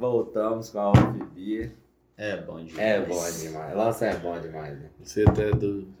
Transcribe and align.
voltamos 0.00 0.70
com 0.70 0.78
a 0.80 0.90
UFB. 0.92 1.70
É 2.16 2.36
bom 2.38 2.64
demais. 2.64 2.78
É 2.78 3.00
bom 3.00 3.30
demais. 3.30 3.76
Lança 3.76 4.06
é 4.06 4.16
bom 4.16 4.38
demais, 4.40 4.78
né? 4.80 4.90
Você 5.02 5.22
até 5.28 5.50
do. 5.52 5.86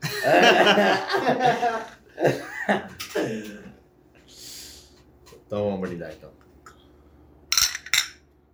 Então 5.46 5.64
vamos 5.64 5.80
brindar 5.88 6.12
então. 6.16 6.30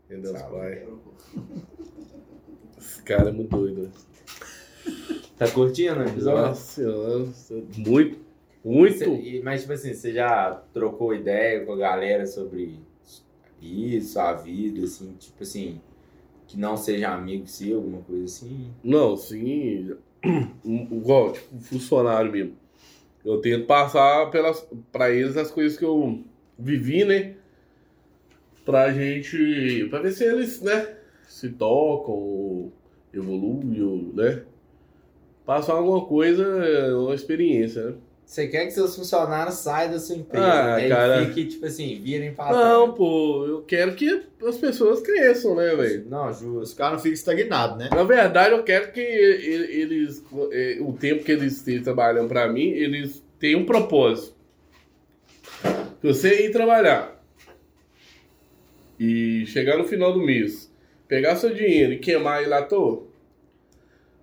Meu 0.08 0.20
Deus, 0.22 0.38
Sabe? 0.38 0.54
pai. 0.54 0.86
Esse 2.78 3.02
cara 3.02 3.28
é 3.28 3.32
muito 3.32 3.50
doido. 3.56 3.82
né? 3.82 3.90
Tá 5.36 5.50
curtindo 5.50 6.00
o 6.00 6.04
episódio? 6.04 6.42
Nossa 6.46 6.62
senhora. 6.82 7.26
Muito. 7.76 8.18
Muito. 8.64 8.98
Cê- 8.98 9.40
mas, 9.44 9.60
tipo 9.62 9.72
assim, 9.74 9.92
você 9.92 10.12
já 10.12 10.52
trocou 10.72 11.14
ideia 11.14 11.64
com 11.66 11.72
a 11.72 11.76
galera 11.76 12.24
sobre 12.26 12.80
isso, 13.60 14.18
a 14.18 14.32
vida, 14.32 14.84
assim, 14.84 15.14
tipo 15.18 15.42
assim, 15.42 15.80
que 16.46 16.58
não 16.58 16.76
seja 16.76 17.10
amigo 17.10 17.46
seu, 17.46 17.76
alguma 17.76 18.02
coisa 18.02 18.24
assim? 18.24 18.70
Não, 18.82 19.16
sim. 19.16 19.96
Igual, 20.64 21.32
tipo, 21.32 21.58
funcionário 21.60 22.30
mesmo. 22.30 22.56
Eu 23.24 23.40
tento 23.40 23.66
passar 23.66 24.30
pelas, 24.30 24.66
pra 24.92 25.10
eles 25.10 25.36
as 25.36 25.50
coisas 25.50 25.76
que 25.76 25.84
eu 25.84 26.22
vivi, 26.58 27.04
né? 27.04 27.34
Pra 28.64 28.92
gente. 28.92 29.86
Pra 29.90 30.00
ver 30.00 30.12
se 30.12 30.24
eles, 30.24 30.60
né? 30.60 30.96
Se 31.26 31.48
tocam, 31.50 32.72
evoluem, 33.12 34.12
né? 34.14 34.44
Passar 35.44 35.74
alguma 35.74 36.04
coisa, 36.04 36.44
uma 36.98 37.14
experiência, 37.14 37.90
né? 37.90 37.96
Você 38.26 38.48
quer 38.48 38.64
que 38.66 38.72
seus 38.72 38.96
funcionários 38.96 39.54
saiam 39.54 39.92
da 39.92 40.00
sua 40.00 40.16
empresa, 40.16 40.44
Ah, 40.44 40.76
né? 40.76 40.88
cara. 40.88 41.22
E 41.22 41.26
fiquem, 41.28 41.46
tipo 41.46 41.64
assim, 41.64 42.00
virem 42.02 42.34
pra 42.34 42.50
Não, 42.50 42.92
pô, 42.92 43.46
eu 43.46 43.62
quero 43.62 43.94
que 43.94 44.24
as 44.44 44.56
pessoas 44.58 45.00
cresçam, 45.00 45.54
né, 45.54 45.76
velho? 45.76 46.04
Não, 46.10 46.28
Os 46.28 46.40
justo. 46.40 46.76
caras 46.76 46.94
não 46.94 46.98
ficam 46.98 47.14
estagnados, 47.14 47.78
né? 47.78 47.88
Na 47.92 48.02
verdade, 48.02 48.52
eu 48.52 48.64
quero 48.64 48.90
que 48.92 49.00
e- 49.00 49.80
eles, 49.80 50.24
eh, 50.50 50.78
o 50.80 50.92
tempo 50.92 51.22
que 51.22 51.30
eles 51.30 51.58
estejam 51.58 51.84
trabalhando 51.84 52.28
pra 52.28 52.48
mim, 52.52 52.68
eles 52.70 53.22
tenham 53.38 53.60
um 53.60 53.64
propósito. 53.64 54.34
Você 56.02 56.46
ir 56.46 56.50
trabalhar 56.50 57.22
e 58.98 59.44
chegar 59.46 59.78
no 59.78 59.84
final 59.84 60.12
do 60.12 60.20
mês, 60.20 60.68
pegar 61.06 61.36
seu 61.36 61.54
dinheiro 61.54 61.92
e 61.92 61.98
queimar 61.98 62.42
ele 62.42 62.52
à 62.54 62.62
toa, 62.62 63.04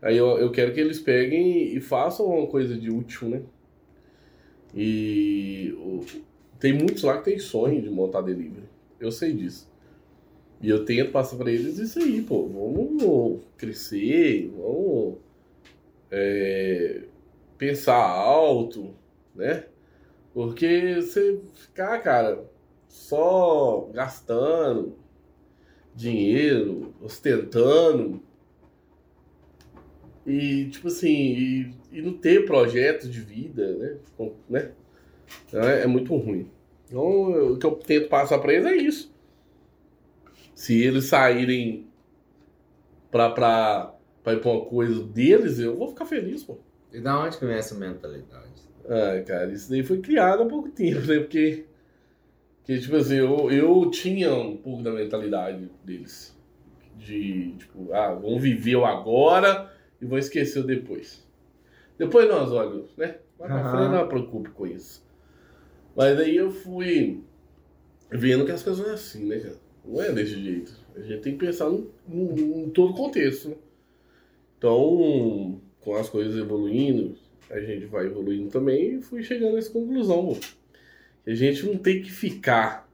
aí 0.02 0.18
eu, 0.18 0.38
eu 0.38 0.52
quero 0.52 0.74
que 0.74 0.80
eles 0.82 1.00
peguem 1.00 1.74
e 1.76 1.80
façam 1.80 2.26
uma 2.26 2.48
coisa 2.48 2.76
de 2.78 2.90
útil, 2.92 3.30
né? 3.30 3.42
E 4.74 5.76
tem 6.60 6.74
muitos 6.74 7.04
lá 7.04 7.18
que 7.18 7.26
tem 7.26 7.40
sonho 7.40 7.82
de 7.82 7.90
montar 7.90 8.22
delivery. 8.22 8.68
Eu 9.00 9.12
sei 9.12 9.34
disso. 9.34 9.72
E 10.62 10.70
eu 10.70 10.86
tento 10.86 11.12
passar 11.12 11.36
pra 11.38 11.52
eles 11.52 11.78
isso 11.78 12.00
aí, 12.00 12.22
pô. 12.22 12.48
Vamos 12.48 13.42
crescer, 13.58 14.50
vamos 14.56 15.18
é, 16.10 17.04
pensar 17.58 17.98
alto, 17.98 18.96
né? 19.36 19.66
Porque 20.34 20.96
você 21.02 21.40
ficar, 21.54 22.00
cara, 22.00 22.44
só 22.88 23.90
gastando 23.94 24.96
dinheiro, 25.96 26.94
ostentando, 27.02 28.22
e 30.26 30.66
tipo 30.70 30.88
assim, 30.88 31.10
e, 31.10 31.76
e 31.94 32.02
não 32.02 32.14
ter 32.14 32.46
projeto 32.46 33.08
de 33.10 33.22
vida, 33.22 33.74
né? 33.78 33.98
Né? 34.50 34.72
É, 35.54 35.84
é 35.84 35.88
muito 35.88 36.16
ruim. 36.16 36.50
Então, 36.88 37.32
eu- 37.36 37.54
o 37.54 37.58
que 37.60 37.66
eu 37.66 37.72
tento 37.72 38.10
passar 38.10 38.40
pra 38.40 38.54
eles 38.54 38.66
é 38.66 38.76
isso. 38.76 39.14
Se 40.56 40.82
eles 40.82 41.06
saírem 41.06 41.88
pra, 43.12 43.30
pra, 43.30 43.94
pra 44.24 44.34
ir 44.34 44.42
pra 44.42 44.52
uma 44.52 44.66
coisa 44.66 45.04
deles, 45.04 45.60
eu 45.60 45.76
vou 45.76 45.90
ficar 45.90 46.06
feliz, 46.06 46.44
pô. 46.44 46.58
E 46.92 47.00
da 47.00 47.20
onde 47.20 47.38
que 47.38 47.46
vem 47.46 47.56
essa 47.56 47.76
mentalidade? 47.76 48.52
Ah, 48.88 49.22
cara, 49.26 49.52
isso 49.52 49.70
daí 49.70 49.84
foi 49.84 50.00
criado 50.00 50.44
há 50.44 50.46
pouco 50.46 50.70
tempo, 50.70 51.02
né? 51.08 51.20
Porque, 51.20 51.66
porque 52.58 52.80
tipo 52.80 52.96
assim, 52.96 53.16
eu, 53.16 53.50
eu 53.52 53.90
tinha 53.90 54.34
um 54.34 54.58
pouco 54.58 54.84
da 54.84 54.92
mentalidade 54.92 55.70
deles. 55.84 56.38
De, 56.98 57.54
tipo, 57.58 57.92
ah, 57.92 58.14
vamos 58.14 58.42
viver 58.42 58.76
o 58.76 58.86
agora 58.86 59.74
e 60.00 60.06
vão 60.06 60.18
esquecer 60.18 60.60
o 60.60 60.64
depois. 60.64 61.23
Depois 62.06 62.28
nós, 62.28 62.52
olha, 62.52 62.84
né? 62.98 63.18
Mas 63.40 63.48
pra 63.52 63.72
frente 63.72 63.92
não 63.92 64.02
me 64.04 64.10
preocupe 64.10 64.50
com 64.52 64.68
isso. 64.68 65.06
Mas 65.96 66.20
aí 66.20 66.36
eu 66.36 66.52
fui 66.52 67.24
vendo 68.12 68.46
que 68.46 68.52
as 68.52 68.64
coisas 68.64 68.84
não 68.84 68.92
é 68.92 68.96
assim, 68.96 69.26
né, 69.26 69.40
cara? 69.40 69.56
Não 69.86 70.02
é 70.02 70.12
desse 70.12 70.42
jeito. 70.42 70.72
A 70.96 71.02
gente 71.02 71.22
tem 71.22 71.34
que 71.34 71.46
pensar 71.46 71.70
em 71.70 72.70
todo 72.70 72.94
contexto, 72.94 73.50
né? 73.50 73.56
Então, 74.58 75.60
com 75.82 75.96
as 75.96 76.10
coisas 76.10 76.38
evoluindo, 76.38 77.18
a 77.50 77.60
gente 77.60 77.86
vai 77.86 78.06
evoluindo 78.06 78.50
também 78.50 78.96
e 78.96 79.02
fui 79.02 79.22
chegando 79.24 79.56
a 79.56 79.60
essa 79.60 79.72
conclusão, 79.72 80.28
pô. 80.28 80.36
Que 81.24 81.32
a 81.32 81.36
gente 81.36 81.66
não 81.66 81.78
tem 81.78 82.02
que 82.02 82.12
ficar 82.12 82.90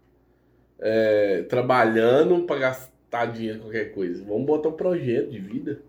é, 0.80 1.44
trabalhando 1.44 2.44
para 2.44 2.59
gastar 2.59 3.28
dinheiro 3.28 3.59
em 3.59 3.62
qualquer 3.62 3.92
coisa. 3.94 4.24
Vamos 4.24 4.46
botar 4.46 4.69
um 4.69 4.74
projeto 4.74 5.30
de 5.30 5.40
vida. 5.40 5.81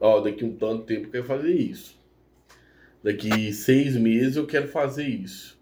Ó, 0.00 0.20
daqui 0.20 0.44
um 0.44 0.56
tanto 0.56 0.84
tempo 0.84 1.06
eu 1.06 1.10
quero 1.10 1.24
fazer 1.24 1.52
isso. 1.52 1.98
Daqui 3.04 3.52
seis 3.52 3.94
meses 3.98 4.36
eu 4.36 4.46
quero 4.46 4.66
fazer 4.66 5.06
isso. 5.06 5.60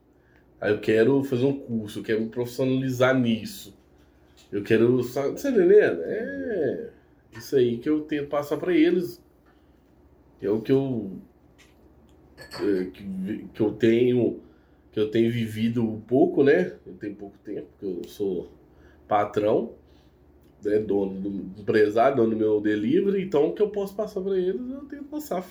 Aí 0.61 0.71
eu 0.71 0.79
quero 0.79 1.25
fazer 1.25 1.45
um 1.45 1.59
curso, 1.59 1.99
eu 1.99 2.05
quero 2.05 2.21
me 2.21 2.29
profissionalizar 2.29 3.19
nisso. 3.19 3.77
Eu 4.53 4.63
quero. 4.63 4.99
Você 4.99 5.21
tá 5.21 5.51
entendendo? 5.51 6.03
É 6.05 6.91
isso 7.37 7.57
aí 7.57 7.79
que 7.79 7.89
eu 7.89 8.03
tento 8.03 8.29
passar 8.29 8.59
para 8.59 8.73
eles. 8.73 9.21
É 10.41 10.49
o 10.49 10.61
que 10.61 10.71
eu 10.71 11.11
é, 12.61 12.85
que, 12.85 13.61
eu 13.61 13.73
tenho 13.73 14.41
que 14.93 15.01
eu 15.01 15.11
tenho 15.11 15.33
vivido 15.33 15.83
um 15.83 16.01
pouco, 16.01 16.45
né? 16.45 16.77
Eu 16.87 16.95
tenho 16.95 17.17
pouco 17.17 17.37
tempo, 17.39 17.67
que 17.81 17.87
eu 17.87 18.03
sou 18.07 18.53
patrão, 19.09 19.73
né? 20.63 20.79
dono 20.79 21.21
do 21.21 21.61
empresário, 21.61 22.19
dono 22.19 22.31
do 22.31 22.37
meu 22.37 22.61
delivery, 22.61 23.25
então 23.25 23.49
o 23.49 23.53
que 23.53 23.63
eu 23.63 23.71
posso 23.71 23.97
passar 23.97 24.21
para 24.21 24.39
eles, 24.39 24.71
eu 24.71 24.85
tenho 24.85 25.03
que 25.03 25.09
passar. 25.09 25.45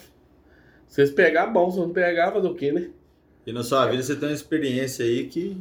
Se 0.91 0.95
vocês 0.95 1.11
pegar, 1.11 1.47
bom, 1.47 1.71
se 1.71 1.79
não 1.79 1.89
pegar, 1.89 2.33
fazer 2.33 2.49
o 2.49 2.53
quê, 2.53 2.69
né? 2.69 2.89
E 3.47 3.53
na 3.53 3.63
sua 3.63 3.87
vida 3.87 4.03
você 4.03 4.13
tem 4.13 4.27
uma 4.27 4.35
experiência 4.35 5.05
aí 5.05 5.25
que 5.25 5.57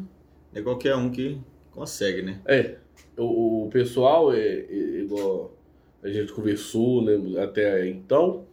é 0.52 0.60
qualquer 0.60 0.96
um 0.96 1.08
que 1.08 1.38
consegue, 1.70 2.20
né? 2.20 2.40
É, 2.44 2.74
o, 3.16 3.66
o 3.66 3.70
pessoal, 3.70 4.34
é, 4.34 4.40
é 4.40 4.74
igual 5.02 5.56
a 6.02 6.08
gente 6.08 6.32
conversou, 6.32 7.00
né, 7.02 7.40
até 7.40 7.88
então, 7.88 8.44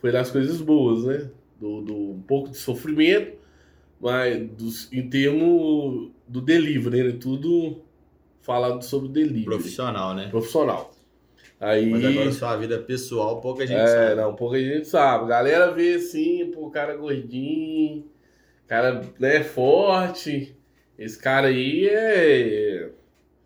foi 0.00 0.10
das 0.10 0.28
coisas 0.28 0.60
boas, 0.60 1.04
né? 1.04 1.30
Do, 1.60 1.82
do 1.82 1.94
um 1.94 2.22
pouco 2.22 2.50
de 2.50 2.56
sofrimento, 2.56 3.38
mas 4.00 4.44
dos, 4.50 4.92
em 4.92 5.08
termos 5.08 6.10
do 6.26 6.40
delivery, 6.40 7.12
né? 7.12 7.18
Tudo 7.20 7.80
falado 8.40 8.82
sobre 8.82 9.08
delivery. 9.08 9.44
Profissional, 9.44 10.16
né? 10.16 10.26
Profissional. 10.30 10.92
Aí. 11.60 11.86
Mas 11.86 12.04
agora 12.04 12.32
sua 12.32 12.56
vida 12.56 12.78
pessoal, 12.78 13.40
pouca 13.40 13.66
gente 13.66 13.78
É, 13.80 13.86
sabe. 13.86 14.14
não, 14.14 14.34
pouca 14.34 14.58
gente 14.58 14.86
sabe. 14.86 15.24
A 15.24 15.28
galera 15.28 15.72
vê 15.72 15.94
assim, 15.94 16.50
pô, 16.52 16.66
o 16.66 16.70
cara 16.70 16.96
gordinho, 16.96 18.04
cara, 18.66 19.02
né, 19.18 19.42
forte. 19.42 20.56
Esse 20.98 21.18
cara 21.18 21.48
aí 21.48 21.88
é. 21.88 22.90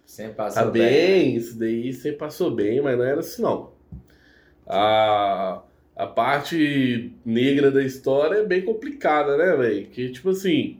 Sempre 0.05 0.35
passou 0.35 0.65
Tá 0.65 0.71
bem, 0.71 1.37
isso 1.37 1.59
daí 1.59 1.93
você 1.93 2.13
passou 2.13 2.51
bem, 2.51 2.81
mas 2.83 2.99
não 2.99 3.05
era 3.05 3.21
assim 3.21 3.43
não. 3.43 3.73
A, 4.67 5.63
a 5.97 6.07
parte 6.07 7.13
negra 7.25 7.71
da 7.71 7.83
história 7.83 8.37
é 8.39 8.45
bem 8.45 8.63
complicada, 8.63 9.37
né, 9.37 9.57
velho? 9.57 9.87
Que 9.89 10.11
tipo 10.11 10.31
assim, 10.31 10.79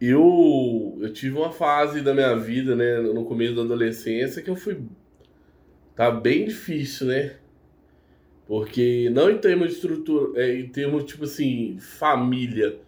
eu 0.00 0.96
eu 1.00 1.12
tive 1.12 1.36
uma 1.36 1.50
fase 1.52 2.00
da 2.02 2.12
minha 2.14 2.34
vida, 2.36 2.74
né, 2.76 2.98
no 3.00 3.24
começo 3.24 3.54
da 3.56 3.62
adolescência 3.62 4.42
que 4.42 4.50
eu 4.50 4.56
fui 4.56 4.78
tá 5.96 6.10
bem 6.10 6.44
difícil, 6.44 7.08
né? 7.08 7.36
Porque 8.46 9.10
não 9.10 9.28
em 9.30 9.38
termos 9.38 9.68
de 9.68 9.74
estrutura, 9.74 10.40
é, 10.40 10.60
em 10.60 10.68
termos 10.68 11.04
tipo 11.04 11.24
assim, 11.24 11.78
família. 11.80 12.78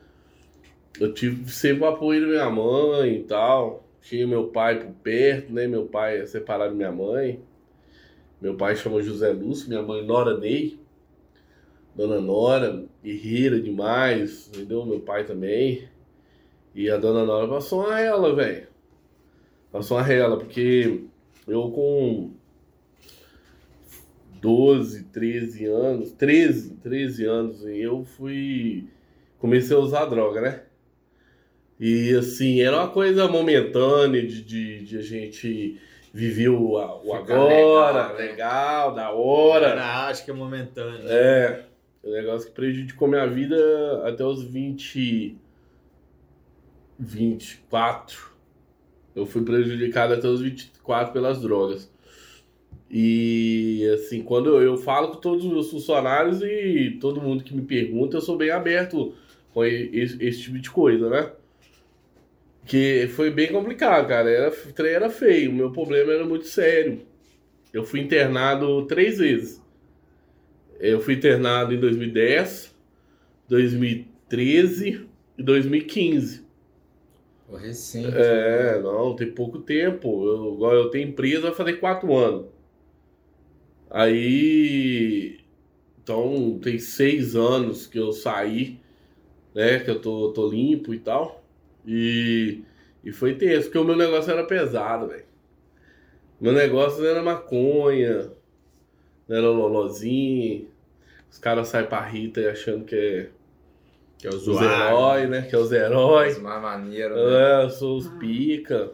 Eu 1.00 1.12
tive 1.12 1.50
sempre 1.50 1.82
o 1.84 1.86
apoio 1.86 2.20
da 2.20 2.26
minha 2.28 2.50
mãe 2.50 3.16
e 3.16 3.24
tal. 3.24 3.84
Tinha 4.00 4.26
meu 4.26 4.48
pai 4.48 4.78
por 4.78 4.92
perto, 5.02 5.52
né? 5.52 5.66
Meu 5.66 5.86
pai 5.86 6.20
é 6.20 6.26
separado 6.26 6.70
da 6.70 6.76
minha 6.76 6.92
mãe. 6.92 7.40
Meu 8.40 8.54
pai 8.54 8.76
chama 8.76 9.02
José 9.02 9.30
Lúcio, 9.30 9.68
minha 9.68 9.82
mãe 9.82 10.04
Nora 10.04 10.38
Ney. 10.38 10.78
Dona 11.94 12.20
Nora, 12.20 12.84
guerreira 13.02 13.60
demais, 13.60 14.48
entendeu? 14.48 14.86
Meu 14.86 15.00
pai 15.00 15.24
também. 15.24 15.88
E 16.72 16.88
a 16.88 16.96
dona 16.96 17.24
Nora 17.24 17.48
passou 17.48 17.80
uma 17.80 17.96
rela, 17.96 18.34
velho. 18.36 18.68
Passou 19.72 19.96
uma 19.96 20.04
rela, 20.04 20.38
porque 20.38 21.00
eu 21.46 21.70
com 21.72 22.30
12, 24.40 25.04
13 25.04 25.66
anos, 25.66 26.12
13, 26.12 26.74
13 26.76 27.24
anos, 27.24 27.66
eu 27.66 28.04
fui. 28.04 28.88
Comecei 29.38 29.76
a 29.76 29.80
usar 29.80 30.06
droga, 30.06 30.40
né? 30.40 30.62
E 31.78 32.14
assim, 32.16 32.60
era 32.60 32.76
uma 32.76 32.88
coisa 32.88 33.28
momentânea 33.28 34.26
de, 34.26 34.42
de, 34.42 34.84
de 34.84 34.98
a 34.98 35.02
gente 35.02 35.80
viver 36.12 36.48
o, 36.48 36.72
o 36.72 37.14
agora, 37.14 38.12
legal, 38.12 38.16
legal, 38.16 38.90
né? 38.90 38.96
da 38.96 39.10
hora. 39.12 39.66
Era 39.68 40.08
acho 40.08 40.24
que 40.24 40.30
é 40.30 40.34
momentâneo. 40.34 41.08
É, 41.08 41.64
um 42.02 42.10
negócio 42.10 42.48
que 42.48 42.54
prejudicou 42.54 43.06
minha 43.06 43.26
vida 43.26 43.56
até 44.04 44.24
os 44.24 44.42
20. 44.42 45.38
24. 46.98 48.32
Eu 49.14 49.24
fui 49.24 49.44
prejudicado 49.44 50.14
até 50.14 50.26
os 50.26 50.40
24 50.40 51.12
pelas 51.12 51.40
drogas. 51.40 51.90
E 52.90 53.86
assim, 53.94 54.22
quando 54.22 54.48
eu, 54.48 54.62
eu 54.62 54.76
falo 54.78 55.08
com 55.08 55.16
todos 55.16 55.44
os 55.44 55.52
meus 55.52 55.70
funcionários 55.70 56.40
e 56.42 56.96
todo 57.00 57.20
mundo 57.20 57.44
que 57.44 57.54
me 57.54 57.62
pergunta, 57.62 58.16
eu 58.16 58.20
sou 58.20 58.36
bem 58.36 58.50
aberto 58.50 59.14
com 59.52 59.64
esse, 59.64 60.16
esse 60.24 60.42
tipo 60.42 60.58
de 60.58 60.70
coisa, 60.70 61.10
né? 61.10 61.32
Que 62.64 63.08
foi 63.08 63.30
bem 63.30 63.48
complicado, 63.52 64.08
cara. 64.08 64.30
Era, 64.30 64.50
o 64.50 64.72
trem 64.72 64.92
era 64.92 65.10
feio. 65.10 65.50
O 65.50 65.54
meu 65.54 65.70
problema 65.70 66.12
era 66.12 66.24
muito 66.24 66.46
sério. 66.46 67.00
Eu 67.72 67.84
fui 67.84 68.00
internado 68.00 68.86
três 68.86 69.18
vezes. 69.18 69.62
Eu 70.80 71.00
fui 71.00 71.14
internado 71.14 71.74
em 71.74 71.80
2010, 71.80 72.74
2013 73.48 75.06
e 75.36 75.42
2015. 75.42 76.46
O 77.48 77.56
recente. 77.56 78.14
É, 78.14 78.80
não, 78.80 79.16
tem 79.16 79.30
pouco 79.30 79.58
tempo. 79.58 80.58
Eu, 80.60 80.72
eu 80.72 80.90
tenho 80.90 81.08
empresa, 81.08 81.42
vai 81.42 81.54
fazer 81.54 81.74
quatro 81.74 82.14
anos. 82.16 82.46
Aí. 83.90 85.40
Então, 86.02 86.58
tem 86.62 86.78
seis 86.78 87.36
anos 87.36 87.86
que 87.86 87.98
eu 87.98 88.12
saí, 88.12 88.78
né? 89.54 89.80
Que 89.80 89.90
eu 89.90 90.00
tô, 90.00 90.32
tô 90.32 90.48
limpo 90.48 90.94
e 90.94 90.98
tal. 90.98 91.42
E, 91.86 92.62
e 93.04 93.12
foi 93.12 93.34
tenso, 93.34 93.64
porque 93.64 93.78
o 93.78 93.84
meu 93.84 93.96
negócio 93.96 94.30
era 94.32 94.44
pesado, 94.44 95.08
velho. 95.08 95.24
Meu 96.40 96.52
negócio 96.52 97.02
não 97.02 97.08
era 97.10 97.22
maconha, 97.22 98.30
não 99.28 99.36
era 99.36 99.48
lolozinho. 99.50 100.68
Os 101.30 101.38
caras 101.38 101.68
saem 101.68 101.86
pra 101.86 102.00
Rita 102.04 102.40
e 102.40 102.48
achando 102.48 102.84
que 102.84 102.94
é 102.94 103.30
Que 104.18 104.26
é 104.28 104.30
os 104.30 104.42
zoado. 104.42 104.64
heróis, 104.64 105.28
né? 105.30 105.42
Que 105.42 105.54
é 105.54 105.58
os 105.58 105.72
heróis. 105.72 106.34
Mas 106.38 106.42
mais 106.42 106.62
maneiro, 106.62 107.14
né? 107.16 107.60
É, 107.60 107.64
eu 107.64 107.70
sou 107.70 107.96
os 107.98 108.08
pica. 108.08 108.92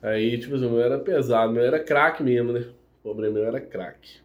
Aí, 0.00 0.38
tipo 0.38 0.54
assim, 0.54 0.66
o 0.66 0.70
meu 0.70 0.80
era 0.80 0.98
pesado, 0.98 1.52
meu 1.52 1.62
era 1.64 1.80
craque 1.80 2.22
mesmo, 2.22 2.52
né? 2.52 2.66
O 2.98 3.02
problema 3.02 3.34
meu 3.34 3.44
era 3.44 3.60
craque. 3.60 4.20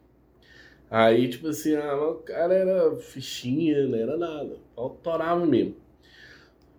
Aí, 0.89 1.27
tipo 1.27 1.47
assim, 1.47 1.75
ah, 1.75 1.95
o 1.95 2.15
cara 2.15 2.53
era 2.53 2.95
fichinha, 2.97 3.87
não 3.87 3.97
era 3.97 4.15
nada. 4.17 4.57
Autorava 4.75 5.45
mesmo. 5.45 5.75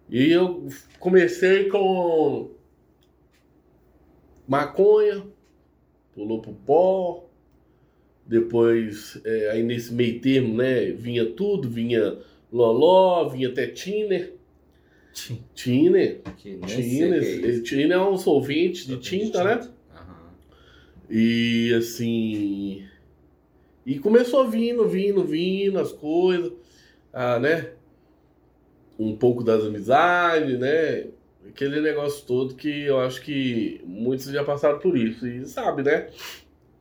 E 0.08 0.30
eu 0.30 0.68
comecei 1.00 1.68
com 1.68 2.50
maconha, 4.46 5.26
pulou 6.14 6.40
pro 6.40 6.52
pó. 6.52 7.28
Depois, 8.26 9.20
é, 9.24 9.50
aí 9.50 9.62
nesse 9.62 9.92
meio 9.92 10.20
termo, 10.20 10.56
né? 10.56 10.92
Vinha 10.92 11.26
tudo, 11.26 11.68
vinha 11.68 12.18
loló, 12.52 13.28
vinha 13.28 13.48
até 13.48 13.66
tiner. 13.66 14.34
Tiner. 15.54 16.22
Tiner, 16.36 17.44
é 17.44 17.60
tiner 17.60 17.92
é 17.92 18.00
um 18.00 18.16
Solvente 18.16 18.86
de 18.86 18.96
tinta, 18.98 19.44
né? 19.44 19.73
E 21.08 21.74
assim. 21.74 22.86
E 23.84 23.98
começou 23.98 24.48
vindo, 24.48 24.88
vindo, 24.88 25.24
vindo 25.24 25.78
as 25.78 25.92
coisas, 25.92 26.52
ah, 27.12 27.38
né? 27.38 27.72
Um 28.98 29.14
pouco 29.16 29.44
das 29.44 29.64
amizades, 29.64 30.58
né? 30.58 31.08
Aquele 31.46 31.80
negócio 31.80 32.26
todo 32.26 32.54
que 32.54 32.84
eu 32.84 32.98
acho 33.00 33.20
que 33.20 33.82
muitos 33.84 34.26
já 34.26 34.42
passaram 34.42 34.78
por 34.78 34.96
isso 34.96 35.26
e 35.26 35.44
sabe, 35.44 35.82
né? 35.82 36.08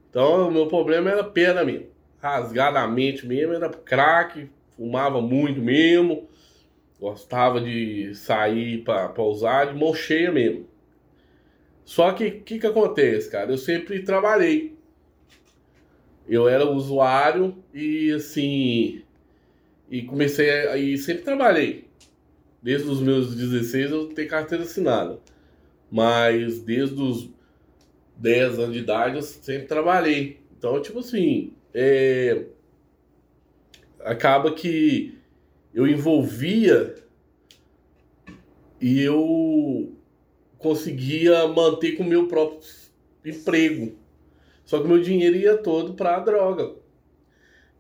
Então 0.10 0.48
o 0.48 0.52
meu 0.52 0.68
problema 0.68 1.10
era 1.10 1.24
perna 1.24 1.66
mesmo. 1.66 1.88
Rasgadamente 2.20 3.28
mesmo, 3.28 3.54
era 3.54 3.70
crack, 3.70 4.50
fumava 4.78 5.22
muito 5.22 5.62
mesmo. 5.62 6.30
Gostava 7.00 7.60
de 7.60 8.16
sair 8.16 8.84
pra, 8.84 9.10
pra 9.10 9.24
usar 9.24 9.66
de 9.66 9.78
mão 9.78 9.94
cheia 9.94 10.32
mesmo. 10.32 10.66
Só 11.86 12.12
que 12.14 12.26
o 12.28 12.42
que, 12.42 12.60
que 12.60 12.68
acontece, 12.68 13.30
cara? 13.30 13.52
Eu 13.52 13.58
sempre 13.58 14.04
trabalhei. 14.04 14.76
Eu 16.28 16.48
era 16.48 16.66
usuário 16.70 17.56
e 17.74 18.12
assim. 18.12 19.04
E 19.90 20.02
comecei 20.04 20.50
a. 20.50 20.78
E 20.78 20.98
sempre 20.98 21.24
trabalhei. 21.24 21.88
Desde 22.62 22.90
os 22.90 23.02
meus 23.02 23.36
16 23.36 23.92
eu 23.92 24.08
tenho 24.08 24.30
carteira 24.30 24.64
assinada. 24.64 25.20
Mas 25.92 26.62
desde 26.62 27.00
os 27.02 27.30
10 28.18 28.60
anos 28.60 28.74
de 28.74 28.80
idade 28.80 29.18
eu 29.18 29.22
sempre 29.22 29.68
trabalhei. 29.68 30.40
Então, 30.58 30.82
tipo 30.82 31.00
assim. 31.00 31.54
é, 31.74 32.46
Acaba 34.04 34.52
que 34.54 35.18
eu 35.74 35.88
envolvia 35.88 36.96
e 38.80 39.02
eu 39.02 39.93
conseguia 40.64 41.46
manter 41.48 41.92
com 41.92 42.04
o 42.04 42.08
meu 42.08 42.28
próprio 42.28 42.62
emprego. 43.24 43.94
Só 44.66 44.80
que 44.80 44.88
meu 44.88 45.02
dinheiro 45.02 45.36
ia 45.36 45.58
todo 45.58 45.94
para 45.94 46.16
a 46.16 46.20
droga. 46.20 46.72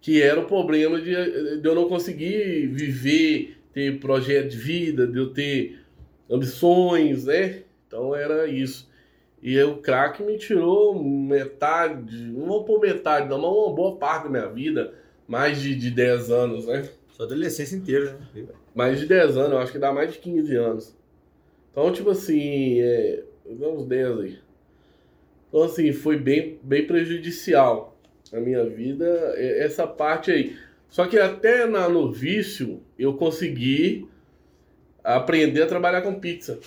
Que 0.01 0.21
era 0.21 0.39
o 0.39 0.45
problema 0.45 1.01
de, 1.01 1.59
de 1.61 1.67
eu 1.67 1.73
não 1.73 1.87
conseguir 1.87 2.67
viver, 2.67 3.57
ter 3.73 3.99
projeto 3.99 4.49
de 4.49 4.57
vida, 4.57 5.07
de 5.07 5.17
eu 5.17 5.33
ter 5.33 5.79
ambições, 6.29 7.25
né? 7.25 7.63
Então 7.87 8.13
era 8.13 8.45
isso. 8.47 8.91
E 9.41 9.61
o 9.61 9.77
crack 9.77 10.21
me 10.21 10.37
tirou 10.37 11.01
metade, 11.01 12.17
não 12.25 12.45
vou 12.47 12.63
pôr 12.63 12.79
metade, 12.79 13.29
não, 13.29 13.41
mas 13.41 13.51
uma 13.51 13.75
boa 13.75 13.95
parte 13.97 14.25
da 14.25 14.29
minha 14.29 14.47
vida, 14.47 14.93
mais 15.27 15.61
de, 15.61 15.75
de 15.75 15.89
10 15.89 16.31
anos, 16.31 16.65
né? 16.65 16.89
Sua 17.11 17.25
adolescência 17.25 17.75
inteira, 17.75 18.19
né? 18.33 18.45
Mais 18.75 18.99
de 18.99 19.05
10 19.05 19.37
anos, 19.37 19.51
eu 19.51 19.57
acho 19.59 19.71
que 19.71 19.79
dá 19.79 19.91
mais 19.91 20.11
de 20.13 20.19
15 20.19 20.55
anos. 20.55 20.95
Então, 21.73 21.91
tipo 21.91 22.11
assim, 22.11 22.79
é, 22.79 23.23
uns 23.45 23.85
10 23.87 24.19
aí. 24.19 24.39
Então, 25.49 25.63
assim, 25.63 25.91
foi 25.91 26.17
bem, 26.17 26.59
bem 26.63 26.85
prejudicial 26.87 27.97
a 28.31 28.39
minha 28.39 28.63
vida, 28.63 29.05
é, 29.35 29.65
essa 29.65 29.85
parte 29.85 30.31
aí. 30.31 30.55
Só 30.87 31.07
que 31.07 31.17
até 31.17 31.65
na, 31.65 31.89
no 31.89 32.11
vício, 32.11 32.81
eu 32.97 33.15
consegui 33.15 34.07
aprender 35.03 35.63
a 35.63 35.67
trabalhar 35.67 36.03
com 36.03 36.19
pizza. 36.19 36.59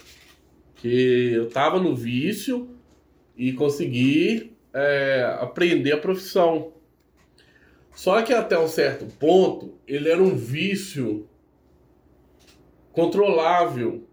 Que 0.75 1.33
eu 1.33 1.49
tava 1.49 1.79
no 1.79 1.95
vício 1.95 2.69
e 3.37 3.53
consegui 3.53 4.53
é, 4.75 5.39
aprender 5.41 5.93
a 5.93 5.99
profissão. 5.99 6.73
Só 7.95 8.21
que 8.23 8.33
até 8.33 8.59
um 8.59 8.69
certo 8.69 9.07
ponto, 9.19 9.79
ele 9.87 10.11
era 10.11 10.23
um 10.23 10.35
vício 10.35 11.29
controlável. 12.93 14.06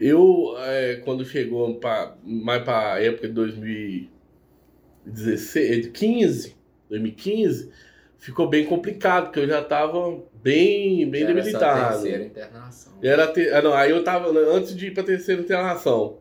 Eu, 0.00 0.54
é, 0.58 0.96
quando 1.04 1.24
chegou 1.26 1.74
pra, 1.74 2.16
mais 2.24 2.64
para 2.64 2.94
a 2.94 3.04
época 3.04 3.28
de 3.28 3.34
2016, 3.34 5.82
de 5.82 5.90
15, 5.90 6.56
2015, 6.88 7.70
ficou 8.16 8.48
bem 8.48 8.64
complicado, 8.64 9.24
porque 9.24 9.40
eu 9.40 9.46
já 9.46 9.60
estava 9.60 10.22
bem, 10.42 11.06
bem 11.10 11.22
Era 11.22 11.32
essa 11.32 11.42
debilitado. 11.42 12.02
terceira 12.02 12.24
internação. 12.24 12.94
Era 13.02 13.30
ah, 13.58 13.62
não, 13.62 13.74
aí 13.74 13.90
eu 13.90 14.02
tava, 14.02 14.30
antes 14.30 14.74
de 14.74 14.86
ir 14.86 14.94
pra 14.94 15.02
terceira 15.02 15.42
internação, 15.42 16.16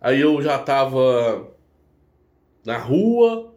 aí 0.00 0.20
eu 0.20 0.40
já 0.40 0.56
tava 0.60 1.48
na 2.64 2.78
rua, 2.78 3.52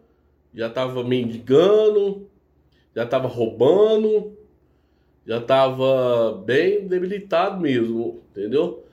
já 0.52 0.68
tava 0.68 1.04
mendigando, 1.04 2.28
já 2.94 3.06
tava 3.06 3.28
roubando, 3.28 4.36
já 5.24 5.40
tava 5.40 6.42
bem 6.44 6.88
debilitado 6.88 7.60
mesmo, 7.60 8.20
entendeu? 8.30 8.83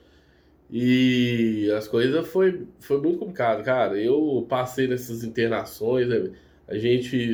E 0.71 1.69
as 1.77 1.87
coisas 1.87 2.25
foi, 2.27 2.65
foi 2.79 3.01
muito 3.01 3.19
complicado, 3.19 3.63
cara. 3.63 4.01
Eu 4.01 4.45
passei 4.47 4.87
nessas 4.87 5.23
internações, 5.23 6.07
né? 6.07 6.31
a 6.71 6.77
gente 6.77 7.33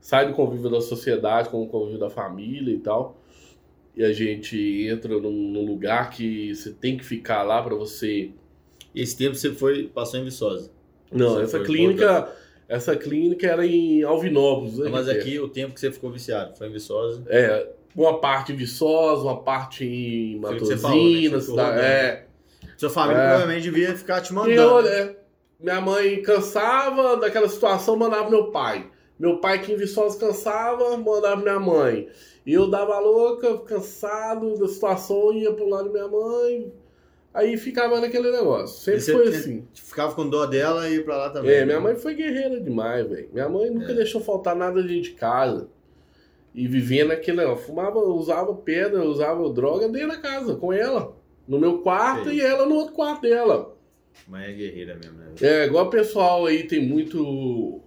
sai 0.00 0.26
do 0.26 0.34
convívio 0.34 0.68
da 0.68 0.80
sociedade 0.80 1.48
com 1.48 1.62
o 1.62 1.68
convívio 1.68 2.00
da 2.00 2.10
família 2.10 2.74
e 2.74 2.78
tal. 2.78 3.16
E 3.96 4.04
a 4.04 4.12
gente 4.12 4.86
entra 4.86 5.18
num, 5.18 5.30
num 5.30 5.64
lugar 5.64 6.10
que 6.10 6.54
você 6.54 6.72
tem 6.72 6.96
que 6.96 7.04
ficar 7.04 7.44
lá 7.44 7.62
pra 7.62 7.74
você. 7.74 8.30
Esse 8.94 9.16
tempo 9.16 9.36
você 9.36 9.52
foi, 9.52 9.84
passou 9.84 10.18
em 10.20 10.24
Viçosa. 10.24 10.70
Não, 11.12 11.34
Você 11.34 11.42
essa 11.44 11.60
clínica, 11.60 12.32
essa 12.68 12.96
clínica 12.96 13.46
era 13.46 13.64
em 13.64 14.02
Alvinópolis, 14.02 14.78
né? 14.78 14.88
Mas 14.90 15.06
que 15.06 15.12
é- 15.12 15.18
aqui 15.18 15.38
o 15.38 15.48
tempo 15.48 15.72
que 15.72 15.80
você 15.80 15.92
ficou 15.92 16.10
viciado 16.10 16.56
foi 16.56 16.66
em 16.66 16.72
Viçosa. 16.72 17.22
É, 17.28 17.68
uma 17.94 18.20
parte 18.20 18.52
em 18.52 18.56
Viçosa, 18.56 19.22
uma 19.22 19.40
parte 19.42 19.84
em 19.84 20.34
né? 20.34 20.40
Matosinhos, 20.40 21.44
ficou 21.44 21.56
tá? 21.56 21.80
é. 21.80 22.25
Sua 22.76 22.90
família 22.90 23.20
É. 23.22 23.28
provavelmente 23.28 23.62
devia 23.62 23.96
ficar 23.96 24.20
te 24.20 24.30
E 24.32 24.34
mandando. 24.34 24.60
eu, 24.60 24.82
né? 24.82 25.16
Minha 25.58 25.80
mãe 25.80 26.20
cansava 26.22 27.16
daquela 27.16 27.48
situação, 27.48 27.96
mandava 27.96 28.28
meu 28.28 28.50
pai. 28.50 28.90
Meu 29.18 29.38
pai 29.38 29.62
que 29.62 29.72
em 29.72 29.76
Viçosa 29.76 30.18
cansava, 30.18 30.96
mandava 30.98 31.36
minha 31.40 31.58
mãe. 31.58 32.08
E 32.44 32.52
eu 32.52 32.68
dava 32.68 32.98
louca, 32.98 33.56
cansado 33.60 34.58
da 34.58 34.68
situação, 34.68 35.32
ia 35.32 35.52
pro 35.52 35.68
lado 35.68 35.86
da 35.86 35.92
minha 35.92 36.08
mãe. 36.08 36.72
Aí 37.32 37.56
ficava 37.56 38.00
naquele 38.00 38.30
negócio. 38.30 38.78
Sempre 38.84 39.00
você 39.00 39.12
foi 39.12 39.28
assim. 39.28 39.66
Ficava 39.74 40.14
com 40.14 40.28
dó 40.28 40.44
dela 40.46 40.88
e 40.88 40.96
ia 40.96 41.04
pra 41.04 41.16
lá 41.16 41.30
também. 41.30 41.50
É, 41.50 41.60
né? 41.60 41.64
minha 41.66 41.80
mãe 41.80 41.94
foi 41.96 42.14
guerreira 42.14 42.60
demais, 42.60 43.08
velho. 43.08 43.28
Minha 43.32 43.48
mãe 43.48 43.70
nunca 43.70 43.92
É. 43.92 43.94
deixou 43.94 44.20
faltar 44.20 44.54
nada 44.54 44.82
de 44.82 45.10
casa. 45.12 45.68
E 46.54 46.66
vivia 46.68 47.04
naquele 47.06 47.38
negócio. 47.38 47.66
Fumava, 47.66 47.98
usava 47.98 48.54
pedra, 48.54 49.02
usava 49.04 49.48
droga 49.50 49.88
dentro 49.88 50.08
da 50.08 50.16
casa, 50.18 50.54
com 50.56 50.72
ela. 50.72 51.15
No 51.46 51.58
meu 51.58 51.78
quarto 51.78 52.28
Sei. 52.28 52.38
e 52.38 52.40
ela 52.40 52.66
no 52.66 52.74
outro 52.74 52.94
quarto 52.94 53.22
dela. 53.22 53.76
Mãe 54.26 54.44
é 54.44 54.52
guerreira 54.52 54.94
mesmo, 54.96 55.18
né? 55.18 55.26
É, 55.40 55.66
igual 55.66 55.86
o 55.86 55.90
pessoal 55.90 56.46
aí 56.46 56.64
tem 56.64 56.84
muito. 56.84 57.80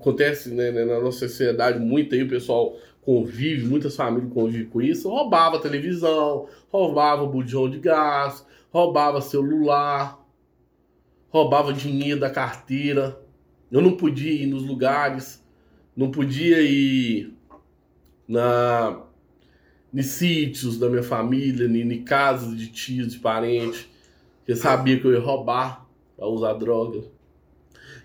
Acontece 0.00 0.50
né, 0.50 0.70
né, 0.70 0.84
na 0.84 1.00
nossa 1.00 1.28
sociedade 1.28 1.78
muito 1.78 2.14
aí, 2.14 2.22
o 2.22 2.28
pessoal 2.28 2.76
convive, 3.02 3.66
muitas 3.66 3.94
famílias 3.94 4.32
convivem 4.32 4.68
com 4.68 4.80
isso. 4.80 5.08
Roubava 5.08 5.60
televisão, 5.60 6.48
roubava 6.70 7.26
bujão 7.26 7.68
de 7.68 7.78
gás, 7.78 8.46
roubava 8.70 9.20
celular, 9.20 10.24
roubava 11.28 11.72
dinheiro 11.72 12.20
da 12.20 12.30
carteira. 12.30 13.20
Eu 13.70 13.82
não 13.82 13.96
podia 13.96 14.32
ir 14.32 14.46
nos 14.46 14.62
lugares, 14.62 15.44
não 15.96 16.10
podia 16.10 16.62
ir 16.62 17.34
na 18.26 19.02
em 19.92 20.02
sítios 20.02 20.78
da 20.78 20.88
minha 20.88 21.02
família, 21.02 21.66
em, 21.66 22.02
casas 22.02 22.56
de 22.56 22.68
tios, 22.68 23.12
de 23.12 23.18
parentes. 23.18 23.86
Porque 24.38 24.56
sabia 24.56 24.98
que 24.98 25.04
eu 25.04 25.12
ia 25.12 25.20
roubar 25.20 25.86
pra 26.16 26.26
usar 26.26 26.54
droga. 26.54 27.04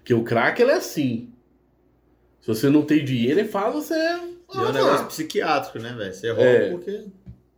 Que 0.03 0.13
o 0.13 0.23
crack 0.23 0.61
ele 0.61 0.71
é 0.71 0.75
assim. 0.75 1.29
Se 2.41 2.47
você 2.47 2.69
não 2.69 2.83
tem 2.83 3.03
dinheiro, 3.03 3.39
ele 3.39 3.47
faz 3.47 3.73
você. 3.73 3.95
E 3.95 4.57
é 4.57 4.59
um 4.59 4.71
negócio 4.71 5.07
psiquiátrico, 5.07 5.79
né, 5.79 5.93
velho? 5.97 6.13
Você 6.13 6.29
rouba 6.29 6.49
É. 6.49 6.69
porque. 6.71 7.05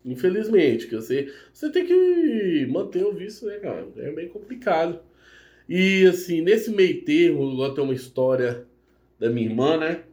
Infelizmente, 0.05 0.87
que 0.87 0.95
você, 0.95 1.31
você 1.53 1.69
tem 1.69 1.85
que 1.85 2.65
manter 2.69 3.03
o 3.03 3.13
vício, 3.13 3.47
né, 3.47 3.57
cara? 3.57 3.85
É 3.97 4.11
bem 4.11 4.29
complicado. 4.29 4.99
E 5.67 6.05
assim, 6.07 6.41
nesse 6.41 6.71
meio 6.71 7.03
termo, 7.03 7.51
igual 7.51 7.73
tem 7.73 7.83
uma 7.83 7.93
história 7.93 8.65
da 9.19 9.29
minha 9.29 9.47
irmã, 9.47 9.77
né? 9.77 10.03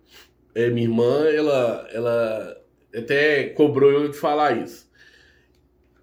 É, 0.54 0.68
minha 0.68 0.86
irmã, 0.86 1.24
ela, 1.28 1.88
ela 1.92 2.55
até 2.96 3.50
cobrou 3.50 3.90
eu 3.90 4.08
de 4.08 4.16
falar 4.16 4.56
isso. 4.56 4.90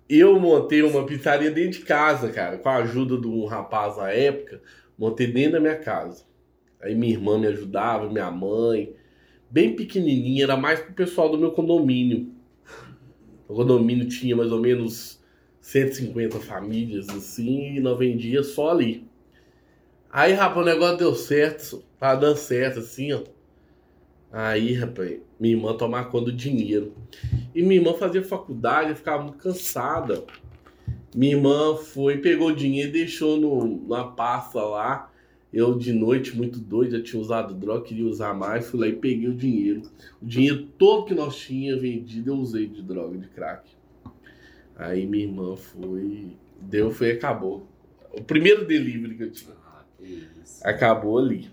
Eu 0.10 0.40
montei 0.40 0.82
uma 0.84 1.06
pizzaria 1.06 1.50
dentro 1.50 1.80
de 1.80 1.86
casa, 1.86 2.32
cara, 2.32 2.58
com 2.58 2.70
a 2.70 2.78
ajuda 2.78 3.18
de 3.18 3.28
um 3.28 3.46
rapaz 3.46 3.98
na 3.98 4.12
época, 4.12 4.62
montei 4.98 5.28
dentro 5.28 5.54
da 5.54 5.60
minha 5.60 5.78
casa. 5.78 6.26
Aí 6.82 6.94
minha 6.94 7.14
irmã 7.14 7.40
me 7.40 7.48
ajudava, 7.48 8.10
minha 8.10 8.30
mãe, 8.30 8.94
bem 9.50 9.76
pequenininha, 9.76 10.44
era 10.44 10.58
mais 10.58 10.82
pro 10.82 10.94
pessoal 10.94 11.30
do 11.30 11.38
meu 11.38 11.52
condomínio. 11.52 12.32
O 13.48 13.56
condomínio 13.56 14.08
tinha 14.08 14.36
mais 14.36 14.52
ou 14.52 14.60
menos 14.60 15.24
150 15.62 16.40
famílias, 16.40 17.08
assim, 17.10 17.78
e 17.78 17.80
nós 17.80 17.98
vendia 17.98 18.44
só 18.44 18.72
ali. 18.72 19.08
Aí, 20.12 20.34
rapaz, 20.34 20.62
o 20.62 20.70
negócio 20.70 20.98
deu 20.98 21.16
certo, 21.16 21.84
tava 21.98 22.20
dando 22.20 22.38
certo, 22.38 22.80
assim, 22.80 23.14
ó. 23.14 23.24
Aí, 24.32 24.74
rapaz, 24.74 25.20
minha 25.44 25.56
irmã 25.56 25.76
tomava 25.76 26.10
conta 26.10 26.28
do 26.28 26.32
dinheiro. 26.32 26.94
E 27.54 27.62
minha 27.62 27.82
irmã 27.82 27.94
fazia 27.96 28.24
faculdade, 28.24 28.96
ficava 28.96 29.24
muito 29.24 29.38
cansada. 29.40 30.24
Minha 31.14 31.36
irmã 31.36 31.76
foi, 31.76 32.20
pegou 32.20 32.48
o 32.48 32.56
dinheiro 32.56 32.88
e 32.88 32.94
deixou 32.94 33.38
no, 33.38 33.66
numa 33.66 34.10
pasta 34.14 34.64
lá. 34.64 35.12
Eu, 35.52 35.78
de 35.78 35.92
noite, 35.92 36.34
muito 36.34 36.60
doido, 36.60 36.98
já 36.98 37.04
tinha 37.04 37.22
usado 37.22 37.54
droga, 37.54 37.84
queria 37.84 38.06
usar 38.06 38.34
mais. 38.34 38.66
Fui 38.66 38.80
lá 38.80 38.88
e 38.88 38.94
peguei 38.94 39.28
o 39.28 39.36
dinheiro. 39.36 39.82
O 40.22 40.26
dinheiro 40.26 40.66
todo 40.78 41.08
que 41.08 41.14
nós 41.14 41.36
tínhamos 41.36 41.82
vendido, 41.82 42.32
eu 42.32 42.36
usei 42.38 42.66
de 42.66 42.82
droga, 42.82 43.18
de 43.18 43.28
crack. 43.28 43.70
Aí 44.78 45.06
minha 45.06 45.26
irmã 45.26 45.58
foi, 45.58 46.38
deu, 46.58 46.90
foi 46.90 47.10
e 47.10 47.12
acabou. 47.12 47.68
O 48.14 48.24
primeiro 48.24 48.66
delivery 48.66 49.16
que 49.16 49.24
eu 49.24 49.32
tinha. 49.32 49.54
Ah. 49.68 50.70
Acabou 50.70 51.20
ali. 51.20 51.50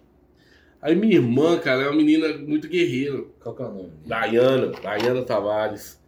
Aí 0.83 0.95
minha 0.95 1.17
irmã, 1.17 1.59
cara, 1.59 1.83
é 1.83 1.87
uma 1.89 1.97
menina 1.97 2.37
muito 2.39 2.69
guerreira. 2.69 3.25
Qual 3.43 3.55
que 3.55 3.63
é 3.63 3.67
o 3.67 3.73
nome? 3.73 3.93
Dayana, 4.07 4.69
Dayana 4.69 5.23
Tavares. 5.25 6.01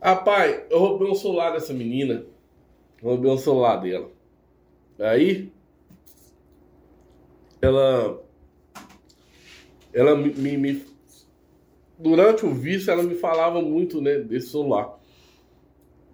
Rapaz, 0.00 0.62
eu 0.70 0.78
roubei 0.78 1.08
um 1.10 1.14
celular 1.14 1.52
dessa 1.52 1.72
menina. 1.72 2.24
Roubei 3.02 3.30
um 3.30 3.38
celular 3.38 3.76
dela. 3.78 4.10
Aí, 4.98 5.52
ela. 7.62 8.18
Ela 9.92 10.14
me, 10.16 10.32
me- 10.34 10.56
me- 10.56 10.84
Durante 11.98 12.44
o 12.46 12.52
vício, 12.54 12.90
ela 12.90 13.02
me 13.04 13.14
falava 13.14 13.60
muito, 13.62 14.00
né, 14.00 14.18
desse 14.18 14.48
celular. 14.50 14.98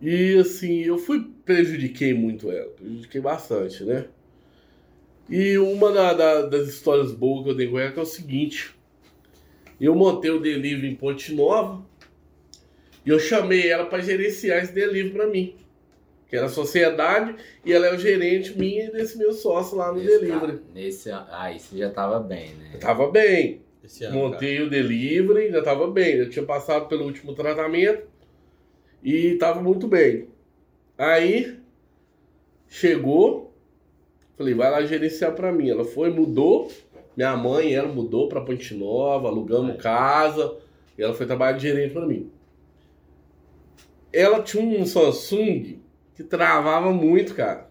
E 0.01 0.37
assim, 0.39 0.81
eu 0.83 0.99
fui. 0.99 1.25
Prejudiquei 1.45 2.15
muito 2.15 2.51
ela. 2.51 2.71
Prejudiquei 2.71 3.21
bastante, 3.21 3.85
né? 3.85 4.09
E 5.29 5.57
uma 5.59 5.91
da- 5.91 6.13
da- 6.13 6.43
das 6.47 6.69
histórias 6.69 7.13
boas 7.13 7.45
que 7.45 7.51
eu 7.51 7.57
tenho 7.57 7.71
com 7.71 7.79
ela 7.79 7.93
que 7.93 7.99
é 7.99 8.03
o 8.03 8.07
seguinte. 8.07 8.75
Eu 9.81 9.95
montei 9.95 10.31
o 10.31 10.41
delivery 10.41 10.89
em 10.93 10.95
Ponte 10.97 11.35
Nova 11.35 11.85
e 13.05 13.09
eu 13.11 13.19
chamei 13.19 13.69
ela 13.69 13.87
para 13.87 14.03
gerenciar 14.03 14.63
esse 14.63 14.73
delivery 14.73 15.11
para 15.15 15.27
mim. 15.27 15.57
Que 16.29 16.37
era 16.37 16.47
a 16.47 16.51
sociedade 16.51 17.37
e 17.65 17.73
ela 17.73 17.87
é 17.87 17.95
o 17.95 17.99
gerente 17.99 18.57
minha 18.59 18.87
e 18.87 18.91
desse 18.93 19.17
meu 19.19 19.33
sócio 19.33 19.77
lá 19.77 19.93
no 19.93 19.99
Nesse 19.99 20.19
delivery. 20.21 20.59
Nesse, 20.75 21.11
ah, 21.11 21.53
isso 21.55 21.77
já 21.77 21.91
tava 21.91 22.19
bem, 22.21 22.55
né? 22.55 22.71
Eu 22.75 22.81
tava 22.81 23.11
bem. 23.11 23.63
Esse 23.83 24.05
ano. 24.05 24.17
Montei 24.17 24.61
o 24.63 24.71
delivery, 24.71 25.51
já 25.51 25.63
tava 25.63 25.87
bem. 25.91 26.17
Eu 26.17 26.31
tinha 26.31 26.45
passado 26.45 26.87
pelo 26.89 27.05
último 27.05 27.35
tratamento 27.35 28.03
e 29.03 29.35
tava 29.37 29.61
muito 29.63 29.87
bem. 29.87 30.29
Aí 30.97 31.59
chegou, 32.69 33.44
falei, 34.37 34.55
vai 34.55 34.71
lá 34.71 34.83
gerenciar 34.85 35.33
pra 35.33 35.53
mim. 35.53 35.71
Ela 35.71 35.85
foi, 35.85 36.11
mudou. 36.11 36.71
Minha 37.17 37.37
mãe 37.37 37.75
ela 37.75 37.89
mudou 37.89 38.29
pra 38.29 38.41
Ponte 38.41 38.75
Nova, 38.75 39.29
alugamos 39.29 39.73
Vai. 39.73 39.77
casa. 39.77 40.57
E 40.99 41.03
ela 41.03 41.15
foi 41.15 41.27
trabalhar 41.27 41.53
de 41.53 41.63
gerente 41.63 41.93
pra 41.93 42.07
mim. 42.07 42.31
Ela 44.13 44.43
tinha 44.43 44.63
um 44.63 44.87
Samsung 44.87 45.79
que 46.15 46.23
travava 46.23 46.93
muito, 46.93 47.35
cara. 47.35 47.69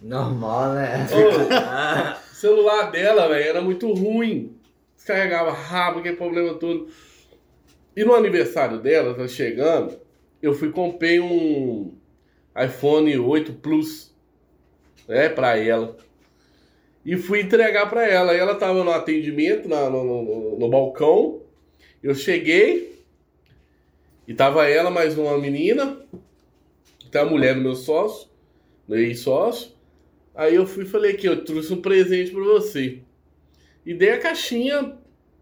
Normal, 0.00 0.74
né? 0.74 1.06
O 2.30 2.32
celular 2.34 2.90
dela, 2.90 3.28
velho, 3.28 3.48
era 3.48 3.60
muito 3.60 3.92
ruim. 3.92 4.56
Descarregava 4.96 5.52
rápido, 5.52 6.00
aquele 6.00 6.16
problema 6.16 6.54
todo. 6.54 6.88
E 7.96 8.04
no 8.04 8.14
aniversário 8.14 8.78
dela, 8.78 9.14
tá 9.14 9.26
chegando, 9.26 9.98
eu 10.40 10.54
fui 10.54 10.68
e 10.68 10.72
comprei 10.72 11.18
um 11.20 11.92
iPhone 12.56 13.18
8 13.18 13.54
Plus, 13.54 14.14
né, 15.08 15.28
pra 15.28 15.56
ela. 15.56 15.96
E 17.04 17.16
fui 17.16 17.40
entregar 17.40 17.88
pra 17.88 18.06
ela. 18.06 18.34
E 18.34 18.38
ela 18.38 18.54
tava 18.54 18.84
no 18.84 18.90
atendimento, 18.90 19.68
na- 19.68 19.88
no, 19.88 20.04
no- 20.04 20.58
no- 20.58 20.68
balcão. 20.68 21.40
Eu 22.02 22.14
cheguei 22.14 23.02
e 24.26 24.34
tava 24.34 24.68
ela 24.68 24.90
mais 24.90 25.16
uma 25.16 25.36
menina, 25.38 25.98
tá 27.10 27.22
a 27.22 27.26
mulher 27.26 27.54
do 27.54 27.60
meu 27.62 27.74
sócio, 27.74 28.28
meu 28.86 28.98
ex-sócio. 28.98 29.72
Aí 30.34 30.54
eu 30.54 30.66
fui 30.66 30.84
e 30.84 30.86
falei 30.86 31.12
aqui, 31.12 31.26
eu 31.26 31.44
trouxe 31.44 31.72
um 31.72 31.80
presente 31.80 32.30
pra 32.30 32.44
você. 32.44 33.00
E 33.84 33.94
dei 33.94 34.10
a 34.10 34.18
caixinha, 34.20 34.96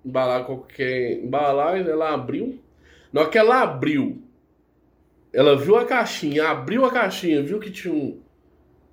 embalar 0.04 0.44
qualquer 0.46 1.18
embalagem, 1.18 1.90
ela 1.90 2.14
abriu. 2.14 2.58
Na 3.12 3.22
hora 3.22 3.30
que 3.30 3.36
ela 3.38 3.60
abriu, 3.62 4.22
ela 5.32 5.56
viu 5.56 5.76
a 5.76 5.84
caixinha, 5.84 6.44
abriu 6.48 6.84
a 6.84 6.90
caixinha, 6.92 7.42
viu 7.42 7.58
que 7.58 7.70
tinha 7.70 7.92
um, 7.92 8.18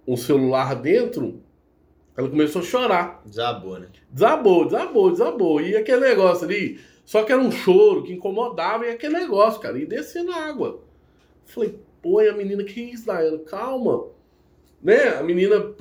um 0.07 0.17
celular 0.17 0.75
dentro, 0.75 1.41
ela 2.15 2.29
começou 2.29 2.61
a 2.61 2.65
chorar. 2.65 3.21
Desabou, 3.25 3.79
né? 3.79 3.87
Desabou, 4.09 4.65
desabou, 4.65 5.11
desabou. 5.11 5.61
E 5.61 5.75
aquele 5.75 6.01
negócio 6.01 6.45
ali, 6.45 6.79
só 7.05 7.23
que 7.23 7.31
era 7.31 7.41
um 7.41 7.51
choro 7.51 8.03
que 8.03 8.13
incomodava 8.13 8.85
e 8.85 8.89
aquele 8.89 9.13
negócio, 9.13 9.59
cara, 9.59 9.77
e 9.77 9.85
descendo 9.85 10.31
a 10.31 10.45
água. 10.45 10.81
Falei, 11.45 11.79
pô, 12.01 12.21
e 12.21 12.29
a 12.29 12.33
menina, 12.33 12.63
que 12.63 12.81
isso, 12.81 13.05
Daiane? 13.05 13.39
Calma. 13.39 14.07
Né? 14.81 15.09
A 15.17 15.23
menina 15.23 15.73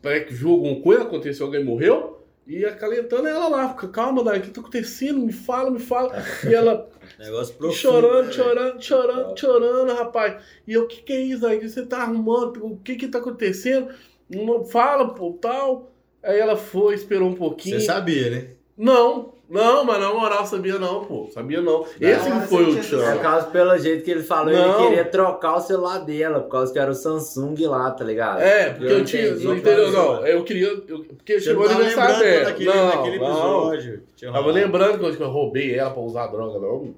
parece 0.00 0.26
que 0.26 0.34
viu 0.34 0.50
alguma 0.50 0.80
coisa, 0.80 1.02
aconteceu, 1.02 1.46
alguém 1.46 1.64
morreu, 1.64 2.21
e 2.46 2.64
acalentando 2.64 3.28
ela 3.28 3.48
lá, 3.48 3.68
fica, 3.70 3.88
calma, 3.88 4.24
Daiane, 4.24 4.42
o 4.42 4.46
que 4.46 4.52
tá 4.52 4.60
acontecendo? 4.60 5.20
Me 5.20 5.32
fala, 5.32 5.70
me 5.70 5.78
fala. 5.78 6.12
E 6.48 6.54
ela 6.54 6.88
Negócio 7.18 7.54
profundo. 7.54 7.76
chorando, 7.78 8.26
né, 8.26 8.32
chorando, 8.32 8.82
chorando, 8.82 9.38
chorando, 9.38 9.94
rapaz. 9.94 10.42
E 10.66 10.72
eu, 10.72 10.82
o 10.84 10.88
que 10.88 11.02
que 11.02 11.12
é 11.12 11.20
isso 11.20 11.46
aí? 11.46 11.60
Você 11.66 11.86
tá 11.86 11.98
arrumando? 12.02 12.64
O 12.64 12.76
que 12.78 12.96
que 12.96 13.08
tá 13.08 13.18
acontecendo? 13.18 13.88
Não 14.28 14.64
fala, 14.64 15.14
pô, 15.14 15.32
tal. 15.40 15.92
Aí 16.22 16.38
ela 16.38 16.56
foi, 16.56 16.94
esperou 16.94 17.28
um 17.28 17.34
pouquinho. 17.34 17.78
Você 17.78 17.86
sabia, 17.86 18.30
né? 18.30 18.48
Não, 18.76 19.31
não, 19.50 19.84
mas 19.84 20.00
na 20.00 20.12
moral 20.14 20.46
sabia 20.46 20.78
não, 20.78 21.04
pô. 21.04 21.28
Sabia 21.30 21.60
não. 21.60 21.84
Esse 22.00 22.28
Não, 22.30 22.40
foi 22.42 22.64
o 22.64 22.72
você 22.72 22.80
tinha 22.88 23.00
Por 23.02 23.12
tchan. 23.12 23.18
causa, 23.18 23.46
pelo 23.48 23.76
jeito 23.78 24.02
que 24.04 24.10
ele 24.10 24.22
falou, 24.22 24.52
Não. 24.52 24.78
ele 24.80 24.88
queria 24.88 25.04
trocar 25.04 25.56
o 25.56 25.60
celular 25.60 25.98
dela, 25.98 26.40
por 26.40 26.48
causa 26.50 26.72
que 26.72 26.78
era 26.78 26.90
o 26.90 26.94
Samsung 26.94 27.54
lá, 27.66 27.90
tá 27.90 28.02
ligado? 28.02 28.40
É, 28.40 28.70
porque 28.70 28.92
eu, 28.92 29.04
tinha. 29.04 29.26
entendi, 29.28 29.44
Não 29.44 29.56
entendeu, 29.56 29.84
mas- 29.84 29.92
não. 29.94 30.26
Eu 30.26 30.44
queria. 30.44 30.68
eu- 30.88 31.04
porque 31.04 31.34
Você 31.38 31.40
chegou 31.46 31.64
o 31.64 31.68
não 31.68 31.74
tá 31.74 31.80
aniversário 31.80 32.18
dela. 32.18 32.44
daquele, 32.46 32.70
não, 32.70 32.88
daquele 32.88 33.18
não. 33.18 33.26
episódio. 33.74 34.02
tinha 34.16 34.32
Tava 34.32 34.50
lembrando 34.52 34.98
que 34.98 35.04
eu- 35.04 35.16
que 35.16 35.22
eu 35.22 35.28
roubei 35.28 35.74
ela 35.78 35.90
pra 35.90 36.02
usar 36.02 36.26
droga, 36.28 36.58
não. 36.58 36.94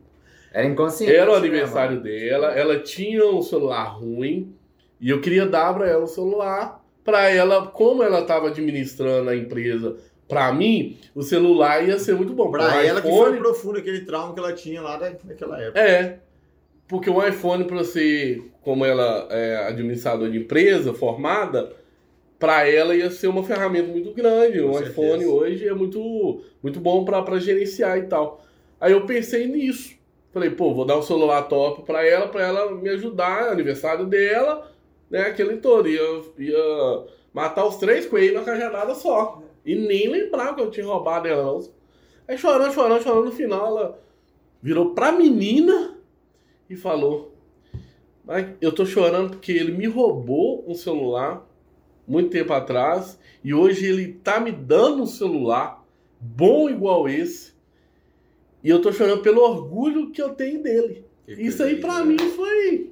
Era 0.53 0.67
inconsciente. 0.67 1.13
Era 1.15 1.29
o 1.31 1.33
né, 1.33 1.39
aniversário 1.41 2.01
dela, 2.01 2.53
ela 2.53 2.79
tinha 2.79 3.27
um 3.27 3.43
celular 3.43 3.85
ruim, 3.99 4.55
E 5.01 5.11
eu 5.11 5.21
queria 5.21 5.45
dar 5.45 5.75
pra 5.75 5.87
ela 5.89 6.05
o 6.05 6.07
celular, 6.07 6.81
pra 7.05 7.29
ela, 7.29 7.67
como 7.67 8.03
ela 8.03 8.23
tava 8.23 8.47
administrando 8.49 9.29
a 9.29 9.37
empresa 9.37 9.97
pra 10.28 10.52
mim, 10.52 10.97
o 11.14 11.23
celular 11.23 11.87
ia 11.87 11.99
ser 11.99 12.14
muito 12.14 12.33
bom. 12.33 12.50
Pra 12.50 12.62
o 12.64 12.81
ela 12.81 13.00
que 13.00 13.09
iPhone- 13.09 13.31
foi 13.33 13.38
profundo 13.38 13.78
aquele 13.78 14.00
trauma 14.04 14.33
que 14.35 14.40
ela 14.40 14.52
tinha 14.52 14.81
lá 14.83 14.99
naquela 15.25 15.61
época. 15.61 15.81
É. 15.81 16.19
Porque 16.88 17.09
o 17.09 17.26
iPhone, 17.26 17.64
pra 17.64 17.78
você, 17.78 18.43
como 18.62 18.85
ela 18.85 19.26
é 19.31 19.66
administradora 19.69 20.31
de 20.31 20.38
empresa 20.38 20.93
formada, 20.93 21.73
pra 22.38 22.69
ela 22.69 22.95
ia 22.95 23.11
ser 23.11 23.26
uma 23.28 23.43
ferramenta 23.43 23.88
muito 23.90 24.12
grande. 24.12 24.61
Com 24.61 24.69
o 24.71 24.75
certeza. 24.75 24.90
iPhone 24.90 25.25
hoje 25.26 25.66
é 25.66 25.73
muito, 25.75 26.43
muito 26.62 26.81
bom 26.81 27.04
pra, 27.04 27.23
pra 27.23 27.38
gerenciar 27.38 27.97
e 27.99 28.02
tal. 28.02 28.45
Aí 28.81 28.93
eu 28.93 29.07
pensei 29.07 29.47
nisso. 29.47 29.95
Falei, 30.33 30.50
pô, 30.50 30.75
vou 30.75 30.85
dar 30.85 30.99
um 30.99 31.02
celular 31.02 31.43
top 31.43 31.85
pra 31.85 32.04
ela, 32.04 32.26
pra 32.28 32.45
ela 32.45 32.75
me 32.75 32.88
ajudar, 32.90 33.50
aniversário 33.50 34.04
dela, 34.04 34.71
né? 35.09 35.23
Aquele 35.23 35.57
todo. 35.59 35.88
Ia, 35.88 36.02
ia 36.38 37.04
matar 37.33 37.64
os 37.66 37.76
três 37.76 38.04
coelhos 38.04 38.35
na 38.35 38.43
cajadada 38.43 38.95
só. 38.95 39.40
E 39.64 39.75
nem 39.75 40.09
lembrava 40.09 40.56
que 40.56 40.61
eu 40.62 40.71
tinha 40.71 40.87
roubado 40.87 41.26
ela, 41.26 41.42
não. 41.42 41.61
Aí 42.28 42.37
chorando, 42.38 42.73
chorando, 42.73 43.02
chorando, 43.02 43.25
no 43.26 43.33
final 43.33 43.66
ela 43.66 44.02
virou 44.62 44.94
pra 44.94 45.12
menina 45.12 45.99
e 46.68 46.76
falou: 46.76 47.35
"Mas 48.25 48.49
Eu 48.61 48.73
tô 48.73 48.85
chorando 48.87 49.30
porque 49.30 49.52
ele 49.52 49.73
me 49.73 49.87
roubou 49.87 50.64
um 50.66 50.75
celular 50.75 51.47
muito 52.06 52.30
tempo 52.30 52.52
atrás 52.52 53.18
e 53.42 53.52
hoje 53.54 53.87
ele 53.87 54.12
tá 54.12 54.40
me 54.40 54.52
dando 54.52 55.02
um 55.02 55.06
celular 55.06 55.85
bom 56.21 56.68
igual 56.68 57.09
esse. 57.09 57.52
E 58.62 58.71
eu 58.71 58.80
tô 58.80 58.90
chorando 58.92 59.23
pelo 59.23 59.42
orgulho 59.42 60.11
que 60.11 60.23
eu 60.23 60.30
tenho 60.35 60.62
dele. 60.62 61.04
Que 61.26 61.33
Isso 61.33 61.62
aí 61.62 61.80
pra 61.80 62.00
linda. 62.00 62.23
mim 62.25 62.30
foi. 62.30 62.90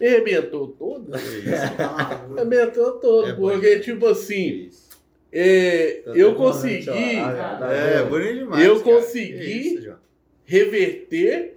Me 0.00 0.06
arrebentou 0.08 0.68
todo. 0.68 1.10
Isso, 1.16 1.44
Me 2.30 2.40
arrebentou 2.40 2.92
todo. 2.98 3.28
É 3.28 3.32
bom. 3.32 3.50
porque, 3.50 3.78
tipo 3.80 4.00
que 4.00 4.06
assim, 4.06 4.66
isso. 4.68 4.85
É, 5.32 6.02
Tô 6.04 6.14
eu 6.14 6.28
até 6.28 6.36
com 6.38 6.44
vontade 6.44 6.78
de 6.80 6.86
consegui. 6.86 7.14
chorar, 7.20 7.58
tá 7.58 7.72
É, 7.72 8.02
bonito 8.04 8.38
demais. 8.38 8.64
Eu 8.64 8.80
cara. 8.80 8.84
consegui- 8.96 9.74
isso, 9.76 9.94
reverter 10.44 11.56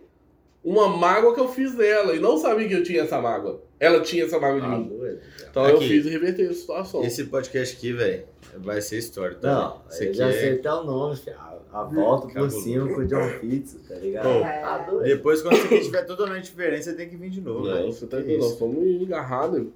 uma 0.63 0.87
mágoa 0.89 1.33
que 1.33 1.39
eu 1.39 1.47
fiz 1.47 1.73
dela. 1.75 2.15
E 2.15 2.19
não 2.19 2.37
sabia 2.37 2.67
que 2.67 2.73
eu 2.73 2.83
tinha 2.83 3.03
essa 3.03 3.21
mágoa. 3.21 3.61
Ela 3.79 4.01
tinha 4.01 4.25
essa 4.25 4.37
mágoa 4.39 4.59
de 4.59 4.67
Tá 4.67 4.77
mim. 4.77 4.87
doido, 4.89 5.19
cara. 5.19 5.47
Então 5.49 5.69
eu 5.69 5.75
Aqui. 5.77 5.87
fiz 5.87 6.05
reverter 6.05 6.49
a 6.49 6.53
situação. 6.53 7.03
Esse 7.03 7.23
podcast 7.25 7.77
aqui, 7.77 7.93
velho, 7.93 8.23
vai 8.57 8.81
ser 8.81 8.97
história, 8.97 9.35
tá? 9.37 9.53
Não, 9.53 9.81
eu 9.97 10.03
aqui 10.09 10.13
já 10.13 10.27
é- 10.27 10.31
sei 10.33 10.53
até 10.55 10.73
o 10.73 10.83
nome, 10.83 11.15
filho. 11.15 11.35
A, 11.37 11.81
a 11.81 11.83
volta 11.85 12.27
por 12.27 12.51
cima 12.51 12.87
com 12.93 13.01
o 13.01 13.05
John 13.05 13.29
Fitz, 13.39 13.77
tá 13.87 13.95
ligado? 13.95 14.23
Pô, 14.23 14.41
tá 14.41 14.77
doido. 14.89 15.03
Depois, 15.03 15.41
quando 15.41 15.55
aqui 15.63 15.75
estiver 15.75 16.03
totalmente 16.05 16.45
diferente, 16.45 16.83
você 16.83 16.93
tem 16.93 17.07
que 17.07 17.15
vir 17.15 17.29
de 17.29 17.39
novo, 17.41 17.65
Não, 17.65 17.73
velho. 17.75 17.91
você 17.93 18.05
tá 18.05 18.17
entendendo? 18.19 18.39
Nós 18.41 18.57
somos 18.57 18.83
engarrados. 18.85 19.67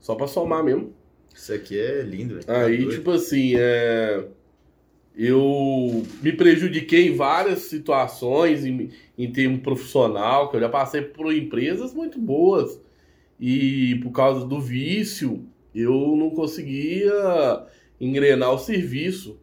Só 0.00 0.14
pra 0.14 0.26
somar 0.26 0.64
mesmo. 0.64 0.94
Isso 1.34 1.52
aqui 1.52 1.78
é 1.78 2.02
lindo, 2.02 2.34
velho. 2.34 2.46
Tá 2.46 2.64
Aí, 2.64 2.78
doido. 2.78 2.92
tipo 2.92 3.10
assim, 3.12 3.54
é... 3.56 4.24
eu 5.16 6.04
me 6.22 6.32
prejudiquei 6.32 7.08
em 7.08 7.16
várias 7.16 7.60
situações 7.62 8.64
em, 8.64 8.90
em 9.16 9.32
termo 9.32 9.60
profissional, 9.60 10.50
que 10.50 10.56
eu 10.56 10.60
já 10.60 10.68
passei 10.68 11.02
por 11.02 11.34
empresas 11.34 11.94
muito 11.94 12.18
boas. 12.18 12.80
E 13.38 13.98
por 14.02 14.10
causa 14.12 14.46
do 14.46 14.60
vício, 14.60 15.46
eu 15.74 16.14
não 16.16 16.30
conseguia 16.30 17.66
engrenar 18.00 18.52
o 18.52 18.58
serviço. 18.58 19.40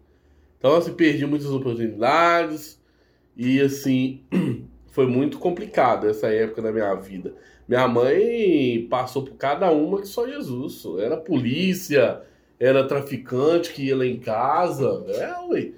Então, 0.58 0.76
assim, 0.76 0.94
perdi 0.94 1.26
muitas 1.26 1.50
oportunidades. 1.50 2.80
E, 3.36 3.60
assim, 3.62 4.22
foi 4.92 5.08
muito 5.08 5.40
complicado 5.40 6.08
essa 6.08 6.28
época 6.28 6.62
da 6.62 6.72
minha 6.72 6.94
vida. 6.96 7.34
Minha 7.68 7.88
mãe 7.88 8.88
passou 8.90 9.24
por 9.24 9.36
cada 9.36 9.70
uma 9.72 10.00
que 10.00 10.08
só 10.08 10.28
Jesus. 10.28 10.84
Era 11.00 11.18
polícia, 11.18 12.22
era 12.60 12.88
traficante 12.88 13.74
que 13.74 13.88
ia 13.88 13.98
lá 13.98 14.06
em 14.06 14.20
casa. 14.20 15.04
É, 15.10 15.36
ué. 15.50 15.72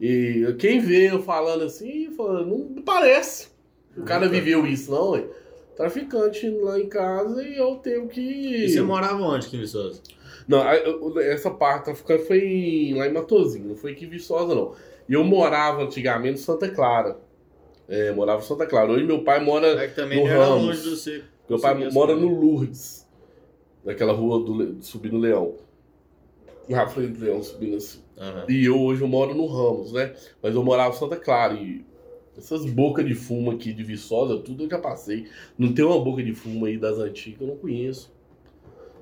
E 0.00 0.54
quem 0.58 0.80
vê 0.80 1.10
eu 1.10 1.22
falando 1.22 1.64
assim, 1.64 2.10
fala, 2.16 2.44
não 2.44 2.82
parece. 2.84 3.48
O 3.96 4.02
cara 4.02 4.28
viveu 4.28 4.66
isso, 4.66 4.90
não, 4.90 5.10
ué. 5.10 5.24
Traficante 5.76 6.48
lá 6.50 6.80
em 6.80 6.88
casa 6.88 7.42
e 7.46 7.56
eu 7.56 7.76
tenho 7.76 8.08
que. 8.08 8.20
E 8.20 8.68
você 8.68 8.80
morava 8.80 9.22
onde, 9.22 9.46
Kim 9.48 9.58
Viçosa? 9.58 10.00
Não, 10.48 10.62
essa 11.20 11.50
parte 11.50 11.86
traficante 11.86 12.24
foi 12.24 12.94
lá 12.96 13.06
em 13.06 13.12
Matozinho, 13.12 13.68
não 13.68 13.76
foi 13.76 13.92
aqui 13.92 14.06
em 14.06 14.08
Viçosa, 14.08 14.54
não. 14.54 14.74
E 15.08 15.12
eu 15.12 15.22
morava 15.22 15.82
antigamente 15.82 16.40
em 16.40 16.42
Santa 16.42 16.68
Clara. 16.68 17.18
É, 17.88 18.10
morava 18.12 18.42
em 18.42 18.44
Santa 18.44 18.66
Clara. 18.66 18.90
Hoje 18.90 19.04
meu 19.04 19.22
pai 19.22 19.38
mora. 19.38 19.68
É 19.82 19.86
que 19.86 19.94
também 19.94 20.22
no 20.22 20.28
era 20.28 20.44
Ramos. 20.44 20.62
longe 20.62 20.82
do 20.82 20.96
você. 20.96 21.22
Meu 21.48 21.60
pai 21.60 21.90
mora 21.90 22.14
no 22.14 22.28
Lourdes. 22.28 23.06
Naquela 23.84 24.12
rua 24.12 24.40
do 24.40 24.82
subindo 24.82 25.16
Leão. 25.16 25.54
Na 26.68 26.86
frente 26.88 27.12
do 27.12 27.24
Leão, 27.24 27.42
subindo 27.42 27.76
assim. 27.76 28.00
Aham. 28.18 28.46
E 28.48 28.64
eu 28.64 28.80
hoje 28.80 29.02
eu 29.02 29.08
moro 29.08 29.34
no 29.34 29.46
Ramos, 29.46 29.92
né? 29.92 30.14
Mas 30.42 30.54
eu 30.54 30.64
morava 30.64 30.94
em 30.94 30.98
Santa 30.98 31.16
Clara 31.16 31.54
e 31.54 31.84
essas 32.36 32.66
bocas 32.66 33.06
de 33.06 33.14
fumo 33.14 33.50
aqui 33.50 33.72
de 33.72 33.82
Viçosa, 33.82 34.38
tudo 34.38 34.64
eu 34.64 34.70
já 34.70 34.78
passei. 34.78 35.28
Não 35.56 35.72
tem 35.72 35.84
uma 35.84 36.02
boca 36.02 36.22
de 36.22 36.34
fumo 36.34 36.66
aí 36.66 36.76
das 36.76 36.98
antigas 36.98 37.38
que 37.38 37.44
eu 37.44 37.48
não 37.48 37.56
conheço. 37.56 38.12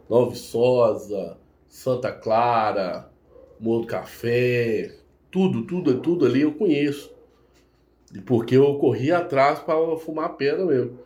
Nova 0.09 0.31
Viçosa, 0.31 1.39
Santa 1.67 2.13
Clara, 2.13 3.11
Morro 3.59 3.83
do 3.83 3.87
Café, 3.87 4.95
tudo, 5.31 5.63
tudo, 5.65 6.01
tudo 6.01 6.27
ali 6.27 6.43
eu 6.43 6.53
conheço. 6.53 7.13
E 8.15 8.21
Porque 8.21 8.57
eu 8.57 8.75
corri 8.79 9.11
atrás 9.11 9.59
para 9.59 9.97
fumar 9.97 10.37
pedra 10.37 10.65
mesmo. 10.65 10.99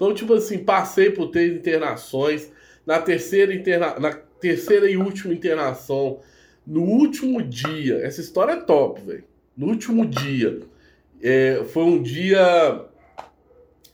Então, 0.00 0.14
tipo 0.14 0.32
assim, 0.32 0.64
passei 0.64 1.10
por 1.10 1.26
três 1.26 1.54
internações. 1.54 2.50
Na 2.86 2.98
terceira, 2.98 3.52
interna... 3.52 4.00
na 4.00 4.14
terceira 4.14 4.90
e 4.90 4.96
última 4.96 5.34
internação, 5.34 6.20
no 6.66 6.80
último 6.84 7.42
dia, 7.42 7.96
essa 7.98 8.22
história 8.22 8.52
é 8.52 8.60
top, 8.62 9.02
velho. 9.02 9.24
No 9.54 9.66
último 9.66 10.06
dia, 10.06 10.60
é, 11.20 11.64
foi 11.70 11.82
um 11.82 12.02
dia 12.02 12.86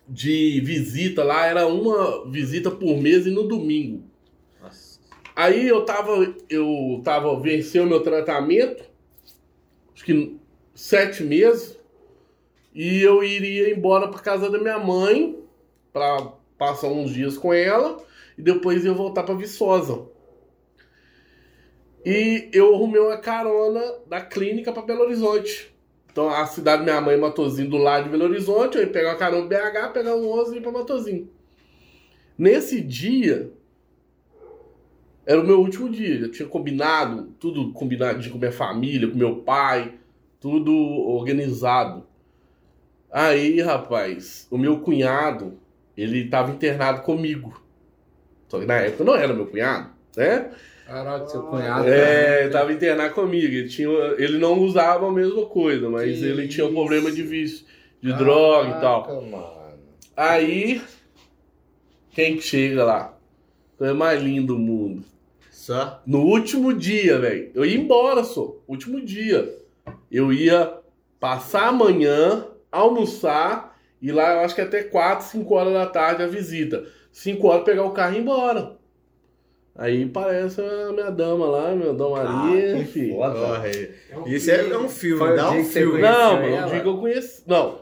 de 0.09 0.61
visita 0.61 1.25
lá, 1.25 1.45
era 1.45 1.67
uma 1.67 2.31
visita 2.31 2.71
por 2.71 2.97
mês 2.99 3.27
e 3.27 3.31
no 3.31 3.43
domingo. 3.43 4.05
Nossa. 4.63 5.01
Aí 5.35 5.67
eu 5.67 5.85
tava, 5.85 6.37
eu 6.49 7.01
tava, 7.03 7.41
venceu 7.41 7.85
meu 7.85 7.99
tratamento, 7.99 8.85
acho 9.93 10.05
que 10.05 10.37
sete 10.73 11.25
meses, 11.25 11.77
e 12.73 13.03
eu 13.03 13.25
iria 13.25 13.75
embora 13.75 14.07
pra 14.07 14.21
casa 14.21 14.49
da 14.49 14.61
minha 14.61 14.79
mãe, 14.79 15.45
pra 15.97 16.31
passar 16.59 16.89
uns 16.89 17.11
dias 17.11 17.39
com 17.39 17.55
ela, 17.55 17.97
e 18.37 18.43
depois 18.43 18.85
ia 18.85 18.93
voltar 18.93 19.23
pra 19.23 19.35
Viçosa. 19.35 20.07
E 22.05 22.51
eu 22.53 22.75
arrumei 22.75 23.01
uma 23.01 23.17
carona 23.17 23.81
da 24.07 24.21
clínica 24.21 24.73
pra 24.73 24.83
Belo 24.83 25.05
Horizonte. 25.05 25.75
Então 26.13 26.29
a 26.29 26.45
cidade 26.45 26.85
da 26.85 26.85
minha 26.85 27.01
mãe, 27.01 27.17
Matozinho, 27.17 27.71
do 27.71 27.79
lado 27.79 28.05
de 28.05 28.11
Belo 28.11 28.25
Horizonte, 28.25 28.77
eu 28.77 28.83
ia 28.83 28.91
pegar 28.91 29.13
uma 29.13 29.17
carona 29.17 29.47
BH, 29.47 29.93
pegar 29.95 30.15
um 30.17 30.29
11 30.29 30.55
e 30.55 30.59
ir 30.59 30.61
pra 30.61 30.71
Matozinho. 30.71 31.31
Nesse 32.37 32.83
dia, 32.83 33.51
era 35.25 35.41
o 35.41 35.47
meu 35.47 35.61
último 35.61 35.89
dia. 35.89 36.21
Eu 36.21 36.31
tinha 36.31 36.47
combinado, 36.47 37.33
tudo 37.41 37.73
combinadinho 37.73 38.33
com 38.33 38.39
minha 38.39 38.53
família, 38.53 39.09
com 39.09 39.17
meu 39.17 39.37
pai, 39.37 39.95
tudo 40.39 40.75
organizado. 40.75 42.07
Aí, 43.11 43.63
rapaz, 43.63 44.47
o 44.51 44.59
meu 44.59 44.81
cunhado, 44.81 45.59
ele 45.97 46.29
tava 46.29 46.51
internado 46.51 47.03
comigo. 47.03 47.61
Só 48.49 48.61
que 48.61 48.67
na 48.67 48.75
época 48.75 49.05
não 49.05 49.15
era 49.15 49.33
meu 49.33 49.47
cunhado, 49.47 49.91
né? 50.17 50.51
Caraca, 50.87 51.27
seu 51.27 51.43
cunhado. 51.43 51.89
É, 51.89 52.43
ele 52.43 52.51
tava 52.51 52.73
internado 52.73 53.15
comigo. 53.15 53.53
Ele, 53.53 53.69
tinha, 53.69 53.89
ele 54.19 54.39
não 54.39 54.61
usava 54.61 55.09
a 55.09 55.13
mesma 55.13 55.47
coisa, 55.47 55.91
mas 55.91 56.19
Que 56.19 56.25
ele 56.25 56.47
tinha 56.47 56.65
um 56.65 56.69
isso. 56.69 56.77
problema 56.77 57.11
de 57.11 57.23
vício, 57.23 57.67
de 58.01 58.13
droga 58.13 58.69
e 58.69 58.81
tal. 58.81 59.03
Caraca, 59.05 59.27
mano. 59.27 59.57
Aí, 60.17 60.81
quem 62.13 62.37
que 62.37 62.43
chega 62.43 62.85
lá? 62.85 63.19
Então 63.75 63.89
é 63.89 63.93
mais 63.93 64.23
lindo 64.23 64.55
do 64.55 64.59
mundo. 64.59 65.05
Só? 65.51 66.01
No 66.07 66.21
último 66.21 66.73
dia, 66.73 67.19
velho. 67.19 67.51
Eu 67.53 67.65
ia 67.65 67.77
embora, 67.77 68.23
só. 68.23 68.57
Último 68.69 69.01
dia. 69.01 69.53
Eu 70.11 70.33
ia 70.33 70.73
passar 71.19 71.69
amanhã, 71.69 72.47
almoçar, 72.71 73.76
e 74.07 74.13
lá 74.13 74.35
eu 74.35 74.41
acho 74.41 74.55
que 74.55 74.61
até 74.61 74.83
4, 74.83 75.27
5 75.27 75.55
horas 75.55 75.73
da 75.73 75.87
tarde 75.87 76.23
a 76.23 76.27
visita. 76.27 76.85
5 77.13 77.47
horas 77.47 77.65
pegar 77.65 77.85
o 77.85 77.91
carro 77.93 78.15
e 78.15 78.19
ir 78.19 78.21
embora. 78.23 78.77
Aí 79.75 80.07
parece 80.07 80.61
a 80.61 80.93
minha 80.93 81.11
dama 81.11 81.47
lá, 81.47 81.75
minha 81.75 81.93
dama 81.93 82.21
Ah, 82.21 82.25
Maria, 82.25 82.79
que 82.79 82.85
filho. 82.85 83.15
foda. 83.17 83.35
Corre. 83.35 83.91
Isso 84.27 84.51
é, 84.51 84.71
é 84.71 84.79
um 84.79 84.89
filme, 84.89 85.19
Foi 85.19 85.33
o 85.33 85.37
dá 85.37 85.51
um 85.51 85.65
filme. 85.65 86.01
Não, 86.01 86.41
mano, 86.41 86.67
o 86.67 86.71
dia 86.71 86.81
que 86.81 86.89
eu 86.89 86.97
conheci. 86.99 87.43
Não. 87.47 87.79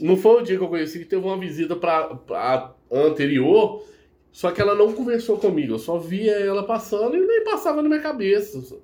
Não 0.00 0.16
foi 0.16 0.40
o 0.42 0.44
dia 0.44 0.58
que 0.58 0.64
eu 0.64 0.68
conheci 0.68 0.98
que 0.98 1.04
teve 1.06 1.24
uma 1.24 1.38
visita 1.38 1.74
pra, 1.76 2.14
pra 2.14 2.74
anterior. 2.90 3.82
Só 4.30 4.50
que 4.50 4.60
ela 4.60 4.74
não 4.74 4.92
conversou 4.92 5.38
comigo. 5.38 5.74
Eu 5.74 5.78
só 5.78 5.98
via 5.98 6.32
ela 6.32 6.64
passando 6.64 7.16
e 7.16 7.20
nem 7.26 7.44
passava 7.44 7.82
na 7.82 7.88
minha 7.88 8.00
cabeça. 8.00 8.78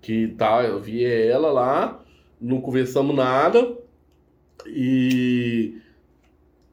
Que 0.00 0.28
tá, 0.28 0.62
eu 0.64 0.80
via 0.80 1.08
ela 1.08 1.50
lá, 1.52 2.02
não 2.40 2.60
conversamos 2.60 3.14
nada. 3.14 3.76
E. 4.66 5.74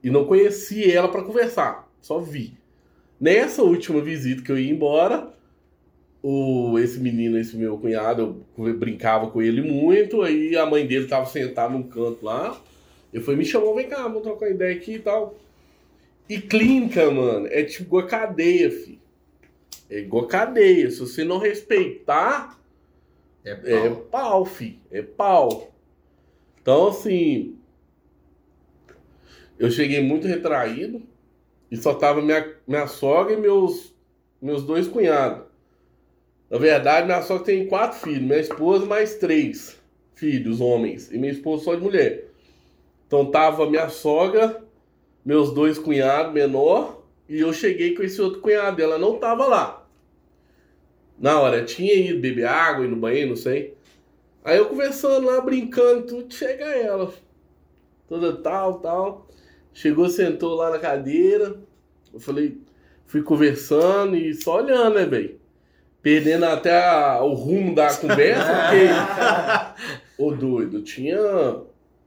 E 0.03 0.09
não 0.09 0.25
conheci 0.25 0.89
ela 0.91 1.09
pra 1.09 1.23
conversar. 1.23 1.89
Só 2.01 2.19
vi. 2.19 2.53
Nessa 3.19 3.63
última 3.63 4.01
visita 4.01 4.41
que 4.43 4.51
eu 4.51 4.57
ia 4.59 4.71
embora, 4.71 5.33
o, 6.23 6.77
esse 6.79 6.99
menino, 6.99 7.37
esse 7.37 7.57
meu 7.57 7.77
cunhado, 7.77 8.45
eu 8.57 8.73
brincava 8.77 9.29
com 9.31 9.41
ele 9.41 9.61
muito, 9.61 10.21
aí 10.21 10.55
a 10.55 10.65
mãe 10.65 10.85
dele 10.87 11.07
tava 11.07 11.25
sentada 11.25 11.73
num 11.73 11.83
canto 11.83 12.25
lá, 12.25 12.61
ele 13.13 13.23
foi 13.23 13.35
me 13.35 13.45
chamou, 13.45 13.75
vem 13.75 13.89
cá, 13.89 14.03
vamos 14.03 14.23
trocar 14.23 14.47
uma 14.47 14.51
ideia 14.55 14.75
aqui 14.75 14.95
e 14.95 14.99
tal. 14.99 15.35
E 16.29 16.39
clínica, 16.41 17.09
mano, 17.11 17.47
é 17.47 17.63
tipo 17.63 17.83
igual 17.89 18.07
cadeia, 18.07 18.71
fi. 18.71 18.99
É 19.89 19.99
igual 19.99 20.27
cadeia. 20.27 20.89
Se 20.91 20.99
você 20.99 21.23
não 21.25 21.37
respeitar, 21.39 22.59
É 23.43 23.51
é 23.65 23.89
pau. 23.89 24.07
pau, 24.11 24.45
fi. 24.45 24.81
É 24.91 25.01
pau. 25.01 25.73
Então, 26.61 26.87
assim. 26.89 27.58
Eu 29.59 29.69
cheguei 29.69 30.01
muito 30.01 30.25
retraído. 30.25 31.03
E 31.69 31.77
só 31.77 31.93
tava 31.93 32.21
minha, 32.21 32.55
minha 32.65 32.87
sogra 32.87 33.33
e 33.33 33.37
meus, 33.37 33.93
meus 34.41 34.63
dois 34.63 34.87
cunhados. 34.87 35.43
Na 36.49 36.57
verdade, 36.57 37.05
minha 37.05 37.21
sogra 37.21 37.43
tem 37.43 37.67
quatro 37.67 37.99
filhos. 37.99 38.23
Minha 38.23 38.39
esposa 38.39 38.85
mais 38.85 39.15
três 39.15 39.77
filhos, 40.15 40.61
homens. 40.61 41.11
E 41.11 41.17
minha 41.17 41.31
esposa 41.31 41.65
só 41.65 41.75
de 41.75 41.81
mulher. 41.81 42.25
Então 43.05 43.29
tava 43.29 43.69
minha 43.69 43.89
sogra, 43.89 44.63
meus 45.23 45.53
dois 45.53 45.77
cunhados 45.77 46.33
menor. 46.33 47.03
E 47.27 47.39
eu 47.39 47.53
cheguei 47.53 47.93
com 47.93 48.01
esse 48.01 48.19
outro 48.19 48.41
cunhado. 48.41 48.81
Ela 48.81 48.97
não 48.97 49.19
tava 49.19 49.45
lá. 49.45 49.87
Na 51.19 51.39
hora, 51.39 51.65
tinha 51.65 51.93
ido 51.93 52.19
beber 52.19 52.45
água, 52.45 52.85
ir 52.85 52.87
no 52.87 52.95
banheiro, 52.95 53.29
não 53.29 53.35
sei. 53.35 53.75
Aí 54.43 54.57
eu 54.57 54.67
conversando 54.67 55.27
lá, 55.27 55.41
brincando, 55.41 56.07
tudo, 56.07 56.33
chega 56.33 56.63
ela. 56.63 57.13
Toda 58.07 58.37
tal, 58.37 58.79
tal. 58.79 59.27
Chegou, 59.73 60.09
sentou 60.09 60.55
lá 60.55 60.69
na 60.71 60.79
cadeira. 60.79 61.55
Eu 62.13 62.19
falei, 62.19 62.57
fui 63.05 63.21
conversando 63.21 64.15
e 64.15 64.33
só 64.33 64.57
olhando, 64.57 64.95
né, 64.95 65.05
velho? 65.05 65.39
Perdendo 66.01 66.45
até 66.45 66.77
a- 66.85 67.21
o 67.23 67.33
rumo 67.33 67.75
da 67.75 67.93
conversa, 67.95 68.45
porque. 68.45 69.97
Ô, 70.17 70.31
doido, 70.31 70.81
tinha 70.81 71.17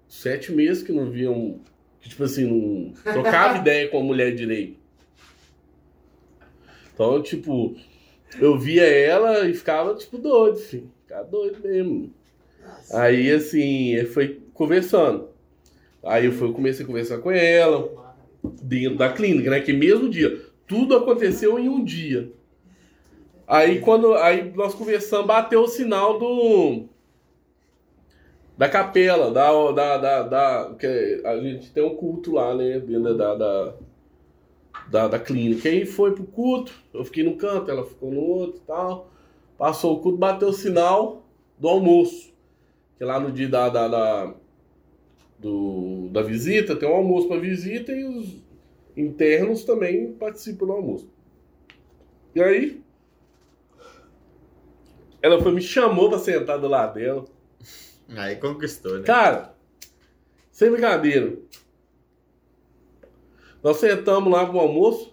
sete 0.08 0.52
meses 0.52 0.82
que 0.82 0.92
não 0.92 1.10
via 1.10 1.30
um. 1.30 1.60
Que, 2.00 2.08
tipo 2.08 2.24
assim, 2.24 2.44
não 2.46 2.92
trocava 3.12 3.58
ideia 3.58 3.88
com 3.88 4.00
a 4.00 4.02
mulher 4.02 4.34
direito. 4.34 4.76
Então, 6.94 7.22
tipo, 7.22 7.76
eu 8.40 8.58
via 8.58 8.84
ela 8.84 9.46
e 9.48 9.54
ficava, 9.54 9.94
tipo, 9.94 10.18
doido, 10.18 10.56
filho. 10.58 10.90
Ficava 11.02 11.24
doido 11.24 11.60
mesmo. 11.62 12.12
Aí, 12.92 13.30
assim, 13.30 14.04
foi 14.06 14.40
conversando. 14.52 15.28
Aí 16.04 16.26
eu 16.26 16.32
fui, 16.32 16.52
comecei 16.52 16.84
a 16.84 16.86
conversar 16.86 17.18
com 17.18 17.30
ela, 17.30 17.88
dentro 18.62 18.98
da 18.98 19.12
clínica, 19.12 19.50
né? 19.50 19.60
Que 19.60 19.72
mesmo 19.72 20.08
dia. 20.08 20.44
Tudo 20.66 20.96
aconteceu 20.96 21.58
em 21.58 21.68
um 21.68 21.84
dia. 21.84 22.32
Aí 23.46 23.80
quando 23.80 24.14
aí 24.14 24.52
nós 24.54 24.74
conversamos, 24.74 25.26
bateu 25.26 25.62
o 25.62 25.68
sinal 25.68 26.18
do. 26.18 26.86
Da 28.56 28.68
capela, 28.68 29.30
da. 29.30 29.72
da, 29.72 29.98
da, 29.98 30.22
da 30.22 30.74
que 30.78 31.22
a 31.24 31.36
gente 31.38 31.70
tem 31.70 31.84
um 31.84 31.94
culto 31.94 32.32
lá, 32.32 32.54
né? 32.54 32.80
Dentro 32.80 33.16
da, 33.16 33.34
da, 33.34 33.74
da, 34.88 35.08
da 35.08 35.18
clínica. 35.18 35.68
Aí 35.68 35.84
foi 35.86 36.14
pro 36.14 36.24
culto, 36.24 36.72
eu 36.92 37.04
fiquei 37.04 37.22
num 37.22 37.36
canto, 37.36 37.70
ela 37.70 37.84
ficou 37.84 38.10
no 38.10 38.20
outro 38.20 38.60
tal. 38.66 39.10
Passou 39.56 39.96
o 39.96 40.00
culto, 40.00 40.18
bateu 40.18 40.48
o 40.48 40.52
sinal 40.52 41.22
do 41.58 41.68
almoço. 41.68 42.32
Que 42.98 43.04
lá 43.04 43.20
no 43.20 43.30
dia 43.30 43.48
da, 43.48 43.68
da, 43.68 43.88
da, 43.88 44.34
do, 45.42 46.08
da 46.10 46.22
visita, 46.22 46.76
tem 46.76 46.88
um 46.88 46.94
almoço 46.94 47.26
para 47.26 47.40
visita 47.40 47.90
e 47.92 48.04
os 48.04 48.40
internos 48.96 49.64
também 49.64 50.12
participam 50.12 50.66
do 50.66 50.72
almoço. 50.72 51.10
E 52.34 52.40
aí, 52.40 52.80
ela 55.20 55.42
foi, 55.42 55.52
me 55.52 55.60
chamou 55.60 56.08
pra 56.08 56.18
sentar 56.18 56.60
do 56.60 56.68
lado 56.68 56.94
dela. 56.94 57.24
Aí 58.08 58.36
conquistou, 58.36 58.98
né? 58.98 59.04
Cara, 59.04 59.54
sem 60.52 60.70
brincadeira. 60.70 61.36
Nós 63.62 63.78
sentamos 63.78 64.32
lá 64.32 64.46
pro 64.46 64.60
almoço. 64.60 65.12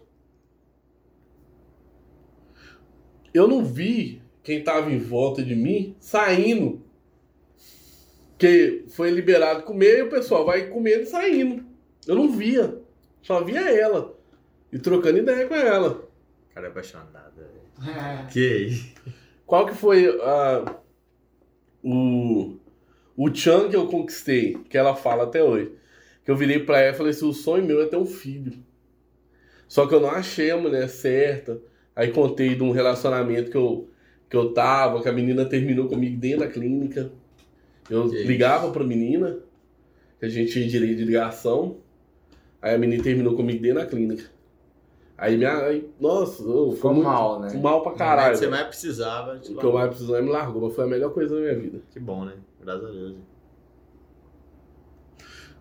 Eu 3.34 3.48
não 3.48 3.64
vi 3.64 4.22
quem 4.44 4.64
tava 4.64 4.92
em 4.92 5.00
volta 5.00 5.44
de 5.44 5.56
mim 5.56 5.96
saindo. 6.00 6.84
Que 8.40 8.86
foi 8.90 9.12
liberado 9.12 9.64
comer 9.64 10.00
e 10.00 10.02
o 10.02 10.10
pessoal 10.10 10.46
vai 10.46 10.68
comendo 10.68 11.04
e 11.04 11.06
saindo. 11.06 11.64
Eu 12.08 12.16
não 12.16 12.32
via. 12.32 12.80
Só 13.22 13.44
via 13.44 13.70
ela. 13.70 14.18
E 14.72 14.80
trocando 14.80 15.20
ideia 15.20 15.48
com 15.48 15.54
ela. 15.54 16.10
O 16.50 16.54
cara 16.56 16.68
é 16.68 16.70
apaixonado, 16.70 17.36
velho. 17.36 18.28
Que 18.32 18.40
isso? 18.40 18.94
Qual 19.46 19.66
que 19.66 19.74
foi 19.74 20.08
a, 20.22 20.76
o, 21.84 22.58
o 23.18 23.34
Chan 23.34 23.70
que 23.70 23.76
eu 23.76 23.88
conquistei, 23.88 24.56
que 24.70 24.78
ela 24.78 24.96
fala 24.96 25.24
até 25.24 25.44
hoje? 25.44 25.72
Que 26.24 26.32
eu 26.32 26.36
virei 26.36 26.60
pra 26.60 26.80
ela 26.80 26.94
e 26.94 26.98
falei 26.98 27.12
assim, 27.12 27.28
o 27.28 27.34
sonho 27.34 27.66
meu 27.66 27.82
é 27.82 27.88
ter 27.88 27.98
um 27.98 28.06
filho. 28.06 28.54
Só 29.68 29.88
que 29.88 29.94
eu 29.94 30.00
não 30.00 30.12
achei 30.12 30.52
a 30.52 30.58
mulher 30.58 30.88
certa. 30.88 31.60
Aí 31.96 32.12
contei 32.12 32.56
de 32.56 32.64
um 32.64 32.72
relacionamento 32.72 33.52
que 33.52 33.58
eu, 33.58 33.90
que 34.30 34.36
eu 34.36 34.54
tava, 34.54 35.02
que 35.02 35.10
a 35.10 35.14
menina 35.14 35.46
terminou 35.46 35.88
comigo 35.88 36.18
dentro 36.18 36.40
da 36.40 36.48
clínica. 36.48 37.12
Eu 37.90 38.10
Que 38.10 38.24
ligava 38.24 38.72
pra 38.72 38.84
menina, 38.84 39.40
que 40.20 40.26
a 40.26 40.30
gente 40.30 40.52
tinha 40.52 40.68
direito 40.68 40.98
de 40.98 41.06
ligação. 41.06 41.78
Aí 42.62 42.76
a 42.76 42.78
menina 42.78 43.02
terminou 43.02 43.36
comigo 43.36 43.62
dentro 43.62 43.80
da 43.80 43.86
clínica. 43.86 44.30
Aí 45.18 45.38
minha. 45.38 45.58
Aí, 45.66 45.90
nossa, 46.00 46.44
eu 46.44 46.72
Ficou 46.72 46.76
fui 46.76 46.94
muito- 46.94 47.04
mal, 47.06 47.40
né? 47.42 47.54
mal 47.62 47.82
pra 47.84 47.92
Caralho, 47.94 48.18
caralho. 48.20 48.38
você 48.38 48.48
mais 48.48 48.68
precisava. 48.68 49.36
O 49.38 49.40
que 49.40 49.66
eu 49.66 49.74
mais 49.74 49.90
precisava 49.90 50.22
me 50.22 50.30
largou, 50.30 50.62
mas 50.62 50.76
foi 50.76 50.84
a 50.84 50.88
melhor 50.88 51.14
coisa 51.14 51.36
da 51.36 51.42
minha 51.42 51.56
vida. 51.60 51.82
Que 51.92 52.00
bom, 52.00 52.24
né? 52.26 52.34
Graças 52.62 52.86
a 52.90 52.92
Deus. 52.92 53.16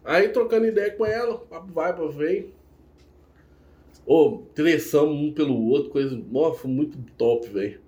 Aí 0.05 0.29
trocando 0.29 0.67
ideia 0.67 0.91
com 0.93 1.05
ela, 1.05 1.39
papo 1.39 1.73
vai, 1.73 1.93
papo 1.93 2.09
vem. 2.11 2.53
Ô, 4.07 4.43
tressamos 4.55 5.15
um 5.15 5.33
pelo 5.33 5.55
outro, 5.69 5.91
coisa. 5.91 6.17
Nossa, 6.31 6.61
foi 6.61 6.71
muito 6.71 6.97
top, 7.19 7.47
velho. 7.49 7.81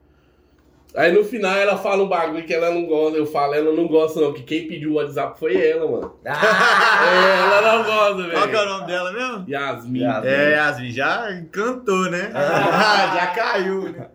Aí 0.97 1.13
no 1.13 1.23
final 1.25 1.55
ela 1.57 1.79
fala 1.79 2.03
um 2.03 2.09
bagulho 2.09 2.45
que 2.45 2.53
ela 2.53 2.71
não 2.71 2.85
gosta, 2.85 3.17
eu 3.17 3.25
falo, 3.25 3.55
ela 3.55 3.73
não 3.73 3.87
gosta 3.87 4.21
não, 4.21 4.33
que 4.33 4.43
quem 4.43 4.67
pediu 4.67 4.91
o 4.91 4.95
WhatsApp 4.95 5.39
foi 5.39 5.55
ela, 5.57 5.89
mano. 5.89 6.17
Ah, 6.27 6.33
É, 7.07 7.41
ela 7.43 7.79
não 7.79 7.85
gosta, 7.85 8.31
Qual 8.33 8.49
que 8.49 8.57
é 8.57 8.59
o 8.59 8.65
velho. 8.65 8.69
nome 8.71 8.87
dela 8.87 9.13
mesmo? 9.13 9.45
Yasmin. 9.49 10.01
Yasmin. 10.01 10.29
É, 10.29 10.51
Yasmin, 10.51 10.91
já 10.91 11.33
encantou, 11.33 12.11
né? 12.11 12.33
Ah. 12.35 13.13
já 13.15 13.27
caiu, 13.29 13.83
né? 13.93 14.09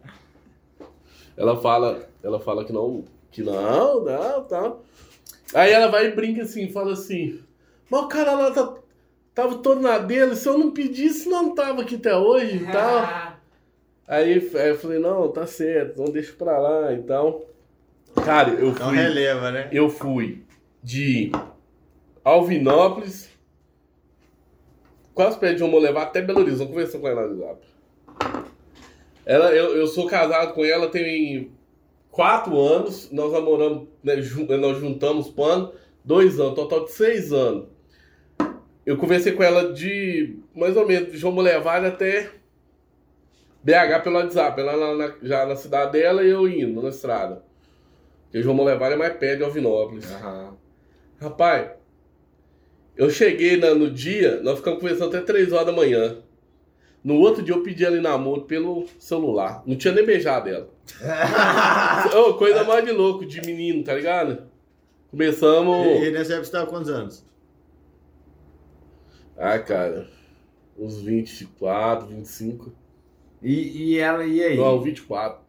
Ela 1.38 1.56
fala, 1.62 2.10
ela 2.24 2.40
fala 2.40 2.66
que 2.66 2.74
não, 2.74 3.06
que 3.32 3.42
não, 3.42 4.04
não, 4.04 4.44
tá. 4.44 4.74
Aí 5.54 5.72
ela 5.72 5.88
vai 5.88 6.08
e 6.08 6.12
brinca 6.12 6.44
assim, 6.44 6.70
fala 6.72 6.92
assim, 6.94 7.40
mas 7.90 8.02
o 8.02 8.08
cara 8.08 8.34
lá 8.34 8.52
tá, 8.52 8.74
tava 9.34 9.56
todo 9.56 9.80
na 9.80 9.98
dele, 9.98 10.36
se 10.36 10.48
eu 10.48 10.58
não 10.58 10.72
pedisse, 10.72 11.30
não 11.30 11.56
tava 11.56 11.84
aqui 11.84 11.96
até 11.96 12.16
hoje 12.16 12.58
e 12.58 12.72
tal. 12.72 13.35
Aí, 14.08 14.34
aí 14.56 14.70
eu 14.70 14.78
falei, 14.78 15.00
não, 15.00 15.32
tá 15.32 15.48
certo, 15.48 15.94
então 16.02 16.14
deixa 16.14 16.34
pra 16.34 16.58
lá 16.60 16.94
e 16.94 17.02
tal. 17.04 17.46
Cara, 18.24 18.52
eu 18.52 18.70
Então 18.70 18.90
fui, 18.90 18.98
releva, 18.98 19.52
né? 19.52 19.70
eu 19.72 19.90
fui 19.90 20.44
de 20.84 21.32
Alvinópolis, 22.24 23.30
quase 25.14 25.38
perto 25.40 25.58
de 25.58 25.64
Homo 25.64 25.80
levar 25.80 26.04
até 26.04 26.22
Belo 26.22 26.42
Horizonte, 26.42 26.70
conversando 26.70 27.02
com 27.02 27.08
ela 27.08 27.28
no. 27.28 27.58
Ela, 29.26 29.54
eu, 29.56 29.76
eu 29.76 29.88
sou 29.88 30.06
casado 30.08 30.54
com 30.54 30.64
ela 30.64 30.88
tem 30.90 31.52
quatro 32.12 32.60
anos, 32.60 33.10
nós 33.12 33.32
namoramos, 33.34 33.88
né, 34.04 34.22
jun- 34.22 34.46
nós 34.58 34.78
juntamos 34.78 35.30
pano, 35.30 35.74
dois 36.04 36.40
anos, 36.40 36.54
total 36.56 36.86
de 36.86 36.92
seis 36.92 37.34
anos. 37.34 37.66
Eu 38.86 38.98
conversei 38.98 39.32
com 39.34 39.42
ela 39.42 39.74
de 39.74 40.38
mais 40.56 40.78
ou 40.78 40.86
menos 40.88 41.12
de 41.12 41.18
João 41.18 41.34
Molevade 41.34 41.88
até 41.88 42.30
BH 43.66 44.04
pelo 44.04 44.18
WhatsApp, 44.18 44.62
ela 44.62 44.76
lá 44.76 44.96
na- 44.96 45.16
já 45.24 45.46
na 45.46 45.56
cidade 45.56 45.94
dela 45.94 46.24
e 46.24 46.30
eu 46.30 46.48
indo 46.48 46.82
na 46.84 46.90
estrada. 46.90 47.42
Porque 48.26 48.42
João 48.44 48.56
Molevade 48.56 48.94
é 48.94 48.98
mais 48.98 49.14
perto 49.18 49.38
de 49.40 49.44
Alvinópolis. 49.44 50.12
Aham. 50.14 50.56
Rapaz, 51.20 51.72
eu 52.96 53.10
cheguei 53.10 53.58
na- 53.58 53.74
no 53.74 53.90
dia, 53.90 54.40
nós 54.44 54.58
ficamos 54.60 54.80
conversando 54.80 55.08
até 55.16 55.22
3 55.26 55.52
horas 55.52 55.66
da 55.66 55.72
manhã. 55.72 56.18
No 57.04 57.16
outro 57.16 57.42
dia 57.42 57.56
eu 57.56 57.64
pedi 57.64 57.84
ela 57.86 57.98
em 57.98 58.02
namoro 58.02 58.42
pelo 58.44 58.86
celular. 59.00 59.64
Não 59.66 59.76
tinha 59.76 59.94
nem 59.94 60.06
beijado 60.06 60.48
ela. 60.50 60.70
Ô, 62.16 62.34
coisa 62.36 62.64
mais 62.64 62.86
de 62.86 62.92
louco, 62.92 63.26
de 63.26 63.42
menino, 63.42 63.84
tá 63.84 63.94
ligado? 63.96 64.44
Começamos. 65.10 65.88
E, 65.88 66.06
e 66.06 66.12
nessa 66.12 66.34
época 66.34 66.46
você 66.46 66.52
tava 66.52 66.66
quantos 66.68 66.90
anos? 66.90 67.26
Ah, 69.38 69.58
cara. 69.60 70.08
Uns 70.78 71.00
24, 71.02 72.08
25. 72.08 72.72
E, 73.46 73.92
e 73.94 74.00
ela, 74.00 74.26
e 74.26 74.42
aí? 74.44 74.58
Não, 74.58 74.82
24. 74.82 75.40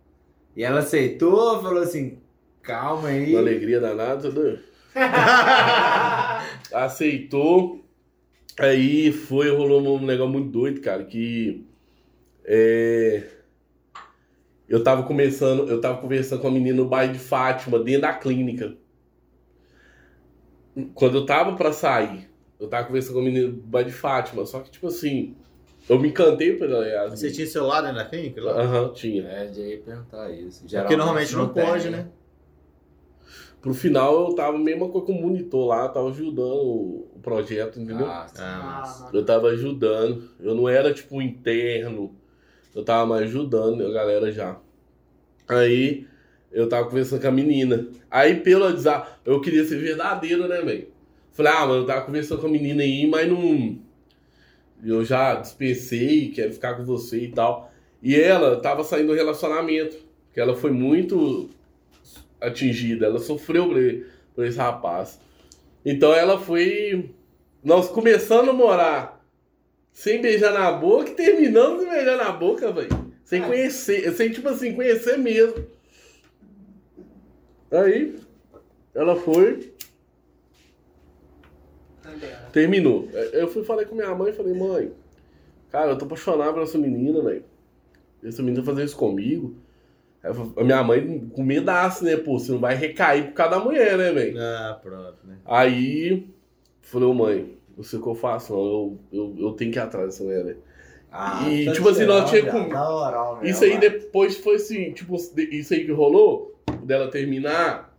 E 0.55 0.63
ela 0.63 0.81
aceitou, 0.81 1.63
falou 1.63 1.83
assim, 1.83 2.19
calma 2.63 3.09
aí. 3.09 3.31
Uma 3.31 3.41
alegria 3.41 3.81
danada, 3.81 4.31
doido? 4.31 4.61
Aceitou. 6.73 7.83
Aí 8.59 9.13
foi, 9.13 9.51
rolou 9.51 9.97
um 9.99 10.05
negócio 10.05 10.33
muito 10.33 10.51
doido, 10.51 10.81
cara, 10.83 11.05
que 11.05 11.67
É, 12.45 13.29
Eu 14.69 14.83
tava 14.85 15.03
começando, 15.05 15.69
eu 15.69 15.81
tava 15.81 16.01
conversando 16.01 16.41
com 16.43 16.49
a 16.49 16.51
menina 16.51 16.77
no 16.77 16.89
bairro 16.89 17.13
de 17.13 17.19
Fátima, 17.19 17.79
dentro 17.79 18.03
da 18.03 18.13
clínica. 18.15 18.77
Quando 20.95 21.19
eu 21.19 21.27
tava 21.27 21.57
pra 21.57 21.73
sair, 21.73 22.29
eu 22.61 22.69
tava 22.69 22.87
conversando 22.87 23.15
com 23.15 23.21
a 23.21 23.25
menina 23.25 23.49
no 23.49 23.55
bairro 23.63 23.89
de 23.91 23.95
Fátima, 23.97 24.45
só 24.45 24.61
que 24.61 24.71
tipo 24.71 24.87
assim, 24.89 25.37
eu 25.89 25.99
me 25.99 26.09
encantei 26.09 26.57
pela 26.57 26.87
Yasmin. 26.87 27.17
Você 27.17 27.31
tinha 27.31 27.47
celular 27.47 27.81
dentro 27.81 27.97
da 27.97 28.05
clínica? 28.05 28.43
lá? 28.43 28.61
Aham, 28.61 28.93
tinha. 28.93 29.23
É, 29.25 29.53
já 29.53 29.63
ia 29.63 29.79
perguntar 29.79 30.31
isso. 30.31 30.65
Porque 30.69 30.97
normalmente 30.97 31.35
não 31.35 31.49
tem, 31.49 31.65
pode, 31.65 31.91
né? 31.91 32.09
Pro 33.61 33.75
final 33.75 34.29
eu 34.29 34.35
tava 34.35 34.57
mesmo 34.59 34.89
com 34.89 35.13
o 35.13 35.23
monitor 35.23 35.67
lá, 35.67 35.89
tava 35.89 36.09
ajudando 36.11 37.07
o 37.15 37.19
projeto, 37.23 37.81
entendeu? 37.81 38.07
Ah. 38.07 38.27
Ah. 38.39 39.11
Eu 39.13 39.25
tava 39.25 39.49
ajudando. 39.49 40.29
Eu 40.39 40.55
não 40.55 40.69
era 40.69 40.93
tipo 40.93 41.21
interno. 41.21 42.15
Eu 42.75 42.85
tava 42.85 43.07
mais 43.07 43.23
ajudando 43.23 43.87
a 43.87 43.91
galera 43.91 44.31
já. 44.31 44.59
Aí 45.49 46.07
eu 46.53 46.69
tava 46.69 46.89
conversando 46.89 47.21
com 47.21 47.29
a 47.29 47.33
menina. 47.33 47.89
Aí 48.11 48.41
pelo 48.41 48.65
WhatsApp, 48.65 49.09
eu 49.25 49.41
queria 49.41 49.65
ser 49.65 49.79
verdadeiro, 49.79 50.47
né, 50.47 50.61
velho? 50.61 50.89
Falei, 51.33 51.53
ah, 51.53 51.67
mano, 51.67 51.83
eu 51.83 51.87
tava 51.87 52.07
conversando 52.07 52.41
com 52.41 52.47
a 52.47 52.51
menina 52.51 52.83
aí, 52.83 53.07
mas 53.07 53.29
não. 53.29 53.79
Eu 54.85 55.05
já 55.05 55.35
dispensei, 55.35 56.31
quero 56.31 56.53
ficar 56.53 56.75
com 56.75 56.85
você 56.85 57.19
e 57.19 57.33
tal. 57.33 57.73
E 58.03 58.15
ela 58.15 58.61
tava 58.61 58.85
saindo 58.85 59.09
do 59.09 59.15
relacionamento. 59.15 59.97
Que 60.33 60.41
ela 60.41 60.55
foi 60.55 60.71
muito 60.71 61.49
atingida. 62.41 63.07
Ela 63.07 63.19
sofreu 63.19 63.71
por 64.35 64.45
esse 64.45 64.59
rapaz. 64.59 65.19
Então 65.85 66.13
ela 66.13 66.39
foi. 66.39 67.11
Nós 67.65 67.89
começando 67.89 68.41
a 68.41 68.53
namorar 68.53 69.17
sem 69.97 70.21
beijar 70.21 70.53
na 70.53 70.71
boca 70.71 71.11
e 71.11 71.15
terminando 71.15 71.81
sem 71.81 71.89
beijar 71.89 72.19
na 72.19 72.31
boca, 72.31 72.71
velho. 72.71 73.13
Sem 73.25 73.43
conhecer, 73.43 74.13
sem 74.13 74.31
tipo 74.31 74.49
assim, 74.49 74.75
conhecer 74.75 75.17
mesmo. 75.17 75.67
Aí, 77.73 78.15
ela 78.95 79.17
foi, 79.17 79.73
terminou. 82.53 83.09
Eu 83.33 83.49
fui 83.49 83.65
falei 83.65 83.85
com 83.87 83.95
minha 83.95 84.15
mãe 84.15 84.33
falei, 84.33 84.55
mãe, 84.55 84.93
cara, 85.71 85.91
eu 85.91 85.99
tô 85.99 86.05
apaixonado 86.05 86.55
por 86.55 86.63
essa 86.63 86.79
menina, 86.79 87.21
velho. 87.23 87.45
Essa 88.25 88.43
menina 88.43 88.65
fazer 88.65 88.85
isso 88.85 88.97
comigo. 88.97 89.55
A 90.57 90.65
minha 90.65 90.83
mãe 90.83 91.29
com 91.33 91.43
medaço, 91.43 92.05
né? 92.05 92.17
Pô, 92.17 92.39
você 92.39 92.51
não 92.51 92.59
vai 92.59 92.75
recair 92.75 93.27
por 93.29 93.35
causa 93.35 93.59
da 93.59 93.65
mulher, 93.65 93.97
né, 93.97 94.13
velho? 94.13 94.37
Ah, 94.41 94.79
pronto, 94.83 95.19
né? 95.25 95.37
Aí, 95.45 96.27
falei, 96.83 97.13
mãe, 97.13 97.59
não 97.77 97.85
sei 97.85 97.99
o 97.99 98.03
que 98.03 98.09
eu 98.09 98.15
faço, 98.15 98.53
não. 98.53 98.61
Eu, 98.63 98.99
eu, 99.13 99.35
eu 99.39 99.53
tenho 99.53 99.71
que 99.71 99.79
ir 99.79 99.83
atrás 99.83 100.07
dessa 100.07 100.25
mulher, 100.25 100.45
né? 100.45 100.57
Ah, 101.13 101.49
E, 101.49 101.67
tá 101.67 101.73
tipo 101.73 101.89
assim, 101.89 102.05
nós 102.05 102.29
tinha 102.29 102.45
com- 102.47 102.59
mesmo, 102.59 103.45
Isso 103.45 103.63
aí 103.65 103.79
depois 103.79 104.37
foi 104.37 104.57
assim, 104.57 104.91
tipo, 104.93 105.15
isso 105.15 105.73
aí 105.73 105.85
que 105.85 105.93
rolou, 105.93 106.59
dela 106.83 107.09
terminar, 107.11 107.96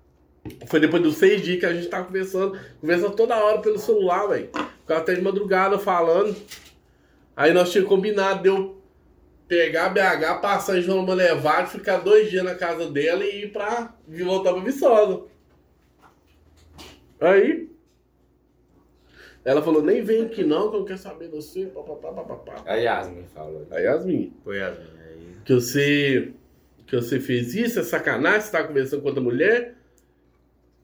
foi 0.68 0.80
depois 0.80 1.02
dos 1.02 1.18
seis 1.18 1.42
dias 1.42 1.60
que 1.60 1.66
a 1.66 1.74
gente 1.74 1.88
tava 1.88 2.06
conversando, 2.06 2.58
conversando 2.82 3.16
toda 3.16 3.44
hora 3.44 3.62
pelo 3.62 3.80
celular, 3.80 4.28
velho. 4.28 4.50
Ficava 4.82 5.02
até 5.02 5.14
de 5.16 5.22
madrugada 5.22 5.78
falando. 5.78 6.36
Aí 7.36 7.54
nós 7.54 7.72
tínhamos 7.72 7.90
combinado 7.90 8.42
de 8.42 8.50
eu 8.50 8.82
pegar 9.48 9.90
BH, 9.90 10.42
passar 10.42 10.78
em 10.78 10.82
João 10.82 11.06
Levado, 11.06 11.70
ficar 11.70 11.98
dois 11.98 12.30
dias 12.30 12.44
na 12.44 12.56
casa 12.56 12.90
dela 12.90 13.24
e 13.24 13.44
ir 13.44 13.52
pra 13.52 13.96
e 14.08 14.24
voltar 14.24 14.54
pra 14.54 14.62
Viçosa. 14.62 15.24
Aí. 17.20 17.70
Ela 19.46 19.62
falou, 19.62 19.82
nem 19.82 20.04
vem 20.04 20.24
aqui 20.24 20.44
não, 20.44 20.70
que 20.70 20.76
eu 20.76 20.80
não 20.80 20.86
quero 20.86 21.00
saber 21.00 21.30
de 21.30 21.36
você. 21.36 21.68
Papapá, 21.68 22.12
papapá. 22.12 22.56
A 22.66 22.76
Yasmin 22.76 23.26
falou. 23.34 23.66
Aí 23.72 23.86
Yasmin. 23.86 24.34
Foi 24.44 24.58
Yasmin. 24.58 24.86
Aí... 25.00 25.38
que 25.46 25.54
você 25.54 26.34
que 26.86 26.96
você 26.96 27.20
fez 27.20 27.54
isso, 27.54 27.80
é 27.80 27.84
sacanagem, 27.84 28.42
você 28.42 28.52
tá 28.52 28.64
conversando 28.64 29.02
com 29.02 29.10
outra 29.10 29.22
mulher. 29.22 29.77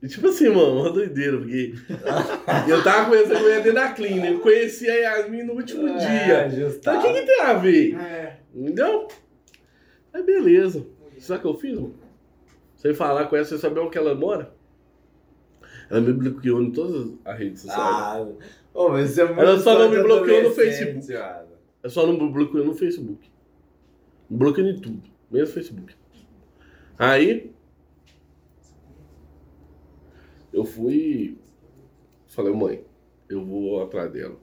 E 0.03 0.07
tipo 0.09 0.27
assim, 0.27 0.49
mano, 0.49 0.81
uma 0.81 0.89
doideira, 0.91 1.37
porque 1.37 1.73
eu 2.69 2.83
tava 2.83 3.05
conversando 3.05 3.39
com 3.39 3.45
ela 3.49 3.55
dentro 3.63 3.73
da 3.73 3.93
clínica, 3.93 4.27
eu 4.27 4.39
conheci 4.41 4.89
a 4.89 4.95
Yasmin 4.95 5.43
no 5.43 5.53
último 5.53 5.87
É, 5.87 6.49
dia. 6.49 6.67
Então 6.75 6.99
o 6.99 7.01
que, 7.01 7.13
que 7.13 7.21
tem 7.25 7.41
a 7.41 7.53
ver? 7.53 7.95
É. 7.95 8.37
Entendeu? 8.53 9.07
Aí 10.13 10.21
beleza. 10.21 10.85
Sabe 11.19 11.39
o 11.39 11.41
que 11.41 11.47
eu 11.47 11.57
fiz, 11.57 11.75
mano? 11.75 11.95
Sem 12.75 12.93
falar 12.93 13.27
com 13.27 13.37
ela, 13.37 13.45
você 13.45 13.57
saber 13.57 13.79
onde 13.79 13.97
ela 13.97 14.13
mora? 14.13 14.53
Ela 15.89 16.01
me 16.01 16.11
bloqueou 16.11 16.61
em 16.61 16.69
todas 16.71 17.13
as 17.23 17.39
redes 17.39 17.61
sociais. 17.61 18.27
Ah, 18.75 18.89
mas 18.89 19.11
isso 19.11 19.21
é 19.21 19.25
muito 19.25 19.39
Ela 19.39 19.57
só 19.59 19.79
não 19.79 19.89
me 19.89 20.03
bloqueou 20.03 20.43
no 20.43 20.51
Facebook. 20.51 21.13
mano. 21.13 21.47
É 21.81 21.87
só 21.87 22.05
não 22.05 22.13
me 22.13 22.29
bloqueou 22.29 22.65
no 22.65 22.73
Facebook. 22.73 23.29
Me 24.29 24.37
bloqueou 24.37 24.67
em 24.67 24.79
tudo. 24.81 25.01
Mesmo 25.31 25.53
Facebook. 25.53 25.95
Aí. 26.99 27.52
Eu 30.53 30.63
fui. 30.63 31.37
Falei, 32.27 32.53
mãe, 32.53 32.83
eu 33.27 33.43
vou 33.43 33.81
atrás 33.81 34.11
dela. 34.11 34.35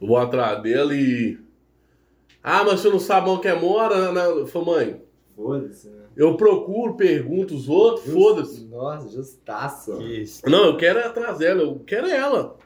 Eu 0.00 0.06
vou 0.08 0.16
atrás 0.16 0.62
dela 0.62 0.94
e. 0.94 1.38
Ah, 2.42 2.64
mas 2.64 2.80
você 2.80 2.88
não 2.90 2.98
sabe 2.98 3.28
onde 3.30 3.46
é 3.46 3.54
mora? 3.54 4.10
né? 4.10 4.26
Eu 4.26 4.46
falei, 4.46 4.66
mãe, 4.86 5.02
Foda-se, 5.36 5.88
né? 5.88 6.06
eu 6.16 6.36
procuro, 6.36 6.94
pergunto 6.94 7.54
os 7.54 7.68
outros, 7.68 8.04
Just- 8.06 8.16
foda-se. 8.18 8.64
Nossa, 8.66 9.08
justaço. 9.10 9.98
Não, 10.46 10.64
eu 10.66 10.76
quero 10.76 10.98
atrás 10.98 11.38
dela, 11.38 11.62
eu 11.62 11.78
quero 11.86 12.06
ela. 12.08 12.56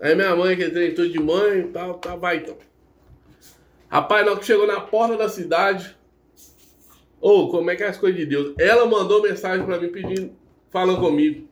Aí 0.00 0.14
minha 0.16 0.34
mãe, 0.34 0.56
que 0.56 0.68
tudo 0.92 1.08
de 1.10 1.20
mãe 1.20 1.60
e 1.60 1.68
tal, 1.68 1.94
tá, 1.94 2.16
vai 2.16 2.38
então. 2.38 2.56
Rapaz, 3.88 4.24
na 4.24 4.32
hora 4.32 4.40
que 4.40 4.46
chegou 4.46 4.66
na 4.66 4.80
porta 4.80 5.16
da 5.16 5.28
cidade, 5.28 5.96
ô, 7.20 7.48
como 7.48 7.70
é 7.70 7.76
que 7.76 7.82
é 7.84 7.88
as 7.88 7.98
coisas 7.98 8.18
de 8.18 8.26
Deus? 8.26 8.54
Ela 8.58 8.86
mandou 8.86 9.22
mensagem 9.22 9.64
pra 9.66 9.78
mim 9.78 9.92
pedindo, 9.92 10.32
falando 10.72 10.98
comigo. 10.98 11.46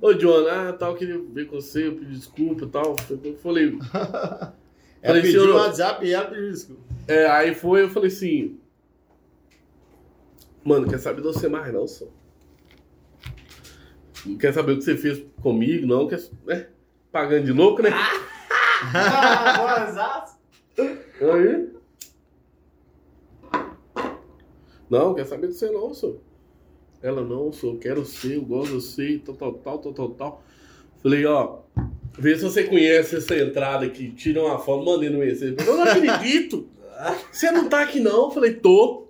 Ô, 0.00 0.14
John, 0.14 0.46
ah, 0.46 0.72
tal, 0.72 0.94
queria 0.94 1.18
ver 1.18 1.48
com 1.48 1.56
você, 1.56 1.88
eu 1.88 1.96
pedi 1.96 2.12
desculpa 2.12 2.64
e 2.64 2.68
tal. 2.68 2.94
Eu 3.10 3.36
falei, 3.38 3.76
Ela 3.76 4.54
Falei, 5.02 5.22
pediu 5.22 5.46
no 5.48 5.54
WhatsApp 5.56 6.06
e 6.06 6.12
ela 6.12 6.26
pediu 6.26 6.50
desculpa. 6.50 6.82
é, 7.08 7.26
aí 7.26 7.54
foi, 7.54 7.82
eu 7.82 7.90
falei 7.90 8.08
assim, 8.08 8.60
mano, 10.64 10.88
quer 10.88 10.98
saber 10.98 11.20
de 11.20 11.26
você 11.26 11.48
mais 11.48 11.72
não, 11.72 11.88
só. 11.88 12.06
Não 14.24 14.36
quer 14.36 14.52
saber 14.52 14.72
o 14.72 14.78
que 14.78 14.84
você 14.84 14.96
fez 14.96 15.24
comigo, 15.42 15.86
não, 15.86 16.06
quer, 16.06 16.20
né? 16.46 16.68
Pagando 17.10 17.46
de 17.46 17.52
louco, 17.52 17.82
né? 17.82 17.90
Aí. 21.20 21.72
Não, 24.88 25.14
quer 25.14 25.26
saber 25.26 25.48
de 25.48 25.54
você 25.54 25.70
não, 25.70 25.92
senhor. 25.92 26.27
Ela, 27.02 27.22
não, 27.22 27.52
senhor, 27.52 27.74
eu 27.74 27.78
quero 27.78 28.04
ser, 28.04 28.36
eu 28.36 28.42
gosto 28.42 28.68
de 28.68 28.74
você, 28.74 29.22
tal, 29.24 29.34
tal, 29.34 29.52
tal, 29.52 29.78
tal, 29.78 29.92
tal, 29.92 30.08
tal. 30.10 30.42
Falei, 31.02 31.24
ó, 31.26 31.58
vê 32.18 32.36
se 32.36 32.42
você 32.42 32.64
conhece 32.64 33.16
essa 33.16 33.36
entrada 33.36 33.86
aqui, 33.86 34.10
tira 34.10 34.42
uma 34.42 34.58
foto, 34.58 34.84
mandei 34.84 35.08
no 35.08 35.18
mensagem. 35.18 35.54
Eu 35.64 35.76
não 35.76 35.84
acredito! 35.84 36.66
Você 37.30 37.48
não 37.52 37.68
tá 37.68 37.82
aqui 37.82 38.00
não? 38.00 38.28
Falei, 38.28 38.54
tô. 38.54 39.06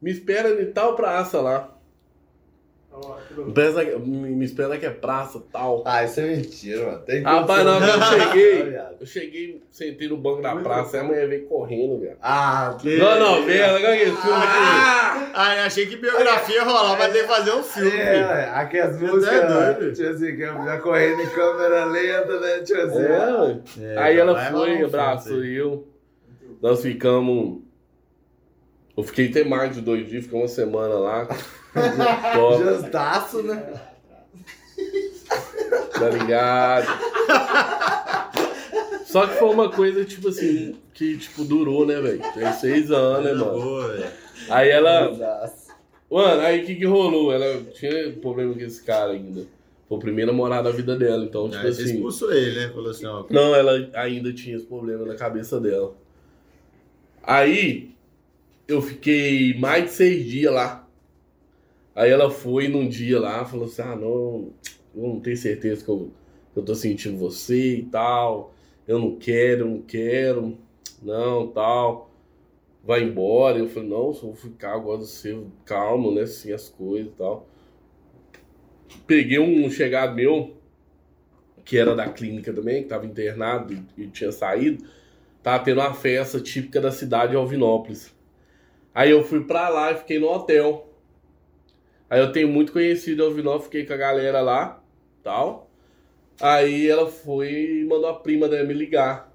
Me 0.00 0.12
espera 0.12 0.62
em 0.62 0.70
tal 0.70 0.94
praça 0.94 1.40
lá. 1.40 1.71
Me 3.34 3.48
espera, 3.48 3.98
me 3.98 4.30
me 4.30 4.44
espera 4.44 4.78
que 4.78 4.84
é 4.84 4.90
praça 4.90 5.42
tal. 5.50 5.82
Ah, 5.86 6.04
isso 6.04 6.20
é 6.20 6.26
mentira, 6.26 6.84
mano. 6.86 6.98
Tem 7.00 7.22
Rapaz, 7.22 7.66
hora 7.66 7.80
que 7.80 7.88
eu 7.88 8.02
cheguei, 8.20 8.76
eu 9.00 9.06
cheguei, 9.06 9.62
sentei 9.70 10.08
no 10.08 10.18
banco 10.18 10.42
da 10.42 10.54
praça, 10.56 10.98
aí 10.98 11.02
a 11.02 11.06
mulher 11.06 11.28
veio 11.28 11.46
correndo, 11.46 12.00
velho. 12.00 12.16
Ah, 12.20 12.76
que... 12.78 12.98
Não, 12.98 13.18
não, 13.18 13.44
velho, 13.46 13.64
agora 13.76 13.96
que 13.96 14.02
esse 14.02 14.16
filme 14.16 14.36
aqui. 14.36 15.32
Ah, 15.34 15.56
eu 15.56 15.62
achei 15.62 15.86
que 15.86 15.96
biografia 15.96 16.56
ia 16.56 16.64
rolar, 16.64 16.98
mas 16.98 17.12
tem 17.12 17.22
que 17.22 17.28
fazer 17.28 17.52
um 17.52 17.62
filme. 17.62 17.96
É, 17.96 18.26
ué, 18.26 18.50
aquelas 18.54 18.96
Você 18.98 19.06
músicas, 19.06 19.34
é 19.34 19.46
doido. 19.46 19.92
tipo 19.94 20.08
assim, 20.08 20.36
que 20.36 20.44
a 20.44 20.52
mulher 20.52 20.80
correndo 20.82 21.22
em 21.22 21.30
câmera 21.30 21.84
lenta, 21.86 22.40
né, 22.40 22.58
tipo 22.60 22.80
assim. 22.80 23.02
É. 23.82 23.92
É, 23.94 23.98
Aí 23.98 24.18
ela 24.18 24.50
foi, 24.50 24.84
abraçou 24.84 25.44
eu. 25.44 25.88
Nós 26.60 26.82
ficamos. 26.82 27.62
Eu 28.94 29.02
fiquei 29.02 29.30
até 29.30 29.42
mais 29.42 29.74
de 29.74 29.80
dois 29.80 30.06
dias, 30.06 30.24
fiquei 30.24 30.38
uma 30.38 30.46
semana 30.48 30.94
lá. 30.94 31.28
Top, 32.34 32.64
Justaço, 32.64 33.42
né? 33.42 33.62
tá 35.92 36.08
ligado? 36.08 36.86
Só 39.06 39.26
que 39.26 39.34
foi 39.34 39.48
uma 39.50 39.70
coisa, 39.70 40.04
tipo 40.04 40.28
assim, 40.28 40.76
que 40.94 41.16
tipo, 41.18 41.44
durou, 41.44 41.86
né, 41.86 42.00
velho? 42.00 42.22
Tem 42.34 42.52
seis 42.54 42.90
anos, 42.90 43.24
né, 43.24 43.32
mano? 43.32 43.60
boa. 43.60 44.12
Aí 44.48 44.70
ela. 44.70 45.10
Mano, 46.10 46.40
aí 46.42 46.62
o 46.62 46.66
que 46.66 46.74
que 46.74 46.84
rolou? 46.84 47.32
Ela 47.32 47.62
tinha 47.72 48.12
problema 48.20 48.52
com 48.54 48.60
esse 48.60 48.82
cara 48.82 49.12
ainda. 49.12 49.46
Foi 49.88 49.98
o 49.98 50.00
primeiro 50.00 50.32
namorado 50.32 50.64
da 50.64 50.74
vida 50.74 50.96
dela, 50.96 51.24
então, 51.24 51.48
tipo 51.48 51.64
Aí 51.64 51.72
você 51.72 51.82
assim. 51.82 51.94
expulsou 51.94 52.32
ele, 52.32 52.58
né? 52.58 52.68
Falou 52.68 52.90
assim, 52.90 53.06
ó. 53.06 53.24
Não, 53.30 53.54
ela 53.54 53.90
ainda 53.94 54.32
tinha 54.32 54.56
esse 54.56 54.64
problema 54.64 55.04
na 55.04 55.14
cabeça 55.14 55.60
dela. 55.60 55.94
Aí, 57.22 57.90
eu 58.66 58.80
fiquei 58.82 59.58
mais 59.58 59.84
de 59.84 59.90
seis 59.90 60.24
dias 60.24 60.52
lá. 60.52 60.81
Aí 61.94 62.10
ela 62.10 62.30
foi 62.30 62.68
num 62.68 62.88
dia 62.88 63.20
lá, 63.20 63.44
falou 63.44 63.66
assim, 63.66 63.82
ah, 63.82 63.96
não, 63.96 64.52
eu 64.94 65.02
não 65.02 65.20
tenho 65.20 65.36
certeza 65.36 65.84
que 65.84 65.90
eu, 65.90 66.10
que 66.52 66.58
eu 66.58 66.64
tô 66.64 66.74
sentindo 66.74 67.18
você 67.18 67.76
e 67.76 67.82
tal. 67.84 68.54
Eu 68.86 68.98
não 68.98 69.16
quero, 69.16 69.62
eu 69.62 69.68
não 69.68 69.82
quero, 69.82 70.58
não, 71.02 71.48
tal. 71.48 72.10
vai 72.82 73.02
embora. 73.02 73.58
Eu 73.58 73.68
falei, 73.68 73.88
não, 73.88 74.12
só 74.12 74.26
vou 74.26 74.34
ficar, 74.34 74.76
gosto 74.78 75.02
de 75.04 75.10
ser 75.10 75.38
calmo, 75.64 76.12
né? 76.12 76.22
Assim, 76.22 76.52
as 76.52 76.68
coisas 76.68 77.12
e 77.12 77.16
tal. 77.16 77.46
Peguei 79.06 79.38
um 79.38 79.70
chegado 79.70 80.14
meu, 80.14 80.56
que 81.64 81.78
era 81.78 81.94
da 81.94 82.08
clínica 82.08 82.52
também, 82.52 82.82
que 82.82 82.88
tava 82.88 83.06
internado 83.06 83.72
e, 83.72 84.02
e 84.02 84.06
tinha 84.08 84.32
saído. 84.32 84.84
Tava 85.42 85.64
tendo 85.64 85.80
uma 85.80 85.94
festa 85.94 86.40
típica 86.40 86.80
da 86.80 86.90
cidade 86.90 87.32
de 87.32 87.36
Alvinópolis. 87.36 88.14
Aí 88.94 89.10
eu 89.10 89.24
fui 89.24 89.44
pra 89.44 89.68
lá 89.68 89.92
e 89.92 89.96
fiquei 89.96 90.18
no 90.18 90.28
hotel. 90.28 90.91
Aí 92.12 92.20
eu 92.20 92.30
tenho 92.30 92.46
muito 92.46 92.74
conhecido 92.74 93.24
Alvinópolis, 93.24 93.64
fiquei 93.64 93.86
com 93.86 93.94
a 93.94 93.96
galera 93.96 94.42
lá, 94.42 94.78
tal. 95.22 95.70
Aí 96.38 96.86
ela 96.86 97.06
foi 97.06 97.80
e 97.80 97.84
mandou 97.86 98.10
a 98.10 98.12
prima 98.12 98.50
dela 98.50 98.68
me 98.68 98.74
ligar. 98.74 99.32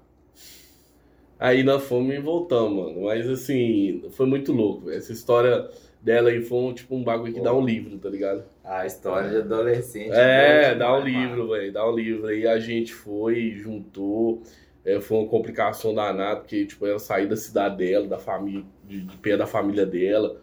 Aí 1.40 1.64
nós 1.64 1.82
fomos 1.82 2.14
e 2.14 2.20
voltamos, 2.20 2.94
mano. 2.94 3.06
Mas 3.06 3.28
assim, 3.28 4.04
foi 4.12 4.26
muito 4.26 4.52
louco. 4.52 4.92
Essa 4.92 5.12
história 5.12 5.68
dela 6.00 6.30
aí 6.30 6.40
foi 6.40 6.56
um, 6.56 6.72
tipo 6.72 6.94
um 6.94 7.02
bagulho 7.02 7.34
que 7.34 7.40
dá 7.40 7.52
um 7.52 7.66
livro, 7.66 7.98
tá 7.98 8.08
ligado? 8.08 8.44
A 8.62 8.86
história 8.86 9.28
de 9.28 9.36
adolescente. 9.38 10.12
É, 10.12 10.68
né? 10.68 10.74
dá 10.76 10.96
um 10.96 11.00
livro, 11.00 11.48
velho. 11.48 11.72
Dá 11.72 11.84
um 11.84 11.92
livro. 11.92 12.28
Aí 12.28 12.46
a 12.46 12.60
gente 12.60 12.94
foi, 12.94 13.56
juntou. 13.56 14.40
É, 14.84 15.00
foi 15.00 15.18
uma 15.18 15.26
complicação 15.26 15.92
danada, 15.92 16.42
porque 16.42 16.64
tipo, 16.64 16.86
ela 16.86 17.00
saiu 17.00 17.28
da 17.28 17.36
cidade 17.36 17.78
dela, 17.78 18.06
da 18.06 18.20
família, 18.20 18.64
de, 18.86 19.00
de 19.00 19.16
pé 19.16 19.36
da 19.36 19.48
família 19.48 19.84
dela, 19.84 20.40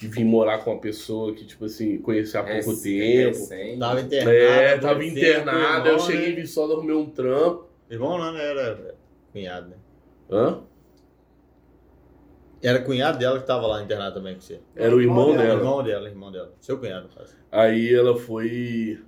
e 0.00 0.06
vir 0.06 0.24
morar 0.24 0.58
com 0.58 0.70
uma 0.72 0.80
pessoa 0.80 1.34
que, 1.34 1.44
tipo 1.44 1.64
assim, 1.64 1.98
conhecia 1.98 2.40
há 2.40 2.44
pouco 2.44 2.80
tempo. 2.80 3.28
recente. 3.38 3.78
Tava 3.78 4.00
internado. 4.00 4.30
É, 4.36 4.78
tava 4.78 5.04
internado, 5.04 5.88
eu 5.88 5.92
irmão, 5.94 6.06
cheguei 6.06 6.28
né? 6.30 6.34
vi 6.36 6.46
só 6.46 6.64
arrumei 6.64 6.94
um 6.94 7.06
trampo. 7.10 7.66
Irmão 7.90 8.18
não, 8.18 8.32
né? 8.32 8.44
Era 8.44 8.94
cunhado, 9.32 9.68
né? 9.70 9.76
Hã? 10.30 10.60
Era 12.62 12.80
cunhado 12.80 13.18
dela 13.18 13.38
que 13.38 13.46
tava 13.46 13.66
lá 13.66 13.82
internado 13.82 14.14
também 14.16 14.34
com 14.34 14.40
você. 14.40 14.60
Era 14.74 14.94
o 14.94 15.00
irmão 15.00 15.32
Era 15.34 15.42
dela. 15.42 15.54
Irmão 15.60 15.82
dela, 15.82 16.08
irmão 16.08 16.32
dela. 16.32 16.52
Seu 16.60 16.78
cunhado, 16.78 17.08
caso. 17.16 17.34
Aí 17.50 17.94
ela 17.94 18.16
foi. 18.16 19.00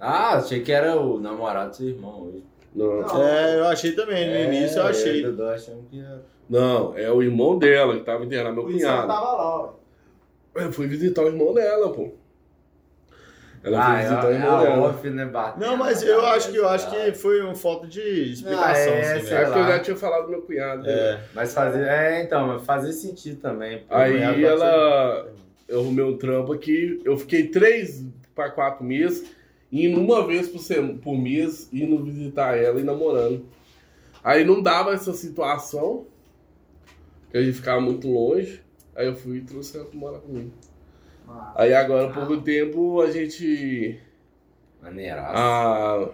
Ah, 0.00 0.36
achei 0.36 0.60
que 0.60 0.72
era 0.72 0.98
o 0.98 1.20
namorado 1.20 1.70
do 1.70 1.76
seu 1.76 1.88
irmão 1.88 2.22
hoje. 2.22 2.44
Não, 2.74 3.02
Não. 3.02 3.22
É, 3.22 3.60
eu 3.60 3.66
achei 3.66 3.92
também. 3.92 4.28
No 4.28 4.52
início 4.54 4.78
eu 4.80 4.86
achei. 4.86 5.24
Eu 5.24 5.36
tô 5.36 5.44
achando 5.44 5.82
que 5.88 6.00
era. 6.00 6.22
não, 6.48 6.96
é 6.96 7.10
o 7.10 7.22
irmão 7.22 7.58
dela 7.58 7.94
que 7.96 8.04
tava 8.04 8.24
internado, 8.24 8.56
meu 8.56 8.64
ela 8.64 8.72
cunhado. 8.72 9.06
tava 9.06 9.32
lá, 9.32 9.56
ó. 9.60 9.72
Eu 10.54 10.72
fui 10.72 10.86
visitar 10.86 11.22
o 11.22 11.26
irmão 11.28 11.52
dela, 11.52 11.92
pô. 11.92 12.12
Ela 13.64 13.80
ah, 13.80 13.86
foi 13.86 14.02
visitar 14.02 14.26
o 14.26 14.30
é, 14.30 14.34
irmão 14.34 14.60
é 14.60 14.64
dela. 14.64 14.88
off, 14.88 15.10
né, 15.10 15.30
Não, 15.56 15.76
mas 15.76 16.02
eu 16.02 16.24
acho 16.26 16.50
que 16.50 16.56
eu 16.58 16.68
acho 16.68 16.90
que 16.90 17.12
foi 17.14 17.40
uma 17.40 17.54
falta 17.54 17.86
de 17.86 18.00
explicação, 18.32 18.92
Ah, 18.92 18.96
é, 18.96 19.12
assim, 19.16 19.26
sei 19.26 19.36
É 19.36 19.40
né? 19.40 19.44
porque 19.46 19.58
eu 19.58 19.66
já 19.66 19.78
tinha 19.80 19.96
falado 19.96 20.24
do 20.24 20.30
meu 20.30 20.42
cunhado. 20.42 20.82
né? 20.82 20.92
É. 20.92 21.20
Mas 21.34 21.54
fazer. 21.54 21.86
É, 21.86 22.22
então, 22.22 22.60
fazer 22.60 22.92
sentido 22.92 23.40
também. 23.40 23.84
Aí 23.88 24.42
o 24.42 24.46
ela. 24.46 25.32
Eu 25.66 25.80
arrumei 25.80 26.04
um 26.04 26.18
trampo 26.18 26.52
aqui. 26.52 27.00
Eu 27.06 27.16
fiquei 27.16 27.48
três 27.48 28.04
para 28.34 28.50
quatro 28.50 28.84
meses, 28.84 29.30
indo 29.72 29.98
uma 29.98 30.26
vez 30.26 30.46
por, 30.46 30.58
sem- 30.58 30.98
por 30.98 31.16
mês, 31.16 31.68
indo 31.72 32.04
visitar 32.04 32.58
ela 32.58 32.78
e 32.78 32.84
namorando. 32.84 33.46
Aí 34.22 34.44
não 34.44 34.60
dava 34.60 34.92
essa 34.92 35.12
situação, 35.14 36.06
que 37.30 37.38
a 37.38 37.42
gente 37.42 37.56
ficava 37.56 37.80
muito 37.80 38.08
longe. 38.08 38.63
Aí 38.96 39.06
eu 39.06 39.14
fui 39.16 39.38
e 39.38 39.42
trouxe 39.42 39.76
ela 39.76 39.86
pra 39.86 39.98
morar 39.98 40.18
comigo. 40.18 40.50
Ah, 41.28 41.52
Aí 41.56 41.72
agora, 41.74 42.08
há 42.10 42.12
pouco 42.12 42.40
tempo, 42.42 43.00
a 43.00 43.10
gente. 43.10 43.38
ser 43.38 44.00
Maneiraço. 44.82 45.32
Há 45.36 46.10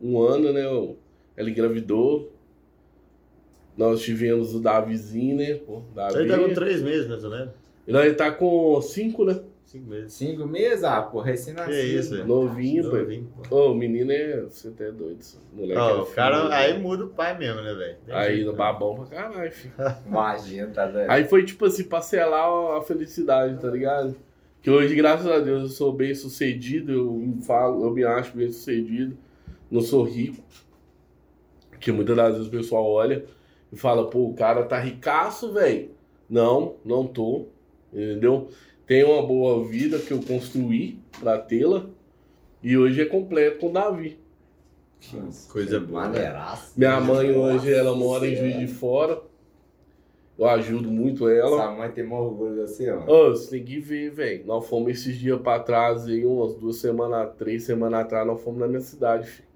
um 0.00 0.18
ano, 0.20 0.52
né? 0.52 0.64
eu- 0.64 0.96
Ela 1.36 1.50
engravidou. 1.50 2.30
Nós 3.76 4.02
tivemos 4.02 4.54
o 4.54 4.60
Davizinho, 4.60 5.36
né? 5.36 5.54
Pô, 5.54 5.80
Davi. 5.94 6.18
Ele 6.18 6.28
tá 6.28 6.38
com 6.38 6.54
três 6.54 6.82
meses, 6.82 7.08
mais 7.08 7.24
ou 7.24 7.30
menos. 7.30 7.50
E 7.86 7.92
nós 7.92 8.14
tá 8.16 8.30
com 8.30 8.80
cinco, 8.82 9.24
né? 9.24 9.40
Cinco 9.72 9.88
meses. 9.88 10.12
Cinco 10.12 10.46
meses? 10.46 10.84
Ah, 10.84 11.00
pô, 11.00 11.20
recém-nascido. 11.22 11.74
Que 11.74 11.82
isso, 11.82 12.10
velho. 12.10 12.26
Novinho, 12.26 12.90
pô. 12.90 12.96
Novinho, 12.98 13.32
pô. 13.48 13.56
Ô, 13.56 13.72
o 13.72 13.74
menino 13.74 14.12
é. 14.12 14.42
Você 14.42 14.68
até 14.68 14.88
é 14.88 14.92
doido. 14.92 15.24
Moleque 15.50 15.80
Ó, 15.80 15.88
é 15.88 16.02
o 16.02 16.06
cara 16.06 16.48
né? 16.50 16.54
aí 16.54 16.78
muda 16.78 17.06
o 17.06 17.08
pai 17.08 17.38
mesmo, 17.38 17.62
né, 17.62 17.72
velho? 17.72 17.96
Aí 18.10 18.34
jeito, 18.34 18.46
no 18.48 18.52
né? 18.52 18.58
babão 18.58 18.94
pra 18.96 19.06
caralho, 19.06 19.50
filho. 19.50 19.72
Imagina, 20.06 20.66
tá 20.66 20.86
doido. 20.86 21.10
Aí 21.10 21.24
foi 21.24 21.42
tipo 21.46 21.64
assim, 21.64 21.84
parcelar 21.84 22.76
a 22.76 22.82
felicidade, 22.82 23.58
tá 23.62 23.68
ligado? 23.68 24.14
Que 24.60 24.70
hoje, 24.70 24.94
graças 24.94 25.26
a 25.26 25.38
Deus, 25.38 25.62
eu 25.62 25.68
sou 25.70 25.90
bem 25.90 26.14
sucedido, 26.14 26.92
eu 26.92 27.10
me 27.10 27.42
falo, 27.42 27.82
eu 27.82 27.94
me 27.94 28.04
acho 28.04 28.36
bem 28.36 28.52
sucedido, 28.52 29.16
não 29.70 29.80
sou 29.80 30.04
rico. 30.04 30.44
Que 31.80 31.90
muitas 31.90 32.14
das 32.14 32.34
vezes 32.34 32.48
o 32.48 32.50
pessoal 32.50 32.84
olha 32.90 33.24
e 33.72 33.76
fala, 33.76 34.10
pô, 34.10 34.28
o 34.28 34.34
cara 34.34 34.64
tá 34.64 34.78
ricaço, 34.78 35.50
velho. 35.50 35.92
Não, 36.28 36.76
não 36.84 37.06
tô. 37.06 37.46
Entendeu? 37.90 38.50
Tenho 38.86 39.10
uma 39.12 39.26
boa 39.26 39.64
vida 39.66 39.98
que 39.98 40.12
eu 40.12 40.20
construí 40.22 40.98
pra 41.20 41.38
tê-la. 41.38 41.86
E 42.62 42.76
hoje 42.76 43.00
é 43.00 43.04
completo 43.04 43.58
com 43.58 43.68
o 43.70 43.72
Davi. 43.72 44.18
Coisa 45.50 45.80
boa. 45.80 46.02
Maneiraço. 46.02 46.72
Minha 46.76 47.00
mãe 47.00 47.30
hoje, 47.36 47.72
ela 47.72 47.94
mora 47.94 48.26
em 48.26 48.36
Juiz 48.36 48.58
de 48.58 48.66
Fora. 48.68 49.20
Eu 50.38 50.46
ajudo 50.48 50.88
muito 50.90 51.28
ela. 51.28 51.48
Sua 51.48 51.70
mãe 51.72 51.90
tem 51.90 52.04
maior 52.04 52.22
orgulho 52.26 52.56
você, 52.66 52.90
mano. 52.92 53.10
Ô, 53.10 53.30
você 53.30 53.50
tem 53.50 53.64
que 53.64 53.78
ver, 53.80 54.10
velho. 54.10 54.46
Nós 54.46 54.66
fomos 54.66 54.90
esses 54.92 55.16
dias 55.18 55.40
pra 55.40 55.58
trás, 55.60 56.06
aí, 56.06 56.24
umas 56.24 56.54
duas 56.54 56.76
semanas, 56.76 57.30
três 57.36 57.64
semanas 57.64 58.00
atrás, 58.00 58.26
nós 58.26 58.40
fomos 58.42 58.60
na 58.60 58.66
minha 58.66 58.80
cidade, 58.80 59.26
filho. 59.28 59.48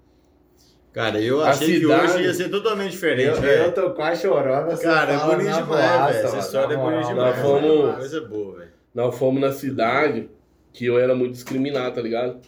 Cara, 0.93 1.19
eu 1.21 1.41
A 1.41 1.49
achei 1.49 1.79
cidade- 1.79 2.07
que 2.07 2.13
hoje 2.17 2.23
ia 2.23 2.33
ser 2.33 2.49
totalmente 2.49 2.91
diferente, 2.91 3.27
Eu, 3.29 3.35
eu 3.35 3.41
velho. 3.41 3.71
tô 3.73 3.91
quase 3.91 4.21
chorando. 4.21 4.69
você 4.71 4.83
Cara, 4.83 5.13
é 5.13 5.17
bonito 5.17 5.55
demais, 5.55 6.15
velho. 6.15 6.27
Essa 6.27 6.37
história 6.39 6.73
é 6.73 6.77
bonita 6.77 7.07
demais. 7.07 7.35
Nós 7.37 7.39
fomos- 7.45 7.95
Coisa 7.95 8.21
boa, 8.21 8.55
velho. 8.59 8.76
Nós 8.97 9.15
fomos 9.15 9.39
na 9.39 9.51
cidade 9.51 10.27
que 10.73 10.87
eu 10.87 10.97
era 10.97 11.13
muito 11.13 11.33
discriminado, 11.33 11.93
tá 11.93 12.01
ligado? 12.01 12.41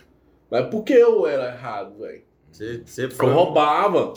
Mas 0.49 0.65
por 0.65 0.83
que 0.83 0.93
eu 0.93 1.27
era 1.27 1.53
errado, 1.53 1.99
velho? 1.99 2.23
Você, 2.51 3.07
Porque 3.07 3.23
eu 3.23 3.31
roubava. 3.31 4.15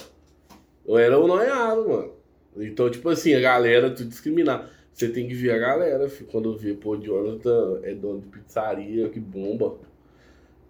Eu 0.83 0.97
era 0.97 1.19
o 1.19 1.27
noiado, 1.27 1.87
mano. 1.87 2.11
Então, 2.57 2.89
tipo 2.89 3.07
assim, 3.09 3.35
a 3.35 3.39
galera, 3.39 3.91
tu 3.91 4.03
discriminar. 4.03 4.67
Você 4.91 5.09
tem 5.09 5.27
que 5.27 5.35
ver 5.35 5.51
a 5.51 5.59
galera, 5.59 6.09
filho. 6.09 6.27
Quando 6.31 6.57
vê, 6.57 6.73
pô, 6.73 6.97
Jonathan 6.97 7.79
é 7.83 7.93
dono 7.93 8.21
de 8.21 8.27
pizzaria, 8.29 9.09
que 9.09 9.19
bomba. 9.19 9.77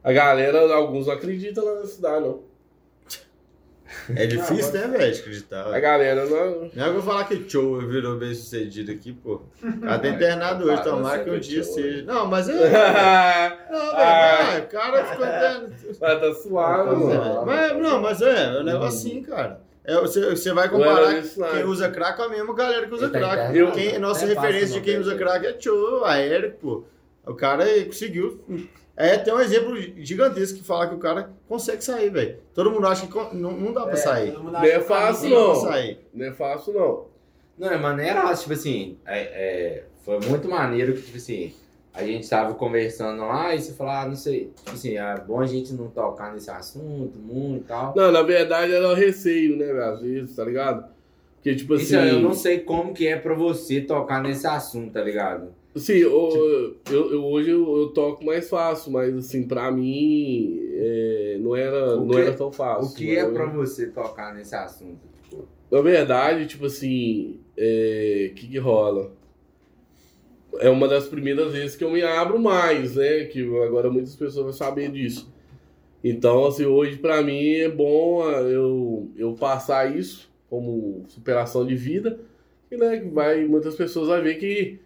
A 0.04 0.12
galera, 0.12 0.70
alguns 0.76 1.08
não 1.08 1.14
acreditam 1.14 1.64
lá 1.64 1.76
na 1.76 1.86
cidade, 1.86 2.26
não. 2.26 2.44
É 4.16 4.26
difícil, 4.26 4.74
né, 4.74 4.88
velho, 4.88 5.14
de 5.14 5.20
acreditar. 5.20 5.62
A 5.62 5.70
velho. 5.70 5.82
galera 5.82 6.26
não. 6.26 6.52
Não 6.62 6.66
é 6.66 6.70
que 6.72 6.80
eu 6.82 6.94
vou 6.94 7.02
falar 7.04 7.26
que 7.26 7.36
o 7.36 7.50
Joe 7.50 7.86
virou 7.86 8.18
bem 8.18 8.34
sucedido 8.34 8.92
aqui, 8.92 9.14
pô. 9.14 9.42
Cara 9.82 10.00
tá 10.00 10.08
internado 10.10 10.66
hoje, 10.66 10.76
Para, 10.82 10.84
tomara 10.92 11.18
você 11.18 11.24
que 11.24 11.30
um 11.30 11.34
que 11.34 11.40
dia 11.42 11.64
seja. 11.64 12.04
Não, 12.06 12.26
mas 12.26 12.50
é. 12.50 12.76
ah, 12.76 13.58
Não, 13.70 13.80
velho, 13.80 13.94
Ah. 13.96 14.62
o 14.64 14.68
cara 14.68 15.06
ficou 15.06 15.26
internado. 15.26 15.74
tá 16.00 16.34
suave, 16.34 16.90
Tá 16.90 16.96
mano. 16.96 17.24
suave. 17.24 17.46
Mas, 17.46 17.78
não, 17.78 18.02
mas 18.02 18.22
é, 18.22 18.56
é 18.56 18.60
um 18.60 18.64
negócio 18.64 18.88
assim, 19.10 19.22
cara. 19.22 19.62
É, 19.86 20.00
você, 20.00 20.30
você 20.30 20.54
vai 20.54 20.70
comparar 20.70 21.18
isso, 21.20 21.44
quem 21.52 21.64
usa 21.66 21.90
crack 21.90 22.16
com 22.16 22.24
a 22.24 22.30
mesma 22.30 22.56
galera 22.56 22.88
que 22.88 22.94
usa 22.94 23.10
tá 23.10 23.20
crack. 23.20 23.50
internado. 23.52 23.72
Quem, 23.78 24.00
nossa 24.00 24.24
É 24.24 24.28
referência 24.30 24.68
fácil 24.68 24.82
de 24.82 24.92
quem 24.92 24.98
usa 25.00 25.16
crack 25.16 25.46
é 25.46 25.58
Joe, 25.60 26.02
a 26.06 26.22
Eric, 26.22 26.58
pô. 26.62 26.84
O 27.28 27.34
cara 27.36 27.66
conseguiu. 27.86 28.42
É, 28.96 29.18
tem 29.18 29.34
um 29.34 29.40
exemplo 29.40 29.76
gigantesco 29.98 30.60
que 30.60 30.64
fala 30.64 30.88
que 30.88 30.96
o 30.96 31.00
cara 31.00 31.32
consegue 31.48 31.84
sair, 31.84 32.10
velho. 32.10 32.38
Todo 32.54 32.70
mundo 32.70 32.86
acha 32.86 33.08
que 33.08 33.36
não, 33.36 33.52
não 33.52 33.74
dá 33.74 33.86
pra 33.86 33.96
sair. 33.96 34.32
todo 34.32 34.44
mundo 34.44 34.54
Não 34.54 34.64
é 34.64 34.80
fácil, 34.80 35.30
Não 35.30 35.48
não. 35.48 35.56
sair. 35.56 36.00
É 36.20 36.32
fácil, 36.32 36.74
não. 36.74 37.06
Não, 37.58 37.72
é 37.72 37.78
maneiraço, 37.78 38.44
tipo 38.44 38.54
assim, 38.54 38.98
é, 39.06 39.20
é, 39.22 39.84
foi 40.04 40.20
muito 40.20 40.48
maneiro 40.50 40.94
que, 40.94 41.02
tipo 41.02 41.18
assim, 41.18 41.54
a 41.94 42.04
gente 42.04 42.28
tava 42.28 42.54
conversando 42.56 43.22
lá 43.22 43.54
e 43.54 43.62
você 43.62 43.74
falou, 43.74 43.94
ah, 43.94 44.06
não 44.08 44.16
sei, 44.16 44.52
tipo 44.56 44.72
assim, 44.72 44.98
é 44.98 45.16
bom 45.20 45.40
a 45.40 45.46
gente 45.46 45.74
não 45.74 45.88
tocar 45.88 46.34
nesse 46.34 46.50
assunto 46.50 47.18
muito 47.20 47.64
e 47.64 47.68
tal. 47.68 47.94
Não, 47.96 48.12
na 48.12 48.24
verdade 48.24 48.74
era 48.74 48.90
o 48.90 48.94
receio, 48.96 49.56
né, 49.58 49.68
velho? 49.68 49.84
Às 49.84 50.02
vezes, 50.02 50.36
tá 50.36 50.44
ligado? 50.44 50.86
Porque, 51.36 51.56
tipo 51.56 51.74
assim. 51.74 51.84
Isso 51.84 51.96
eu 51.96 52.22
não 52.22 52.34
sei 52.34 52.60
como 52.62 52.94
que 52.94 53.06
é 53.08 53.18
pra 53.18 53.34
você 53.34 53.82
tocar 53.82 54.22
nesse 54.24 54.48
assunto, 54.48 54.94
tá 54.94 55.02
ligado? 55.02 55.54
Sim, 55.76 56.04
o- 56.06 56.76
eu, 56.92 57.12
eu- 57.14 57.26
hoje 57.26 57.50
eu, 57.50 57.78
eu 57.78 57.88
toco 57.90 58.24
mais 58.24 58.48
fácil, 58.48 58.92
mas 58.92 59.16
assim, 59.16 59.48
pra 59.48 59.72
mim 59.72 60.60
é, 60.76 61.38
não, 61.42 61.56
era, 61.56 61.96
O 61.98 62.06
não 62.06 62.10
que- 62.10 62.22
era 62.22 62.34
tão 62.34 62.52
fácil. 62.52 62.92
O 62.92 62.94
que 62.96 63.16
é 63.18 63.26
pra 63.26 63.46
você 63.48 63.88
tocar 63.88 64.36
nesse 64.36 64.54
assunto? 64.56 65.00
Tipo, 65.24 65.48
Na 65.72 65.82
verdade, 65.82 66.46
tipo 66.46 66.66
assim, 66.68 67.40
é, 67.58 68.30
o 68.32 68.36
que 68.36 68.48
que 68.48 68.58
rola? 68.60 69.12
É 70.60 70.70
uma 70.70 70.88
das 70.88 71.08
primeiras 71.08 71.52
vezes 71.54 71.76
que 71.76 71.84
eu 71.84 71.90
me 71.90 72.04
abro 72.04 72.38
mais, 72.40 72.96
né? 72.96 73.24
Que 73.26 73.42
agora 73.64 73.90
muitas 73.90 74.16
pessoas 74.16 74.44
vão 74.46 74.54
saber 74.54 74.92
disso. 74.92 75.34
Então, 76.04 76.46
assim, 76.46 76.66
hoje 76.66 76.98
pra 76.98 77.24
mim 77.24 77.56
é 77.56 77.70
bom 77.70 78.30
eu, 78.30 79.10
eu 79.18 79.34
passar 79.34 79.96
isso 79.98 80.30
como 80.48 81.04
superação 81.08 81.66
de 81.66 81.76
vida. 81.76 82.20
E, 82.70 82.78
né, 82.78 82.98
que 83.00 83.08
vai, 83.10 83.44
muitas 83.46 83.74
pessoas 83.76 84.08
vão 84.10 84.22
ver 84.22 84.36
que 84.36 84.80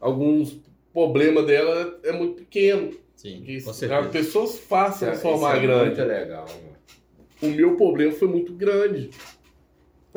alguns 0.00 0.60
problemas 0.92 1.46
dela 1.46 1.98
é 2.02 2.12
muito 2.12 2.36
pequeno. 2.36 2.90
Sim, 3.14 3.44
as 3.56 4.06
pessoas 4.10 4.58
façam 4.58 5.10
isso 5.10 5.20
transformar 5.20 5.56
é 5.56 5.60
grande 5.60 5.96
muito 5.96 6.04
legal, 6.04 6.46
mano. 6.46 6.76
o 7.42 7.56
meu 7.56 7.76
problema 7.76 8.12
foi 8.12 8.28
muito 8.28 8.52
grande. 8.52 9.10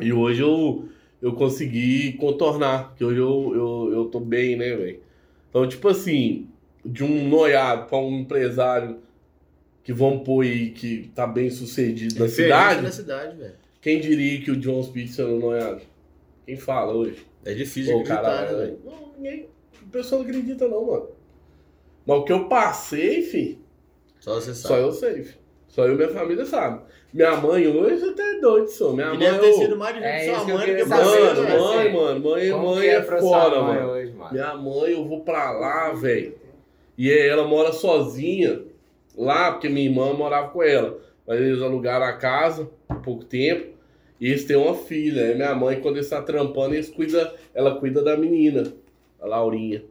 E 0.00 0.12
hoje 0.12 0.42
eu, 0.42 0.88
eu 1.20 1.32
consegui 1.32 2.12
contornar, 2.14 2.94
que 2.94 3.04
hoje 3.04 3.18
eu, 3.18 3.52
eu, 3.54 3.92
eu 3.92 4.04
tô 4.06 4.20
bem, 4.20 4.56
né, 4.56 4.74
velho? 4.76 5.00
Então, 5.48 5.66
tipo 5.66 5.88
assim, 5.88 6.48
de 6.84 7.02
um 7.02 7.28
noiado 7.28 7.86
pra 7.86 7.98
um 7.98 8.20
empresário 8.20 8.98
que 9.82 9.92
vamos 9.92 10.24
pôr 10.24 10.44
aí 10.44 10.70
que 10.70 11.10
tá 11.14 11.26
bem 11.26 11.50
sucedido 11.50 12.18
na 12.18 12.28
cidade, 12.28 12.82
na 12.82 12.92
cidade, 12.92 13.36
velho. 13.36 13.54
quem 13.80 14.00
diria 14.00 14.40
que 14.40 14.50
o 14.50 14.56
John 14.56 14.84
Pizza 14.84 15.22
era 15.22 15.32
um 15.32 15.40
noiado? 15.40 15.82
Quem 16.46 16.56
fala 16.56 16.92
hoje? 16.92 17.26
É 17.44 17.54
difícil 17.54 17.92
Pô, 17.92 18.02
de 18.02 18.12
acreditar, 18.12 18.30
caralho, 18.30 18.58
né, 18.58 18.64
velho. 18.64 18.78
velho? 18.78 18.80
Não, 18.84 19.12
ninguém. 19.16 19.48
O 19.90 19.92
pessoal 19.92 20.22
não 20.22 20.28
acredita, 20.28 20.68
não, 20.68 20.86
mano. 20.86 21.08
Mas 22.06 22.18
o 22.18 22.22
que 22.24 22.32
eu 22.32 22.48
passei, 22.48 23.22
fi, 23.22 23.58
Só 24.20 24.34
você 24.36 24.54
só 24.54 24.68
sabe. 24.68 24.80
eu 24.82 24.92
sei, 24.92 25.22
fi. 25.24 25.34
Só 25.66 25.84
eu 25.84 25.94
e 25.94 25.96
minha 25.96 26.08
família 26.10 26.46
sabe. 26.46 26.80
Minha 27.12 27.36
mãe 27.36 27.66
hoje 27.66 28.08
até 28.08 28.22
é 28.36 28.40
doido, 28.40 28.68
só. 28.68 28.92
Minha 28.92 29.06
E 29.06 29.10
mãe. 29.10 29.18
deve 29.18 29.38
ter 29.40 29.48
ô, 29.50 29.52
sido 29.54 29.76
mais 29.76 29.94
difícil 29.96 30.32
É 30.32 30.34
sua 30.36 30.44
mãe 30.46 30.76
que 30.76 30.84
você, 30.84 30.94
Mano, 30.94 31.42
né? 31.42 31.58
mãe, 31.58 31.92
mano, 31.92 32.20
mãe, 32.20 32.50
Como 32.52 32.74
mãe 32.76 32.88
é, 32.88 33.00
pra 33.00 33.18
foda, 33.20 33.54
sua 33.56 33.62
mãe 33.64 33.76
mano. 33.80 33.90
hoje, 33.92 34.12
mano? 34.12 34.32
Minha 34.32 34.54
mãe, 34.54 34.92
eu 34.92 35.04
vou 35.08 35.20
pra 35.22 35.50
lá, 35.50 35.92
velho. 35.92 36.34
E 36.96 37.10
ela 37.10 37.44
mora 37.48 37.72
sozinha 37.72 38.62
lá, 39.16 39.50
porque 39.52 39.68
minha 39.68 39.88
irmã 39.88 40.12
morava 40.12 40.48
com 40.50 40.62
ela. 40.62 40.98
Mas 41.26 41.40
eles 41.40 41.60
alugaram 41.60 42.06
a 42.06 42.12
casa 42.12 42.70
há 42.88 42.94
pouco 42.94 43.24
tempo. 43.24 43.74
E 44.20 44.28
eles 44.28 44.44
têm 44.44 44.56
uma 44.56 44.74
filha. 44.74 45.34
Minha 45.34 45.54
mãe, 45.54 45.80
quando 45.80 45.96
eles 45.96 46.06
estão 46.06 46.22
trampando, 46.24 46.74
eles 46.74 46.88
cuida, 46.90 47.34
ela 47.54 47.76
cuida 47.80 48.02
da 48.02 48.16
menina, 48.16 48.64
a 49.20 49.26
Laurinha. 49.26 49.84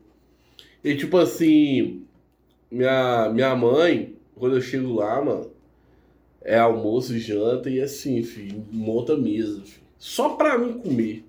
E 0.83 0.95
tipo 0.95 1.17
assim, 1.17 2.05
minha, 2.71 3.29
minha 3.29 3.55
mãe, 3.55 4.15
quando 4.35 4.55
eu 4.55 4.61
chego 4.61 4.93
lá, 4.93 5.21
mano, 5.21 5.51
é 6.41 6.57
almoço, 6.57 7.17
janta 7.17 7.69
e 7.69 7.81
assim, 7.81 8.23
filho, 8.23 8.65
monta 8.71 9.17
mesa, 9.17 9.61
filho. 9.61 9.87
Só 9.97 10.29
pra 10.29 10.57
mim 10.57 10.79
comer. 10.79 11.25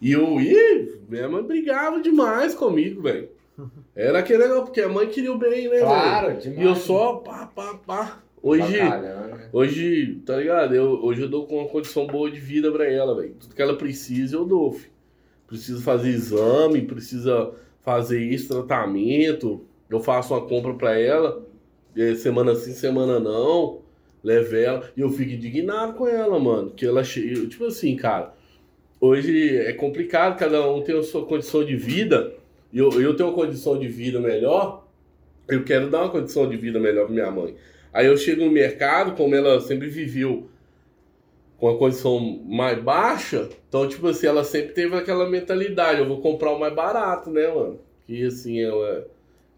E 0.00 0.12
eu, 0.12 0.40
ih, 0.40 1.00
minha 1.08 1.28
mãe 1.28 1.42
brigava 1.42 2.00
demais 2.00 2.54
comigo, 2.54 3.02
velho. 3.02 3.28
Era 3.94 4.18
aquele 4.18 4.40
negócio, 4.40 4.64
porque 4.64 4.80
a 4.80 4.88
mãe 4.88 5.08
queria 5.08 5.32
o 5.32 5.38
bem, 5.38 5.64
né, 5.64 5.70
velho? 5.70 5.84
Claro, 5.84 6.38
demais. 6.38 6.60
E 6.60 6.62
eu 6.62 6.74
só, 6.74 7.16
pá, 7.16 7.46
pá, 7.46 7.74
pá. 7.86 8.22
Hoje, 8.42 8.78
né? 8.78 9.48
hoje, 9.52 10.22
tá 10.24 10.36
ligado? 10.36 10.74
Eu, 10.74 11.04
hoje 11.04 11.20
eu 11.20 11.28
dou 11.28 11.46
com 11.46 11.58
uma 11.58 11.68
condição 11.68 12.06
boa 12.06 12.30
de 12.30 12.40
vida 12.40 12.72
pra 12.72 12.90
ela, 12.90 13.14
velho. 13.14 13.34
Tudo 13.38 13.54
que 13.54 13.60
ela 13.60 13.76
precisa, 13.76 14.36
eu 14.36 14.46
dou, 14.46 14.72
filho. 14.72 14.99
Precisa 15.50 15.82
fazer 15.82 16.10
exame, 16.10 16.82
precisa 16.82 17.52
fazer 17.82 18.22
isso, 18.22 18.54
tratamento. 18.54 19.66
Eu 19.90 19.98
faço 19.98 20.32
uma 20.32 20.46
compra 20.46 20.72
pra 20.74 20.96
ela, 20.96 21.44
eh, 21.96 22.14
semana 22.14 22.54
sim, 22.54 22.72
semana 22.72 23.18
não. 23.18 23.80
Levo 24.22 24.54
ela. 24.54 24.88
E 24.96 25.00
eu 25.00 25.10
fico 25.10 25.32
indignado 25.32 25.94
com 25.94 26.06
ela, 26.06 26.38
mano. 26.38 26.70
Que 26.70 26.86
ela 26.86 27.02
chega. 27.02 27.48
Tipo 27.48 27.64
assim, 27.64 27.96
cara. 27.96 28.32
Hoje 29.00 29.56
é 29.56 29.72
complicado, 29.72 30.38
cada 30.38 30.70
um 30.70 30.82
tem 30.82 30.96
a 30.96 31.02
sua 31.02 31.26
condição 31.26 31.64
de 31.64 31.74
vida. 31.74 32.32
Eu, 32.72 32.90
eu 33.00 33.16
tenho 33.16 33.30
uma 33.30 33.34
condição 33.34 33.76
de 33.76 33.88
vida 33.88 34.20
melhor. 34.20 34.86
Eu 35.48 35.64
quero 35.64 35.90
dar 35.90 36.02
uma 36.02 36.10
condição 36.10 36.48
de 36.48 36.56
vida 36.56 36.78
melhor 36.78 37.06
pra 37.06 37.14
minha 37.14 37.30
mãe. 37.30 37.56
Aí 37.92 38.06
eu 38.06 38.16
chego 38.16 38.44
no 38.44 38.52
mercado, 38.52 39.16
como 39.16 39.34
ela 39.34 39.60
sempre 39.60 39.88
viveu 39.88 40.49
com 41.60 41.68
a 41.68 41.76
condição 41.76 42.18
mais 42.46 42.82
baixa, 42.82 43.50
então, 43.68 43.86
tipo 43.86 44.08
assim, 44.08 44.26
ela 44.26 44.42
sempre 44.42 44.72
teve 44.72 44.96
aquela 44.96 45.28
mentalidade, 45.28 46.00
eu 46.00 46.08
vou 46.08 46.22
comprar 46.22 46.52
o 46.52 46.58
mais 46.58 46.74
barato, 46.74 47.30
né, 47.30 47.46
mano? 47.48 47.78
Que 48.06 48.24
assim, 48.24 48.60
é, 48.60 49.04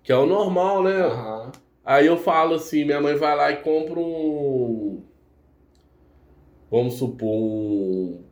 que 0.03 0.11
é 0.11 0.17
o 0.17 0.27
normal, 0.27 0.83
né? 0.83 1.01
Aham. 1.01 1.53
Aí 1.85 2.07
eu 2.07 2.17
falo 2.17 2.57
assim, 2.57 2.85
minha 2.85 3.01
mãe 3.01 3.15
vai 3.15 3.37
lá 3.37 3.53
e 3.53 3.59
compra 3.59 4.01
um. 4.01 5.01
Vamos 6.71 6.95
supor, 6.95 7.29
um. 7.29 8.25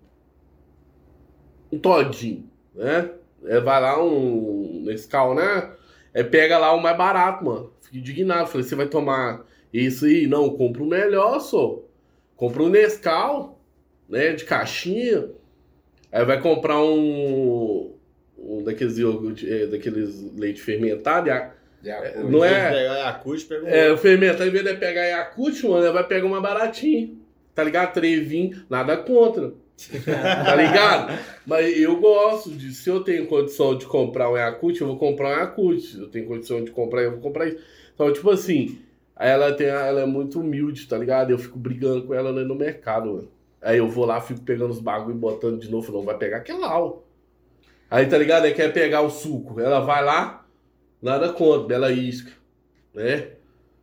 Um 1.72 1.78
todinho, 1.78 2.50
né? 2.74 3.10
É, 3.44 3.60
vai 3.60 3.80
lá 3.80 4.02
um. 4.02 4.82
Nescau, 4.84 5.34
né? 5.34 5.72
É, 6.12 6.24
pega 6.24 6.58
lá 6.58 6.72
o 6.72 6.82
mais 6.82 6.96
barato, 6.96 7.44
mano. 7.44 7.72
Fico 7.80 7.96
indignado. 7.96 8.48
Falei, 8.48 8.66
você 8.66 8.74
vai 8.74 8.88
tomar 8.88 9.44
isso 9.72 10.06
aí? 10.06 10.26
Não, 10.26 10.50
compra 10.56 10.82
o 10.82 10.86
melhor, 10.86 11.40
só. 11.40 11.80
Compra 12.36 12.62
um 12.62 12.68
Nescau, 12.68 13.59
né? 14.10 14.32
De 14.32 14.44
caixinha. 14.44 15.28
Aí 16.12 16.24
vai 16.24 16.40
comprar 16.40 16.82
um. 16.82 17.94
Um 18.38 18.62
daqueles, 18.64 18.96
iogurte- 18.98 19.50
é, 19.50 19.66
daqueles 19.66 20.32
leite 20.36 20.60
fermentado. 20.62 21.28
e 21.28 21.30
a- 21.30 21.52
acordo. 21.98 22.28
não 22.30 22.44
é- 22.44 22.70
Pegar 22.70 22.98
Yakult, 22.98 23.44
pega 23.46 23.64
um 23.64 23.68
é, 23.68 23.92
o 23.92 23.96
fermentado, 23.98 24.44
em 24.46 24.50
vez 24.50 24.64
de 24.64 24.74
pegar 24.74 25.02
Yakut, 25.04 25.66
mano, 25.66 25.84
ele 25.84 25.92
vai 25.92 26.06
pegar 26.06 26.26
uma 26.26 26.40
baratinha. 26.40 27.10
Tá 27.54 27.62
ligado? 27.64 27.92
Trevinho, 27.94 28.64
nada 28.68 28.96
contra. 28.96 29.52
Tá 30.04 30.54
ligado? 30.56 31.18
Mas 31.46 31.78
eu 31.78 31.98
gosto 32.00 32.50
de, 32.50 32.72
se 32.74 32.88
eu 32.90 33.00
tenho 33.02 33.26
condição 33.26 33.76
de 33.78 33.86
comprar 33.86 34.30
um 34.30 34.36
Yakut, 34.36 34.78
eu 34.80 34.86
vou 34.86 34.98
comprar 34.98 35.28
um 35.28 35.40
Yakut. 35.40 35.80
Se 35.80 35.98
eu 35.98 36.08
tenho 36.08 36.26
condição 36.26 36.62
de 36.62 36.70
comprar, 36.70 37.02
eu 37.02 37.12
vou 37.12 37.20
comprar 37.20 37.46
isso. 37.48 37.58
Então, 37.94 38.12
tipo 38.12 38.28
assim, 38.30 38.78
ela, 39.18 39.52
tem, 39.52 39.66
ela 39.68 40.02
é 40.02 40.06
muito 40.06 40.40
humilde, 40.40 40.86
tá 40.86 40.96
ligado? 40.98 41.30
Eu 41.30 41.38
fico 41.38 41.58
brigando 41.58 42.02
com 42.06 42.12
ela 42.14 42.30
lá 42.30 42.42
no 42.42 42.54
mercado, 42.54 43.10
mano. 43.12 43.28
Aí 43.62 43.78
eu 43.78 43.88
vou 43.88 44.06
lá, 44.06 44.20
fico 44.20 44.40
pegando 44.40 44.70
os 44.70 44.80
bagulho 44.80 45.16
e 45.16 45.18
botando 45.18 45.60
de 45.60 45.70
novo. 45.70 45.92
Não, 45.92 46.02
vai 46.02 46.16
pegar 46.16 46.38
aquele 46.38 46.58
lá, 46.58 46.80
ó. 46.80 46.98
Aí, 47.90 48.06
tá 48.06 48.16
ligado? 48.16 48.44
Aí 48.44 48.54
quer 48.54 48.72
pegar 48.72 49.02
o 49.02 49.10
suco. 49.10 49.60
Ela 49.60 49.80
vai 49.80 50.04
lá, 50.04 50.46
nada 51.02 51.32
contra, 51.32 51.66
bela 51.66 51.90
isca, 51.90 52.30
né? 52.94 53.28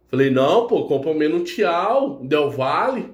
Falei, 0.10 0.30
não, 0.30 0.68
pô, 0.68 0.86
compra 0.86 1.14
menos 1.14 1.42
um 1.42 1.44
Tial, 1.44 2.20
Del 2.24 2.50
Vale. 2.50 3.14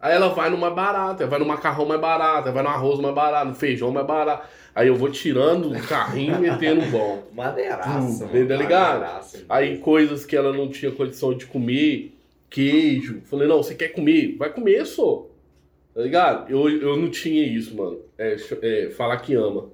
Aí 0.00 0.14
ela 0.14 0.28
vai 0.30 0.50
numa 0.50 0.70
barata, 0.70 1.26
vai 1.26 1.38
no 1.38 1.46
macarrão 1.46 1.86
mais 1.86 2.00
barato, 2.00 2.52
vai 2.52 2.62
no 2.62 2.68
arroz 2.68 2.98
mais 2.98 3.14
barato, 3.14 3.48
no 3.48 3.54
feijão 3.54 3.90
mais 3.90 4.06
barato. 4.06 4.48
Aí 4.74 4.88
eu 4.88 4.96
vou 4.96 5.10
tirando 5.10 5.70
o 5.70 5.82
carrinho 5.86 6.36
e 6.36 6.40
metendo 6.40 6.84
bom. 6.86 7.22
Madeiraço. 7.34 8.24
Hum, 8.24 8.28
tá 8.28 8.56
ligado? 8.56 9.00
Madeiraço. 9.00 9.44
Aí 9.48 9.78
coisas 9.78 10.24
que 10.24 10.34
ela 10.34 10.52
não 10.52 10.68
tinha 10.68 10.90
condição 10.90 11.34
de 11.34 11.46
comer, 11.46 12.16
queijo. 12.48 13.20
Falei, 13.26 13.46
não, 13.46 13.62
você 13.62 13.74
quer 13.74 13.88
comer? 13.88 14.36
Vai 14.36 14.50
comer, 14.52 14.84
só. 14.86 15.26
Tá 15.94 16.00
ligado? 16.00 16.50
Eu, 16.50 16.68
eu 16.68 16.96
não 16.96 17.10
tinha 17.10 17.46
isso, 17.46 17.76
mano. 17.76 17.98
É, 18.16 18.36
é, 18.62 18.90
falar 18.90 19.18
que 19.18 19.34
ama. 19.34 19.66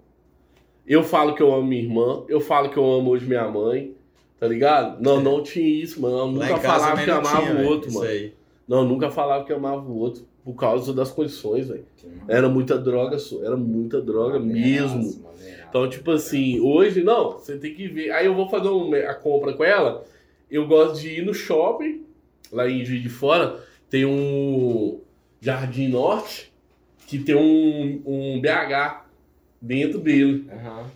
Eu 0.86 1.02
falo 1.02 1.34
que 1.34 1.42
eu 1.42 1.52
amo 1.52 1.66
minha 1.66 1.82
irmã, 1.82 2.24
eu 2.28 2.40
falo 2.40 2.70
que 2.70 2.76
eu 2.76 2.84
amo 2.90 3.10
hoje 3.10 3.26
minha 3.26 3.46
mãe, 3.46 3.94
tá 4.40 4.48
ligado? 4.48 5.00
Não, 5.02 5.20
não 5.20 5.42
tinha 5.42 5.68
isso, 5.68 6.00
mano. 6.00 6.16
Eu 6.18 6.26
nunca 6.28 6.56
falava 6.58 7.04
que 7.04 7.10
amava 7.10 7.40
tinha, 7.42 7.54
o 7.54 7.66
outro, 7.66 7.92
mano. 7.92 8.06
aí. 8.08 8.32
Não, 8.66 8.78
eu 8.78 8.84
nunca 8.84 9.10
falava 9.10 9.44
que 9.44 9.52
amava 9.52 9.82
o 9.82 9.96
outro 9.98 10.26
por 10.44 10.54
causa 10.54 10.92
das 10.94 11.10
condições, 11.10 11.68
velho. 11.68 11.84
Era 12.26 12.48
muita 12.48 12.78
droga. 12.78 13.18
Era 13.44 13.56
muita 13.56 14.00
droga 14.00 14.38
mesmo. 14.40 15.22
Então, 15.68 15.88
tipo 15.88 16.10
assim, 16.10 16.58
hoje 16.58 17.02
não, 17.04 17.32
você 17.32 17.58
tem 17.58 17.74
que 17.74 17.86
ver. 17.86 18.10
Aí 18.10 18.24
eu 18.24 18.34
vou 18.34 18.48
fazer 18.48 18.68
um- 18.68 18.94
a 18.94 19.14
compra 19.14 19.52
com 19.52 19.62
ela. 19.62 20.02
Eu 20.50 20.66
gosto 20.66 20.98
de 21.02 21.18
ir 21.18 21.22
no 21.24 21.34
shopping, 21.34 22.02
lá 22.50 22.66
em 22.68 22.82
Juiz 22.82 23.02
de 23.02 23.10
Fora, 23.10 23.60
tem 23.90 24.06
um 24.06 24.98
Jardim 25.41 25.89
Norte, 25.89 26.53
que 27.07 27.18
tem 27.18 27.34
um, 27.34 28.03
um 28.05 28.41
BH 28.41 29.05
dentro 29.61 29.99
dele. 29.99 30.49
Aham. 30.53 30.91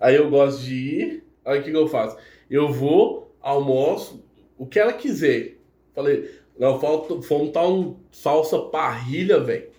Aí 0.00 0.16
eu 0.16 0.28
gosto 0.28 0.62
de 0.62 0.74
ir, 0.74 1.24
aí 1.44 1.60
o 1.60 1.62
que, 1.62 1.70
que 1.70 1.76
eu 1.76 1.86
faço? 1.86 2.16
Eu 2.50 2.72
vou, 2.72 3.34
almoço, 3.40 4.24
o 4.58 4.66
que 4.66 4.78
ela 4.78 4.92
quiser. 4.92 5.56
Falei, 5.94 6.28
não, 6.58 6.80
falta, 6.80 7.14
vamos 7.14 7.52
dar 7.52 7.68
um 7.68 7.96
salsa 8.10 8.58
parrilha, 8.58 9.40
velho. 9.40 9.70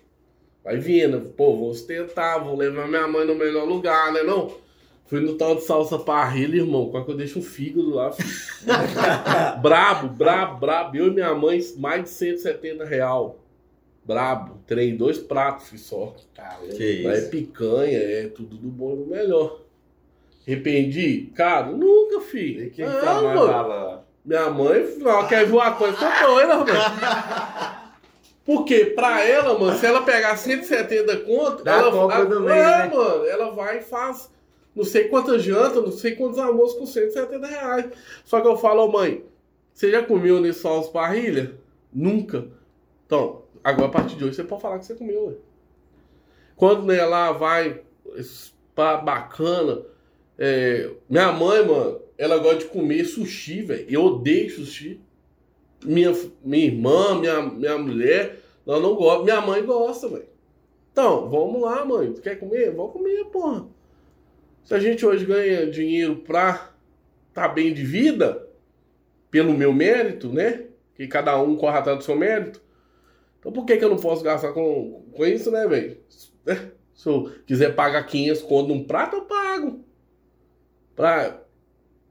Vai 0.63 0.77
vindo, 0.77 1.33
pô, 1.35 1.57
vou 1.57 1.69
ostentar, 1.69 2.43
vou 2.43 2.55
levar 2.55 2.87
minha 2.87 3.07
mãe 3.07 3.25
no 3.25 3.35
melhor 3.35 3.67
lugar, 3.67 4.13
né 4.13 4.23
não? 4.23 4.49
Fui 5.05 5.19
no 5.19 5.35
tal 5.35 5.55
de 5.55 5.63
salsa 5.63 5.99
parrilha, 5.99 6.57
irmão, 6.57 6.89
quase 6.89 7.05
que 7.05 7.11
eu 7.11 7.17
deixo 7.17 7.39
um 7.39 7.43
fígado 7.43 7.89
lá. 7.89 8.11
brabo, 9.61 10.07
brabo, 10.07 10.59
brabo. 10.59 10.95
Eu 10.95 11.07
e 11.07 11.11
minha 11.11 11.35
mãe, 11.35 11.59
mais 11.77 12.03
de 12.03 12.09
170 12.09 12.85
real. 12.85 13.42
Brabo. 14.05 14.59
Trem, 14.67 14.95
dois 14.97 15.17
pratos, 15.17 15.69
filho, 15.69 15.81
só. 15.81 16.15
Tá, 16.35 16.57
Que 16.75 17.05
é 17.07 17.21
picanha, 17.21 17.97
é 17.97 18.27
tudo 18.27 18.57
do 18.57 18.67
bom 18.67 18.93
e 18.93 18.97
do 18.97 19.05
melhor. 19.07 19.61
Arrependi? 20.45 21.31
Cara, 21.35 21.67
nunca, 21.67 22.17
E 22.17 22.21
filho. 22.21 22.71
quem 22.71 22.85
Ah, 22.85 22.89
que 22.91 22.99
tá 23.05 23.13
mais 23.21 23.23
mano. 23.39 23.47
bala? 23.47 24.05
Minha 24.25 24.49
mãe 24.49 24.85
ela 25.01 25.27
quer 25.27 25.45
voar 25.45 25.77
coisa, 25.77 25.95
ficou 25.97 26.33
doida, 26.35 26.55
mano. 26.57 26.71
Porque 28.45 28.85
pra 28.87 29.23
ela, 29.25 29.57
mano, 29.57 29.77
se 29.77 29.85
ela 29.85 30.01
pegar 30.01 30.35
170 30.35 31.17
conto, 31.17 31.63
Dá 31.63 31.75
ela, 31.77 31.87
ela- 31.89 32.25
do 32.25 32.41
mês, 32.41 32.57
é, 32.57 32.77
né? 32.87 32.91
mano, 32.93 33.25
ela 33.25 33.51
vai 33.51 33.77
e 33.79 33.81
faz 33.81 34.29
não 34.75 34.83
sei 34.83 35.07
quantas 35.07 35.43
jantas, 35.43 35.83
não 35.83 35.91
sei 35.91 36.15
quantos 36.15 36.39
almoços 36.39 36.77
com 36.77 36.85
170 36.85 37.45
reais. 37.47 37.85
Só 38.25 38.41
que 38.41 38.47
eu 38.47 38.57
falo, 38.57 38.85
ô 38.85 38.91
mãe, 38.91 39.23
você 39.73 39.91
já 39.91 40.01
comeu 40.03 40.41
nesse 40.41 40.59
salso 40.61 40.91
parrilha? 40.91 41.53
Nunca. 41.93 42.47
Então, 43.05 43.43
agora 43.63 43.87
a 43.87 43.91
partir 43.91 44.15
de 44.15 44.23
hoje 44.23 44.35
você 44.35 44.43
pode 44.43 44.61
falar 44.61 44.79
que 44.79 44.85
você 44.85 44.95
comeu. 44.95 45.39
Quando 46.55 46.85
né, 46.85 47.03
lá 47.05 47.31
vai, 47.31 47.81
pá, 48.75 48.97
bacana. 48.97 49.83
é, 50.37 50.89
minha 51.09 51.31
mãe, 51.31 51.65
mano, 51.65 52.01
ela 52.17 52.37
gosta 52.37 52.59
de 52.59 52.65
comer 52.65 53.05
sushi, 53.05 53.63
velho. 53.63 53.85
Eu 53.89 54.03
odeio 54.03 54.49
sushi. 54.49 55.01
Minha, 55.83 56.13
minha 56.43 56.65
irmã, 56.65 57.19
minha, 57.19 57.41
minha 57.41 57.77
mulher, 57.77 58.39
ela 58.65 58.79
não 58.79 58.95
gosta. 58.95 59.23
Minha 59.23 59.41
mãe 59.41 59.65
gosta, 59.65 60.07
velho. 60.07 60.27
Então, 60.91 61.29
vamos 61.29 61.61
lá, 61.61 61.83
mãe. 61.83 62.13
Tu 62.13 62.21
quer 62.21 62.39
comer? 62.39 62.71
Vamos 62.71 62.93
comer, 62.93 63.25
porra. 63.25 63.67
Se 64.63 64.73
a 64.73 64.79
gente 64.79 65.05
hoje 65.05 65.25
ganha 65.25 65.69
dinheiro 65.69 66.17
pra 66.17 66.71
tá 67.33 67.47
bem 67.47 67.73
de 67.73 67.83
vida, 67.83 68.47
pelo 69.29 69.53
meu 69.53 69.73
mérito, 69.73 70.31
né? 70.31 70.67
Que 70.95 71.07
cada 71.07 71.41
um 71.41 71.55
corre 71.55 71.77
atrás 71.77 71.97
do 71.97 72.03
seu 72.03 72.15
mérito. 72.15 72.61
Então 73.43 73.51
por 73.51 73.65
que, 73.65 73.75
que 73.75 73.83
eu 73.83 73.89
não 73.89 73.97
posso 73.97 74.23
gastar 74.23 74.53
com, 74.53 75.03
com 75.11 75.25
isso, 75.25 75.51
né, 75.51 75.67
velho? 75.67 75.97
Né? 76.45 76.71
Se 76.95 77.09
eu 77.09 77.29
quiser 77.45 77.75
pagar 77.75 78.05
500 78.05 78.41
conto 78.43 78.69
num 78.69 78.85
prato, 78.85 79.17
eu 79.17 79.25
pago. 79.25 79.83
Pra... 80.95 81.41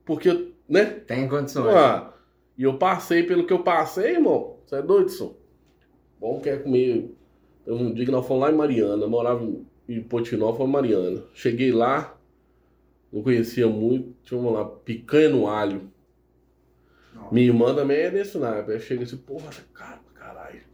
Porque, 0.05 0.53
né? 0.69 0.85
Tem 0.85 1.27
condições. 1.27 1.75
Ah, 1.75 2.13
e 2.59 2.65
eu 2.65 2.77
passei 2.77 3.23
pelo 3.23 3.47
que 3.47 3.53
eu 3.53 3.63
passei, 3.63 4.13
irmão. 4.13 4.59
Você 4.67 4.77
é 4.77 4.83
doido, 4.83 5.09
só. 5.09 5.35
Bom, 6.21 6.39
quer 6.39 6.63
comer. 6.63 7.15
Teve 7.65 7.83
um 7.83 7.95
dia 7.95 8.05
que 8.05 8.11
nós 8.11 8.27
fomos 8.27 8.43
lá 8.43 8.53
em 8.53 8.57
Mariana, 8.57 9.03
eu 9.03 9.09
morava 9.09 9.49
em 9.89 10.03
Potinó, 10.03 10.53
foi 10.53 10.67
em 10.67 10.71
Mariana. 10.71 11.23
Cheguei 11.33 11.73
lá, 11.73 12.19
não 13.11 13.23
conhecia 13.23 13.67
muito, 13.69 14.15
tinha 14.23 14.41
lá, 14.41 14.65
picanha 14.65 15.31
no 15.31 15.47
alho. 15.47 15.91
Minha 17.31 17.47
irmã 17.47 17.75
também 17.75 17.99
é 17.99 18.11
desse 18.11 18.37
naipe. 18.37 18.73
Aí 18.73 18.81
chega 18.81 19.05
assim, 19.05 19.17
porra, 19.17 19.51
tá 19.51 19.63
caro 19.73 20.01
pra 20.13 20.27
caralho. 20.27 20.72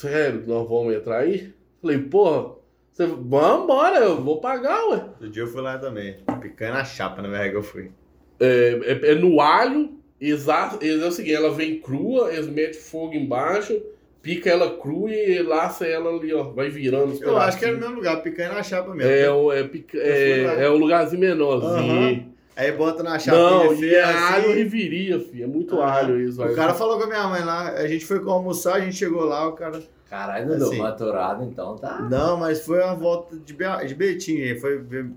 Sério, 0.00 0.42
que 0.42 0.48
nós 0.48 0.68
vamos 0.68 0.94
entrar 0.94 1.18
aí? 1.18 1.52
Falei, 1.82 1.98
porra, 1.98 2.52
você... 2.92 3.06
vambora, 3.06 3.98
eu 3.98 4.20
vou 4.22 4.40
pagar, 4.40 4.82
ué. 4.88 4.96
Outro 4.96 5.28
dia 5.30 5.42
eu 5.42 5.46
fui 5.46 5.60
lá 5.60 5.78
também. 5.78 6.16
Picanha 6.40 6.72
na 6.72 6.84
chapa, 6.84 7.20
na 7.22 7.28
verdade, 7.28 7.50
que 7.50 7.56
eu 7.56 7.62
fui. 7.62 7.90
É, 8.38 8.80
é- 8.82 9.10
é 9.12 9.14
no 9.14 9.40
alho, 9.40 9.90
exato. 10.20 10.78
É 10.84 10.92
o 11.06 11.10
seguinte, 11.12 11.34
ela 11.34 11.50
vem 11.52 11.80
crua, 11.80 12.32
eles 12.32 12.46
metem 12.48 12.80
fogo 12.80 13.14
embaixo, 13.14 13.80
pica 14.22 14.48
ela 14.48 14.76
crua 14.78 15.10
e 15.10 15.42
laça 15.42 15.86
ela 15.86 16.10
ali, 16.10 16.32
ó. 16.32 16.44
Vai 16.44 16.68
virando 16.70 17.18
Eu 17.22 17.36
acho 17.36 17.58
que 17.58 17.66
no 17.66 17.72
pedacinhos. 17.72 17.78
mesmo 17.80 17.94
lugar, 17.96 18.22
picanha 18.22 18.52
na 18.52 18.62
chapa 18.62 18.94
mesmo. 18.94 19.10
É, 19.12 19.30
o- 19.30 19.52
é, 19.52 19.62
pica- 19.64 19.98
é, 19.98 20.64
é 20.64 20.70
um 20.70 20.76
lugarzinho 20.76 21.20
menorzinho. 21.20 22.34
Aí 22.56 22.72
bota 22.72 23.02
na 23.02 23.18
chapinha 23.18 23.42
Não, 23.42 23.72
e 23.72 23.76
feia, 23.78 23.96
é 23.98 24.02
assim. 24.02 24.34
alho 24.34 24.58
e 24.58 24.64
viria, 24.64 25.18
filho. 25.20 25.44
É 25.44 25.46
muito 25.46 25.80
Ah, 25.80 25.94
alho 25.94 26.20
isso. 26.20 26.42
O 26.42 26.54
cara 26.54 26.74
falou 26.74 26.98
com 26.98 27.04
a 27.04 27.06
minha 27.06 27.26
mãe 27.26 27.42
lá, 27.44 27.70
a 27.70 27.86
gente 27.86 28.04
foi 28.04 28.20
com 28.20 28.30
almoçar, 28.30 28.74
a 28.74 28.80
gente 28.80 28.96
chegou 28.96 29.24
lá, 29.24 29.48
o 29.48 29.52
cara. 29.52 29.80
Caralho, 30.10 30.48
Dudu, 30.48 30.64
Assim. 30.64 30.78
maturado 30.78 31.44
então 31.44 31.76
tá. 31.76 32.00
Não, 32.02 32.36
mas 32.36 32.60
foi 32.66 32.82
uma 32.82 32.94
volta 32.96 33.36
de, 33.38 33.52
Be- 33.54 33.86
de 33.86 33.94
Betinho, 33.94 34.40
ele 34.42 34.58
foi. 34.58 34.78
ver- 34.78 35.10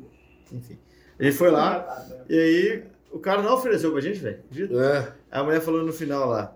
Enfim. 0.51 0.77
Ele 1.19 1.31
foi 1.31 1.49
lá, 1.49 2.05
e 2.29 2.37
aí 2.37 2.83
o 3.11 3.17
cara 3.19 3.41
não 3.41 3.53
ofereceu 3.55 3.91
pra 3.91 4.01
gente, 4.01 4.19
velho. 4.19 4.39
É. 4.79 4.97
Aí 5.31 5.41
a 5.41 5.43
mulher 5.43 5.61
falou 5.61 5.83
no 5.83 5.91
final 5.91 6.29
lá. 6.29 6.53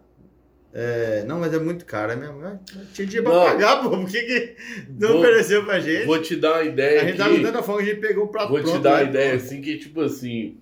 é, 0.74 1.24
não, 1.28 1.40
mas 1.40 1.52
é 1.54 1.58
muito 1.60 1.84
caro, 1.86 2.12
é 2.12 2.16
mesmo. 2.16 2.60
Tinha 2.94 3.08
dinheiro 3.08 3.28
Não. 3.28 3.42
pra 3.42 3.52
pagar, 3.54 3.82
pô. 3.82 3.90
Por 3.90 4.06
que, 4.08 4.22
que 4.22 4.56
não 5.00 5.08
Vou- 5.10 5.18
ofereceu 5.20 5.66
pra 5.66 5.80
gente? 5.80 6.06
Vou 6.06 6.22
te 6.22 6.36
dar 6.36 6.54
uma 6.54 6.64
ideia 6.64 7.02
a 7.02 7.06
gente 7.06 7.18
tava 7.18 7.36
com 7.36 7.42
tanta 7.42 7.64
fome 7.64 7.84
que 7.84 7.90
a 7.90 7.94
gente 7.94 8.02
pegou 8.02 8.26
o 8.26 8.28
prato 8.28 8.50
Vou 8.50 8.60
te 8.60 8.64
pronto, 8.66 8.82
dar 8.84 8.92
uma 8.92 9.04
né? 9.04 9.10
ideia 9.10 9.34
assim 9.36 9.60
que, 9.62 9.78
tipo 9.80 10.02
assim, 10.02 10.58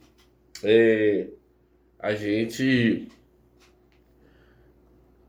é, 0.63 1.27
a 1.99 2.13
gente. 2.13 3.07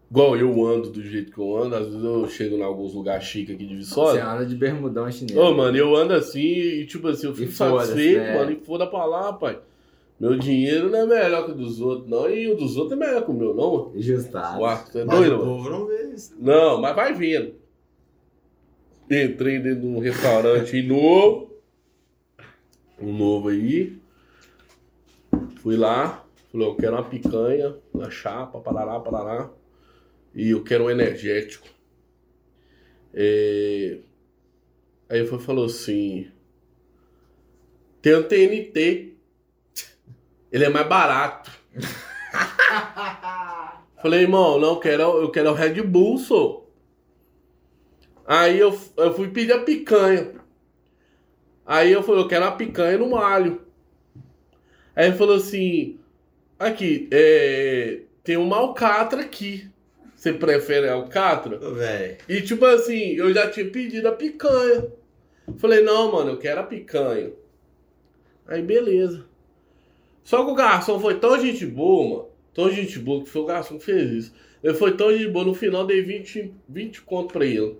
Igual 0.08 0.36
eu 0.36 0.64
ando 0.64 0.88
do 0.90 1.02
jeito 1.02 1.32
que 1.32 1.38
eu 1.38 1.56
ando, 1.56 1.74
às 1.74 1.86
vezes 1.86 2.02
eu 2.04 2.28
chego 2.28 2.56
em 2.56 2.62
alguns 2.62 2.94
lugares 2.94 3.24
chiques 3.26 3.54
aqui 3.54 3.66
de 3.66 3.74
Você 3.74 3.80
Viçosa. 3.80 4.24
anda 4.24 4.46
de 4.46 4.54
bermudão 4.54 5.10
chinês. 5.10 5.36
Ô, 5.36 5.52
mano, 5.52 5.76
eu 5.76 5.96
ando 5.96 6.14
assim 6.14 6.40
e, 6.40 6.86
tipo 6.86 7.08
assim, 7.08 7.26
eu 7.26 7.34
fico 7.34 7.50
satisfeito, 7.50 8.18
né? 8.20 8.38
mano, 8.38 8.52
e 8.52 8.56
foda 8.64 8.86
pra 8.86 9.04
lá, 9.04 9.32
pai. 9.32 9.58
Meu 10.18 10.38
dinheiro 10.38 10.88
não 10.88 11.00
é 11.00 11.06
melhor 11.06 11.44
que 11.44 11.50
o 11.50 11.54
dos 11.54 11.80
outros, 11.80 12.08
não, 12.08 12.30
e 12.30 12.48
o 12.50 12.56
dos 12.56 12.76
outros 12.76 12.92
é 12.98 13.04
melhor 13.04 13.24
que 13.24 13.30
o 13.30 13.34
meu, 13.34 13.52
não, 13.52 13.72
mano. 13.72 13.92
Justado. 13.96 14.60
Você 14.60 15.00
é 15.00 15.04
Mas 15.04 15.18
doido, 15.18 15.38
mano? 15.38 15.44
povo 15.44 15.70
não 15.70 15.86
vê 15.86 16.14
isso. 16.14 16.34
Não, 16.38 16.80
mas 16.80 16.94
vai 16.96 17.12
vendo. 17.12 17.54
Entrei 19.10 19.58
dentro 19.58 19.80
de 19.80 19.86
um 19.88 19.98
restaurante 19.98 20.80
novo. 20.86 21.50
Um 23.00 23.12
novo 23.12 23.48
aí. 23.48 23.95
Fui 25.66 25.76
lá. 25.76 26.24
Falei, 26.52 26.68
eu 26.68 26.76
quero 26.76 26.92
uma 26.92 27.02
picanha 27.02 27.76
na 27.92 28.08
chapa, 28.08 28.60
parará, 28.60 29.00
parará. 29.00 29.50
E 30.32 30.50
eu 30.50 30.62
quero 30.62 30.84
um 30.84 30.90
energético. 30.90 31.66
É... 33.12 33.98
Aí 35.08 35.18
ele 35.18 35.26
falou 35.26 35.64
assim: 35.64 36.30
tem 38.00 38.14
um 38.14 38.22
TNT. 38.22 39.16
Ele 40.52 40.64
é 40.64 40.68
mais 40.68 40.86
barato. 40.86 41.50
Falei, 44.00 44.20
irmão, 44.20 44.60
não, 44.60 44.74
eu 44.74 44.78
quero, 44.78 45.02
eu 45.20 45.32
quero 45.32 45.50
o 45.50 45.54
Red 45.54 45.82
Bull, 45.82 46.16
sou. 46.16 46.72
Aí 48.24 48.56
eu, 48.56 48.68
eu 48.96 49.14
fui 49.14 49.30
pedir 49.30 49.52
a 49.52 49.64
picanha. 49.64 50.32
Aí 51.66 51.90
eu 51.90 52.04
falei, 52.04 52.22
eu 52.22 52.28
quero 52.28 52.44
uma 52.44 52.56
picanha 52.56 52.98
no 52.98 53.16
alho. 53.16 53.65
Aí 54.96 55.08
ele 55.08 55.16
falou 55.16 55.36
assim, 55.36 55.98
aqui, 56.58 57.06
é, 57.12 58.00
tem 58.24 58.38
uma 58.38 58.56
alcatra 58.56 59.20
aqui. 59.20 59.68
Você 60.16 60.32
prefere 60.32 60.88
a 60.88 60.94
alcatra? 60.94 61.58
Velho. 61.58 62.16
E 62.26 62.40
tipo 62.40 62.64
assim, 62.64 63.12
eu 63.12 63.32
já 63.34 63.50
tinha 63.50 63.70
pedido 63.70 64.08
a 64.08 64.12
picanha. 64.12 64.90
Falei, 65.58 65.82
não, 65.82 66.10
mano, 66.10 66.30
eu 66.30 66.38
quero 66.38 66.60
a 66.60 66.64
picanha. 66.64 67.30
Aí 68.48 68.62
beleza. 68.62 69.24
Só 70.24 70.44
que 70.44 70.50
o 70.50 70.54
garçom 70.54 70.98
foi 70.98 71.20
tão 71.20 71.38
gente 71.38 71.66
boa, 71.66 72.08
mano. 72.08 72.28
Tão 72.54 72.70
gente 72.70 72.98
boa 72.98 73.22
que 73.22 73.28
foi 73.28 73.42
o 73.42 73.46
garçom 73.46 73.78
que 73.78 73.84
fez 73.84 74.10
isso. 74.10 74.34
Ele 74.64 74.74
foi 74.74 74.96
tão 74.96 75.12
gente 75.12 75.28
boa, 75.30 75.44
no 75.44 75.54
final 75.54 75.86
dei 75.86 76.02
20, 76.02 76.52
20 76.68 77.02
conto 77.02 77.34
pra 77.34 77.44
ele. 77.44 77.76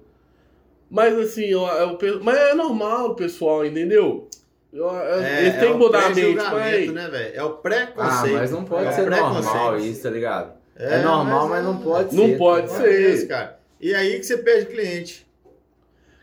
Mas 0.91 1.19
assim, 1.19 1.47
eu, 1.47 1.63
eu, 1.63 2.23
mas 2.23 2.37
é 2.37 2.55
normal 2.55 3.17
pessoal, 3.17 3.65
entendeu? 3.65 4.29
Eu, 4.73 4.85
eu- 4.87 5.23
eles 5.25 5.55
têm 5.55 5.69
que 5.69 5.75
o 5.75 5.79
mudar 5.79 6.07
a 6.07 6.11
mente, 6.11 6.35
mas. 6.37 6.93
né, 6.93 7.09
velho? 7.09 7.33
É 7.35 7.43
o 7.43 7.47
Ah, 7.47 7.53
preconceito. 7.53 8.35
mas 8.37 8.51
não 8.51 8.65
pode 8.65 8.87
É 8.89 8.93
ser 8.93 9.09
normal 9.11 9.79
isso, 9.79 10.03
tá 10.03 10.11
ligado? 10.11 10.53
É, 10.77 10.99
normal, 11.01 11.49
mas, 11.49 11.65
não 11.65 11.79
pode 11.79 12.15
Não 12.15 12.27
ser. 12.27 12.37
pode 12.39 12.67
Não 12.67 12.75
ser. 12.77 12.89
é 12.89 13.11
isso, 13.11 13.27
cara. 13.29 13.59
E 13.81 13.95
aí 13.95 14.19
que 14.19 14.25
você 14.27 14.37
perde 14.39 14.67
cliente. 14.67 15.27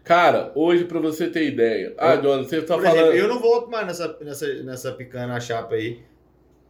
Cara, 0.03 0.51
hoje 0.53 0.83
pra 0.83 0.99
você 0.99 1.27
ter 1.27 1.45
ideia. 1.47 1.93
Ah, 1.97 2.15
Jonas, 2.17 2.47
você 2.47 2.61
tá 2.61 2.75
Por 2.75 2.83
falando. 2.83 2.99
exemplo, 2.99 3.15
eu 3.17 3.27
não 3.27 3.39
volto 3.39 3.71
mais 3.71 3.87
nessa, 3.87 4.17
nessa, 4.21 4.53
nessa 4.63 4.91
picanha 4.91 5.27
na 5.27 5.39
chapa 5.39 5.75
aí. 5.75 6.01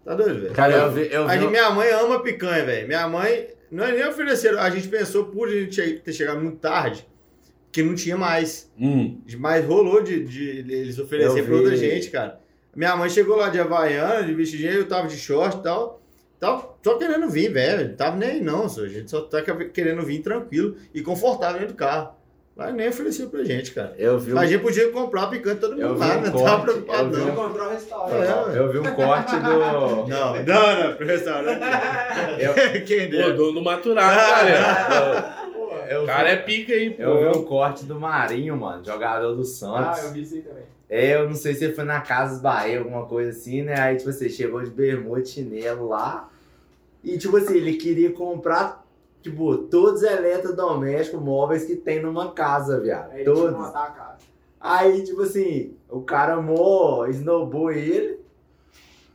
Tá 0.06 0.14
doido, 0.14 0.42
velho? 0.42 0.54
Cara, 0.54 0.74
eu 0.74 0.92
vi, 0.92 1.12
eu 1.12 1.24
A 1.24 1.28
vi 1.34 1.40
gente- 1.40 1.50
minha 1.50 1.70
mãe 1.72 1.90
ama 1.90 2.22
picanha, 2.22 2.64
velho. 2.64 2.88
Minha 2.88 3.08
mãe. 3.08 3.48
Não 3.72 3.84
é 3.86 3.92
nem 3.92 4.08
ofereceram. 4.08 4.60
A 4.60 4.70
gente 4.70 4.88
pensou, 4.88 5.26
por 5.26 5.48
a 5.48 5.52
gente 5.52 5.94
ter 6.00 6.14
chegado 6.14 6.40
muito 6.42 6.58
tarde, 6.60 7.08
que 7.74 7.84
não 7.84 7.94
tinha 7.96 8.16
mais. 8.16 8.72
Hum, 8.80 9.20
Mas 9.38 9.66
rolou 9.66 10.02
de, 10.02 10.24
de 10.24 10.60
eles 10.60 10.98
oferecerem 11.00 11.40
Eu 11.40 11.46
pra 11.46 11.56
outra 11.56 11.76
gente, 11.76 12.10
cara. 12.10 12.40
Minha 12.76 12.96
mãe 12.96 13.10
chegou 13.10 13.36
lá 13.36 13.50
de 13.50 13.60
Havaiana, 13.60 14.24
de 14.24 14.34
vestidinho, 14.34 14.72
eu 14.72 14.88
tava 14.88 15.08
de 15.08 15.18
short 15.18 15.58
e 15.58 15.62
tal. 15.64 16.02
Tava 16.40 16.70
só 16.84 16.96
querendo 16.98 17.30
vir, 17.30 17.52
velho. 17.52 17.90
Não 17.90 17.96
tava 17.96 18.16
nem 18.16 18.30
aí, 18.30 18.42
não, 18.42 18.70
só. 18.70 18.82
A 18.84 18.88
gente 18.88 19.10
só 19.12 19.22
tá 19.22 19.42
querendo 19.74 20.02
vir 20.04 20.20
tranquilo 20.22 20.76
e 20.94 21.02
confortável 21.02 21.60
dentro 21.60 21.74
do 21.74 21.78
carro. 21.78 22.16
Mas 22.56 22.72
nem 22.76 22.88
ofereceu 22.88 23.30
pra 23.30 23.44
gente, 23.44 23.72
cara. 23.72 23.96
eu 23.98 24.20
vi 24.20 24.32
um- 24.32 24.38
A 24.38 24.46
gente 24.46 24.62
podia 24.62 24.92
comprar 24.92 25.26
picante 25.26 25.60
todo 25.62 25.76
mundo 25.76 25.98
lá, 25.98 26.18
um 26.18 26.22
não 26.22 26.32
corte, 26.32 26.46
tava 26.46 26.64
preocupado, 26.64 27.04
eu 27.18 27.26
vi 27.26 27.32
não. 27.32 27.42
um- 27.48 27.50
o 27.66 27.70
restaurante. 27.70 28.56
É, 28.56 28.60
eu 28.60 28.72
vi 28.72 28.78
um 28.78 28.94
corte 28.94 29.36
do. 29.38 29.42
Não, 29.42 30.08
não, 30.08 30.84
não, 30.84 30.96
pro 30.96 31.06
restaurante. 31.08 31.62
Eu, 32.40 32.54
Quem 32.86 33.10
deu? 33.10 33.36
dono 33.36 33.60
maturado, 33.64 34.48
cara. 34.52 35.43
eu 35.94 36.04
O 36.04 36.06
cara 36.06 36.30
é 36.30 36.36
pica 36.38 36.74
aí, 36.74 36.89
pô. 36.91 37.02
Eu 37.02 37.32
vi 37.32 37.38
um 37.39 37.44
corte 37.44 37.86
do 37.86 38.00
Marinho, 38.00 38.58
mano, 38.58 38.84
jogador 38.84 39.34
do 39.36 39.41
Ah, 39.41 39.46
Santos. 39.46 40.04
eu 40.04 40.12
vi 40.12 40.22
isso 40.22 40.36
aí 40.36 40.41
também. 40.41 40.64
É, 40.89 41.16
eu 41.16 41.28
não 41.28 41.36
sei 41.36 41.56
se 41.56 41.64
ele 41.66 41.74
foi 41.74 41.84
na 41.86 42.02
Casas 42.02 42.39
Bahia, 42.41 42.80
alguma 42.80 43.06
coisa 43.06 43.32
assim, 43.32 43.64
né? 43.64 43.80
Aí, 43.80 43.98
tipo 43.98 44.10
assim, 44.10 44.30
chegou 44.30 44.62
de 44.64 44.70
bermuda 44.70 45.22
e 45.22 45.26
chinelo 45.26 45.88
lá. 45.88 46.30
E, 47.04 47.18
tipo 47.18 47.36
assim, 47.38 47.56
ele 47.58 47.76
queria 47.78 48.12
comprar, 48.12 48.86
tipo, 49.22 49.58
todos 49.58 50.04
os 50.04 50.08
eletrodomésticos 50.08 51.20
móveis 51.22 51.66
que 51.66 51.76
tem 51.76 52.02
numa 52.02 52.32
casa, 52.34 52.80
viado. 52.80 53.12
Aí 53.12 53.22
ele 53.22 53.24
tinha 53.24 53.36
que 53.36 53.41
todos. 53.41 53.58
matar 53.58 53.88
a 53.88 53.91
casa. 53.91 54.18
Aí, 54.60 55.04
tipo 55.04 55.22
assim, 55.24 55.76
o 55.89 56.02
cara 56.02 56.39
mó 56.41 57.06
esnobou 57.08 57.72
ele. 57.72 58.20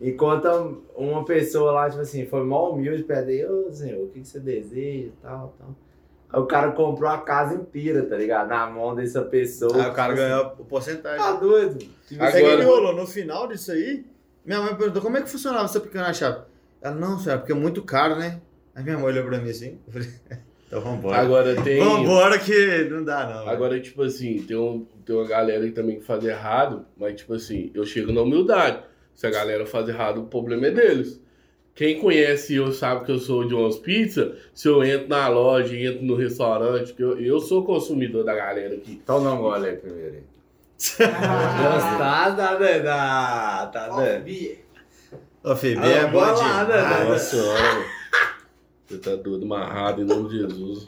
Enquanto 0.01 0.83
uma 0.97 1.24
pessoa 1.24 1.72
lá, 1.72 1.89
tipo 1.91 2.03
assim, 2.03 2.24
foi 2.26 2.45
mó 2.45 2.70
humilde, 2.70 3.03
pede, 3.03 3.45
ô 3.47 3.72
senhor, 3.72 4.05
o 4.05 4.09
que, 4.09 4.20
que 4.20 4.29
você 4.29 4.39
deseja 4.39 5.07
e 5.09 5.12
tal, 5.22 5.55
tal. 5.59 5.74
Aí 6.31 6.41
o 6.41 6.47
cara 6.47 6.72
comprou 6.72 7.09
a 7.09 7.18
casa 7.18 7.55
inteira, 7.55 8.03
tá 8.05 8.16
ligado? 8.16 8.49
Na 8.49 8.66
mão 8.68 8.95
dessa 8.95 9.22
pessoa. 9.22 9.74
Aí 9.83 9.91
o 9.91 9.93
cara 9.95 10.12
Tipo 10.14 10.22
assim, 10.24 10.31
ganhou 10.35 10.55
o 10.59 10.64
porcentagem. 10.64 11.18
Tá 11.18 11.33
doido? 11.33 11.79
Tipo, 12.07 12.22
Aí 12.22 12.29
o 12.29 12.33
que 12.33 12.39
Agora- 12.39 12.64
rolou? 12.64 12.97
No 12.97 13.07
final 13.07 13.49
disso 13.49 13.72
aí, 13.72 14.05
minha 14.45 14.61
mãe 14.61 14.74
perguntou 14.74 15.01
como 15.01 15.16
é 15.16 15.22
que 15.22 15.31
funcionava 15.31 15.64
essa 15.64 15.81
picanha 15.81 16.05
na 16.09 16.12
chapa. 16.12 16.47
Ela, 16.83 16.95
não, 16.95 17.18
senhora, 17.18 17.41
porque 17.41 17.53
é 17.53 17.57
muito 17.57 17.83
caro, 17.83 18.16
né? 18.16 18.41
Aí 18.74 18.85
minha 18.85 18.97
mãe 18.97 19.07
olhou 19.07 19.24
pra 19.24 19.39
mim 19.39 19.51
assim, 19.51 19.79
eu 19.87 19.93
falei, 19.93 20.09
então 20.66 20.81
vambora. 20.83 21.16
Agora 21.18 21.62
tem. 21.62 21.81
Vambora 21.83 22.39
que 22.39 22.85
não 22.91 23.03
dá, 23.03 23.26
não. 23.26 23.49
Agora, 23.49 23.81
tipo 23.81 24.03
assim, 24.03 24.43
tem, 24.43 24.57
um, 24.57 24.87
tem 25.07 25.16
uma 25.16 25.26
galera 25.26 25.64
aí 25.64 25.72
também 25.72 25.99
que 25.99 26.05
faz 26.05 26.22
errado, 26.24 26.85
mas, 26.97 27.14
tipo 27.16 27.33
assim, 27.35 27.70
eu 27.74 27.85
chego 27.87 28.12
na 28.12 28.20
humildade. 28.22 28.83
Se 29.14 29.26
a 29.26 29.31
galera 29.31 29.66
faz 29.66 29.89
errado, 29.89 30.20
o 30.20 30.26
problema 30.26 30.66
é 30.66 30.70
deles. 30.70 31.20
Quem 31.79 32.01
conhece 32.01 32.57
eu 32.57 32.72
sabe 32.72 33.05
que 33.05 33.12
eu 33.12 33.20
sou 33.20 33.47
de 33.47 33.55
umas 33.55 33.76
Pizza. 33.79 34.35
Se 34.53 34.66
eu 34.66 34.83
entro 34.83 35.07
na 35.07 35.29
loja, 35.29 35.76
entro 35.76 36.05
no 36.05 36.16
restaurante, 36.16 36.93
que 36.93 37.01
eu, 37.01 37.20
eu 37.20 37.39
sou 37.39 37.64
consumidor 37.64 38.24
da 38.24 38.35
galera 38.35 38.74
aqui. 38.74 39.01
Então 39.01 39.20
não 39.20 39.39
gole 39.41 39.68
aí 39.68 39.76
primeiro. 39.76 40.14
aí. 40.16 40.22
Gostar 40.99 42.31
da. 42.31 42.55
da. 42.57 43.66
Tá 43.72 43.89
dando. 43.91 44.24
Ô, 45.45 45.55
Febê, 45.55 45.81
Ah, 45.81 45.87
é 45.87 46.07
bolada, 46.09 46.79
demais. 46.83 46.99
né? 46.99 47.05
Nossa 47.11 47.37
senhora. 47.37 47.85
Você 48.89 48.99
tá 48.99 49.14
doido, 49.14 49.45
amarrado 49.45 50.03
em 50.03 50.05
nome 50.05 50.31
de 50.31 50.39
Jesus. 50.39 50.85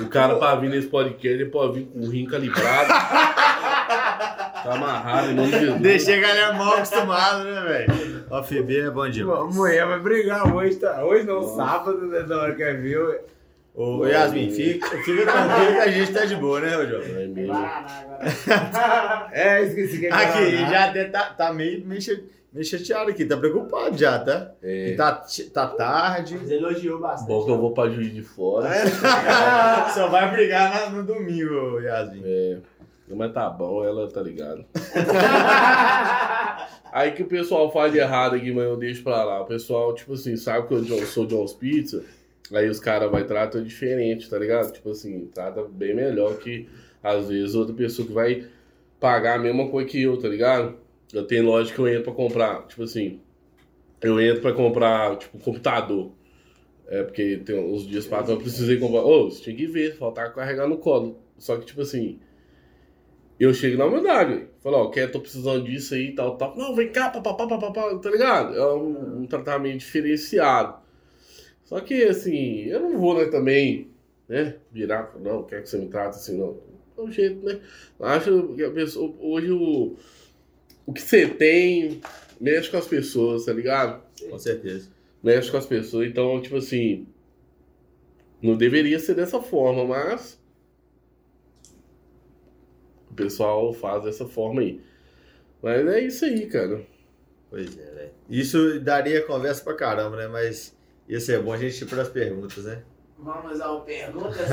O 0.00 0.08
cara 0.08 0.34
pra 0.40 0.56
vir 0.56 0.70
nesse 0.70 0.88
podcast, 0.88 1.28
ele 1.28 1.50
pode 1.50 1.74
vir 1.78 1.86
com 1.86 2.00
o 2.00 2.10
rim 2.10 2.26
calibrado. 2.26 2.88
Tá 2.88 4.74
amarrado 4.74 5.30
em 5.30 5.34
nome 5.34 5.52
de 5.52 5.58
Jesus. 5.60 5.80
Deixei 5.80 6.18
a 6.18 6.20
galera 6.20 6.52
mal 6.54 6.74
acostumada, 6.74 7.44
né, 7.44 7.60
velho? 7.86 8.19
Ó, 8.30 8.42
Febê 8.42 8.80
é 8.86 8.90
bom 8.90 9.02
A 9.02 9.08
demais. 9.08 9.54
mulher 9.54 9.86
vai 9.86 9.98
brigar 10.00 10.54
hoje, 10.54 10.76
tá? 10.76 11.04
Hoje 11.04 11.24
não, 11.24 11.42
sábado, 11.56 12.06
né? 12.06 12.20
Na 12.20 12.36
hora 12.42 12.54
que 12.54 12.62
é 12.62 12.74
viu. 12.74 13.14
Ô, 13.74 14.04
Yasmin, 14.06 14.50
fica, 14.50 14.86
fica 15.04 15.22
tranquilo 15.30 15.72
que 15.72 15.78
a 15.78 15.88
gente 15.90 16.12
tá 16.12 16.24
de 16.24 16.36
boa, 16.36 16.60
né, 16.60 16.70
João? 16.70 17.02
É 17.02 17.26
mesmo. 17.26 17.54
É, 19.32 19.62
esqueci 19.62 19.98
que 19.98 20.06
é 20.06 20.12
Aqui, 20.12 20.38
Guaraná. 20.50 20.70
já 20.70 20.84
até 20.90 21.04
tá, 21.04 21.22
tá 21.36 21.52
meio, 21.52 21.86
meio, 21.86 22.00
meio 22.52 22.66
chateado 22.66 23.10
aqui, 23.10 23.24
tá 23.24 23.36
preocupado 23.36 23.96
já, 23.96 24.18
tá? 24.18 24.50
É. 24.62 24.88
E 24.90 24.96
Tá, 24.96 25.22
tá 25.54 25.66
tarde. 25.68 26.36
Mas 26.38 26.50
elogiou 26.50 26.98
bastante. 27.00 27.28
Bom 27.28 27.44
que 27.44 27.50
eu 27.50 27.58
vou 27.58 27.72
pra 27.72 27.88
Juiz 27.88 28.12
de 28.12 28.22
Fora. 28.22 28.68
Só 29.94 30.08
vai 30.08 30.30
brigar 30.30 30.70
na- 30.70 30.90
no 30.90 31.02
domingo, 31.04 31.80
Yasmin. 31.80 32.22
É. 32.24 32.58
Mas 33.12 33.32
tá 33.32 33.48
bom, 33.50 33.82
ela 33.84 34.08
tá 34.08 34.20
ligada. 34.20 34.64
Aí 36.92 37.12
que 37.12 37.22
o 37.22 37.26
pessoal 37.26 37.72
faz 37.72 37.92
de 37.92 37.98
errado 37.98 38.36
aqui, 38.36 38.52
mas 38.52 38.64
eu 38.64 38.76
deixo 38.76 39.02
pra 39.02 39.24
lá. 39.24 39.42
O 39.42 39.46
pessoal, 39.46 39.94
tipo 39.94 40.14
assim, 40.14 40.36
sabe 40.36 40.68
que 40.68 40.74
eu 40.74 41.06
sou 41.06 41.26
John's 41.26 41.52
Pizza, 41.52 42.04
aí 42.52 42.68
os 42.68 42.80
caras 42.80 43.10
vai 43.10 43.24
tratar 43.24 43.60
diferente, 43.60 44.28
tá 44.28 44.38
ligado? 44.38 44.72
Tipo 44.72 44.90
assim, 44.90 45.28
trata 45.32 45.62
bem 45.62 45.94
melhor 45.94 46.36
que, 46.38 46.68
às 47.02 47.28
vezes, 47.28 47.54
outra 47.54 47.74
pessoa 47.74 48.06
que 48.06 48.14
vai 48.14 48.46
pagar 48.98 49.36
a 49.36 49.38
mesma 49.38 49.68
coisa 49.68 49.88
que 49.88 50.02
eu, 50.02 50.16
tá 50.16 50.28
ligado? 50.28 50.76
Eu 51.12 51.26
tenho 51.26 51.44
loja 51.44 51.72
que 51.72 51.78
eu 51.78 51.88
entro 51.88 52.04
pra 52.04 52.12
comprar, 52.12 52.66
tipo 52.66 52.82
assim, 52.82 53.20
eu 54.00 54.20
entro 54.20 54.42
pra 54.42 54.52
comprar, 54.52 55.16
tipo, 55.16 55.38
computador. 55.38 56.12
É, 56.88 57.04
porque 57.04 57.36
tem 57.44 57.56
uns 57.56 57.86
dias 57.86 58.04
pra 58.04 58.24
eu 58.26 58.36
precisei 58.36 58.76
comprar. 58.76 59.02
Ô, 59.02 59.30
você 59.30 59.42
tinha 59.42 59.54
que 59.54 59.66
ver, 59.66 59.96
faltava 59.96 60.30
carregar 60.30 60.66
no 60.66 60.76
colo. 60.76 61.20
Só 61.38 61.56
que, 61.56 61.64
tipo 61.64 61.82
assim, 61.82 62.18
eu 63.44 63.54
chego 63.54 63.78
na 63.78 63.86
humildade. 63.86 64.46
Falo, 64.62 64.76
ó, 64.76 64.90
quer, 64.90 65.10
tô 65.10 65.20
precisando 65.20 65.64
disso 65.64 65.94
aí, 65.94 66.12
tal, 66.12 66.36
tal. 66.36 66.56
Não, 66.56 66.74
vem 66.74 66.92
cá, 66.92 67.08
papapá, 67.08 67.46
papapá, 67.46 67.98
tá 67.98 68.10
ligado? 68.10 68.54
É 68.54 68.74
um, 68.74 69.22
um 69.22 69.26
tratamento 69.26 69.78
diferenciado. 69.78 70.78
Só 71.64 71.80
que, 71.80 72.04
assim, 72.04 72.64
eu 72.64 72.80
não 72.80 72.98
vou, 72.98 73.16
né, 73.16 73.26
também, 73.26 73.88
né, 74.28 74.56
virar, 74.70 75.14
não, 75.20 75.44
quer 75.44 75.62
que 75.62 75.68
você 75.68 75.78
me 75.78 75.86
trate 75.86 76.16
assim, 76.16 76.36
não. 76.36 76.58
É 76.98 77.00
um 77.00 77.10
jeito, 77.10 77.44
né? 77.46 77.60
Eu 77.98 78.06
acho 78.06 78.54
que 78.54 78.64
a 78.64 78.70
pessoa, 78.70 79.14
hoje 79.20 79.50
o, 79.50 79.96
o 80.84 80.92
que 80.92 81.00
você 81.00 81.26
tem 81.26 82.00
mexe 82.40 82.70
com 82.70 82.76
as 82.76 82.86
pessoas, 82.86 83.44
tá 83.44 83.52
ligado? 83.52 84.02
Com 84.28 84.38
certeza. 84.38 84.88
mexe 85.22 85.50
com 85.50 85.56
as 85.56 85.66
pessoas. 85.66 86.08
Então, 86.08 86.40
tipo 86.42 86.56
assim, 86.56 87.06
não 88.42 88.56
deveria 88.56 88.98
ser 88.98 89.14
dessa 89.14 89.40
forma, 89.40 89.84
mas 89.84 90.39
pessoal 93.20 93.72
faz 93.72 94.02
dessa 94.02 94.26
forma 94.26 94.60
aí. 94.60 94.80
Mas 95.62 95.86
é 95.86 96.00
isso 96.00 96.24
aí, 96.24 96.46
cara. 96.46 96.80
Pois 97.50 97.78
é, 97.78 97.90
velho. 97.92 98.10
Isso 98.28 98.80
daria 98.80 99.22
conversa 99.22 99.62
pra 99.62 99.74
caramba, 99.74 100.16
né? 100.16 100.28
Mas 100.28 100.76
ia 101.08 101.20
ser 101.20 101.42
bom 101.42 101.52
a 101.52 101.56
gente 101.56 101.82
ir 101.82 101.86
pras 101.86 102.08
perguntas, 102.08 102.64
né? 102.64 102.82
Vamos 103.22 103.60
ao 103.60 103.82
perguntas. 103.82 104.48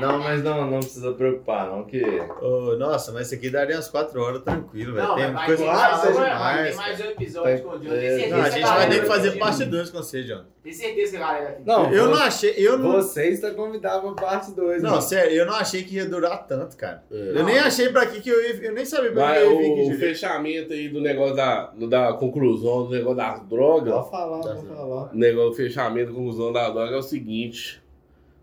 Não, 0.00 0.18
mas 0.20 0.42
não, 0.42 0.70
não 0.70 0.78
precisa 0.78 1.12
preocupar, 1.12 1.68
não, 1.68 1.84
que. 1.84 2.04
Ô, 2.40 2.76
nossa, 2.76 3.10
mas 3.10 3.26
isso 3.26 3.34
aqui 3.34 3.50
daria 3.50 3.74
umas 3.74 3.88
4 3.88 4.20
horas 4.20 4.42
tranquilo, 4.42 4.94
velho. 4.94 5.14
Tem 5.16 5.34
coisa 5.34 5.64
mais, 5.64 6.02
demais. 6.02 6.76
mais 6.76 6.98
cara. 6.98 7.08
um 7.08 7.12
episódio 7.12 7.62
com 7.64 7.70
o 7.70 7.78
John. 7.80 7.88
Tem 7.88 8.06
É, 8.06 8.28
Não, 8.28 8.42
a 8.42 8.50
gente 8.50 8.62
vai 8.62 8.88
ter 8.88 9.00
que 9.00 9.06
fazer 9.06 9.38
parte 9.38 9.64
2 9.64 9.90
com 9.90 9.98
você, 9.98 10.22
John. 10.22 10.44
Tem 10.66 10.72
certeza 10.72 11.12
que 11.12 11.16
a 11.18 11.20
galera 11.20 11.44
vai 11.44 11.54
Não, 11.64 11.92
Eu 11.94 12.08
não 12.08 12.20
achei, 12.20 12.52
eu 12.56 12.76
não. 12.76 12.90
Você 12.94 13.28
está 13.28 13.52
convidado 13.52 14.12
pra 14.14 14.26
parte 14.26 14.50
2. 14.50 14.82
Não, 14.82 15.00
sério, 15.00 15.32
eu 15.36 15.46
não 15.46 15.54
achei 15.54 15.84
que 15.84 15.94
ia 15.94 16.06
durar 16.06 16.44
tanto, 16.44 16.76
cara. 16.76 17.04
É. 17.08 17.14
Eu 17.36 17.44
nem 17.44 17.56
achei 17.56 17.88
pra 17.90 18.04
que 18.04 18.20
que 18.20 18.28
eu 18.28 18.42
ia. 18.42 18.56
Eu 18.64 18.72
nem 18.72 18.84
sabia 18.84 19.12
pra 19.12 19.22
que 19.22 19.28
Mas 19.28 19.42
eu 19.42 19.52
ia 19.52 19.58
vir 19.58 19.72
aqui, 19.82 19.94
o 19.94 19.98
fechamento 20.00 20.72
aí 20.72 20.88
do 20.88 21.00
negócio 21.00 21.36
da, 21.36 21.70
da 21.88 22.12
conclusão 22.14 22.86
do 22.86 22.90
negócio 22.90 23.16
das 23.16 23.48
drogas, 23.48 23.94
Pode 23.94 24.10
falar, 24.10 24.40
Tá 24.40 24.48
pode 24.48 24.60
certo. 24.62 24.76
falar. 24.76 25.12
o 25.12 25.16
negócio 25.16 25.50
do 25.50 25.56
fechamento 25.56 26.10
da 26.10 26.16
conclusão 26.16 26.52
da 26.52 26.68
droga 26.68 26.96
é 26.96 26.98
o 26.98 27.02
seguinte: 27.02 27.80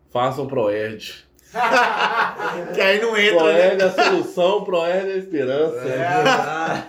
façam 0.10 0.48
Proerd. 0.48 1.28
Que 2.74 2.80
aí 2.80 3.02
não 3.02 3.18
entra, 3.18 3.54
né? 3.54 3.76
Proerd 3.76 3.82
é 3.82 3.86
a 3.86 3.92
solução, 3.92 4.64
Proerd 4.64 5.10
é 5.10 5.14
a 5.14 5.18
esperança. 5.18 5.76
É, 5.90 6.84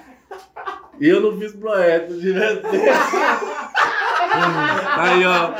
E 1.00 1.08
eu 1.08 1.20
não 1.20 1.36
fiz 1.36 1.52
não 1.54 2.20
tivesse. 2.20 2.62
Aí, 4.96 5.24
ó. 5.24 5.52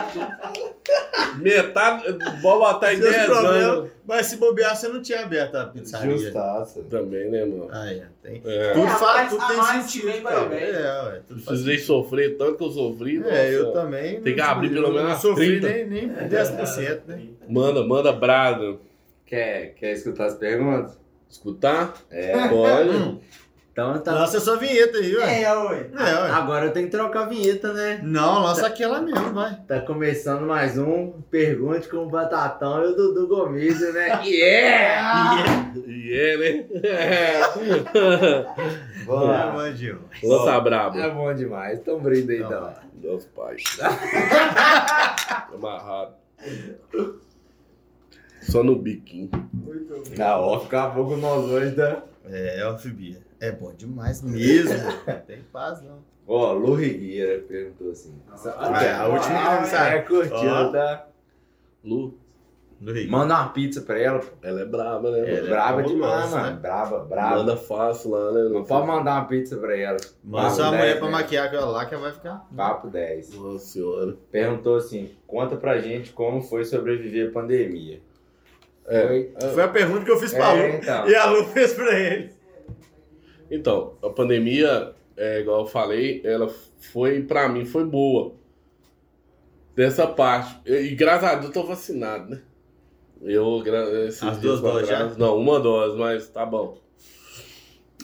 Metade. 1.39 2.05
Vou 2.41 2.59
botar 2.59 2.93
em 2.95 2.99
Seus 2.99 3.11
10 3.11 3.27
problemas. 3.27 3.63
anos. 3.63 3.91
Mas 4.07 4.27
se 4.27 4.37
bobear, 4.37 4.77
você 4.77 4.89
não 4.89 5.01
tinha 5.01 5.21
aberto 5.23 5.55
a 5.57 5.67
pizzaria. 5.67 6.17
Justaça. 6.19 6.83
Também, 6.91 7.31
né, 7.31 7.45
mano? 7.45 7.69
Ah, 7.73 7.91
é. 7.91 8.03
Tem. 8.23 8.43
É. 8.45 8.73
Tudo, 8.73 8.85
É, 8.87 8.91
a 8.91 8.97
faz, 8.97 9.17
mais- 9.17 9.29
tudo 9.31 9.47
tem 9.47 9.83
sentido, 9.83 10.23
cara. 10.23 10.45
bem. 10.47 10.59
É, 10.63 11.03
ué. 11.05 11.21
Tudo 11.27 11.41
faz 11.41 11.45
Precisei 11.61 11.79
sofrer 11.79 12.37
tanto 12.37 12.59
que 12.59 12.65
eu 12.65 12.71
sofri. 12.71 13.23
É, 13.27 13.55
eu 13.55 13.67
nossa. 13.67 13.81
também. 13.81 14.21
Tem 14.21 14.35
que 14.35 14.41
abrir 14.41 14.69
pelo 14.71 14.89
eu 14.89 14.93
menos 14.93 15.11
Não 15.13 15.21
sofri 15.21 15.61
30. 15.61 15.69
nem, 15.69 16.07
nem 16.07 16.29
10%, 16.29 17.01
né? 17.07 17.23
Manda, 17.49 17.83
manda 17.85 18.13
brada. 18.13 18.77
Quer, 19.27 19.75
quer 19.75 19.93
escutar 19.93 20.27
as 20.27 20.35
perguntas? 20.35 20.99
Escutar? 21.29 21.95
É. 22.11 22.49
Pode. 22.49 23.21
Então 23.75 23.99
tá. 23.99 24.13
Lança 24.15 24.39
sua 24.39 24.57
vinheta 24.57 24.99
aí, 24.99 25.17
ué. 25.17 25.43
É, 25.43 25.53
ué. 25.53 25.87
É, 25.99 26.15
ué. 26.23 26.31
Agora 26.31 26.67
eu 26.67 26.73
tenho 26.73 26.87
que 26.87 26.93
trocar 26.93 27.25
a 27.25 27.27
vinheta, 27.29 27.73
né? 27.73 27.99
Não, 28.05 28.41
lança 28.41 28.69
aquela 28.69 29.01
mesmo, 29.01 29.35
vai. 29.35 29.57
Tá 29.67 29.81
começando 29.81 30.47
mais 30.47 30.79
um 30.79 31.11
Pergunte 31.29 31.89
com 31.89 31.97
o 31.97 32.09
Batatão 32.09 32.85
e 32.85 32.93
o 32.93 32.95
Dudu 32.95 33.27
Gomes, 33.27 33.81
né? 33.93 34.23
Yeah! 34.25 35.75
E 35.89 36.13
é, 36.17 36.37
né? 36.37 36.65
Vamos 39.05 39.29
lá. 39.29 39.53
Mandinho. 39.53 39.99
Lança 40.23 40.61
braba. 40.61 40.97
É 40.97 41.11
bom 41.11 41.35
demais. 41.35 41.81
Então 41.81 41.99
brinde 41.99 42.33
aí, 42.33 42.43
Então. 42.43 42.73
Deus 42.93 43.25
pai. 43.25 43.57
Amarrado. 45.53 46.15
Só 48.41 48.63
no 48.63 48.77
biquinho. 48.77 49.31
Ah, 50.21 50.39
ó, 50.39 50.59
acabou 50.59 51.07
com 51.09 51.17
nós 51.17 51.45
hoje, 51.47 51.73
tá? 51.73 52.05
É, 52.27 52.63
Alfibia. 52.63 53.19
É 53.45 53.53
bom 53.53 53.75
demais 53.75 54.23
mesmo. 54.23 54.73
Não 55.07 55.21
tem 55.21 55.43
paz, 55.53 55.83
não. 55.83 55.99
Ó, 56.27 56.55
Lu 56.55 56.75
Rigueira 56.77 57.43
perguntou 57.43 57.91
assim. 57.91 58.19
Ah, 58.27 59.03
a 59.03 59.09
última 59.09 59.39
ah, 59.39 59.61
não 59.61 59.67
sabe. 59.67 59.97
É, 59.97 60.01
curtiu, 60.01 60.51
Ó. 60.51 60.73
tá? 60.73 61.07
Lu. 61.85 62.19
Manda 63.11 63.35
uma 63.35 63.49
pizza 63.51 63.83
pra 63.83 63.99
ela. 63.99 64.21
pô. 64.21 64.33
ela 64.43 64.63
é 64.63 64.65
braba, 64.65 65.11
né? 65.11 65.19
Ela 65.19 65.29
mano? 65.29 65.47
é 65.47 65.51
braba 65.51 65.83
fabulosa, 65.83 65.95
demais, 65.95 66.33
né? 66.33 66.41
mano. 66.41 66.61
Braba, 66.61 66.99
braba. 67.01 67.37
Manda 67.37 67.57
fácil 67.59 68.11
lá, 68.13 68.33
né? 68.33 68.49
Não 68.49 68.65
pode 68.65 68.87
mandar 68.87 69.13
uma 69.17 69.25
pizza 69.27 69.59
pra 69.59 69.77
ela. 69.77 69.99
Manda 70.25 70.51
sua 70.51 70.67
mulher 70.69 70.85
10, 70.85 70.97
pra 70.97 71.07
né? 71.07 71.13
maquiar 71.13 71.47
aquela 71.47 71.67
lá 71.67 71.85
que 71.85 71.95
ela 71.95 72.03
vai 72.05 72.13
ficar. 72.13 72.49
Papo 72.57 72.89
10. 72.89 73.35
Nossa 73.35 73.67
senhora. 73.67 74.17
Perguntou 74.31 74.77
assim: 74.77 75.11
conta 75.27 75.57
pra 75.57 75.79
gente 75.79 76.13
como 76.15 76.41
foi 76.41 76.65
sobreviver 76.65 77.29
à 77.29 77.33
pandemia. 77.33 78.01
É. 78.87 79.07
Foi? 79.07 79.35
Foi 79.53 79.63
a 79.63 79.69
pergunta 79.69 80.05
que 80.07 80.11
eu 80.11 80.19
fiz 80.19 80.33
pra 80.33 80.53
Lu. 80.53 80.61
É, 80.61 80.77
então. 80.77 81.09
E 81.09 81.15
a 81.15 81.27
Lu 81.27 81.45
fez 81.45 81.75
pra 81.75 81.99
ele. 81.99 82.34
Então, 83.51 83.95
a 84.03 84.09
pandemia, 84.11 84.93
é, 85.17 85.41
igual 85.41 85.61
eu 85.61 85.67
falei, 85.67 86.21
ela 86.25 86.49
foi, 86.93 87.23
pra 87.23 87.49
mim, 87.49 87.65
foi 87.65 87.85
boa. 87.85 88.33
Dessa 89.77 90.07
parte. 90.07 90.61
E, 90.71 90.95
graças 90.95 91.29
a 91.29 91.35
Deus 91.35 91.47
eu 91.47 91.53
tô 91.53 91.63
vacinado, 91.67 92.31
né? 92.31 92.41
Eu, 93.23 93.63
As 94.29 94.39
duas 94.39 94.61
doses 94.61 94.89
trás- 94.89 95.17
Não, 95.17 95.37
uma 95.39 95.59
dose, 95.59 95.97
mas 95.97 96.29
tá 96.29 96.45
bom. 96.45 96.77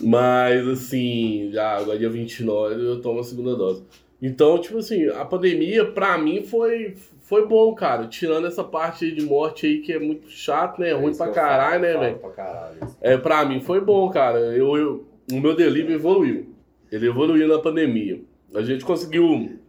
Mas, 0.01 0.67
assim, 0.67 1.49
já 1.51 1.77
agora 1.77 1.97
dia 1.97 2.09
29 2.09 2.75
eu 2.75 3.01
tomo 3.01 3.19
a 3.19 3.23
segunda 3.23 3.55
dose. 3.55 3.83
Então, 4.21 4.57
tipo 4.59 4.77
assim, 4.79 5.07
a 5.09 5.23
pandemia 5.25 5.85
pra 5.91 6.17
mim 6.17 6.43
foi, 6.43 6.95
foi 7.21 7.47
bom, 7.47 7.73
cara. 7.75 8.07
Tirando 8.07 8.47
essa 8.47 8.63
parte 8.63 9.05
aí 9.05 9.11
de 9.11 9.21
morte 9.23 9.65
aí 9.65 9.79
que 9.81 9.93
é 9.93 9.99
muito 9.99 10.29
chato, 10.29 10.79
né? 10.79 10.89
É 10.89 10.93
ruim 10.93 11.11
isso 11.11 11.17
pra 11.23 11.31
caralho, 11.31 11.81
né, 11.81 11.91
falo 11.93 12.03
velho? 12.05 12.17
Pra 12.19 12.29
caralho. 12.31 12.77
É, 12.99 13.17
pra 13.17 13.45
mim 13.45 13.59
foi 13.61 13.79
bom, 13.81 14.09
cara. 14.09 14.39
Eu, 14.39 14.75
eu- 14.77 15.05
o 15.31 15.41
meu 15.41 15.55
delivery 15.55 15.93
evoluiu. 15.93 16.55
Ele 16.91 17.07
evoluiu 17.07 17.47
na 17.47 17.59
pandemia. 17.59 18.21
A 18.53 18.61
gente 18.61 18.83
conseguiu 18.83 19.59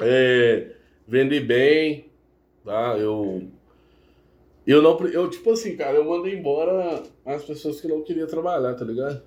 é, 0.00 0.72
vender 1.06 1.40
bem, 1.40 2.06
tá? 2.64 2.96
Eu, 2.98 3.46
eu 4.66 4.82
não, 4.82 4.98
eu 5.06 5.28
tipo 5.28 5.50
assim, 5.52 5.76
cara, 5.76 5.96
eu 5.96 6.04
mandei 6.04 6.34
embora 6.34 7.02
as 7.24 7.44
pessoas 7.44 7.80
que 7.80 7.88
não 7.88 8.02
queriam 8.02 8.26
trabalhar, 8.26 8.74
tá 8.74 8.84
ligado? 8.84 9.22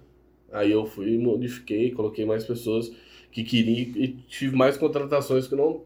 Aí 0.52 0.72
eu 0.72 0.86
fui, 0.86 1.18
modifiquei, 1.18 1.92
coloquei 1.92 2.26
mais 2.26 2.44
pessoas 2.44 2.92
que 3.32 3.44
queria 3.44 3.82
e 3.82 4.08
tive 4.28 4.56
mais 4.56 4.78
contratações 4.78 5.48
que 5.48 5.56
não 5.56 5.84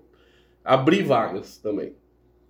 abri 0.64 1.04
vagas 1.04 1.58
também. 1.58 1.94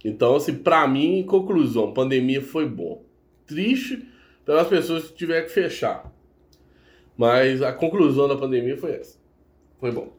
Então, 0.05 0.35
assim, 0.35 0.55
pra 0.55 0.87
mim, 0.87 1.19
em 1.19 1.23
conclusão, 1.23 1.93
pandemia 1.93 2.41
foi 2.41 2.67
bom. 2.67 3.03
Triste 3.47 4.05
pelas 4.45 4.67
pessoas 4.67 5.07
que 5.07 5.15
tiveram 5.15 5.47
que 5.47 5.53
fechar. 5.53 6.12
Mas 7.17 7.61
a 7.61 7.71
conclusão 7.71 8.27
da 8.27 8.35
pandemia 8.35 8.77
foi 8.77 8.91
essa. 8.93 9.17
Foi 9.79 9.91
bom. 9.91 10.09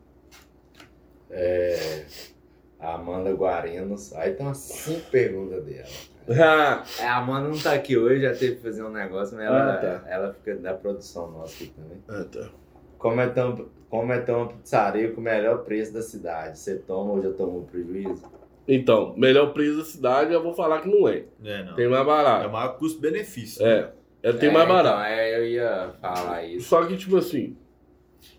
A 2.80 2.94
Amanda 2.94 3.32
Guarinos. 3.32 4.12
Aí 4.14 4.32
tem 4.34 4.46
umas 4.46 4.58
cinco 4.58 5.10
perguntas 5.10 5.64
dela. 5.64 5.88
É, 6.26 7.04
a 7.04 7.18
Amanda 7.18 7.48
não 7.50 7.58
tá 7.58 7.74
aqui 7.74 7.98
hoje, 7.98 8.22
já 8.22 8.32
teve 8.34 8.54
que 8.56 8.62
fazer 8.62 8.82
um 8.82 8.88
negócio, 8.88 9.36
mas 9.36 9.44
ela, 9.44 9.74
Ah, 9.74 9.76
tá. 9.76 10.04
ela 10.08 10.32
fica 10.32 10.56
da 10.56 10.72
produção 10.72 11.30
nossa 11.30 11.52
aqui 11.52 11.70
também. 11.76 11.98
ah, 12.08 12.24
tá. 12.24 12.48
Como 12.96 13.20
é, 13.20 13.28
tão, 13.28 13.68
como 13.90 14.10
é 14.10 14.18
tão 14.20 14.38
uma 14.38 14.48
pizzaria 14.48 15.10
com 15.12 15.20
o 15.20 15.24
melhor 15.24 15.64
preço 15.64 15.92
da 15.92 16.00
cidade? 16.00 16.58
Você 16.58 16.76
toma 16.76 17.12
ou 17.12 17.20
já 17.20 17.30
tomou 17.30 17.64
prejuízo? 17.64 18.22
Então, 18.66 19.12
melhor 19.18 19.52
preço 19.52 19.76
da 19.76 19.84
cidade, 19.84 20.32
eu 20.32 20.42
vou 20.42 20.54
falar 20.54 20.80
que 20.80 20.88
não 20.88 21.06
é. 21.06 21.24
É, 21.44 21.62
não. 21.62 21.74
Tem 21.74 21.88
mais 21.88 22.00
É 22.00 22.02
o 22.02 22.06
barato. 22.06 22.50
maior 22.50 22.78
custo-benefício. 22.78 23.62
É. 23.62 23.92
É, 24.24 24.32
tem 24.32 24.48
É, 24.48 24.52
mais 24.52 24.64
então, 24.64 24.76
barato. 24.82 25.04
é, 25.04 25.38
eu 25.38 25.46
ia 25.46 25.90
falar 26.00 26.44
isso. 26.44 26.68
Só 26.68 26.84
que, 26.86 26.96
tipo 26.96 27.16
assim, 27.16 27.56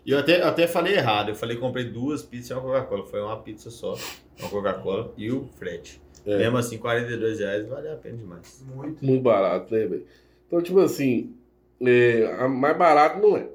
E 0.04 0.10
eu 0.10 0.18
até, 0.18 0.40
eu 0.42 0.48
até 0.48 0.66
falei 0.66 0.94
errado. 0.94 1.28
Eu 1.30 1.34
falei 1.36 1.54
que 1.56 1.62
comprei 1.62 1.84
duas 1.84 2.22
pizzas 2.22 2.50
e 2.50 2.52
uma 2.54 2.60
Coca-Cola. 2.62 3.06
Foi 3.06 3.20
uma 3.22 3.36
pizza 3.38 3.70
só, 3.70 3.96
uma 4.40 4.48
Coca-Cola 4.50 5.12
e 5.16 5.30
o 5.30 5.48
frete. 5.58 6.00
É. 6.26 6.38
Mesmo 6.38 6.56
assim, 6.58 6.76
42 6.76 7.38
reais 7.38 7.66
vale 7.68 7.88
a 7.88 7.94
pena 7.94 8.16
demais. 8.18 8.64
Muito. 8.74 9.04
muito 9.04 9.22
barato, 9.22 9.72
né, 9.72 9.86
velho? 9.86 10.04
Então, 10.48 10.60
tipo 10.60 10.80
assim, 10.80 11.34
é, 11.80 12.46
mais 12.48 12.76
barato 12.76 13.20
não 13.20 13.36
é. 13.36 13.46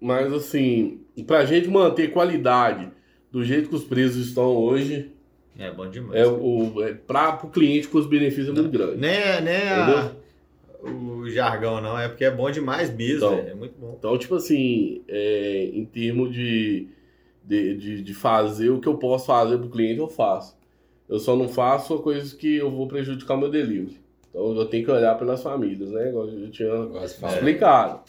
Mas, 0.00 0.32
assim, 0.32 1.00
pra 1.26 1.44
gente 1.44 1.68
manter 1.68 2.12
qualidade 2.12 2.88
do 3.30 3.42
jeito 3.44 3.68
que 3.68 3.74
os 3.74 3.82
preços 3.84 4.28
estão 4.28 4.56
hoje, 4.56 5.10
É 5.58 5.70
bom 5.72 5.88
demais. 5.90 6.20
é 6.20 6.26
o, 6.26 6.80
é 6.82 6.92
pra, 6.94 7.32
pro 7.32 7.48
cliente 7.48 7.88
com 7.88 7.98
os 7.98 8.06
benefícios 8.06 8.48
é 8.48 8.52
muito 8.52 8.70
grande. 8.70 8.96
Nem, 8.98 9.10
é- 9.10 9.40
nem 9.40 9.56
a- 9.68 10.12
o 10.82 11.28
jargão, 11.28 11.80
não. 11.80 11.98
É 11.98 12.08
porque 12.08 12.24
é 12.24 12.30
bom 12.30 12.50
demais 12.50 12.94
mesmo. 12.94 13.26
Então. 13.26 13.38
É 13.38 13.54
muito 13.54 13.78
bom. 13.78 13.94
Então, 13.98 14.18
tipo 14.18 14.34
assim, 14.34 15.02
é, 15.08 15.70
em 15.72 15.84
termos 15.84 16.32
de, 16.32 16.88
de, 17.44 17.76
de, 17.76 18.02
de 18.02 18.14
fazer 18.14 18.70
o 18.70 18.80
que 18.80 18.88
eu 18.88 18.96
posso 18.96 19.26
fazer 19.26 19.58
pro 19.58 19.68
cliente, 19.68 20.00
eu 20.00 20.08
faço. 20.08 20.56
Eu 21.08 21.18
só 21.18 21.36
não 21.36 21.48
faço 21.48 21.98
coisas 21.98 22.32
que 22.32 22.56
eu 22.56 22.70
vou 22.70 22.88
prejudicar 22.88 23.34
o 23.34 23.38
meu 23.38 23.50
delivery. 23.50 24.00
Então, 24.30 24.56
eu 24.56 24.64
tenho 24.66 24.84
que 24.84 24.90
olhar 24.90 25.16
pelas 25.18 25.42
famílias, 25.42 25.90
né? 25.90 26.08
Igual 26.08 26.28
eu 26.28 26.50
tinha 26.50 26.70
explicado. 27.04 28.00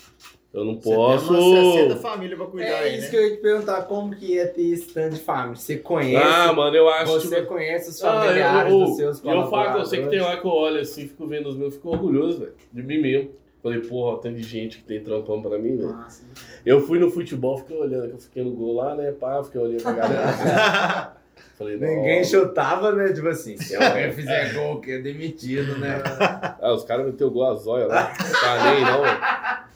Eu 0.53 0.63
não 0.63 0.75
Você 0.75 0.81
tem 0.89 0.95
posso... 0.95 1.33
umas 1.33 1.73
60 1.73 1.95
famílias 1.95 2.37
pra 2.37 2.47
cuidar 2.47 2.67
É 2.67 2.79
aí, 2.81 2.93
isso 2.93 3.05
né? 3.05 3.09
que 3.09 3.15
eu 3.15 3.23
ia 3.27 3.35
te 3.35 3.41
perguntar, 3.41 3.81
como 3.83 4.15
que 4.15 4.37
é 4.37 4.45
ter 4.45 4.61
esse 4.71 4.93
tanto 4.93 5.15
de 5.15 5.19
família? 5.21 5.55
Você 5.55 5.77
conhece, 5.77 6.23
Ah, 6.23 6.53
mano, 6.53 6.75
eu 6.75 6.87
acho... 6.89 7.11
você 7.11 7.35
tipo, 7.37 7.47
conhece 7.47 7.89
os 7.89 8.03
Ah, 8.03 8.21
familiares 8.21 8.71
eu, 8.71 8.79
dos 8.79 8.95
seus 8.95 9.23
eu, 9.23 9.31
eu 9.31 9.49
falo 9.49 9.79
eu 9.79 9.85
sei 9.85 10.03
que 10.03 10.09
tem 10.09 10.21
hora 10.21 10.39
que 10.39 10.45
eu 10.45 10.51
olho 10.51 10.79
assim, 10.79 11.07
fico 11.07 11.25
vendo 11.25 11.49
os 11.49 11.57
meus, 11.57 11.73
fico 11.73 11.89
orgulhoso, 11.89 12.39
velho, 12.41 12.53
de 12.71 12.83
mim 12.83 13.01
mesmo. 13.01 13.31
Falei, 13.63 13.79
porra, 13.79 14.19
tem 14.21 14.33
de 14.33 14.43
gente 14.43 14.77
que 14.79 14.83
tem 14.83 15.01
trampão 15.01 15.41
pra 15.41 15.57
mim, 15.57 15.75
velho. 15.77 15.93
Massa. 15.93 16.23
Eu 16.65 16.81
fui 16.81 16.99
no 16.99 17.09
futebol, 17.09 17.57
fiquei 17.57 17.77
olhando, 17.77 18.09
que 18.09 18.13
eu 18.13 18.19
fiquei 18.19 18.43
no 18.43 18.51
gol 18.51 18.75
lá, 18.75 18.93
né, 18.93 19.11
pá, 19.11 19.41
fiquei 19.43 19.59
olhando 19.59 19.81
pra 19.81 19.91
galera. 19.93 21.13
Falei, 21.57 21.77
Ninguém 21.77 22.23
chutava, 22.23 22.91
né? 22.93 23.11
Tipo 23.13 23.27
assim, 23.27 23.55
se 23.57 23.75
alguém 23.75 24.11
fizer 24.11 24.53
gol, 24.53 24.79
que 24.81 24.91
é 24.91 24.97
demitido, 24.99 25.77
né? 25.79 26.01
Ah, 26.61 26.73
os 26.73 26.83
caras 26.83 27.05
meteu 27.05 27.29
gol 27.31 27.49
a 27.51 27.55
zóia 27.55 27.87
lá, 27.87 28.13
não 28.19 28.39
tá 28.39 28.71
nem 28.71 28.81
não, 28.81 29.01
velho. 29.01 29.72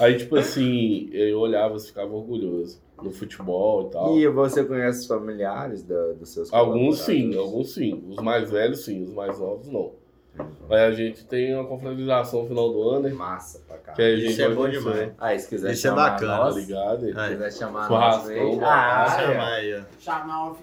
Aí, 0.00 0.16
tipo 0.16 0.36
assim, 0.36 1.08
eu 1.12 1.38
olhava 1.40 1.76
e 1.76 1.80
ficava 1.80 2.12
orgulhoso 2.14 2.80
no 3.02 3.10
futebol 3.12 3.86
e 3.88 3.90
tal. 3.90 4.18
E 4.18 4.28
você 4.28 4.64
conhece 4.64 5.00
os 5.00 5.06
familiares 5.06 5.82
da- 5.82 6.12
dos 6.12 6.30
seus 6.30 6.52
Alguns 6.52 7.00
sim, 7.00 7.36
alguns 7.36 7.74
sim. 7.74 8.02
Os 8.08 8.16
mais 8.22 8.50
velhos 8.50 8.84
sim, 8.84 9.02
os 9.04 9.12
mais 9.12 9.38
novos 9.38 9.68
não. 9.68 9.92
Mas 10.68 10.80
a 10.80 10.90
gente 10.92 11.24
tem 11.24 11.52
uma 11.54 11.64
confraternização 11.64 12.42
no 12.42 12.48
final 12.48 12.72
do 12.72 12.82
ano, 12.90 13.08
né? 13.08 13.10
Massa 13.14 13.60
pra 13.66 13.76
cá. 13.78 13.92
Que 13.92 14.02
a 14.02 14.16
gente 14.16 14.30
Isso 14.30 14.42
é 14.42 14.48
bom 14.50 14.68
demais. 14.68 15.12
Aí, 15.18 15.38
se 15.38 15.48
quiser 15.48 15.72
Isso 15.72 15.86
é 15.86 15.90
chamar 15.90 16.10
bacana, 16.12 16.36
nós, 16.36 16.54
Tá 16.54 16.60
ligado? 16.60 17.00
se 17.06 17.12
quiser 17.12 17.52
chamar 17.52 17.90
nós, 17.90 18.28
aí. 18.28 18.38
Ah, 18.62 19.04
Pode 19.08 19.22
é. 19.22 19.26
chamar 19.26 19.52
aí, 19.54 19.74
ó. 19.74 19.82
Chamar. 20.00 20.52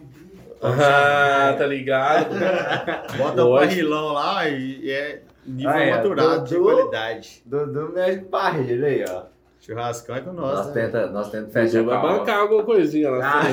Ah, 0.62 1.54
tá 1.58 1.68
ligado? 1.68 2.30
Bota 3.18 3.44
o 3.44 3.50
Lógico. 3.50 3.70
barrilão 3.70 4.14
lá 4.14 4.48
e 4.50 4.90
é 4.90 5.22
nível 5.46 5.72
é. 5.72 5.92
maturado 5.92 6.44
de 6.46 6.56
Dudu. 6.56 6.64
qualidade. 6.66 7.44
Dudu 7.46 7.94
com 7.94 8.30
barrilha 8.30 8.88
aí, 8.88 9.06
ó. 9.08 9.24
Churrascão 9.60 10.16
é 10.16 10.22
com 10.22 10.32
Nós, 10.32 10.58
nós, 10.58 10.68
né? 10.68 10.74
tenta, 10.86 11.08
nós 11.08 11.32
tenta 11.32 11.48
fechar 11.50 11.80
com 11.80 11.86
vai 11.88 11.96
a 11.98 12.04
off. 12.04 12.20
bancar 12.20 12.40
alguma 12.40 12.64
coisinha 12.64 13.10
lá. 13.10 13.42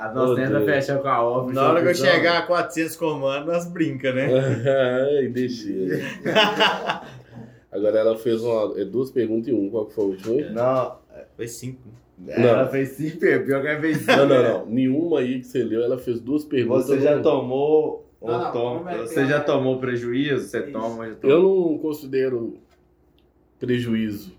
Ah, 0.00 0.12
Nós 0.14 0.36
tenta 0.36 0.60
fechar 0.60 0.98
com 0.98 1.08
a 1.08 1.22
off. 1.22 1.54
Na 1.54 1.70
hora 1.70 1.82
que 1.82 1.88
eu 1.88 1.94
chegar 1.94 2.38
a 2.38 2.42
400 2.42 2.96
comandos, 2.96 3.46
nós 3.46 3.66
brinca, 3.66 4.12
né? 4.12 4.28
Ai, 5.18 5.28
deixa. 5.28 5.68
Agora 7.72 7.98
ela 7.98 8.16
fez 8.16 8.42
uma, 8.42 8.80
é 8.80 8.84
duas 8.84 9.10
perguntas 9.10 9.48
em 9.48 9.54
um. 9.54 9.68
Qual 9.70 9.86
que 9.86 9.94
foi 9.94 10.04
o 10.04 10.08
último? 10.08 10.34
aí? 10.38 10.50
Não, 10.52 10.96
Foi 11.36 11.46
cinco. 11.48 11.80
ela 12.28 12.64
Não. 12.64 12.70
fez 12.70 12.88
cinco, 12.90 13.18
pior 13.18 13.44
que 13.62 13.68
ela 13.68 13.80
fez 13.80 13.98
cinco. 13.98 14.12
Não, 14.16 14.26
não, 14.26 14.42
não. 14.42 14.66
Nenhuma 14.66 15.20
aí 15.20 15.40
que 15.40 15.46
você 15.46 15.62
leu, 15.62 15.82
ela 15.82 15.98
fez 15.98 16.20
duas 16.20 16.44
perguntas. 16.44 16.86
Você 16.86 17.00
já 17.00 17.20
tomou. 17.20 18.07
Ou 18.20 18.30
Não, 18.30 18.44
não, 18.44 18.52
toma- 18.52 18.92
é 18.92 18.98
que 19.02 19.08
você 19.08 19.26
já 19.26 19.40
tomou 19.40 19.78
prejuízo? 19.78 20.48
Você 20.48 20.60
Isso. 20.60 20.72
toma, 20.72 21.08
já 21.08 21.14
tomou. 21.16 21.36
Eu 21.36 21.42
não 21.72 21.78
considero 21.78 22.58
prejuízo 23.58 24.32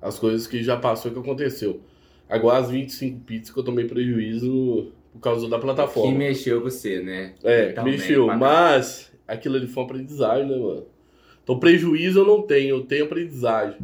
as 0.00 0.18
coisas 0.18 0.46
que 0.46 0.62
já 0.62 0.76
passou 0.76 1.10
e 1.10 1.14
que 1.14 1.20
aconteceu. 1.20 1.80
Agora 2.28 2.58
as 2.58 2.70
25 2.70 3.20
pizzas 3.20 3.50
que 3.50 3.58
eu 3.58 3.62
tomei 3.64 3.84
prejuízo 3.86 4.92
por 5.12 5.20
causa 5.20 5.48
da 5.48 5.56
Que 5.56 5.62
plataforma. 5.64 6.16
mexeu 6.16 6.58
com 6.60 6.70
você, 6.70 7.00
né? 7.02 7.34
É, 7.42 7.72
Também, 7.72 7.94
mexeu, 7.94 8.26
mas 8.28 9.12
aquilo 9.26 9.56
ali 9.56 9.66
foi 9.66 9.82
uma 9.82 9.90
aprendizagem, 9.90 10.48
né, 10.48 10.56
mano? 10.56 10.86
Então 11.42 11.58
prejuízo 11.58 12.20
eu 12.20 12.26
não 12.26 12.42
tenho, 12.42 12.76
eu 12.76 12.82
tenho 12.82 13.04
aprendizagem. 13.04 13.78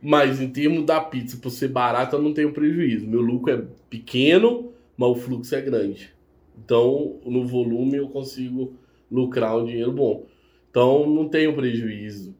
Mas 0.00 0.40
em 0.40 0.50
termos 0.50 0.84
da 0.84 1.00
pizza, 1.00 1.38
por 1.38 1.48
ser 1.50 1.68
barata, 1.68 2.16
eu 2.16 2.22
não 2.22 2.34
tenho 2.34 2.52
prejuízo. 2.52 3.06
Meu 3.06 3.22
lucro 3.22 3.50
é 3.54 3.62
pequeno, 3.88 4.70
mas 4.98 5.08
o 5.08 5.14
fluxo 5.14 5.54
é 5.54 5.62
grande. 5.62 6.12
Então, 6.58 7.20
no 7.24 7.46
volume, 7.46 7.96
eu 7.96 8.08
consigo 8.08 8.74
lucrar 9.10 9.56
um 9.56 9.64
dinheiro 9.64 9.92
bom. 9.92 10.26
Então, 10.70 11.08
não 11.08 11.28
tenho 11.28 11.54
prejuízo. 11.54 12.34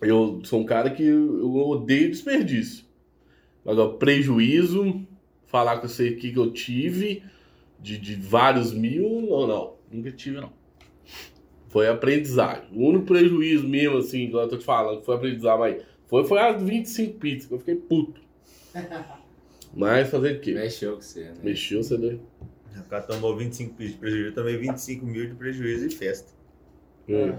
Eu 0.00 0.40
sou 0.44 0.60
um 0.60 0.64
cara 0.64 0.90
que 0.90 1.02
eu 1.02 1.54
odeio 1.54 2.10
desperdício. 2.10 2.84
Agora, 3.64 3.94
prejuízo, 3.94 5.06
falar 5.46 5.82
eu 5.82 5.88
sei 5.88 6.12
o 6.12 6.16
que 6.16 6.34
eu 6.34 6.52
tive, 6.52 7.22
de, 7.80 7.98
de 7.98 8.14
vários 8.14 8.72
mil, 8.72 9.22
não, 9.22 9.46
não. 9.46 9.74
Nunca 9.90 10.10
tive, 10.10 10.40
não. 10.40 10.52
Foi 11.68 11.88
aprendizagem. 11.88 12.64
O 12.72 12.88
único 12.88 13.06
prejuízo 13.06 13.66
mesmo, 13.66 13.98
assim, 13.98 14.28
que 14.28 14.36
eu 14.36 14.48
tô 14.48 14.58
te 14.58 14.64
falando, 14.64 15.02
foi 15.02 15.16
aprendizagem, 15.16 15.58
mas 15.58 15.82
foi, 16.06 16.24
foi 16.24 16.38
as 16.38 16.62
25 16.62 17.18
pizzas, 17.18 17.46
que 17.46 17.54
eu 17.54 17.58
fiquei 17.58 17.76
puto. 17.76 18.20
Mas 19.76 20.08
fazer 20.08 20.36
o 20.36 20.40
quê? 20.40 20.52
Mexeu 20.52 20.94
com 20.94 21.00
você, 21.00 21.24
né? 21.24 21.34
Mexeu, 21.42 21.82
você 21.82 21.98
deu. 21.98 22.20
O 22.78 22.84
cara 22.84 23.02
tomou 23.02 23.36
25 23.36 23.74
mil 23.78 23.88
de 23.88 23.94
prejuízo, 23.96 24.28
eu 24.28 24.34
tomei 24.34 24.56
25 24.56 25.06
mil 25.06 25.28
de 25.28 25.34
prejuízo 25.34 25.86
e 25.86 25.90
festa. 25.90 26.32
Hum. 27.08 27.34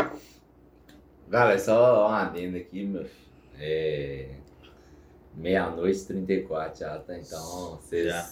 Galera, 1.28 1.60
só 1.60 2.08
uma 2.08 2.22
adenda 2.22 2.58
aqui, 2.58 2.86
meu. 2.86 3.06
É. 3.60 4.30
Meia-noite 5.36 6.00
e 6.00 6.06
34 6.06 6.80
já, 6.80 7.00
tá? 7.00 7.18
Então, 7.18 7.78
vocês. 7.82 8.08
Já. 8.08 8.30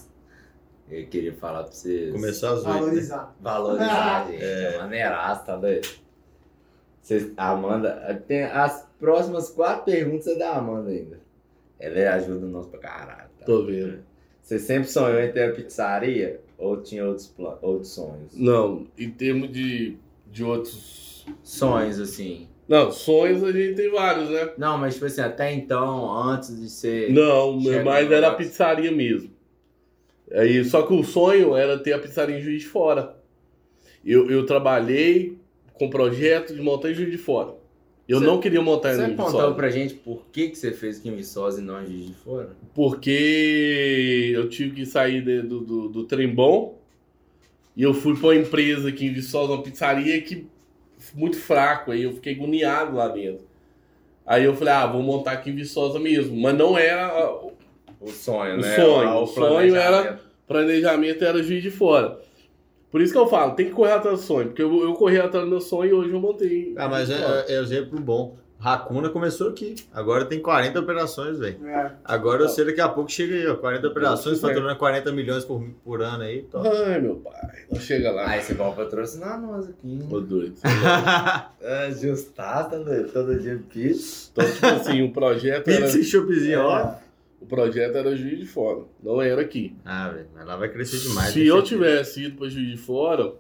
Eu 0.90 1.08
queria 1.08 1.34
falar 1.34 1.64
pra 1.64 1.72
vocês. 1.72 2.12
Começou 2.12 2.50
às 2.50 2.60
8. 2.60 2.68
Né? 2.68 2.74
Valorizar. 2.74 3.36
Valorizar, 3.42 4.28
gente. 4.32 4.44
É 4.44 4.78
maneiraço, 4.78 5.46
tá 5.46 5.56
doido? 5.56 5.88
Vocês, 7.02 7.32
a 7.36 7.50
Amanda. 7.50 8.24
Tem 8.28 8.44
as 8.44 8.88
próximas 9.00 9.50
quatro 9.50 9.86
perguntas 9.86 10.28
é 10.28 10.36
da 10.36 10.56
Amanda 10.56 10.90
ainda. 10.90 11.20
Ela 11.80 12.16
ajuda 12.16 12.46
nós 12.46 12.68
pra 12.68 12.80
caralho. 12.80 13.30
Tá? 13.40 13.46
Tô 13.46 13.66
vendo. 13.66 14.04
Você 14.42 14.60
sempre 14.60 14.90
sonhou 14.90 15.20
em 15.20 15.32
ter 15.32 15.50
a 15.50 15.54
pizzaria? 15.54 16.42
Ou 16.64 16.78
tinha 16.78 17.06
outros, 17.06 17.34
outros 17.62 17.90
sonhos? 17.90 18.34
Não, 18.34 18.88
em 18.98 19.12
termos 19.12 19.52
de, 19.52 19.98
de 20.32 20.46
outros. 20.46 21.26
Sonhos, 21.44 22.00
assim. 22.00 22.48
Não, 22.70 22.90
sonhos 22.90 23.44
a 23.44 23.52
gente 23.52 23.76
tem 23.76 23.92
vários, 23.92 24.30
né? 24.30 24.54
Não, 24.58 24.78
mas 24.78 24.94
tipo 24.94 25.06
assim, 25.06 25.20
até 25.20 25.54
então, 25.54 26.10
antes 26.18 26.58
de 26.58 26.70
ser. 26.70 27.12
Não, 27.12 27.60
mas 27.84 28.10
era 28.10 28.30
a 28.30 28.34
pizzaria 28.34 28.92
mesmo. 28.94 29.30
Aí, 30.32 30.64
só 30.64 30.84
que 30.84 30.94
o 30.94 31.04
sonho 31.04 31.54
era 31.54 31.78
ter 31.78 31.92
a 31.92 32.00
pizzaria 32.00 32.38
em 32.38 32.42
Juiz 32.42 32.62
de 32.62 32.70
Fora. 32.70 33.18
Eu, 34.06 34.32
eu 34.32 34.46
trabalhei 34.46 35.38
com 35.74 35.90
projeto 35.90 36.56
de 36.56 36.62
montar 36.62 36.92
em 36.92 36.94
Juiz 36.94 37.12
de 37.12 37.18
Fora. 37.18 37.56
Eu 38.08 38.20
Você- 38.20 38.26
não 38.26 38.40
queria 38.40 38.62
montar 38.62 38.94
em 38.94 39.16
Você 39.16 39.32
Fora. 39.32 39.54
pra 39.54 39.70
gente 39.70 39.94
por 39.94 40.26
que, 40.32 40.50
que 40.50 40.58
você 40.58 40.72
fez 40.72 41.00
aqui 41.00 41.08
em 41.10 41.16
Viçosa 41.16 41.62
e 41.62 41.64
não 41.64 41.82
em 41.82 41.86
Juiz 41.86 42.08
de 42.08 42.14
Fora? 42.16 42.50
Porque 42.74 44.32
eu 44.36 44.50
tive 44.50 44.72
que 44.76 44.86
sair 44.86 45.24
de- 45.24 45.42
do, 45.42 45.62
do, 45.62 45.88
do 45.90 46.04
trem 46.04 46.28
bom 46.28 46.78
e 47.76 47.84
eu 47.84 47.94
fui 47.94 48.16
pra 48.18 48.28
uma 48.28 48.36
empresa 48.36 48.90
aqui 48.90 49.06
em 49.06 49.14
Viçosa, 49.14 49.54
uma 49.54 49.64
pizzaria 49.64 50.20
que 50.22 50.48
muito 51.16 51.38
fraco, 51.38 51.92
aí 51.92 52.04
eu 52.04 52.14
fiquei 52.14 52.34
agoniado 52.34 52.96
lá 52.96 53.08
dentro. 53.08 53.46
Aí 54.26 54.44
eu 54.46 54.56
falei, 54.56 54.74
ah, 54.74 54.86
vou 54.88 55.02
montar 55.02 55.32
aqui 55.34 55.50
em 55.50 55.56
Viçosa 55.56 56.00
mesmo. 56.00 56.36
Mas 56.40 56.58
não 56.58 56.78
era 56.78 57.30
O 58.00 58.08
sonho, 58.10 58.56
O 58.56 58.62
né? 58.62 58.76
sonho, 58.76 59.10
o 59.22 59.26
sonho 59.28 59.76
era- 59.78 60.20
planejamento 60.46 61.24
era 61.24 61.42
juiz 61.42 61.64
de 61.64 61.72
fora. 61.72 62.20
Por 62.94 63.02
isso 63.02 63.12
que 63.12 63.18
eu 63.18 63.26
falo, 63.26 63.56
tem 63.56 63.66
que 63.66 63.72
correr 63.72 63.94
atrás 63.94 64.20
do 64.20 64.24
sonho. 64.24 64.50
Porque 64.50 64.62
eu, 64.62 64.84
eu 64.84 64.94
corri 64.94 65.20
atrás 65.20 65.44
do 65.44 65.50
meu 65.50 65.60
sonho 65.60 65.90
e 65.90 65.94
hoje 65.94 66.12
eu 66.12 66.20
montei. 66.20 66.76
Ah, 66.78 66.88
mas 66.88 67.10
é, 67.10 67.16
é, 67.16 67.56
é 67.56 67.60
exemplo 67.60 68.00
bom. 68.00 68.38
Racuna 68.60 69.10
começou 69.10 69.50
aqui. 69.50 69.74
Agora 69.92 70.26
tem 70.26 70.40
40 70.40 70.80
operações, 70.80 71.40
velho. 71.40 71.68
É. 71.68 71.92
Agora 72.06 72.44
eu 72.44 72.50
sei 72.50 72.66
daqui 72.66 72.80
a 72.80 72.88
pouco 72.88 73.12
chega 73.12 73.34
aí, 73.34 73.48
ó. 73.48 73.56
40 73.56 73.88
operações, 73.88 74.40
faturando 74.40 74.78
40 74.78 75.12
milhões 75.12 75.44
por, 75.44 75.68
por 75.84 76.04
ano 76.04 76.22
aí. 76.22 76.44
Top. 76.44 76.68
Ai, 76.68 77.02
meu 77.02 77.16
pai. 77.16 77.66
Não 77.72 77.80
chega 77.80 78.12
lá. 78.12 78.30
Aí 78.30 78.44
você 78.44 78.54
pode 78.54 78.76
patrocinar 78.76 79.42
nós 79.42 79.68
aqui. 79.68 80.00
Ô, 80.12 80.20
doido. 80.20 80.54
É, 81.66 81.90
Justar, 81.92 82.70
tá 82.70 82.78
doido? 82.78 83.10
Todo 83.12 83.40
dia 83.40 83.60
pizza. 83.70 84.30
Então, 84.34 84.46
tipo 84.52 84.66
assim, 84.66 85.02
o 85.02 85.14
projeto 85.14 85.68
era, 85.70 85.82
Pizza 85.88 85.98
e 85.98 86.04
choppzinho, 86.04 86.60
ó. 86.60 86.94
O 87.44 87.46
projeto 87.46 87.96
era 87.98 88.16
juiz 88.16 88.40
de 88.40 88.46
fora. 88.46 88.84
Não 89.04 89.22
era 89.22 89.42
aqui. 89.42 89.76
Ah, 89.84 90.10
velho, 90.10 90.28
mas 90.34 90.46
lá 90.46 90.56
vai 90.56 90.70
crescer 90.70 90.98
demais. 90.98 91.34
Se 91.34 91.46
eu 91.46 91.58
certeza. 91.58 91.76
tivesse 91.76 92.24
ido 92.24 92.38
para 92.38 92.50
juiz 92.50 92.70
de 92.72 92.78
fora, 92.78 93.34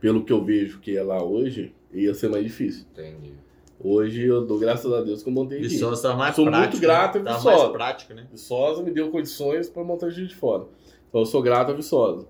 pelo 0.00 0.24
que 0.24 0.32
eu 0.32 0.44
vejo 0.44 0.78
que 0.80 0.96
é 0.96 1.02
lá 1.02 1.22
hoje, 1.22 1.74
ia 1.92 2.12
ser 2.14 2.28
mais 2.28 2.44
difícil. 2.44 2.84
Entendi. 2.92 3.32
Hoje 3.80 4.22
eu 4.22 4.44
dou 4.46 4.58
graças 4.58 4.92
a 4.92 5.00
Deus 5.00 5.22
que 5.22 5.28
eu 5.28 5.32
montei 5.32 5.58
aqui. 5.58 5.68
Viçosa 5.68 6.02
tava 6.02 6.16
mais 6.16 6.36
Sou 6.36 6.44
muito 6.44 6.56
prática. 6.56 6.80
grato 6.80 7.18
a 7.18 7.20
né? 7.20 7.24
Tava 7.24 7.38
Viçosa. 7.38 7.56
mais 7.58 7.72
prática, 7.72 8.14
né? 8.14 8.26
Viçosa 8.30 8.82
me 8.82 8.90
deu 8.90 9.10
condições 9.10 9.68
para 9.68 9.82
montar 9.82 10.10
juiz 10.10 10.28
de 10.28 10.36
fora. 10.36 10.64
Então 11.08 11.22
eu 11.22 11.26
sou 11.26 11.42
grato 11.42 11.72
a 11.72 11.74
Viçosa. 11.74 12.26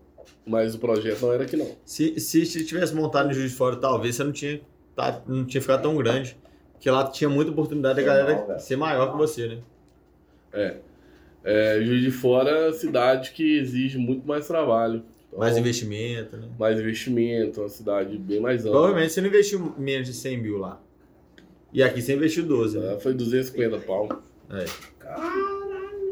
Mas 0.46 0.74
o 0.74 0.78
projeto 0.78 1.22
não 1.22 1.32
era 1.32 1.42
aqui 1.44 1.56
não. 1.56 1.68
Se, 1.84 2.18
se 2.18 2.46
você 2.46 2.64
tivesse 2.64 2.94
montado 2.94 3.26
no 3.28 3.32
Juiz 3.34 3.50
de 3.52 3.56
Fora, 3.56 3.76
talvez 3.76 4.16
você 4.16 4.24
não 4.24 4.32
tinha, 4.32 4.60
tá, 4.94 5.22
não 5.26 5.44
tinha 5.44 5.60
ficado 5.60 5.82
tão 5.82 5.96
grande. 5.96 6.36
Porque 6.72 6.90
lá 6.90 7.04
tinha 7.08 7.30
muita 7.30 7.52
oportunidade 7.52 7.96
da 7.96 8.02
galera 8.02 8.58
ser 8.58 8.74
maior 8.76 9.12
que 9.12 9.18
você, 9.18 9.46
né? 9.46 9.58
É, 11.44 11.80
juiz 11.82 12.02
de 12.02 12.10
fora 12.10 12.50
é 12.50 12.66
uma 12.66 12.72
cidade 12.72 13.32
que 13.32 13.58
exige 13.58 13.98
muito 13.98 14.26
mais 14.26 14.46
trabalho. 14.46 15.02
Então, 15.28 15.40
Mais 15.40 15.56
investimento, 15.56 16.36
né? 16.36 16.46
mais 16.58 16.78
investimento, 16.78 17.60
uma 17.60 17.68
cidade 17.68 18.16
bem 18.18 18.38
mais 18.38 18.60
ampla. 18.60 18.72
Provavelmente 18.72 19.12
você 19.12 19.20
não 19.22 19.28
investiu 19.28 19.74
menos 19.78 20.06
de 20.06 20.12
100 20.14 20.36
mil 20.42 20.58
lá. 20.58 20.80
E 21.72 21.82
aqui 21.82 22.02
você 22.02 22.14
investiu 22.14 22.44
12, 22.44 22.78
né? 22.78 22.92
Lá 22.92 23.00
foi 23.00 23.14
250 23.14 23.78
pau. 23.78 24.22
É. 24.50 24.64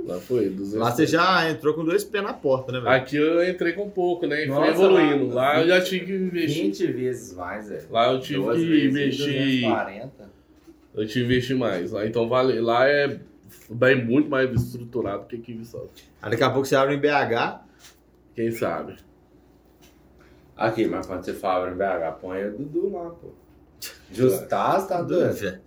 Lá 0.06 0.18
foi 0.20 0.48
250. 0.48 0.78
Lá 0.84 0.90
você 0.90 1.06
já 1.06 1.50
entrou 1.50 1.74
com 1.74 1.84
dois 1.84 2.02
pés 2.02 2.24
na 2.24 2.32
porta, 2.32 2.72
né, 2.72 2.80
velho? 2.80 2.90
Aqui 2.94 3.16
eu 3.16 3.46
entrei 3.48 3.74
com 3.74 3.90
pouco, 3.90 4.26
né? 4.26 4.44
E 4.44 4.46
fui 4.46 4.54
Nossa, 4.54 4.70
evoluindo. 4.70 5.28
lá- 5.34 5.52
Lá 5.52 5.60
eu 5.60 5.68
já 5.68 5.80
tive 5.82 6.06
que 6.06 6.12
investir. 6.14 6.62
20 6.64 6.86
vezes 6.86 7.34
mais, 7.36 7.68
velho. 7.68 7.82
Lá 7.90 8.10
eu 8.12 8.20
tive 8.20 8.40
que 8.42 8.86
investir. 8.86 9.60
240. 9.60 10.30
Eu 10.94 11.06
tive 11.06 11.12
que 11.12 11.24
investir 11.34 11.56
mais. 11.56 11.92
Lá, 11.92 12.06
então 12.06 12.26
vale, 12.28 12.58
lá 12.58 12.88
é 12.88 13.20
bem 13.70 14.04
muito 14.04 14.28
mais 14.28 14.50
estruturado 14.50 15.26
que 15.26 15.36
aqui 15.36 15.52
em 15.52 15.58
Viçosa. 15.58 15.88
Aí 16.22 16.30
daqui 16.30 16.42
a 16.42 16.50
pouco 16.50 16.66
você 16.66 16.76
abre 16.76 16.94
em 16.94 17.00
BH. 17.00 17.60
Quem 18.34 18.50
sabe? 18.50 18.96
Aqui, 20.56 20.86
mas 20.86 21.06
quando 21.06 21.24
você 21.24 21.32
fala 21.32 21.70
em 21.70 21.74
BH, 21.74 22.18
põe 22.20 22.44
o 22.44 22.52
Dudu 22.58 22.90
lá, 22.92 23.10
pô. 23.10 23.28
Justas, 24.12 24.86
tá 24.88 25.00
doido? 25.00 25.32
velho. 25.32 25.60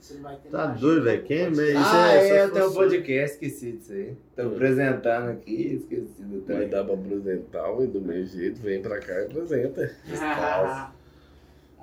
Tá 0.51 0.67
doido, 0.67 1.03
velho? 1.03 1.23
Quem 1.23 1.49
isso 1.51 1.61
Ah, 1.77 2.13
é, 2.13 2.29
é, 2.29 2.43
eu 2.43 2.51
tenho 2.51 2.69
um 2.69 2.73
podcast, 2.73 3.33
esqueci 3.35 3.71
disso 3.71 3.91
aí. 3.93 4.15
Tô 4.35 4.41
apresentando 4.43 5.29
aqui, 5.31 5.79
esqueci 5.81 6.21
do 6.21 6.45
Vai 6.45 6.57
tempo. 6.59 6.71
dar 6.71 6.83
pra 6.83 6.93
apresentar, 6.93 7.75
mas 7.75 7.89
do 7.89 8.01
meu 8.01 8.23
jeito, 8.25 8.61
vem 8.61 8.81
pra 8.81 8.99
cá 8.99 9.13
e 9.13 9.25
apresenta. 9.25 9.95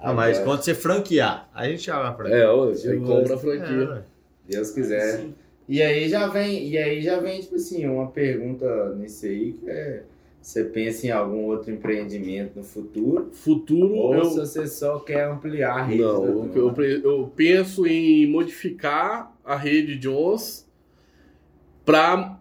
Ah, 0.03 0.13
mas 0.15 0.39
quando 0.39 0.63
você 0.63 0.75
franquear, 0.75 1.49
a 1.53 1.67
gente 1.69 1.91
abre 1.91 2.09
a 2.09 2.15
franquia. 2.15 2.37
É, 2.37 2.47
ó, 2.49 2.67
você 2.67 2.97
compra 2.99 3.35
a 3.35 3.39
franquia. 3.39 3.83
É, 3.99 4.03
Deus 4.49 4.71
quiser. 4.71 5.27
E 5.71 5.81
aí 5.81 6.09
já 6.09 6.27
vem, 6.27 6.69
e 6.69 6.77
aí 6.77 7.01
já 7.01 7.21
vem, 7.21 7.41
tipo 7.41 7.55
assim, 7.55 7.87
uma 7.87 8.09
pergunta 8.09 8.93
nisso 8.97 9.25
aí, 9.25 9.53
que 9.53 9.71
é. 9.71 10.03
Você 10.43 10.65
pensa 10.65 11.07
em 11.07 11.11
algum 11.11 11.45
outro 11.45 11.71
empreendimento 11.71 12.57
no 12.57 12.65
futuro? 12.65 13.29
Futuro, 13.31 13.95
Ou 13.95 14.15
eu, 14.15 14.25
se 14.25 14.39
você 14.39 14.67
só 14.67 14.99
quer 14.99 15.29
ampliar 15.29 15.75
a 15.77 15.83
rede? 15.85 16.03
Não, 16.03 16.51
eu, 16.55 16.75
eu 16.75 17.33
penso 17.37 17.87
em 17.87 18.27
modificar 18.27 19.33
a 19.45 19.55
rede 19.55 19.97
Jones 19.97 20.67
para 21.85 22.41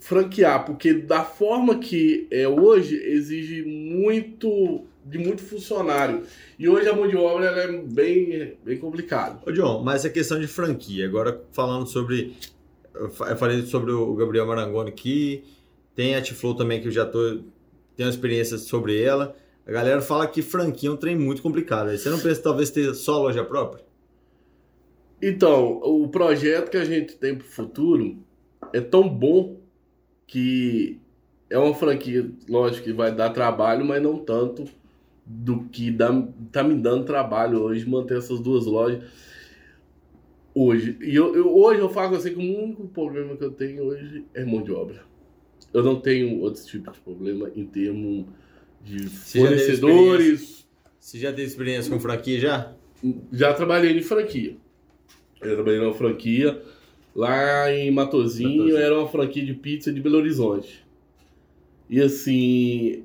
franquear, 0.00 0.64
porque 0.64 0.94
da 0.94 1.22
forma 1.22 1.78
que 1.78 2.26
é 2.30 2.48
hoje 2.48 2.96
exige 2.96 3.62
muito 3.62 4.82
de 5.04 5.18
muito 5.18 5.42
funcionário 5.42 6.22
e 6.58 6.68
hoje 6.68 6.88
a 6.88 6.94
mão 6.94 7.06
de 7.06 7.16
obra 7.16 7.46
ela 7.46 7.60
é 7.60 7.78
bem 7.82 8.56
bem 8.64 8.78
complicada. 8.78 9.38
Ô, 9.46 9.52
John, 9.52 9.82
mas 9.82 10.04
essa 10.04 10.10
questão 10.10 10.40
de 10.40 10.46
franquia, 10.46 11.06
agora 11.06 11.40
falando 11.52 11.86
sobre. 11.86 12.34
Eu 12.98 13.10
fa- 13.10 13.30
eu 13.30 13.36
falei 13.36 13.62
sobre 13.66 13.92
o 13.92 14.14
Gabriel 14.14 14.46
Marangoni 14.46 14.90
aqui, 14.90 15.44
tem 15.94 16.14
a 16.16 16.22
Tiflow 16.22 16.54
também 16.54 16.80
que 16.80 16.88
eu 16.88 16.92
já 16.92 17.06
tô. 17.06 17.42
Tenho 17.96 18.08
experiência 18.10 18.58
sobre 18.58 19.00
ela. 19.02 19.36
A 19.66 19.72
galera 19.72 20.00
fala 20.02 20.26
que 20.28 20.42
franquia 20.42 20.88
é 20.90 20.92
um 20.92 20.96
trem 20.96 21.16
muito 21.16 21.42
complicado. 21.42 21.90
Você 21.96 22.08
não 22.10 22.20
pensa 22.20 22.42
talvez 22.42 22.70
ter 22.70 22.94
só 22.94 23.18
loja 23.22 23.44
própria? 23.44 23.84
Então, 25.20 25.78
o 25.82 26.08
projeto 26.08 26.70
que 26.70 26.76
a 26.76 26.84
gente 26.84 27.16
tem 27.16 27.34
para 27.36 27.46
o 27.46 27.50
futuro 27.50 28.18
é 28.72 28.80
tão 28.80 29.08
bom 29.08 29.60
que 30.26 31.00
é 31.50 31.58
uma 31.58 31.74
franquia, 31.74 32.30
lógico 32.48 32.84
que 32.84 32.92
vai 32.92 33.14
dar 33.14 33.30
trabalho, 33.30 33.84
mas 33.84 34.02
não 34.02 34.18
tanto 34.18 34.64
do 35.24 35.64
que 35.68 35.90
dá, 35.90 36.10
tá 36.52 36.62
me 36.64 36.74
dando 36.76 37.04
trabalho 37.04 37.62
hoje 37.62 37.88
manter 37.88 38.18
essas 38.18 38.40
duas 38.40 38.66
lojas 38.66 39.04
hoje. 40.58 40.96
E 41.02 41.14
eu, 41.14 41.34
eu- 41.36 41.54
hoje 41.54 41.80
eu 41.80 41.88
falo 41.90 42.16
assim 42.16 42.30
que 42.32 42.38
o 42.38 42.62
único 42.64 42.88
problema 42.88 43.36
que 43.36 43.44
eu 43.44 43.50
tenho 43.52 43.84
hoje 43.84 44.24
é 44.34 44.44
mão 44.44 44.62
de 44.62 44.72
obra. 44.72 45.02
Eu 45.74 45.82
não 45.82 46.00
tenho 46.00 46.40
outro 46.40 46.64
tipo 46.64 46.90
de 46.90 46.98
problema 47.00 47.50
em 47.54 47.66
termos 47.66 48.24
de 48.82 49.08
Você 49.08 49.38
já 49.40 49.46
fornecedores. 49.46 50.66
Você 50.98 51.18
já 51.18 51.30
teve 51.32 51.46
experiência 51.46 51.92
com 51.92 52.00
franquia 52.00 52.40
já? 52.40 52.72
Já 53.30 53.52
trabalhei 53.52 53.92
em 53.96 54.02
franquia. 54.02 54.56
Eu 55.42 55.54
trabalhei 55.54 55.78
numa 55.80 55.92
franquia 55.92 56.62
lá 57.14 57.70
em 57.70 57.90
Matozinho, 57.90 58.50
Matozinho. 58.64 58.76
era 58.78 58.98
uma 58.98 59.08
franquia 59.08 59.44
de 59.44 59.52
pizza 59.54 59.92
de 59.92 60.00
Belo 60.00 60.16
Horizonte. 60.16 60.84
E 61.90 62.00
assim, 62.00 63.04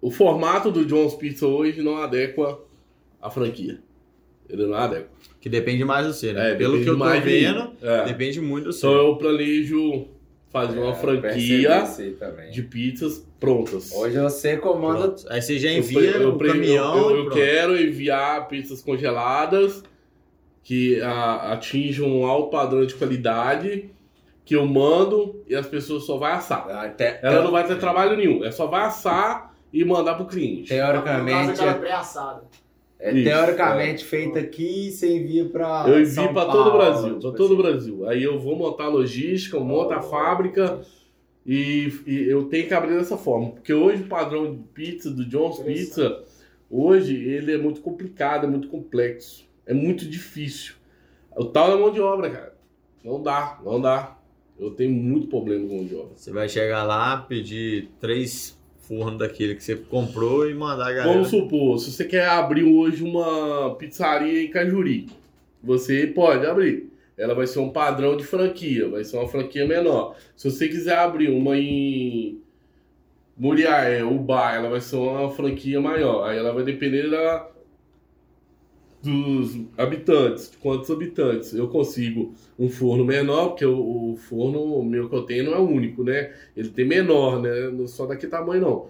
o 0.00 0.10
formato 0.10 0.70
do 0.70 0.84
John's 0.84 1.14
Pizza 1.14 1.46
hoje 1.46 1.80
não 1.82 1.96
adequa 1.96 2.60
à 3.22 3.30
franquia. 3.30 3.80
Ele 4.48 4.66
não 4.66 4.74
adequa. 4.74 5.08
Que 5.40 5.48
depende 5.48 5.84
mais 5.84 6.06
do 6.06 6.12
você, 6.12 6.32
né? 6.32 6.52
É, 6.52 6.54
Pelo 6.56 6.82
que 6.82 6.88
eu 6.88 6.98
tô 6.98 7.10
de 7.12 7.20
vendo, 7.20 7.70
É. 7.82 8.04
depende 8.04 8.40
muito 8.40 8.64
do 8.64 8.70
Então 8.70 8.80
seu. 8.90 8.92
eu 8.92 9.16
planejo 9.16 10.06
fazer 10.50 10.78
uma 10.80 10.92
É, 10.92 10.94
franquia 10.94 11.84
aí 11.84 12.10
também. 12.12 12.50
de 12.50 12.62
pizzas 12.62 13.24
prontas. 13.38 13.92
Hoje 13.92 14.18
você 14.18 14.56
comanda 14.56 15.08
Pronto. 15.08 15.26
Aí 15.28 15.40
você 15.42 15.58
já 15.58 15.70
Eu 15.70 15.78
envia 15.78 16.12
pre- 16.12 16.22
eu 16.24 16.30
o 16.34 16.38
caminhão 16.38 16.98
Eu, 16.98 17.10
eu- 17.10 17.24
eu 17.26 17.30
quero 17.30 17.80
enviar 17.80 18.48
pizzas 18.48 18.80
congeladas 18.82 19.82
que 20.64 21.00
a- 21.00 21.52
atinjam 21.52 22.06
um 22.08 22.26
alto 22.26 22.50
padrão 22.50 22.84
de 22.84 22.94
qualidade 22.94 23.90
que 24.44 24.56
eu 24.56 24.66
mando 24.66 25.42
e 25.46 25.54
as 25.54 25.66
pessoas 25.66 26.04
só 26.04 26.16
vai 26.16 26.32
assar. 26.32 26.68
Até, 26.70 27.20
Ela 27.22 27.42
não 27.44 27.50
vai 27.50 27.66
ter 27.66 27.78
trabalho 27.78 28.16
nenhum, 28.16 28.42
é 28.44 28.50
só 28.50 28.66
vai 28.66 28.82
assar 28.86 29.54
e 29.72 29.84
mandar 29.84 30.14
pro 30.14 30.24
cliente. 30.26 30.72
No 30.74 30.80
caso, 30.80 30.92
Teoricamente, 31.02 31.50
aquela 31.52 31.70
é, 31.72 31.74
pré-assada. 31.78 32.42
É 33.00 33.14
Isso, 33.14 33.24
teoricamente 33.24 34.04
feito 34.04 34.38
aqui 34.38 34.88
e 34.88 34.90
você 34.90 35.16
envia 35.16 35.44
pra. 35.44 35.84
Eu 35.86 36.00
envio 36.00 36.32
para 36.32 36.50
todo 36.50 36.68
o 36.68 36.72
Brasil, 36.72 37.18
tipo 37.18 37.20
para 37.20 37.36
todo 37.36 37.50
o 37.50 37.52
assim. 37.54 37.62
Brasil. 37.62 38.08
Aí 38.08 38.22
eu 38.22 38.38
vou 38.40 38.56
montar 38.56 38.84
a 38.84 38.88
logística, 38.88 39.56
eu 39.56 39.64
monto 39.64 39.92
a 39.94 40.02
fábrica 40.02 40.80
e, 41.46 41.92
e 42.06 42.28
eu 42.28 42.44
tenho 42.46 42.66
que 42.66 42.74
abrir 42.74 42.96
dessa 42.96 43.16
forma. 43.16 43.52
Porque 43.52 43.72
hoje 43.72 44.02
o 44.02 44.08
padrão 44.08 44.52
de 44.52 44.58
pizza 44.74 45.10
do 45.10 45.24
John's 45.24 45.60
Pizza, 45.60 46.24
hoje 46.68 47.14
ele 47.14 47.52
é 47.52 47.58
muito 47.58 47.80
complicado, 47.80 48.46
é 48.46 48.48
muito 48.48 48.66
complexo, 48.66 49.48
é 49.64 49.72
muito 49.72 50.04
difícil. 50.04 50.74
O 51.36 51.44
tal 51.44 51.70
da 51.70 51.76
mão 51.76 51.92
de 51.92 52.00
obra, 52.00 52.30
cara. 52.30 52.58
Não 53.04 53.22
dá, 53.22 53.60
não 53.64 53.80
dá. 53.80 54.18
Eu 54.58 54.72
tenho 54.72 54.90
muito 54.90 55.28
problema 55.28 55.68
com 55.68 55.76
mão 55.76 55.86
de 55.86 55.94
obra. 55.94 56.16
Você 56.16 56.32
vai 56.32 56.48
chegar 56.48 56.82
lá, 56.82 57.16
pedir 57.18 57.90
três 58.00 58.57
fornos 58.88 59.18
daquele 59.18 59.54
que 59.54 59.62
você 59.62 59.76
comprou 59.76 60.48
e 60.48 60.54
mandar 60.54 60.88
a 60.88 60.92
galera. 60.92 61.12
Vamos 61.12 61.28
supor, 61.28 61.78
se 61.78 61.92
você 61.92 62.04
quer 62.06 62.26
abrir 62.26 62.64
hoje 62.64 63.04
uma 63.04 63.74
pizzaria 63.74 64.42
em 64.42 64.50
Cajuri, 64.50 65.06
você 65.62 66.06
pode 66.06 66.46
abrir. 66.46 66.88
Ela 67.16 67.34
vai 67.34 67.46
ser 67.46 67.58
um 67.58 67.68
padrão 67.68 68.16
de 68.16 68.24
franquia, 68.24 68.88
vai 68.88 69.04
ser 69.04 69.18
uma 69.18 69.28
franquia 69.28 69.66
menor. 69.66 70.16
Se 70.34 70.50
você 70.50 70.68
quiser 70.68 70.96
abrir 70.96 71.30
uma 71.30 71.58
em 71.58 72.40
Muriaé, 73.36 74.02
Ubá, 74.04 74.54
ela 74.54 74.70
vai 74.70 74.80
ser 74.80 74.96
uma 74.96 75.30
franquia 75.30 75.80
maior. 75.80 76.28
Aí 76.28 76.38
ela 76.38 76.52
vai 76.52 76.64
depender 76.64 77.10
da, 77.10 77.46
dos 79.02 79.56
habitantes, 79.76 80.50
de 80.50 80.56
quantos 80.56 80.90
habitantes. 80.90 81.54
Eu 81.54 81.68
consigo 81.68 82.34
um 82.58 82.68
forno 82.68 83.04
menor, 83.04 83.48
porque 83.50 83.64
o, 83.64 84.12
o 84.12 84.16
forno 84.16 84.82
meu 84.82 85.08
que 85.08 85.14
eu 85.14 85.22
tenho 85.22 85.44
não 85.44 85.54
é 85.54 85.58
único, 85.58 86.02
né? 86.02 86.32
Ele 86.56 86.68
tem 86.68 86.84
menor, 86.84 87.40
né? 87.40 87.68
Não 87.70 87.86
só 87.86 88.06
daquele 88.06 88.30
tamanho, 88.30 88.60
não. 88.60 88.86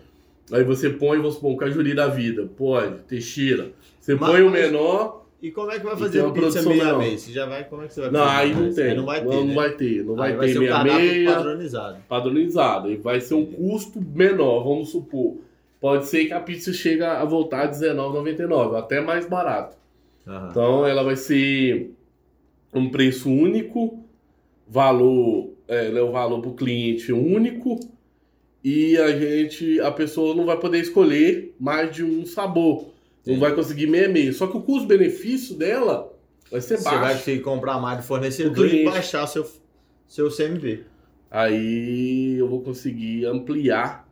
Aí 0.50 0.64
você 0.64 0.88
põe, 0.90 1.18
vamos 1.18 1.34
supor, 1.34 1.52
um 1.52 1.56
cajuri 1.56 1.94
da 1.94 2.06
vida. 2.08 2.48
Pode, 2.56 3.02
Teixeira. 3.02 3.70
Você 4.00 4.14
Mas- 4.14 4.30
põe 4.30 4.42
o 4.42 4.50
menor, 4.50 5.26
E 5.42 5.50
como 5.52 5.70
é 5.70 5.78
que 5.78 5.84
vai 5.84 5.96
fazer 5.96 6.20
uma 6.22 6.32
pizza 6.32 6.46
produção 6.62 6.72
meia 6.72 6.84
menor. 6.86 6.98
meia? 6.98 7.18
Você 7.18 7.30
já 7.32 7.46
vai, 7.46 7.64
como 7.68 7.82
é 7.82 7.86
que 7.86 7.94
você 7.94 8.00
vai 8.00 8.10
Não, 8.10 8.24
aí 8.24 8.54
não 8.54 8.72
tem. 8.74 8.84
Aí 8.86 8.96
não 8.96 9.04
vai 9.06 9.20
ter, 9.20 9.26
Não, 9.36 9.44
né? 9.46 9.54
vai 9.54 9.70
ter. 9.76 10.04
Não 10.04 10.14
vai 10.16 10.32
Aí 10.32 10.38
ter 10.38 10.48
ser 10.48 10.58
o 10.58 10.60
meia 10.62 10.72
cardápio 10.72 11.00
meia 11.04 11.32
padronizado. 11.34 11.98
padronizado. 12.08 12.90
E 12.90 12.96
vai 12.96 13.20
ser 13.20 13.34
um 13.34 13.44
custo 13.46 14.00
menor, 14.00 14.64
vamos 14.64 14.88
supor. 14.88 15.36
Pode 15.80 16.06
ser 16.06 16.24
que 16.24 16.32
a 16.32 16.40
pizza 16.40 16.72
chegue 16.72 17.02
a 17.04 17.24
voltar 17.24 17.58
a 17.58 17.64
R$19,99, 17.66 18.74
até 18.78 19.00
mais 19.00 19.26
barato. 19.28 19.76
Aham. 20.28 20.48
Então 20.50 20.86
ela 20.86 21.02
vai 21.02 21.16
ser 21.16 21.90
um 22.74 22.90
preço 22.90 23.30
único, 23.30 24.04
valor, 24.68 25.54
é, 25.66 25.90
né, 25.90 26.02
o 26.02 26.12
valor 26.12 26.40
para 26.40 26.50
o 26.50 26.54
cliente 26.54 27.10
único 27.12 27.80
e 28.62 28.98
a 28.98 29.16
gente, 29.16 29.80
a 29.80 29.90
pessoa 29.90 30.34
não 30.34 30.44
vai 30.44 30.58
poder 30.58 30.80
escolher 30.80 31.54
mais 31.58 31.94
de 31.94 32.04
um 32.04 32.26
sabor, 32.26 32.88
não 33.26 33.34
Sim. 33.34 33.40
vai 33.40 33.54
conseguir 33.54 33.86
meia 33.86 34.08
meia. 34.08 34.32
Só 34.32 34.46
que 34.46 34.56
o 34.56 34.60
custo-benefício 34.60 35.56
dela 35.56 36.12
vai 36.50 36.60
ser 36.60 36.76
Você 36.76 36.84
vai 36.84 37.00
baixo. 37.00 37.24
ter 37.24 37.38
que 37.38 37.42
comprar 37.42 37.80
mais 37.80 37.98
do 37.98 38.04
fornecedor 38.04 38.66
e 38.66 38.84
baixar 38.84 39.26
seu, 39.26 39.46
seu 40.06 40.30
CMV. 40.30 40.84
Aí 41.30 42.36
eu 42.38 42.48
vou 42.48 42.60
conseguir 42.60 43.26
ampliar 43.26 44.08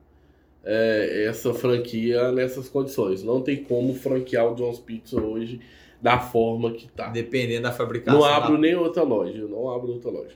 é, 0.64 1.24
essa 1.28 1.52
franquia 1.52 2.32
nessas 2.32 2.68
condições. 2.68 3.22
Não 3.22 3.40
tem 3.40 3.62
como 3.62 3.94
franquear 3.94 4.50
o 4.50 4.54
John's 4.54 4.78
Pizza 4.78 5.20
hoje 5.20 5.60
da 6.00 6.18
forma 6.18 6.72
que 6.72 6.88
tá. 6.88 7.08
Dependendo 7.08 7.62
da 7.62 7.72
fabricação. 7.72 8.20
Não 8.20 8.26
abro 8.26 8.52
da- 8.54 8.58
nem 8.58 8.74
outra 8.74 9.02
loja, 9.02 9.36
eu 9.38 9.48
não 9.48 9.68
abro 9.70 9.92
outra 9.92 10.10
loja. 10.10 10.34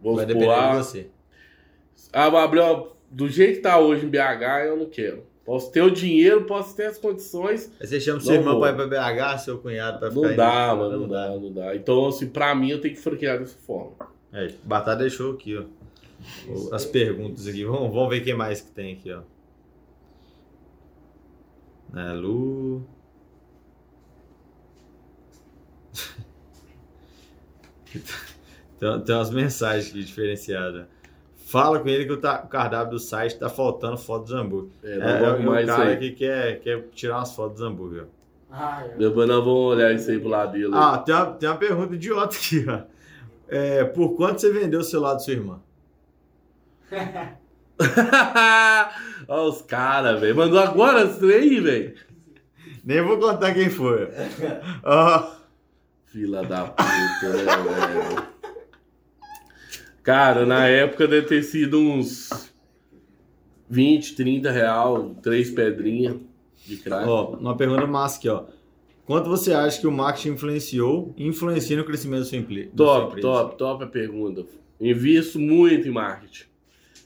Vou 0.00 0.16
Vai 0.16 0.26
depender 0.26 0.46
de 0.70 0.76
você. 0.76 1.06
ah, 2.12 2.28
vou 2.28 2.38
abrir 2.40 2.60
uma- 2.60 2.88
do 3.10 3.28
jeito 3.28 3.56
que 3.56 3.60
tá 3.62 3.78
hoje 3.78 4.06
em 4.06 4.08
BH, 4.08 4.66
eu 4.66 4.76
não 4.76 4.86
quero. 4.86 5.24
Posso 5.44 5.70
ter 5.72 5.82
o 5.82 5.90
dinheiro, 5.90 6.44
posso 6.44 6.74
ter 6.76 6.86
as 6.86 6.98
condições. 6.98 7.70
Aí 7.80 7.86
você 7.86 8.00
chama 8.00 8.20
seu 8.20 8.30
Não 8.34 8.40
irmão 8.40 8.60
pra 8.60 8.70
ir 8.70 8.74
pra 8.76 8.86
BH, 8.86 9.38
seu 9.38 9.58
cunhado 9.58 9.98
pra 9.98 10.08
ficar 10.08 10.20
Não 10.28 10.36
dá, 10.36 10.74
no- 10.74 10.76
mano, 10.82 11.00
não 11.00 11.08
dá, 11.08 11.28
não 11.30 11.52
dá. 11.52 11.74
Então, 11.76 12.06
assim, 12.06 12.28
pra 12.28 12.54
mim 12.54 12.70
eu 12.70 12.80
tenho 12.80 12.94
que 12.94 13.00
franquear 13.00 13.38
dessa 13.38 13.58
forma. 13.58 13.92
É, 14.32 14.52
Batata 14.64 15.00
deixou 15.00 15.32
aqui, 15.34 15.56
ó. 15.58 15.64
O- 16.48 16.72
As 16.74 16.84
perguntas 16.84 17.46
aqui. 17.48 17.64
Vamos, 17.64 17.92
vamos 17.92 18.08
ver 18.08 18.20
quem 18.22 18.34
mais 18.34 18.60
que 18.60 18.70
tem 18.70 18.92
aqui, 18.94 19.12
ó. 19.12 19.22
É, 21.94 22.12
Lu. 22.14 22.82
tem, 28.78 29.00
tem 29.00 29.14
umas 29.14 29.30
mensagens 29.30 29.88
aqui 29.90 30.02
diferenciadas. 30.04 30.86
Fala 31.46 31.78
com 31.78 31.88
ele 31.88 32.06
que 32.06 32.12
o, 32.12 32.16
ta- 32.16 32.42
o 32.44 32.48
cardápio 32.48 32.92
do 32.92 32.98
site 32.98 33.38
tá 33.38 33.48
faltando 33.48 33.98
foto 33.98 34.24
dos 34.24 34.32
hambúrguer. 34.32 34.70
É, 34.82 34.92
É, 34.92 34.94
é, 34.94 35.32
o 35.32 35.66
cara 35.66 35.88
aí. 35.90 35.96
que 35.98 36.10
quer, 36.12 36.60
quer 36.60 36.82
tirar 36.94 37.18
umas 37.18 37.34
fotos 37.34 37.60
dos 37.60 37.68
hambúrguer. 37.68 38.02
eu- 38.02 38.98
Depois 38.98 39.28
nós 39.28 39.44
vamos 39.44 39.74
olhar 39.74 39.92
isso 39.92 40.10
aí 40.10 40.18
pro 40.18 40.28
lado 40.30 40.52
dele. 40.52 40.70
Ah, 40.72 40.98
tem 40.98 41.14
uma, 41.14 41.26
tem 41.34 41.48
uma 41.48 41.58
pergunta 41.58 41.94
idiota 41.94 42.34
aqui, 42.36 42.64
ó. 42.68 42.80
É, 43.48 43.84
por 43.84 44.16
quanto 44.16 44.40
você 44.40 44.50
vendeu 44.50 44.80
o 44.80 44.84
celular 44.84 45.12
da 45.12 45.18
sua 45.18 45.34
irmã? 45.34 45.60
Olha 49.28 49.42
os 49.48 49.62
caras, 49.62 50.20
velho. 50.20 50.34
Mandou 50.36 50.58
agora 50.58 51.04
isso 51.04 51.24
aí, 51.26 51.60
velho. 51.60 51.94
Nem 52.84 53.00
vou 53.02 53.18
contar 53.18 53.52
quem 53.54 53.70
foi. 53.70 54.08
Ó, 54.82 55.30
Fila 56.12 56.42
da 56.44 56.64
puta, 56.66 57.28
né, 57.36 57.44
velho? 57.44 58.26
Cara, 60.02 60.44
na 60.44 60.66
época 60.66 61.06
deve 61.08 61.26
ter 61.26 61.42
sido 61.42 61.78
uns 61.78 62.52
20, 63.70 64.14
30 64.16 64.50
real, 64.50 65.14
três 65.22 65.50
pedrinhas 65.50 66.16
de 66.66 66.76
crack. 66.76 67.08
ó, 67.08 67.30
uma 67.36 67.56
pergunta 67.56 67.86
massa 67.86 68.18
aqui, 68.18 68.28
ó. 68.28 68.44
Quanto 69.06 69.28
você 69.30 69.52
acha 69.52 69.80
que 69.80 69.86
o 69.86 69.92
marketing 69.92 70.30
influenciou 70.30 71.14
e 71.16 71.26
influencia 71.26 71.76
no 71.76 71.84
crescimento 71.84 72.20
da 72.20 72.26
sua, 72.26 72.38
emple- 72.38 72.70
da 72.72 72.84
sua 72.84 72.94
top, 72.94 73.06
empresa? 73.10 73.28
top, 73.28 73.56
top 73.58 73.84
a 73.84 73.86
pergunta. 73.86 74.44
Invisto 74.80 75.38
muito 75.38 75.88
em 75.88 75.90
marketing. 75.90 76.44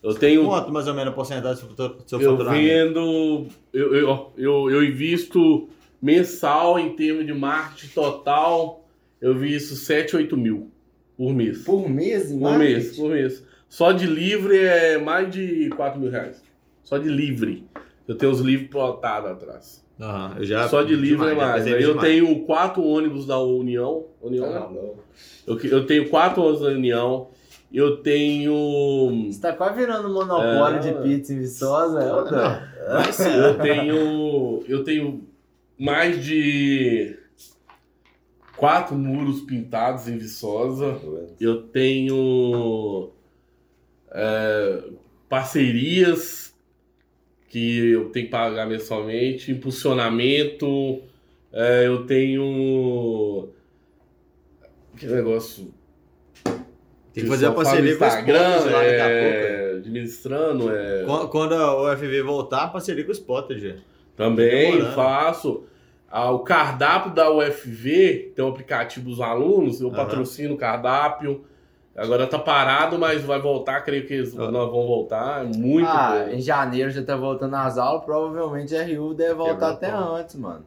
Eu 0.03 0.15
tenho. 0.15 0.45
Quanto 0.45 0.73
mais 0.73 0.87
ou 0.87 0.95
menos 0.95 1.13
a 1.13 1.15
porcentagem 1.15 1.67
do 1.67 1.75
seu- 1.77 1.89
do 1.89 2.09
seu 2.09 2.21
Eu 2.21 2.31
faturamento? 2.33 2.67
vendo. 2.95 3.47
Eu, 3.73 3.95
eu, 3.95 4.33
eu, 4.37 4.71
eu 4.71 4.85
invisto 4.85 5.69
mensal 6.01 6.79
em 6.79 6.95
termos 6.95 7.27
de 7.27 7.33
marketing 7.33 7.89
total. 7.95 8.86
Eu 9.21 9.35
visto 9.35 9.75
7, 9.75 10.17
8 10.17 10.37
mil 10.37 10.71
por 11.17 11.33
mês. 11.35 11.63
Por 11.65 11.89
mês, 11.89 12.31
Por 12.31 12.41
marketing? 12.41 12.73
mês, 12.73 12.97
por 12.97 13.11
mês. 13.11 13.45
Só 13.69 13.93
de 13.93 14.07
livre 14.07 14.57
é 14.59 14.99
mais 14.99 15.31
de 15.31 15.71
4 15.71 15.99
mil 16.01 16.11
reais. 16.11 16.43
Só 16.85 16.99
de 16.99 17.09
livre. 17.09 17.65
Eu 18.07 18.15
tenho 18.15 18.31
os 18.31 18.41
livros 18.41 18.69
plotados 18.71 19.31
atrás. 19.31 19.85
Aham, 19.99 20.35
eu 20.39 20.45
já 20.45 20.69
Só 20.69 20.83
de 20.83 20.95
livre 20.95 21.27
demais, 21.31 21.67
é 21.67 21.71
mais. 21.71 21.83
eu 21.83 21.89
demais. 21.95 22.01
tenho 22.09 22.41
quatro 22.45 22.83
ônibus 22.85 23.27
da 23.27 23.41
União. 23.41 24.05
União 24.21 24.45
Tá 24.53 24.61
né? 24.61 24.67
louco. 24.81 24.99
eu, 25.47 25.59
eu 25.71 25.87
tenho 25.87 26.09
quatro 26.11 26.43
ônibus 26.43 26.61
da 26.63 26.69
União. 26.69 27.29
Eu 27.73 27.97
tenho. 27.97 29.27
Você 29.33 29.41
tá 29.41 29.53
quase 29.53 29.77
virando 29.81 30.09
monopólio 30.09 30.77
É. 30.77 30.81
de 30.81 30.93
pizza 31.03 31.33
em 31.33 31.39
Viçosa, 31.41 32.01
é, 32.01 33.13
ser. 33.13 33.35
Eu 33.35 33.59
tenho. 33.59 34.63
Eu 34.69 34.85
tenho 34.85 35.25
mais 35.79 36.25
de 36.25 37.17
quatro 38.57 38.95
muros 38.97 39.41
pintados 39.43 40.09
em 40.09 40.17
Viçosa. 40.19 40.99
Eu 41.41 41.63
tenho 41.65 43.11
é, 44.11 44.83
parcerias 45.29 46.55
que 47.49 47.91
eu 47.91 48.11
tenho 48.11 48.27
que 48.27 48.33
pagar 48.33 48.67
mensalmente, 48.67 49.53
impulsionamento. 49.53 51.01
é, 51.53 51.87
eu 51.87 52.05
tenho. 52.07 53.49
Que 54.97 55.07
negócio. 55.07 55.73
Tem 56.45 57.25
que 57.25 57.31
fazer 57.31 57.47
a 57.47 57.53
parceria 57.53 57.97
com 57.97 58.05
o 58.05 58.07
Instagram, 58.07 58.41
lá 58.41 58.59
daqui 58.59 58.75
a 58.75 59.09
é, 59.09 59.63
pouco. 59.63 59.77
administrando. 59.79 60.71
É, 60.71 61.05
Quando- 61.31 61.55
a 61.55 61.83
UFV 61.93 62.23
voltar, 62.23 62.69
parceria 62.69 63.05
com 63.05 63.11
o 63.11 63.15
Spotter, 63.15 63.59
já. 63.59 63.75
Também 64.15 64.83
faço. 64.93 65.65
Ah, 66.11 66.31
o 66.31 66.41
cardápio 66.41 67.13
da 67.13 67.31
UFV, 67.31 68.33
tem 68.35 68.45
o 68.45 68.49
aplicativo 68.49 69.09
dos 69.11 69.21
alunos, 69.21 69.81
eu 69.81 69.89
Aham. 69.89 69.97
patrocino 69.97 70.55
o 70.55 70.57
cardápio. 70.57 71.45
Agora 71.97 72.27
tá 72.27 72.39
parado, 72.39 72.99
mas 72.99 73.23
vai 73.25 73.41
voltar, 73.41 73.81
creio 73.83 74.07
que 74.07 74.15
eles 74.15 74.39
Ah. 74.39 74.51
nós 74.51 74.71
vão 74.71 74.87
voltar. 74.87 75.43
É 75.45 75.57
muito 75.57 75.89
ah, 75.89 76.25
bom. 76.27 76.33
em 76.35 76.41
janeiro 76.41 76.91
já 76.91 77.03
tá 77.03 77.17
voltando 77.17 77.55
às 77.57 77.77
aulas, 77.79 78.05
provavelmente 78.05 78.77
a 78.77 78.83
RU 78.85 79.15
deve 79.15 79.35
voltar 79.35 79.71
até 79.71 79.91
pau. 79.91 80.15
antes, 80.17 80.35
mano. 80.37 80.65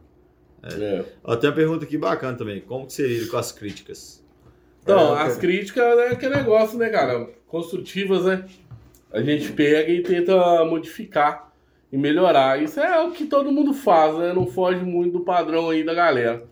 É. 0.63 1.05
Ó, 1.23 1.35
tem 1.37 1.49
uma 1.49 1.55
pergunta 1.55 1.85
aqui 1.85 1.97
bacana 1.97 2.37
também. 2.37 2.59
Como 2.61 2.85
que 2.85 2.93
você 2.93 3.07
lida 3.07 3.29
com 3.31 3.37
as 3.37 3.51
críticas? 3.51 4.21
Então, 4.83 5.15
É, 5.15 5.21
as 5.21 5.27
cara. 5.29 5.35
críticas 5.39 5.99
é 5.99 6.07
aquele 6.09 6.35
negócio, 6.35 6.77
né, 6.77 6.89
cara? 6.89 7.29
Construtivas, 7.47 8.25
né? 8.25 8.43
A 9.13 9.21
gente 9.21 9.51
pega 9.53 9.89
e 9.89 10.01
tenta 10.03 10.65
modificar 10.65 11.48
e 11.91 11.97
melhorar. 11.97 12.61
Isso 12.61 12.79
é 12.79 12.99
o 13.01 13.11
que 13.11 13.25
todo 13.25 13.51
mundo 13.51 13.73
faz, 13.73 14.17
né? 14.17 14.33
Não 14.33 14.45
foge 14.45 14.83
muito 14.83 15.13
do 15.19 15.23
padrão 15.25 15.69
aí 15.69 15.83
da 15.83 15.93
galera. 15.93 16.43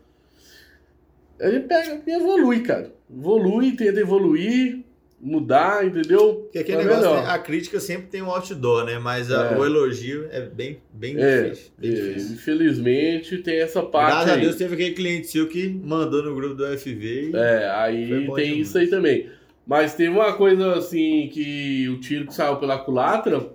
A 1.39 1.49
gente 1.49 1.67
pega 1.67 2.01
e 2.05 2.11
evolui, 2.11 2.61
cara. 2.61 2.91
Evolui, 3.15 3.73
tenta 3.73 3.99
evoluir, 3.99 4.79
mudar, 5.21 5.85
entendeu? 5.85 6.35
Porque 6.43 6.59
aquele 6.59 6.77
Pra 6.79 6.85
negócio, 6.87 7.09
melhor. 7.15 7.29
a 7.29 7.37
crítica 7.39 7.79
sempre 7.79 8.07
tem 8.07 8.21
um 8.23 8.29
outdoor, 8.31 8.85
né? 8.85 8.97
Mas 8.99 9.31
a- 9.31 9.51
É. 9.53 9.57
o 9.57 9.63
elogio 9.65 10.27
é 10.31 10.41
bem, 10.41 10.79
bem 10.91 11.15
É, 11.17 11.43
difícil. 11.43 11.71
Bem 11.77 11.91
é, 11.91 11.93
difícil. 11.93 12.35
infelizmente 12.35 13.37
tem 13.39 13.59
essa 13.59 13.83
parte 13.83 14.11
Graças 14.13 14.31
a 14.31 14.33
aí. 14.35 14.41
Deus 14.41 14.55
teve 14.55 14.73
aquele 14.73 14.91
cliente 14.95 15.27
seu 15.27 15.47
que 15.47 15.67
mandou 15.69 16.23
no 16.23 16.33
grupo 16.35 16.55
do 16.55 16.63
UFV 16.65 17.31
e 17.31 17.35
É, 17.35 17.69
aí 17.71 18.27
tem 18.35 18.59
isso 18.59 18.77
aí 18.77 18.87
também. 18.87 19.29
Mas 19.65 19.93
teve 19.95 20.09
uma 20.09 20.33
coisa 20.33 20.73
assim 20.75 21.29
que 21.31 21.87
o 21.89 21.99
tiro 21.99 22.25
que 22.25 22.33
saiu 22.33 22.55
pela 22.55 22.79
culatra. 22.79 23.49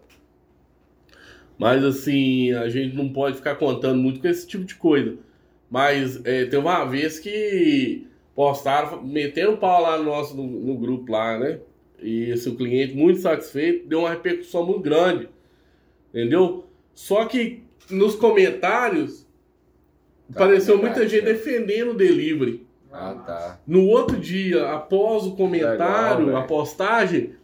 Mas 1.62 1.84
assim, 1.84 2.52
a 2.54 2.68
gente 2.68 2.96
não 2.96 3.08
pode 3.08 3.36
ficar 3.36 3.54
contando 3.54 4.02
muito 4.02 4.20
com 4.20 4.26
esse 4.26 4.44
tipo 4.44 4.64
de 4.64 4.74
coisa. 4.74 5.16
Mas 5.70 6.16
é, 6.24 6.44
teve 6.46 6.56
uma 6.56 6.84
vez 6.84 7.20
que 7.20 8.04
postaram, 8.34 9.00
meteram 9.04 9.56
pau 9.56 9.80
lá 9.80 9.96
no 9.96 10.02
nosso 10.02 10.36
no, 10.36 10.42
no 10.42 10.76
grupo 10.76 11.12
lá, 11.12 11.38
né? 11.38 11.60
E 12.02 12.30
esse 12.30 12.48
o 12.48 12.56
cliente 12.56 12.96
muito 12.96 13.20
satisfeito, 13.20 13.86
deu 13.86 14.00
uma 14.00 14.10
repercussão 14.10 14.66
muito 14.66 14.80
grande. 14.80 15.28
Entendeu? 16.10 16.66
Só 16.92 17.26
que 17.26 17.62
nos 17.88 18.16
comentários 18.16 19.24
apareceu 20.34 20.76
muita 20.76 20.96
verdade, 20.96 21.16
gente 21.16 21.26
né? 21.26 21.32
defendendo 21.32 21.90
o 21.92 21.96
delivery. 21.96 22.66
Ah, 22.92 23.14
tá. 23.24 23.60
No 23.64 23.86
outro 23.86 24.18
dia, 24.18 24.68
após 24.72 25.26
o 25.26 25.36
comentário, 25.36 26.26
Legal, 26.26 26.42
a 26.42 26.44
postagem, 26.44 27.34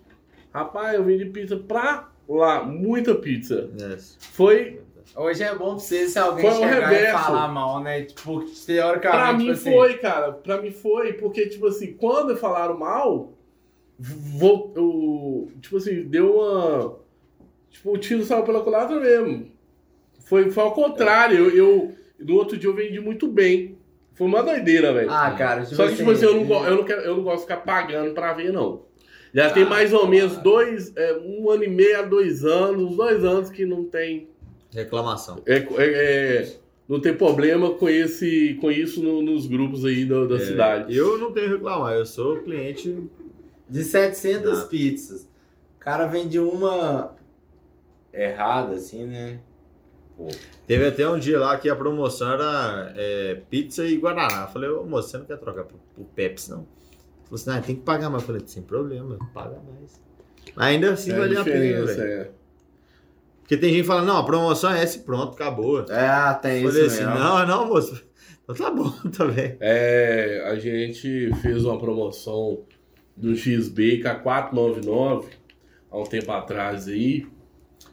rapaz, 0.52 0.96
eu 0.96 1.04
vendi 1.04 1.24
pizza 1.26 1.56
pra 1.56 2.07
lá, 2.36 2.62
muita 2.64 3.14
pizza. 3.14 3.70
Yes. 3.80 4.16
Foi, 4.20 4.80
Hoje 5.16 5.42
é 5.42 5.54
bom 5.54 5.70
pra 5.70 5.78
você 5.78 6.06
se 6.06 6.18
alguém 6.18 6.44
Foi 6.48 6.60
chegar 6.68 6.92
e 6.92 7.06
falar 7.12 7.48
mal, 7.48 7.80
né? 7.82 8.02
Tipo, 8.02 8.44
teoricamente, 8.66 9.18
pra 9.18 9.32
mim 9.32 9.38
tipo 9.46 9.52
assim, 9.52 9.70
foi, 9.72 9.94
cara, 9.98 10.32
pra 10.32 10.60
mim 10.62 10.70
foi, 10.70 11.12
porque, 11.14 11.46
tipo 11.48 11.66
assim, 11.66 11.94
quando 11.94 12.36
falaram 12.36 12.78
mal, 12.78 13.32
vou, 13.98 14.72
o, 14.76 15.48
tipo 15.60 15.78
assim, 15.78 16.02
deu 16.04 16.36
uma, 16.36 16.96
tipo, 17.70 17.90
o 17.92 17.98
tiro 17.98 18.22
saiu 18.24 18.44
pela 18.44 18.60
culatra 18.62 19.00
mesmo. 19.00 19.50
Foi, 20.26 20.50
foi 20.50 20.62
ao 20.62 20.72
contrário, 20.72 21.36
eu, 21.36 21.50
eu, 21.56 21.94
no 22.20 22.34
outro 22.36 22.56
dia 22.56 22.68
eu 22.68 22.74
vendi 22.74 23.00
muito 23.00 23.26
bem. 23.26 23.76
Foi 24.12 24.26
uma 24.26 24.42
doideira, 24.42 24.92
velho. 24.92 25.10
Ah, 25.10 25.30
cara, 25.32 25.62
tipo 25.62 25.74
Só 25.76 25.88
que, 25.88 25.96
tipo 25.96 26.10
assim, 26.10 26.26
eu 26.26 26.34
não, 26.34 26.44
go- 26.44 26.64
eu, 26.64 26.76
não 26.76 26.84
quero, 26.84 27.00
eu 27.02 27.16
não 27.16 27.22
gosto 27.22 27.36
de 27.38 27.42
ficar 27.42 27.58
pagando 27.58 28.12
pra 28.12 28.32
ver, 28.34 28.52
não. 28.52 28.82
Já 29.34 29.50
tem 29.50 29.64
mais 29.64 29.92
ou 29.92 30.06
menos 30.06 30.36
dois, 30.38 30.92
é, 30.96 31.14
um 31.18 31.50
ano 31.50 31.64
e 31.64 31.68
meio 31.68 31.98
a 31.98 32.02
dois 32.02 32.44
anos, 32.44 32.96
dois 32.96 33.24
anos 33.24 33.50
que 33.50 33.64
não 33.66 33.84
tem, 33.84 34.28
Reclamação. 34.72 35.42
é, 35.46 35.56
é, 35.56 35.66
é, 36.42 36.56
não 36.88 37.00
tem 37.00 37.14
problema 37.14 37.70
com, 37.74 37.88
esse, 37.88 38.56
com 38.60 38.70
isso 38.70 39.02
no- 39.02 39.20
nos 39.22 39.46
grupos 39.46 39.84
aí 39.84 40.04
da, 40.04 40.24
da 40.24 40.36
É, 40.36 40.40
cidade. 40.40 40.96
Eu 40.96 41.18
não 41.18 41.32
tenho 41.32 41.50
reclamar, 41.50 41.94
eu 41.94 42.06
sou 42.06 42.38
cliente. 42.38 42.96
De 43.68 43.84
700 43.84 44.60
Ah. 44.60 44.64
pizzas. 44.66 45.22
O 45.76 45.78
cara 45.80 46.06
vende 46.06 46.38
uma 46.38 47.14
errada, 48.12 48.76
assim, 48.76 49.04
né? 49.04 49.38
Teve 50.66 50.86
até 50.86 51.08
um 51.08 51.18
dia 51.18 51.38
lá 51.38 51.56
que 51.56 51.68
a 51.70 51.76
promoção 51.76 52.32
era 52.32 52.92
é, 52.96 53.40
pizza 53.48 53.86
e 53.86 53.96
Guaraná. 53.98 54.42
Eu 54.46 54.52
falei, 54.52 54.68
ô 54.70 54.84
moço, 54.84 55.10
você 55.10 55.18
não 55.18 55.24
quer 55.26 55.36
trocar 55.38 55.64
por, 55.64 55.78
por 55.94 56.04
Pepsi, 56.14 56.50
não? 56.50 56.66
Falou 57.28 57.34
assim, 57.34 57.50
ah, 57.50 57.60
tem 57.60 57.76
que 57.76 57.82
pagar 57.82 58.08
mais. 58.10 58.22
Eu 58.22 58.26
falei, 58.26 58.42
sem 58.46 58.62
problema, 58.62 59.18
paga 59.34 59.58
mais. 59.70 60.00
Ainda 60.56 60.92
assim 60.92 61.12
É 61.12 61.14
a 61.36 61.44
pena, 61.44 61.84
velho. 61.86 62.02
é. 62.02 62.30
Porque 63.40 63.56
tem 63.56 63.70
gente 63.70 63.82
que 63.82 63.86
fala, 63.86 64.02
não, 64.02 64.18
a 64.18 64.24
promoção 64.24 64.70
é 64.72 64.82
essa 64.82 64.98
e 64.98 65.00
pronto, 65.00 65.32
acabou. 65.34 65.80
É, 65.90 66.34
tem 66.34 66.62
Eu 66.62 66.68
isso 66.68 66.72
falei 66.72 66.86
assim, 66.86 67.04
mesmo. 67.04 67.18
não, 67.18 67.46
não, 67.46 67.66
moço. 67.68 68.02
Então 68.50 68.56
tá 68.56 68.70
bom 68.70 68.90
também. 69.12 69.58
É, 69.60 70.42
a 70.46 70.58
gente 70.58 71.30
fez 71.42 71.66
uma 71.66 71.78
promoção 71.78 72.62
do 73.14 73.36
XB 73.36 74.00
com 74.02 74.08
a 74.08 74.14
499 74.14 75.28
há 75.90 75.98
um 75.98 76.04
tempo 76.04 76.32
atrás 76.32 76.88
aí. 76.88 77.26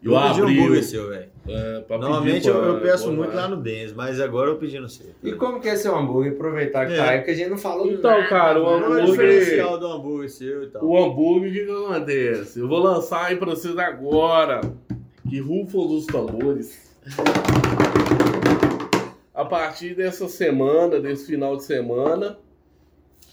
Eu, 0.03 0.11
um 0.13 0.17
abri. 0.17 0.59
hambúrguer 0.59 0.83
seu, 0.83 1.09
velho. 1.09 1.29
é, 1.47 1.79
pra 1.81 1.97
Normalmente 1.97 2.47
eu, 2.47 2.55
eu 2.63 2.79
peço 2.79 3.11
muito 3.11 3.35
lá 3.35 3.47
no 3.47 3.57
Dens, 3.57 3.91
mas 3.93 4.19
agora 4.21 4.51
eu 4.51 4.57
pedi 4.57 4.79
no 4.79 4.87
seu. 4.87 5.07
E 5.23 5.31
como 5.33 5.59
que 5.59 5.67
é 5.67 5.75
seu 5.75 5.95
hambúrguer? 5.95 6.33
Aproveitar 6.33 6.85
que 6.85 6.93
É. 6.93 6.97
tá 6.97 7.09
aí, 7.09 7.17
porque 7.19 7.31
a 7.31 7.35
gente 7.35 7.49
não 7.49 7.57
falou 7.57 7.87
Então, 7.91 8.11
nada, 8.11 8.27
cara, 8.27 8.61
o 8.61 8.63
né? 8.63 8.69
É 8.69 8.73
o 8.73 8.75
hambúrguer- 9.01 9.05
diferencial 9.29 9.79
do 9.79 9.87
hambúrguer 9.87 10.29
seu 10.29 10.63
e 10.63 10.67
tal? 10.67 10.83
O 10.85 10.97
hambúrguer, 11.03 11.49
o 11.49 11.53
que, 11.53 11.65
que 11.65 11.71
acontece? 11.71 12.59
Eu 12.59 12.67
vou 12.67 12.79
lançar 12.79 13.25
aí 13.25 13.35
pra 13.35 13.47
vocês 13.51 13.75
agora. 13.77 14.61
Que 15.27 15.39
rufam 15.39 15.87
dos 15.87 16.05
tambores. 16.05 16.95
A 19.33 19.43
partir 19.43 19.95
dessa 19.95 20.27
semana, 20.27 20.99
desse 20.99 21.25
final 21.25 21.57
de 21.57 21.63
semana. 21.63 22.37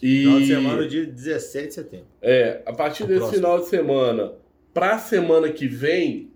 E... 0.03 0.23
Final 0.25 0.39
de 0.41 0.47
semana, 0.47 0.89
dia 0.89 1.07
17 1.07 1.69
de 1.69 1.75
setembro. 1.75 2.07
É, 2.21 2.61
a 2.67 2.73
partir 2.73 3.05
O 3.05 3.07
desse 3.07 3.21
próximo. 3.21 3.37
final 3.41 3.59
de 3.61 3.67
semana 3.67 4.33
pra 4.75 4.99
semana 4.99 5.49
que 5.51 5.69
vem, 5.69 6.32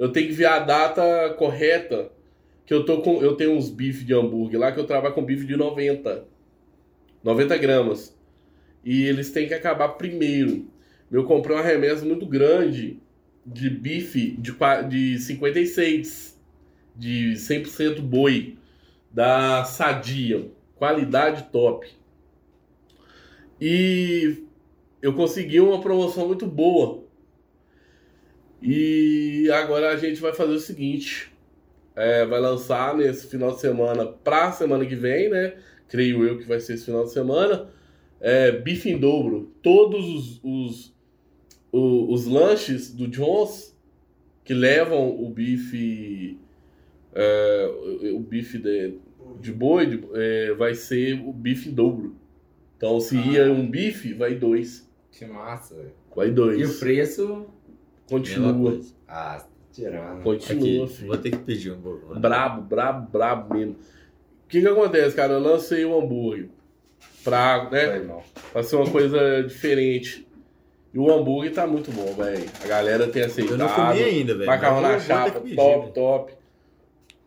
eu 0.00 0.10
tenho 0.10 0.28
que 0.28 0.32
ver 0.32 0.46
a 0.46 0.58
data 0.58 1.34
correta. 1.36 2.10
Que 2.64 2.72
eu 2.72 2.86
tô 2.86 3.02
com. 3.02 3.20
Eu 3.20 3.36
tenho 3.36 3.52
uns 3.52 3.68
bifes 3.68 4.06
de 4.06 4.14
hambúrguer 4.14 4.58
lá 4.58 4.72
que 4.72 4.80
eu 4.80 4.86
trabalho 4.86 5.14
com 5.14 5.22
bife 5.22 5.44
de 5.44 5.56
90. 5.56 6.24
90 7.22 7.58
gramas. 7.58 8.18
E 8.82 9.04
eles 9.04 9.30
têm 9.30 9.46
que 9.46 9.52
acabar 9.52 9.90
primeiro. 9.90 10.66
Eu 11.12 11.24
comprei 11.24 11.54
uma 11.54 11.62
remessa 11.62 12.06
muito 12.06 12.24
grande 12.24 12.98
de 13.44 13.68
bife 13.68 14.38
de, 14.38 14.56
de 14.88 15.18
56. 15.18 16.40
De 16.96 17.32
100% 17.34 18.00
boi. 18.00 18.56
Da 19.12 19.64
Sadia. 19.64 20.50
Qualidade 20.76 21.50
top. 21.52 21.86
E 23.60 24.44
eu 25.02 25.12
consegui 25.12 25.60
uma 25.60 25.82
promoção 25.82 26.26
muito 26.26 26.46
boa. 26.46 27.04
E 28.62 29.50
agora 29.52 29.90
a 29.90 29.96
gente 29.96 30.20
vai 30.20 30.32
fazer 30.32 30.52
o 30.54 30.60
seguinte: 30.60 31.32
é, 31.96 32.24
vai 32.26 32.40
lançar 32.40 32.96
nesse 32.96 33.26
final 33.28 33.52
de 33.54 33.60
semana 33.60 34.06
pra 34.06 34.52
semana 34.52 34.84
que 34.86 34.94
vem, 34.96 35.28
né? 35.30 35.54
Creio 35.88 36.24
eu 36.24 36.38
que 36.38 36.44
vai 36.46 36.60
ser 36.60 36.74
esse 36.74 36.84
final 36.84 37.04
de 37.04 37.12
semana. 37.12 37.68
É, 38.20 38.52
bife 38.52 38.90
em 38.90 38.98
dobro. 38.98 39.50
Todos 39.62 40.06
os, 40.08 40.40
os, 40.44 40.94
o- 41.72 42.12
os 42.12 42.26
lanches 42.26 42.92
do 42.92 43.08
Jones 43.08 43.76
que 44.44 44.52
levam 44.54 45.08
o 45.22 45.30
bife. 45.30 46.38
é, 47.14 47.70
o, 48.14 48.20
bife 48.20 48.58
de, 48.58 48.94
de 49.40 49.52
boi 49.52 49.86
de- 49.86 50.04
é, 50.14 50.52
vai 50.54 50.74
ser 50.74 51.14
o 51.26 51.32
bife 51.32 51.70
em 51.70 51.72
dobro. 51.72 52.14
Então, 52.76 53.00
se 53.00 53.16
ia 53.16 53.50
um 53.50 53.68
bife, 53.68 54.12
vai 54.14 54.34
dois. 54.34 54.88
Que 55.12 55.24
massa, 55.26 55.74
velho. 55.74 55.92
Vai 56.14 56.30
dois. 56.30 56.58
E 56.60 56.64
o 56.64 56.78
preço? 56.78 57.46
Continua. 58.10 58.80
Ah, 59.08 59.42
tirando. 59.72 60.22
Continua, 60.22 60.84
Aqui, 60.84 60.94
filho. 60.94 61.08
vou 61.08 61.16
ter 61.16 61.30
que 61.30 61.38
pedir 61.38 61.70
um 61.70 61.74
hambúrguer. 61.76 62.18
Brabo, 62.18 62.62
brabo, 62.62 63.08
brabo 63.10 63.54
mesmo. 63.54 63.72
O 63.74 64.48
que 64.48 64.60
que 64.60 64.66
acontece, 64.68 65.14
cara? 65.16 65.34
Eu 65.34 65.40
lancei 65.40 65.84
o 65.84 65.98
hambúrguer 65.98 66.48
pra, 67.24 67.70
né, 67.70 68.04
pra 68.52 68.62
ser 68.62 68.76
uma 68.76 68.90
coisa 68.90 69.42
diferente. 69.44 70.26
E 70.92 70.98
o 70.98 71.08
hambúrguer 71.10 71.52
tá 71.54 71.66
muito 71.68 71.92
bom, 71.92 72.12
velho. 72.14 72.44
A 72.64 72.66
galera 72.66 73.06
tem 73.06 73.22
Eu 73.22 73.28
aceitado. 73.28 73.56
não 73.58 73.68
comi 73.68 74.02
ainda, 74.02 74.34
velho. 74.34 74.46
Macarrão 74.46 74.80
na 74.80 74.88
eu 74.92 74.98
ter 74.98 75.06
chapa, 75.06 75.30
que 75.30 75.40
pedir, 75.40 75.56
top, 75.56 75.92
top. 75.92 76.32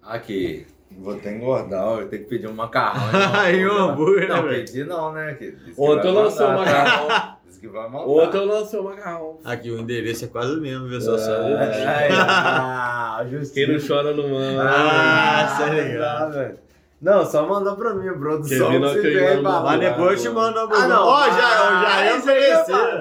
Aqui. 0.02 0.66
Vou 0.96 1.14
até 1.16 1.34
engordar, 1.36 1.84
ó, 1.88 2.02
eu 2.02 2.08
tenho 2.10 2.24
que 2.24 2.30
pedir 2.30 2.48
um 2.48 2.54
macarrão. 2.54 3.10
Aí 3.40 3.66
o 3.66 3.72
hambúrguer, 3.72 4.28
né, 4.28 4.36
Não, 4.36 4.44
velho? 4.44 4.66
pedi 4.66 4.84
não, 4.84 5.12
né? 5.14 5.34
que 5.34 5.54
que 5.54 5.74
Ontem 5.78 6.08
eu 6.10 6.14
lancei 6.14 6.46
tá? 6.46 6.54
macarrão. 6.54 7.38
Que 7.64 7.70
vai. 7.70 7.88
Ontem 7.88 8.38
eu 8.40 8.46
lancei 8.46 8.78
o 8.78 8.84
macarrão. 8.84 9.40
Aqui 9.46 9.72
o 9.72 9.80
endereço 9.80 10.26
é 10.26 10.28
quase 10.28 10.52
o 10.54 10.60
mesmo, 10.60 10.86
viu? 10.86 11.00
Só 11.00 11.16
É. 11.16 12.10
ah. 12.12 13.26
Quem 13.54 13.72
não 13.72 13.80
chora 13.88 14.14
não 14.14 14.28
manda. 14.28 14.64
Ah, 14.70 15.56
tá 15.58 15.68
não 15.68 15.74
ligado. 15.76 16.20
dá, 16.20 16.26
velho. 16.40 16.60
Não, 17.02 17.26
só 17.26 17.48
mandar 17.48 17.76
pra 17.78 17.94
mim, 17.94 18.12
produção. 18.20 18.70
Que 18.70 18.76
eu 18.76 18.80
mando- 18.82 19.44
babado. 19.44 19.66
Mas 19.66 19.80
depois 19.80 20.26
eu 20.26 20.30
te 20.32 20.36
mando 20.36 20.58
o 20.60 20.62
hambúrguer. 20.64 20.84
Ah, 20.84 20.88
não. 20.90 21.08
Ó, 21.08 21.26
já, 21.30 21.88
Ah, 21.88 22.18
isso 22.18 22.30
eu 22.30 22.36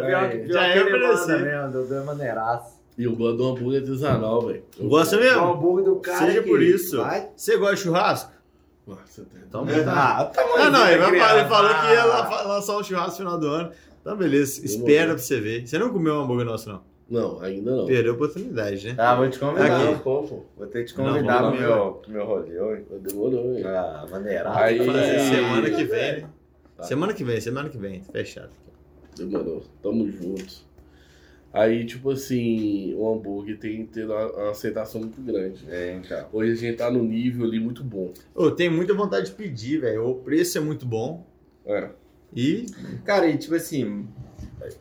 pior 0.05 0.47
Já 0.47 0.61
manda 0.69 0.83
oferecer. 0.85 1.39
mesmo, 1.41 1.73
deu 1.73 1.87
deu 1.89 2.05
maneiraço. 2.05 2.81
E 2.97 3.03
eu 3.05 3.17
gosto 3.17 3.37
do 3.39 3.49
hambúrguer 3.49 3.81
artesanal, 3.81 4.43
velho. 4.47 4.63
Eu- 4.79 4.89
Gosta 4.89 5.17
O 5.17 5.19
mesmo? 5.19 5.45
hambúrguer 5.55 5.85
do 5.87 5.97
cara 5.97 6.19
Seja 6.19 6.43
por 6.43 6.63
isso. 6.63 6.99
Vai. 7.03 7.29
Você 7.37 7.57
gosta 7.57 7.75
de 7.75 7.81
churrasco? 7.83 8.31
Nossa, 8.87 9.23
tá- 9.23 9.39
Então, 9.45 9.67
Ah, 9.89 10.25
tá 10.33 10.43
Ah, 10.57 10.71
não, 10.71 10.87
ele, 10.89 10.99
vai 10.99 11.39
ele 11.41 11.49
falou 11.49 11.69
que 11.75 11.87
ia 11.89 12.03
Ah. 12.03 12.43
lançar 12.47 12.77
um 12.77 12.85
churrasco 12.85 13.11
no 13.11 13.17
final 13.17 13.39
do 13.39 13.47
ano. 13.49 13.73
Então, 14.03 14.17
beleza. 14.17 14.63
Espera 14.65 15.15
pra 15.15 15.19
você 15.23 15.41
ver. 15.41 15.67
Você 15.67 15.79
não 15.79 15.91
comeu 15.91 16.15
um 16.15 16.21
hambúrguer 16.23 16.45
nosso, 16.45 16.69
não? 16.69 16.83
Não, 17.09 17.41
ainda 17.41 17.75
não. 17.77 17.87
Perdeu 17.87 18.13
a 18.13 18.15
oportunidade, 18.15 18.87
né? 18.89 18.95
Ah, 18.99 19.15
vou 19.17 19.29
te 19.31 19.39
convidar. 19.39 19.77
Aqui. 19.77 19.85
Não, 19.93 19.99
como? 20.01 20.47
Vou 20.57 20.67
ter 20.67 20.85
que 20.85 20.93
te 20.93 20.99
Não, 20.99 21.05
convidar 21.13 21.43
vamos 21.43 21.59
pro 21.59 21.69
meu, 21.69 21.93
pro 21.93 22.11
meu 22.13 22.25
rolê. 22.27 22.59
oi. 22.59 22.85
Demorou, 23.01 23.57
hein? 23.57 23.65
Ah, 23.65 24.07
maneirado. 24.11 24.59
Aí- 24.59 24.79
Fazer 24.85 24.99
É. 24.99 25.19
semana 25.31 25.71
que 25.71 25.85
vem, 25.85 26.13
né? 26.23 26.29
Tá. 26.77 26.83
Semana 26.85 27.13
que 27.13 27.23
vem, 27.25 27.41
semana 27.41 27.69
que 27.69 27.79
vem. 27.79 28.03
Fechado. 28.11 28.51
Demorou. 29.17 29.63
Tamo 29.83 30.11
juntos. 30.11 30.67
Aí, 31.53 31.85
tipo 31.85 32.11
assim, 32.11 32.95
o 32.95 33.13
hambúrguer 33.13 33.59
tem 33.59 33.85
que 33.85 33.93
ter 33.93 34.07
uma 34.07 34.33
uma 34.33 34.51
aceitação 34.53 35.03
muito 35.03 35.21
grande. 35.21 35.63
É, 35.69 35.93
então. 36.03 36.27
Hoje 36.33 36.53
a 36.53 36.55
gente 36.55 36.77
tá 36.79 36.91
no 36.91 37.03
nível 37.05 37.45
ali 37.45 37.61
muito 37.61 37.85
bom. 37.85 38.11
Eu 38.35 38.53
tenho 38.53 38.73
muita 38.73 38.95
vontade 38.95 39.27
de 39.27 39.33
pedir, 39.33 39.83
velho. 39.83 40.09
O 40.09 40.15
preço 40.15 40.57
é 40.57 40.63
muito 40.63 40.87
bom. 40.87 41.27
É. 41.67 41.91
E 42.35 42.67
Cara, 43.05 43.27
e 43.27 43.37
tipo 43.37 43.55
assim, 43.55 44.07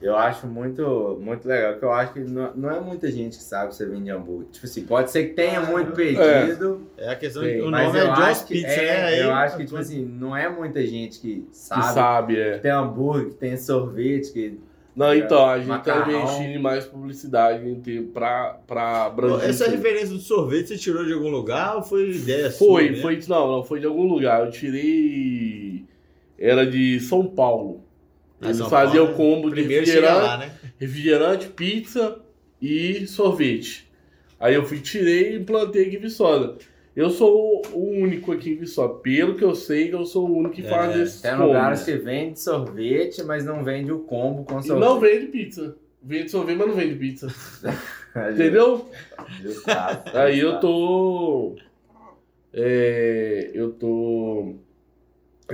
eu 0.02 0.16
acho 0.16 0.48
muito, 0.48 1.20
muito 1.22 1.48
legal, 1.48 1.78
que 1.78 1.84
eu 1.84 1.92
acho 1.92 2.14
que 2.14 2.20
não, 2.20 2.54
não 2.56 2.72
é 2.72 2.80
muita 2.80 3.12
gente 3.12 3.38
que 3.38 3.44
sabe 3.44 3.70
que 3.70 3.76
você 3.76 3.86
vende 3.86 4.10
hambúrguer. 4.12 4.48
Tipo 4.52 4.66
assim, 4.66 4.84
pode 4.84 5.12
ser 5.12 5.30
que 5.30 5.34
tenha 5.34 5.62
muito 5.62 5.92
pedido, 5.92 6.88
é 6.98 7.10
a 7.10 7.16
questão 7.16 7.44
Sim, 7.44 7.50
de. 7.50 7.62
O 7.62 7.72
mas 7.72 7.88
nome 7.88 8.00
eu 8.00 8.14
é 8.14 8.34
que, 8.36 8.54
Pizza, 8.54 8.68
é, 8.68 9.02
né? 9.02 9.24
Eu 9.24 9.34
acho 9.34 9.58
que, 9.58 9.66
tipo 9.66 9.78
assim, 9.78 10.06
não 10.06 10.36
é 10.36 10.50
muita 10.50 10.86
gente 10.86 11.20
que 11.20 11.42
Que 11.42 11.58
sabe, 11.58 11.94
sabe, 11.94 12.40
é. 12.40 12.54
que 12.54 12.60
tem 12.60 12.72
hambúrguer, 12.72 13.30
que 13.30 13.36
tem 13.36 13.58
sorvete, 13.58 14.32
que... 14.32 14.60
Não, 14.94 15.16
então, 15.16 15.48
a 15.48 15.58
gente 15.58 15.68
Macarrão. 15.70 16.04
tá 16.04 16.12
investindo 16.12 16.50
em 16.50 16.62
mais 16.62 16.86
publicidade 16.86 17.68
em 17.68 18.04
pra, 18.08 18.60
pra 18.68 19.06
abranger. 19.06 19.50
Essa 19.50 19.70
referência 19.70 20.10
do 20.10 20.20
sorvete 20.20 20.68
você 20.68 20.78
tirou 20.78 21.06
de 21.06 21.14
algum 21.14 21.30
lugar 21.30 21.78
ou 21.78 21.84
foi 21.84 22.12
ideia 22.12 22.52
Foi, 22.52 22.88
sua? 22.88 22.92
né? 22.92 23.02
foi, 23.02 23.20
não, 23.30 23.52
não, 23.52 23.64
foi 23.64 23.80
de 23.80 23.86
algum 23.86 24.06
lugar. 24.06 24.46
Eu 24.46 24.52
tirei. 24.52 25.71
Era 26.42 26.66
de 26.66 27.00
São 27.00 27.28
Paulo. 27.28 27.84
Ah, 28.42 28.46
Eles 28.48 28.58
São 28.58 28.70
faziam 28.70 29.06
Paulo, 29.14 29.18
combo 29.18 29.50
de 29.50 29.56
Primeiro 29.56 29.86
chega 29.86 30.00
refrigerante, 30.08 30.28
lá, 30.28 30.38
né? 30.38 30.52
refrigerante, 30.80 31.48
pizza 31.50 32.20
e 32.62 33.06
sorvete. 33.08 33.88
Aí 34.40 34.56
eu 34.56 34.66
fui, 34.66 34.80
tirei 34.80 35.34
e 35.34 35.38
implantei 35.38 35.86
aqui 35.86 35.98
em 35.98 36.00
Viçosa. 36.00 36.58
Eu 36.96 37.10
sou 37.12 37.62
o 37.74 37.80
único 38.02 38.32
aqui 38.32 38.50
em 38.52 38.56
Viçosa. 38.56 38.96
Pelo 38.96 39.36
que 39.36 39.44
eu 39.44 39.54
sei, 39.56 39.94
eu 39.94 40.04
sou 40.06 40.28
o 40.28 40.38
único 40.38 40.56
que 40.56 40.66
É, 40.66 40.70
faz 40.70 41.00
esse 41.00 41.22
Tem 41.22 41.32
combo. 41.34 41.46
lugares 41.48 41.84
que 41.84 41.96
vende 41.96 42.40
sorvete, 42.40 43.24
mas 43.24 43.46
não 43.46 43.64
vende 43.64 43.92
o 43.92 44.00
combo 44.00 44.44
com 44.44 44.60
E 44.60 44.64
sorvete. 44.64 44.84
não 44.90 45.00
vende 45.00 45.26
pizza. 45.28 45.76
Vende 46.04 46.32
sorvete, 46.32 46.58
mas 46.58 46.68
não 46.68 46.76
vende 46.76 46.96
pizza. 46.96 47.28
Entendeu? 48.34 48.90
Justaço, 49.42 50.18
Aí 50.18 50.40
eu 50.40 50.60
tô. 50.60 51.56
É, 52.54 53.52
eu 53.54 53.72
tô. 53.72 54.56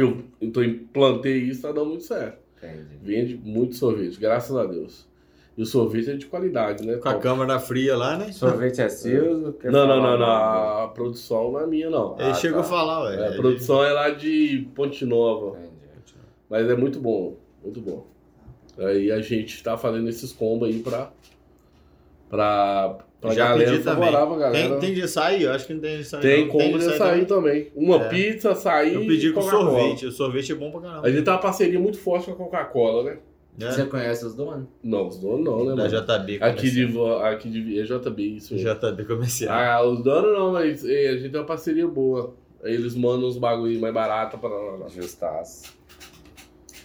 Eu, 0.01 0.23
tô 0.51 0.63
implantei 0.63 1.37
isso, 1.37 1.61
tá 1.61 1.71
dando 1.71 1.87
muito 1.87 2.03
certo. 2.03 2.39
Entendi. 2.57 2.97
Vende 3.01 3.35
muito 3.37 3.75
sorvete, 3.75 4.19
graças 4.19 4.55
a 4.55 4.65
Deus. 4.65 5.07
E 5.57 5.61
o 5.61 5.65
sorvete 5.65 6.11
é 6.11 6.15
de 6.15 6.27
qualidade, 6.27 6.85
né? 6.85 6.97
Com 6.97 7.09
a 7.09 7.15
câmara 7.17 7.59
fria 7.59 7.97
lá, 7.97 8.15
né? 8.15 8.31
Sorvete 8.31 8.79
é 8.81 8.89
seu? 8.89 9.53
Quer 9.53 9.71
Não, 9.71 9.87
não, 9.87 10.01
não, 10.01 10.17
não. 10.17 10.25
A 10.83 10.87
produção 10.93 11.51
não 11.51 11.59
é 11.61 11.65
minha, 11.67 11.89
não. 11.89 12.15
Ele 12.19 12.29
Ah, 12.29 12.33
chegou 12.35 12.59
tá. 12.61 12.67
a 12.67 12.69
falar, 12.69 13.03
ué. 13.05 13.15
É, 13.15 13.27
a 13.29 13.31
produção 13.35 13.83
é 13.83 13.91
lá 13.91 14.09
de 14.11 14.67
Ponte 14.75 15.03
Nova. 15.03 15.57
Entendi. 15.57 16.15
Mas 16.47 16.69
é 16.69 16.75
muito 16.75 16.99
bom, 16.99 17.37
muito 17.63 17.81
bom. 17.81 18.05
Aí 18.77 19.11
a 19.11 19.19
gente 19.19 19.63
tá 19.63 19.75
fazendo 19.75 20.07
esses 20.07 20.31
combos 20.31 20.69
aí 20.69 20.79
pra. 20.79 21.11
pra. 22.29 22.99
Já 23.23 23.47
galera 23.49 23.71
pedi 23.71 23.83
também. 23.83 24.11
galera. 24.11 24.51
Tem, 24.51 24.79
tem 24.79 24.93
de 24.93 25.01
açaí? 25.03 25.43
Eu 25.43 25.51
acho 25.51 25.65
que 25.65 25.73
não 25.73 25.81
tem 25.81 25.95
de 25.95 26.01
açaí. 26.01 26.21
Tem 26.21 26.41
não. 26.45 26.51
combo 26.51 26.77
de 26.79 26.85
açaí 26.85 26.93
açaí 26.95 27.25
também. 27.25 27.71
Uma 27.75 27.95
É. 27.97 28.09
pizza, 28.09 28.51
açaí. 28.51 28.93
Eu 28.93 29.01
pedi 29.01 29.31
com 29.31 29.41
sorvete. 29.41 30.05
O 30.05 30.11
sorvete 30.11 30.51
é 30.51 30.55
bom 30.55 30.69
pra 30.71 30.81
caramba. 30.81 31.07
A 31.07 31.09
gente 31.11 31.23
tem 31.23 31.33
uma 31.33 31.39
parceria 31.39 31.79
muito 31.79 31.97
forte 31.97 32.25
com 32.27 32.31
a 32.33 32.35
Coca-Cola, 32.35 33.03
né? 33.03 33.17
É, 33.59 33.71
Você 33.71 33.85
conhece 33.85 34.23
os 34.23 34.35
donos? 34.35 34.67
Não, 34.83 35.07
os 35.07 35.17
donos 35.17 35.43
não, 35.43 35.65
né, 35.65 35.75
Da 35.75 35.89
mano? 35.89 35.89
JB 35.89 36.37
Aqui 36.43 36.69
de, 36.69 36.99
aqui 37.23 37.49
de 37.49 37.79
é 37.79 37.83
JB, 37.85 38.21
isso 38.37 38.53
mesmo. 38.53 38.69
JB 38.75 39.05
comercial. 39.05 39.51
Ah, 39.57 39.83
os 39.83 40.03
donos 40.03 40.31
não, 40.37 40.51
mas 40.53 40.85
é, 40.85 41.09
a 41.09 41.17
gente 41.17 41.31
tem 41.31 41.39
uma 41.39 41.47
parceria 41.47 41.87
boa. 41.87 42.35
Eles 42.63 42.93
mandam 42.95 43.27
uns 43.27 43.37
bagulho 43.37 43.79
mais 43.81 43.91
barato 43.93 44.37
pra 44.37 44.49
nós. 44.49 44.93
Justaço. 44.93 45.75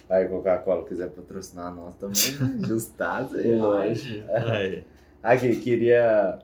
Aí, 0.09 0.25
Coca-Cola 0.27 0.83
quiser 0.85 1.09
patrocinar 1.11 1.73
nós 1.75 1.95
também, 1.95 2.31
né? 2.59 2.59
Justaço 2.67 3.35
aí. 3.35 3.55
Lógico. 3.55 4.23
Aí. 4.31 4.83
Aqui, 5.23 5.55
queria. 5.55 6.37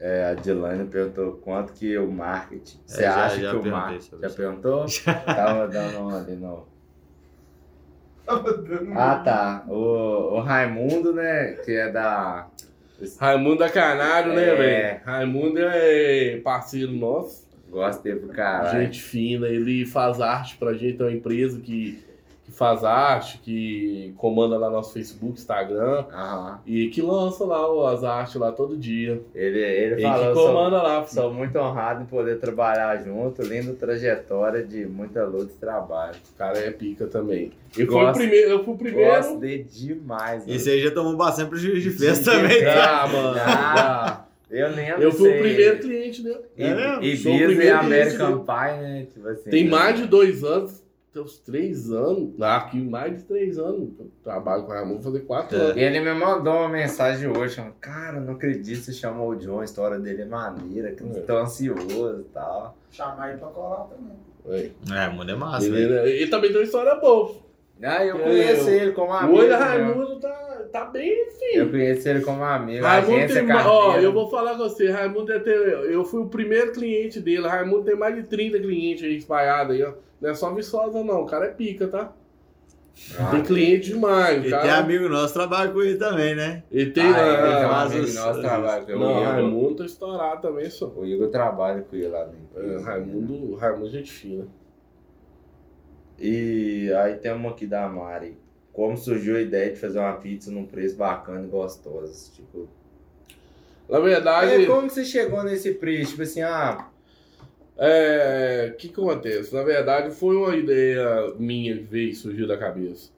É, 0.00 0.24
a 0.30 0.34
Dilane 0.34 0.84
perguntou 0.88 1.34
quanto 1.34 1.72
que 1.74 1.96
o 1.96 2.10
marketing. 2.10 2.78
Você 2.86 3.02
É, 3.02 3.04
já- 3.06 3.24
acha 3.26 3.40
já 3.40 3.50
que 3.50 3.56
o 3.56 3.70
marketing. 3.70 4.18
Já 4.20 4.26
isso. 4.26 4.36
perguntou? 4.36 4.86
Tava 5.26 5.68
dando 5.68 5.98
uma 6.00 6.18
ali 6.18 6.34
no. 6.34 6.66
Ah, 8.96 9.16
tá. 9.24 9.64
O, 9.68 10.36
o 10.36 10.40
Raimundo, 10.40 11.12
né? 11.12 11.52
Que 11.64 11.72
é 11.72 11.90
da. 11.90 12.48
Raimundo 13.18 13.58
da 13.58 13.68
Canário, 13.68 14.32
né, 14.32 14.48
É. 14.48 14.54
velho? 14.54 15.00
Raimundo 15.04 15.58
é 15.60 16.40
parceiro 16.42 16.92
nosso. 16.92 17.50
Gosta 17.68 18.02
dele 18.02 18.20
pro 18.20 18.28
caralho. 18.28 18.80
Gente 18.82 19.02
fina, 19.02 19.48
ele 19.48 19.84
faz 19.86 20.20
arte 20.20 20.56
pra 20.56 20.72
gente, 20.74 21.00
é 21.00 21.04
uma 21.04 21.12
empresa 21.12 21.58
que, 21.58 22.02
que 22.52 22.58
faz 22.58 22.84
arte, 22.84 23.38
que 23.38 24.12
comanda 24.16 24.56
lá 24.58 24.68
nosso 24.70 24.92
Facebook, 24.92 25.34
Instagram, 25.40 26.04
Aham. 26.12 26.60
e 26.66 26.88
que 26.88 27.00
lança 27.02 27.44
lá 27.44 27.62
as 27.92 28.04
artes 28.04 28.34
lá 28.36 28.52
todo 28.52 28.76
dia. 28.76 29.20
Ele, 29.34 29.58
ele 29.58 29.94
Ele 29.94 30.02
falou. 30.02 30.28
que 30.28 30.34
Sou, 30.34 30.46
comanda 30.48 30.82
lá. 30.82 31.06
sou 31.06 31.32
muito 31.32 31.58
honrado 31.58 32.02
em 32.02 32.06
poder 32.06 32.38
trabalhar 32.38 32.96
junto. 33.02 33.42
Linda 33.42 33.72
trajetória 33.72 34.62
de 34.62 34.86
muita 34.86 35.24
luta 35.24 35.52
e 35.56 35.58
trabalho. 35.58 36.16
O 36.34 36.38
cara 36.38 36.58
é 36.58 36.70
pica 36.70 37.06
também. 37.06 37.52
Eu 37.76 37.86
fui 37.86 37.96
o 37.96 37.98
Gosto. 38.00 38.18
primeiro, 38.18 38.50
eu 38.50 38.64
fui 38.64 38.74
o 38.74 38.76
primeiro. 38.76 39.10
Gosto 39.16 39.40
de 39.40 39.62
demais. 39.64 40.46
Esse 40.46 40.66
mano. 40.68 40.76
aí 40.76 40.82
já 40.84 40.90
tomou 40.90 41.16
bastante 41.16 41.48
prejuízo 41.48 41.80
de 41.80 41.90
festa 41.90 42.30
também. 42.32 42.60
festa. 42.60 42.82
Ah, 43.02 43.06
mano. 43.08 43.38
Ah, 43.38 44.24
Eu 44.50 44.68
lembro. 44.70 45.02
Eu 45.02 45.10
fui 45.12 45.30
o 45.30 45.38
primeiro 45.40 45.78
cliente 45.78 46.22
dele. 46.22 46.40
E, 46.58 46.62
É 46.62 46.74
mesmo? 46.74 47.02
e 47.02 47.16
Sou 47.16 47.32
o 47.32 47.34
Ibiza 47.34 47.44
e 47.44 47.54
primeiro 47.56 47.78
American 47.78 48.26
cliente 48.26 48.44
Pie, 48.44 48.82
né? 48.82 49.06
Tipo 49.14 49.28
assim, 49.28 49.50
Tem 49.50 49.64
né? 49.64 49.70
mais 49.70 49.96
de 49.96 50.06
dois 50.06 50.44
anos, 50.44 50.81
tem 51.12 51.22
uns 51.22 51.38
três 51.38 51.90
anos. 51.90 52.30
Ah, 52.40 52.56
aqui 52.56 52.78
mais 52.80 53.18
de 53.18 53.24
três 53.24 53.58
anos. 53.58 53.90
Eu 53.98 54.10
trabalho 54.24 54.64
com 54.64 54.72
a 54.72 54.76
Ramon, 54.80 54.94
vou 54.94 55.02
fazer 55.02 55.20
quatro 55.20 55.56
É. 55.56 55.60
anos. 55.60 55.76
E 55.76 55.80
ele 55.80 56.00
me 56.00 56.14
mandou 56.14 56.54
uma 56.54 56.68
mensagem 56.68 57.28
hoje, 57.28 57.56
falando, 57.56 57.74
cara, 57.80 58.20
não 58.20 58.34
acredito 58.34 58.80
você 58.82 58.92
chamou 58.92 59.30
o 59.30 59.36
John, 59.36 59.60
a 59.60 59.64
história 59.64 59.98
dele 59.98 60.22
é 60.22 60.24
maneira, 60.26 60.92
que 60.92 61.02
É. 61.04 61.20
tô 61.20 61.36
ansioso 61.36 62.20
e 62.20 62.24
tal. 62.32 62.76
Chamar 62.90 63.30
ele 63.30 63.38
pra 63.38 63.48
colar 63.48 63.86
também. 63.88 64.16
É. 64.48 65.04
É, 65.04 65.08
mano, 65.14 65.30
é 65.30 65.34
massa, 65.36 65.66
Ele, 65.66 65.86
velho. 65.86 66.06
ele 66.06 66.26
também 66.28 66.50
tem 66.50 66.58
uma 66.58 66.64
história 66.64 66.94
boa. 66.96 67.34
Ah, 67.84 68.04
eu 68.04 68.16
conheço 68.18 68.68
eu- 68.70 68.74
ele 68.80 68.92
como 68.92 69.12
amigo. 69.12 69.38
Hoje 69.38 69.48
né? 69.48 69.54
Raimundo 69.56 70.20
tá, 70.20 70.62
tá 70.72 70.84
bem 70.84 71.08
Eu 71.10 71.64
enfim. 71.64 71.70
conheço 71.72 72.08
ele 72.08 72.20
como 72.20 72.42
amigo. 72.44 72.84
Raimundo 72.84 73.16
agência 73.16 73.34
tem. 73.40 73.46
ma- 73.48 73.68
Ó, 73.68 73.96
eu 73.98 74.12
vou 74.12 74.30
falar 74.30 74.52
com 74.52 74.58
você, 74.58 74.88
Raimundo 74.88 75.32
é 75.32 75.40
ter, 75.40 75.50
Eu 75.90 76.04
fui 76.04 76.20
o 76.20 76.26
primeiro 76.28 76.72
cliente 76.72 77.18
dele. 77.20 77.46
Raimundo 77.48 77.82
tem 77.82 77.96
mais 77.96 78.14
de 78.14 78.22
30 78.22 78.58
clientes 78.60 79.02
aí 79.04 79.16
espalhados 79.16 79.74
aí, 79.74 79.82
ó. 79.82 79.92
Não 80.22 80.30
é 80.30 80.34
só 80.34 80.54
Viçosa, 80.54 81.02
não. 81.04 81.22
O 81.22 81.26
cara 81.26 81.46
é 81.46 81.50
pica, 81.50 81.86
tá? 81.88 82.12
Ah, 83.18 83.30
Tem 83.32 83.42
cliente 83.42 83.88
demais. 83.88 84.44
E 84.44 84.50
cara... 84.50 84.62
tem 84.62 84.70
amigo 84.70 85.08
nosso 85.08 85.28
que 85.28 85.38
trabalha 85.40 85.72
com 85.72 85.82
ele 85.82 85.96
também, 85.98 86.34
né? 86.36 86.62
Ele 86.70 86.90
tem. 86.92 87.02
ah, 87.04 87.08
ele 87.26 87.36
tem 87.36 87.66
um 87.66 87.70
ah, 87.70 87.82
amigo 87.82 88.04
os- 88.04 88.14
nosso 88.14 88.38
os- 88.38 88.44
trabalha 88.44 88.84
com 88.84 88.90
ele. 88.92 89.00
Não, 89.00 89.20
O 89.20 89.24
Raimundo 89.24 89.74
tá 89.76 89.84
estourado 89.86 90.42
também, 90.42 90.70
só. 90.70 90.86
O 90.88 91.04
Igor 91.04 91.28
trabalha 91.28 91.82
com 91.82 91.96
ele 91.96 92.08
lá 92.08 92.24
dentro. 92.24 92.72
É, 92.72 92.82
Raimundo, 92.82 93.54
Raimundo, 93.56 93.86
é 93.88 93.90
gente 93.90 94.12
fina. 94.12 94.46
E 96.18 96.92
aí 96.98 97.16
tem 97.16 97.32
uma 97.32 97.50
aqui 97.50 97.66
da 97.66 97.88
Mari. 97.88 98.36
Como 98.72 98.96
surgiu 98.96 99.36
a 99.36 99.40
ideia 99.40 99.70
de 99.72 99.78
fazer 99.78 99.98
uma 99.98 100.12
pizza 100.14 100.50
num 100.50 100.64
preço 100.66 100.96
bacana 100.96 101.44
e 101.44 101.48
gostoso? 101.48 102.32
Tipo, 102.32 102.68
Na 103.88 103.98
verdade, 104.00 104.64
é, 104.64 104.66
como 104.66 104.88
você 104.88 105.04
chegou 105.04 105.42
nesse 105.42 105.74
preço? 105.74 106.12
Tipo 106.12 106.22
assim, 106.22 106.42
ah, 106.42 106.86
é, 107.84 108.70
o 108.72 108.76
que, 108.76 108.88
que 108.88 109.00
acontece? 109.00 109.52
Na 109.52 109.64
verdade, 109.64 110.14
foi 110.14 110.36
uma 110.36 110.54
ideia 110.54 111.34
minha 111.36 111.76
que 111.76 111.82
veio, 111.82 112.14
surgiu 112.14 112.46
da 112.46 112.56
cabeça. 112.56 113.10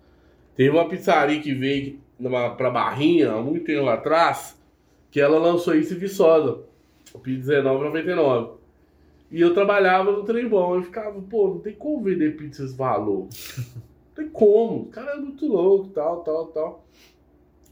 Teve 0.56 0.70
uma 0.70 0.88
pizzaria 0.88 1.40
que 1.40 1.52
veio 1.52 1.98
numa, 2.18 2.54
pra 2.54 2.70
Barrinha, 2.70 3.32
há 3.32 3.42
muito 3.42 3.66
tempo 3.66 3.86
atrás, 3.88 4.58
que 5.10 5.20
ela 5.20 5.38
lançou 5.38 5.74
isso 5.74 5.92
em 5.92 5.98
Viçosa. 5.98 6.62
Eu 7.12 7.20
pedi 7.20 7.46
R$19,99. 7.46 8.52
E 9.30 9.40
eu 9.40 9.52
trabalhava 9.52 10.12
no 10.12 10.24
trem 10.24 10.48
bom. 10.48 10.76
Eu 10.76 10.82
ficava, 10.82 11.20
pô, 11.20 11.48
não 11.48 11.58
tem 11.58 11.74
como 11.74 12.02
vender 12.02 12.36
pizza 12.36 12.64
esse 12.64 12.74
valor. 12.76 13.28
Não 13.58 14.14
tem 14.16 14.28
como. 14.28 14.82
O 14.82 14.86
cara 14.86 15.12
é 15.12 15.16
muito 15.16 15.46
louco, 15.46 15.88
tal, 15.88 16.22
tal, 16.22 16.46
tal. 16.46 16.86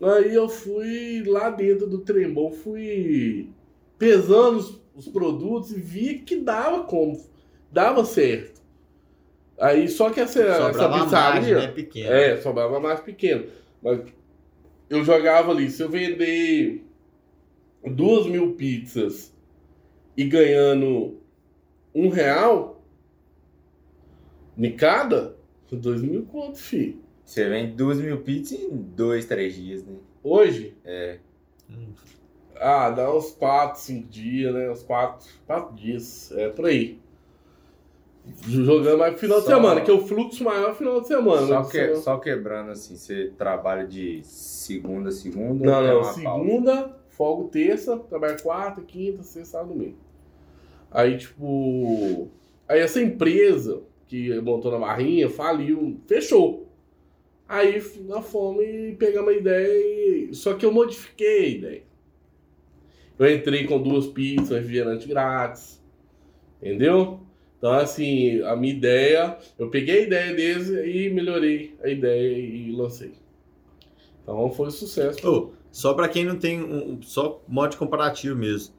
Aí 0.03 0.35
eu 0.35 0.49
fui 0.49 1.23
lá 1.25 1.49
dentro 1.49 1.87
do 1.87 2.01
trem 2.01 2.33
bom, 2.33 2.51
fui 2.51 3.49
pesando 3.97 4.59
os, 4.59 4.82
os 4.95 5.09
produtos 5.09 5.71
e 5.73 5.81
vi 5.81 6.19
que 6.21 6.37
dava 6.37 6.85
como. 6.85 7.21
Dava 7.71 8.05
certo. 8.05 8.61
Aí 9.59 9.89
só 9.89 10.11
que 10.11 10.21
essa, 10.21 10.43
essa 10.43 10.73
Sobrava 10.73 10.97
a 10.97 11.05
pizzaria. 11.05 11.33
margem, 11.55 11.55
né? 11.55 11.69
Pequena. 11.69 12.09
É, 12.11 12.37
sobrava 12.41 12.81
mais 12.81 13.01
pequeno. 13.01 13.47
Mas 13.83 14.01
eu 14.91 15.05
jogava 15.05 15.51
ali, 15.53 15.71
se 15.71 15.83
eu 15.83 15.89
vender 15.89 16.85
duas 17.95 18.27
mil 18.27 18.55
pizzas 18.55 19.33
e 20.17 20.25
ganhando 20.25 21.19
um 21.95 22.09
real 22.09 22.83
em 24.59 24.71
cada, 24.77 25.37
dois 25.71 26.03
mil 26.03 26.25
conto, 26.27 26.59
filho. 26.59 27.01
você 27.25 27.49
vende 27.49 27.73
duas 27.73 27.99
mil 27.99 28.21
pizzas 28.21 28.59
em 28.61 28.69
dois, 28.77 29.25
três 29.25 29.55
dias, 29.55 29.83
né? 29.85 29.95
Hoje, 30.23 30.77
É. 30.85 31.19
ah, 32.63 32.91
dá 32.91 33.15
uns 33.15 33.33
quatro, 33.33 33.81
cinco 33.81 34.09
dias, 34.09 34.55
né? 34.55 34.71
Uns 34.71 34.83
quatro, 34.83 35.27
quatro 35.47 35.75
dias, 35.75 36.33
é 36.33 36.49
por 36.49 36.67
aí. 36.67 36.99
Jogando 38.47 38.99
mais 38.99 39.19
final 39.19 39.41
de 39.41 39.47
Só- 39.47 39.55
semana, 39.57 39.81
que 39.81 39.91
é 39.91 39.95
o 39.95 40.07
fluxo 40.07 40.45
maior 40.45 40.71
é 40.71 40.75
final 40.75 41.01
de 41.01 41.09
semana. 41.09 41.47
Só, 41.47 41.63
né? 41.63 41.69
que, 41.69 41.97
só 41.97 42.19
quebrando 42.19 42.71
assim, 42.71 42.97
você 42.97 43.33
trabalha 43.37 43.85
de 43.85 44.21
segunda 44.23 45.09
a 45.09 45.13
segunda? 45.13 45.65
Não, 45.65 45.83
não. 45.83 46.01
uma 46.01 46.03
pausa? 46.03 46.15
Segunda, 46.15 46.97
folgo 47.09 47.49
terça, 47.49 47.99
trabalho 47.99 48.41
quarta, 48.41 48.81
quinta, 48.81 49.25
sexta, 49.25 49.59
sábado, 49.59 49.75
domingo. 49.75 49.97
Aí, 50.91 51.19
tipo. 51.19 52.29
Aí 52.69 52.81
essa 52.81 53.01
empresa 53.03 53.83
que 54.07 54.41
montou 54.41 54.71
na 54.71 54.79
barrinha 54.79 55.29
faliu, 55.29 55.99
fechou. 56.07 56.69
Aí 57.49 57.83
na 58.07 58.23
fome 58.23 58.95
pegamos 58.99 59.31
a 59.31 59.37
ideia 59.37 60.29
e. 60.29 60.35
Só 60.35 60.55
que 60.55 60.65
eu 60.65 60.73
modifiquei 60.73 61.45
a 61.45 61.49
ideia. 61.49 61.92
Eu 63.25 63.37
entrei 63.37 63.67
com 63.67 63.81
duas 63.81 64.07
pizzas, 64.07 64.51
refrigerante 64.51 65.07
grátis. 65.07 65.81
Entendeu? 66.61 67.21
Então, 67.59 67.73
assim, 67.73 68.43
a 68.43 68.57
minha 68.57 68.75
ideia, 68.75 69.39
eu 69.59 69.71
peguei 69.71 70.01
a 70.01 70.03
ideia 70.03 70.35
deles 70.35 70.69
e 70.69 71.09
melhorei 71.11 71.77
a 71.83 71.89
ideia 71.89 72.39
e 72.39 72.73
lancei. 72.73 73.13
Então 74.23 74.51
foi 74.51 74.67
um 74.67 74.71
sucesso. 74.71 75.29
Ô, 75.29 75.53
só 75.71 75.95
pra 75.95 76.09
quem 76.09 76.25
não 76.25 76.37
tem 76.37 76.61
um, 76.61 77.01
só 77.03 77.41
modo 77.47 77.77
comparativo 77.77 78.37
mesmo. 78.37 78.75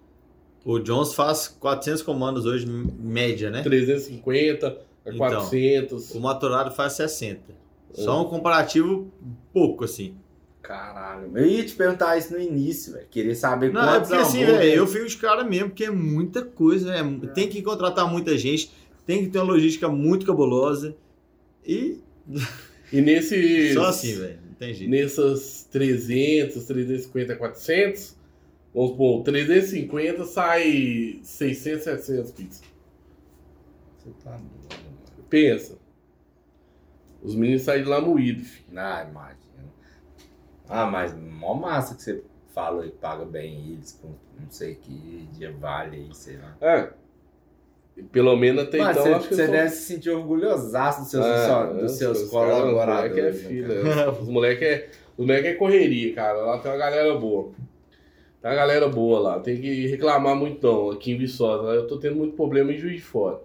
O 0.65 0.79
Jones 0.79 1.13
faz 1.13 1.47
400 1.47 2.01
comandos 2.01 2.45
hoje, 2.45 2.65
média, 2.65 3.49
né? 3.49 3.63
350 3.63 4.67
a 4.67 5.09
Então. 5.09 5.17
400. 5.17 6.15
O 6.15 6.19
Maturado 6.19 6.71
faz 6.71 6.93
60. 6.93 7.41
É. 7.51 8.01
Só 8.01 8.21
um 8.21 8.25
comparativo 8.25 9.11
pouco, 9.53 9.83
assim. 9.83 10.15
Caralho. 10.63 11.29
Eu 11.37 11.45
ia 11.45 11.65
te 11.65 11.75
perguntar 11.75 12.17
isso 12.17 12.31
no 12.31 12.39
início, 12.39 12.93
velho. 12.93 13.05
Queria 13.11 13.35
saber 13.35 13.71
Não, 13.73 13.81
é 13.81 13.85
quantos 13.85 14.07
porque 14.09 14.23
assim, 14.23 14.45
velho, 14.45 14.73
eu 14.73 14.87
fico 14.87 15.05
de 15.05 15.17
cara 15.17 15.43
mesmo, 15.43 15.69
porque 15.69 15.83
é 15.83 15.91
muita 15.91 16.41
coisa, 16.41 16.95
é, 16.95 17.03
tem 17.33 17.49
que 17.49 17.61
contratar 17.61 18.09
muita 18.09 18.37
gente, 18.37 18.71
tem 19.05 19.25
que 19.25 19.29
ter 19.29 19.39
uma 19.39 19.51
logística 19.51 19.89
muito 19.89 20.25
cabulosa. 20.25 20.95
E 21.65 21.99
E 22.93 23.01
nesses. 23.01 23.73
só 23.75 23.87
assim, 23.87 24.15
velho, 24.15 24.39
não 24.47 24.53
tem 24.53 24.73
jeito. 24.73 24.89
Nessas 24.89 25.67
300, 25.69 26.63
350, 26.63 27.35
400, 27.35 28.15
vamos 28.73 28.91
supor, 28.91 29.23
350 29.23 30.23
sai 30.23 31.19
600, 31.23 31.83
700 31.83 32.31
pizzas. 32.31 32.61
Você 33.97 34.11
tá 34.23 34.31
doido, 34.31 34.81
mano. 34.81 35.27
Pensa. 35.29 35.77
Os 37.21 37.35
meninos 37.35 37.63
saem 37.63 37.83
de 37.83 37.89
lá 37.89 37.99
moídos, 37.99 38.47
filho. 38.47 38.79
Ah, 38.79 39.05
imagina. 39.09 39.42
Ah, 40.69 40.85
mas 40.85 41.13
mó 41.15 41.53
massa 41.53 41.95
que 41.95 42.01
você 42.01 42.23
falou 42.53 42.85
e 42.85 42.89
paga 42.91 43.25
bem 43.25 43.71
eles 43.73 43.97
com 44.01 44.09
não 44.39 44.49
sei 44.49 44.75
que 44.75 45.27
dia 45.33 45.51
vale 45.59 45.97
aí, 45.97 46.09
sei 46.13 46.37
lá. 46.37 46.55
É. 46.61 46.89
Pelo 48.11 48.35
menos 48.35 48.63
até 48.63 48.79
Mas 48.79 48.91
então, 48.97 49.03
você, 49.03 49.13
acho 49.13 49.27
que 49.29 49.35
você 49.35 49.45
sou- 49.45 49.53
deve 49.55 49.69
se 49.69 49.81
sentir 49.83 50.09
orgulhosaço 50.09 51.01
dos 51.01 51.11
seus, 51.11 51.25
É, 51.25 51.47
só- 51.47 51.63
é, 51.65 51.73
dos 51.73 51.91
seus 51.91 52.21
os 52.23 52.31
caras, 52.31 52.55
colaboradores. 52.59 53.35
Os 53.35 53.43
moleques 53.43 53.43
é 53.43 53.43
né, 53.43 53.49
filha. 53.83 54.11
Os 54.11 54.27
moleques 54.29 54.67
é, 54.67 54.89
os 55.15 55.25
moleque 55.25 55.47
é 55.47 55.53
correria, 55.53 56.13
cara. 56.15 56.37
Lá 56.39 56.57
tem 56.57 56.71
uma 56.71 56.77
galera 56.77 57.15
boa. 57.15 57.51
Tem 58.41 58.49
uma 58.51 58.55
galera 58.55 58.87
boa 58.89 59.19
lá. 59.19 59.39
Tem 59.39 59.61
que 59.61 59.85
reclamar 59.87 60.35
muito 60.35 60.65
não. 60.65 60.89
Aqui 60.89 61.11
em 61.11 61.17
Viçosa, 61.17 61.67
eu 61.71 61.85
tô 61.87 61.97
tendo 61.99 62.15
muito 62.15 62.35
problema 62.35 62.73
em 62.73 62.77
Juiz 62.79 62.95
de 62.95 63.01
Fora. 63.03 63.39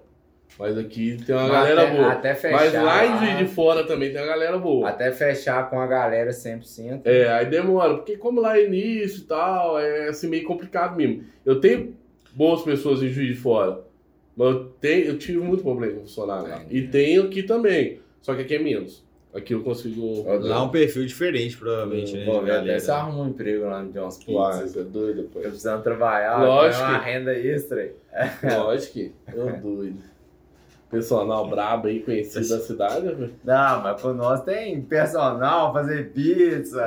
Mas 0.59 0.77
aqui 0.77 1.17
tem 1.25 1.35
uma 1.35 1.43
Mas 1.43 1.53
galera 1.53 1.83
até, 1.83 1.97
boa. 1.97 2.13
Até 2.13 2.35
fechar. 2.35 2.57
Mas 2.57 2.73
lá 2.75 3.07
em 3.07 3.19
Juiz 3.19 3.39
de 3.39 3.55
Fora 3.55 3.85
também 3.85 4.13
tem 4.13 4.21
uma 4.21 4.27
galera 4.27 4.59
boa. 4.59 4.89
Até 4.89 5.13
fechar 5.13 5.71
com 5.71 5.81
a 5.81 5.87
galera 5.87 6.31
100%. 6.31 7.03
É, 7.05 7.29
aí 7.33 7.47
demora, 7.47 7.95
porque 7.95 8.17
como 8.17 8.41
lá 8.41 8.59
é 8.59 8.67
início 8.67 9.21
e 9.21 9.25
tal, 9.25 9.79
é 9.79 10.09
assim 10.09 10.29
meio 10.29 10.45
complicado 10.45 10.97
mesmo. 10.97 11.25
Eu 11.45 11.61
tenho 11.61 11.95
boas 12.33 12.63
pessoas 12.63 13.03
em 13.03 13.09
Juiz 13.09 13.29
de 13.29 13.37
Fora, 13.37 13.81
mas 14.37 14.49
eu, 14.49 14.65
tenho, 14.81 15.07
eu 15.07 15.19
tive 15.19 15.39
muito 15.39 15.63
problema 15.63 15.95
com 15.95 16.01
funcionário 16.01 16.49
lá. 16.49 16.63
E 16.71 16.83
tenho 16.83 17.25
aqui 17.25 17.43
também, 17.43 18.01
só 18.21 18.35
que 18.35 18.43
aqui 18.43 18.57
é 18.57 18.59
menos. 18.59 19.07
Aqui 19.35 19.53
eu 19.53 19.63
consigo... 19.63 20.25
Lá 20.41 20.57
é 20.57 20.59
um 20.61 20.71
perfil 20.71 21.05
diferente, 21.05 21.57
provavelmente, 21.57 22.17
né? 22.17 22.25
Pô, 22.25 22.39
de 22.39 22.47
velho, 22.47 22.47
galera. 22.47 22.81
você 22.81 22.91
arruma 22.91 23.25
um 23.25 23.29
emprego 23.29 23.67
lá 23.67 23.83
no 23.83 23.93
John's 23.93 24.17
Pizza. 24.17 24.67
você 24.67 24.81
é 24.81 24.85
doido, 24.85 25.25
pô. 25.25 25.39
Fica 25.39 25.51
precisando 25.51 25.83
trabalhar, 25.83 26.43
Lógico 26.43 26.83
uma 26.83 26.99
renda 26.99 27.35
extra. 27.35 27.93
Lógico 28.43 28.93
que, 28.95 29.13
eu 29.33 29.53
doido. 29.61 29.99
Personal 30.91 31.47
brabo 31.51 31.87
aí, 31.89 32.01
conhecido 32.01 32.49
da 32.49 32.61
cidade, 32.61 33.03
velho. 33.03 33.35
Não, 33.45 33.83
mas 33.83 34.01
com 34.01 34.15
nós 34.15 34.41
tem 34.43 34.81
personal, 34.81 35.71
fazer 35.71 36.13
pizza. 36.13 36.81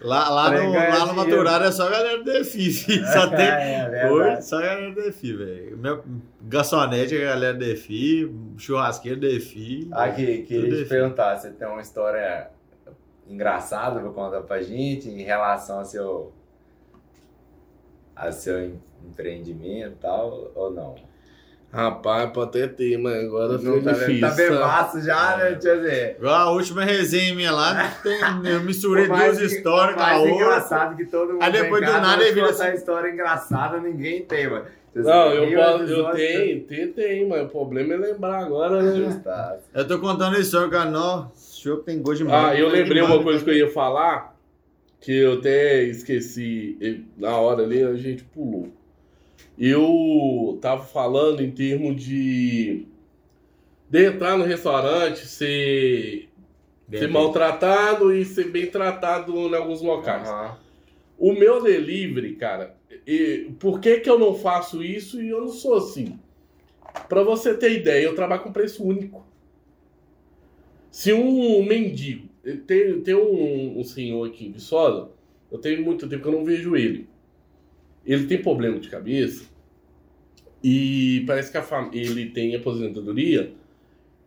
Lá, 0.00 0.30
lá, 0.30 0.50
no, 0.50 0.72
lá 0.72 1.06
no. 1.06 1.14
Maturada 1.14 1.66
é 1.66 1.70
só 1.72 1.88
a 1.88 1.90
galera 1.90 2.24
do 2.24 2.44
filho. 2.46 2.72
Só 3.12 3.28
tem. 3.28 3.40
É, 3.40 3.80
é 3.82 4.08
verdade. 4.08 4.44
só 4.46 4.56
a 4.56 4.62
galera 4.62 4.92
do 4.92 5.02
DFI, 5.02 5.32
velho. 5.36 5.76
Meu 5.76 6.02
garçonete 6.40 7.14
é 7.18 7.26
a 7.26 7.34
galera 7.34 7.52
do 7.54 7.64
DFI, 7.66 8.34
churrasqueiro 8.56 9.20
do 9.20 9.28
DFI. 9.28 9.88
Aqui, 9.92 10.42
queria 10.44 10.82
te 10.84 10.88
perguntar, 10.88 11.36
você 11.36 11.50
tem 11.50 11.68
uma 11.68 11.82
história 11.82 12.48
engraçada 13.28 14.00
pra 14.00 14.08
contar 14.08 14.40
pra 14.40 14.62
gente 14.62 15.06
em 15.06 15.22
relação 15.22 15.80
ao 15.80 15.84
seu, 15.84 16.32
ao 18.16 18.32
seu 18.32 18.58
em- 18.64 18.80
empreendimento 19.06 19.92
e 19.92 20.00
tal, 20.00 20.50
ou 20.54 20.70
não? 20.70 20.94
Rapaz, 21.70 22.30
pode 22.32 22.48
até 22.62 22.66
ter, 22.66 22.96
mas 22.98 23.24
agora 23.24 23.58
Não 23.58 23.72
foi 23.74 23.82
tá, 23.82 23.92
difícil. 23.92 24.20
tá 24.20 24.30
bebaço 24.30 25.02
já, 25.02 25.36
né? 25.36 25.50
Deixa 25.52 25.68
eu 25.68 25.82
ver. 25.82 26.16
A 26.24 26.50
última 26.50 26.82
resenha 26.82 27.34
minha 27.34 27.52
lá, 27.52 27.94
tem, 28.02 28.18
eu 28.50 28.60
misturei 28.62 29.06
duas 29.06 29.38
histórias 29.38 29.94
com 29.94 30.00
a 30.02 30.06
mais 30.06 30.18
outra. 30.20 30.34
engraçado 30.34 30.96
que 30.96 31.04
todo 31.04 31.32
mundo 31.34 31.42
Aí 31.42 31.52
depois 31.52 31.84
do 31.84 31.92
nada 31.92 32.22
ele 32.22 32.32
vira 32.32 32.48
contar 32.52 32.68
assim- 32.68 32.76
história 32.76 33.10
engraçada, 33.10 33.78
ninguém 33.78 34.22
tem, 34.24 34.48
mano. 34.48 34.64
Não, 34.94 35.32
eu, 35.32 35.54
posso, 35.56 35.82
eu 35.84 36.10
tenho, 36.12 36.64
tenho, 36.64 36.92
tenho, 36.92 37.28
mas 37.28 37.42
o 37.44 37.48
problema 37.48 37.92
é 37.94 37.96
lembrar 37.98 38.38
agora, 38.44 38.82
né? 38.82 39.22
Eu 39.74 39.86
tô 39.86 39.98
contando 40.00 40.36
a 40.36 40.40
história, 40.40 40.68
cara, 40.70 40.90
não, 40.90 41.30
chopp 41.36 41.84
tem 41.84 42.00
gosto 42.02 42.24
de 42.24 42.32
Ah, 42.32 42.54
eu 42.58 42.70
tem 42.70 42.82
lembrei 42.82 43.02
uma 43.02 43.22
coisa 43.22 43.44
que 43.44 43.50
eu 43.50 43.54
ia 43.54 43.70
falar, 43.70 44.34
que 45.00 45.12
eu 45.14 45.34
até 45.34 45.82
esqueci 45.84 47.04
na 47.16 47.36
hora 47.36 47.62
ali, 47.62 47.82
a 47.84 47.94
gente 47.94 48.24
pulou. 48.24 48.72
Eu 49.58 50.56
tava 50.62 50.84
falando 50.84 51.42
em 51.42 51.50
termos 51.50 52.00
de, 52.00 52.86
de 53.90 54.04
entrar 54.04 54.38
no 54.38 54.44
restaurante, 54.44 55.26
ser, 55.26 56.28
Bem 56.86 57.00
ser 57.00 57.08
maltratado 57.08 58.14
e 58.14 58.24
ser 58.24 58.50
bem 58.50 58.66
tratado 58.66 59.32
em 59.32 59.54
alguns 59.54 59.82
locais. 59.82 60.28
Aham. 60.28 60.56
O 61.18 61.32
meu 61.32 61.60
delivery, 61.60 62.36
cara, 62.36 62.76
e, 63.04 63.50
por 63.58 63.80
que, 63.80 63.98
que 63.98 64.08
eu 64.08 64.16
não 64.16 64.34
faço 64.34 64.84
isso 64.84 65.20
e 65.20 65.28
eu 65.28 65.40
não 65.40 65.48
sou 65.48 65.74
assim? 65.78 66.16
Pra 67.08 67.24
você 67.24 67.52
ter 67.54 67.72
ideia, 67.72 68.04
eu 68.04 68.14
trabalho 68.14 68.42
com 68.42 68.52
preço 68.52 68.84
único. 68.84 69.26
Se 70.92 71.12
um 71.12 71.64
mendigo, 71.64 72.28
tem, 72.66 73.00
tem 73.00 73.14
um, 73.16 73.80
um 73.80 73.82
senhor 73.82 74.28
aqui 74.28 74.46
em 74.46 74.52
Viçosa, 74.52 75.10
eu 75.50 75.58
tenho 75.58 75.84
muito 75.84 76.08
tempo 76.08 76.22
que 76.22 76.28
eu 76.28 76.32
não 76.32 76.44
vejo 76.44 76.76
ele. 76.76 77.08
Ele 78.06 78.26
tem 78.26 78.40
problema 78.40 78.78
de 78.78 78.88
cabeça 78.88 79.47
e 80.62 81.24
parece 81.26 81.52
que 81.52 81.60
fam- 81.62 81.90
ele 81.92 82.30
tem 82.30 82.54
aposentadoria. 82.56 83.52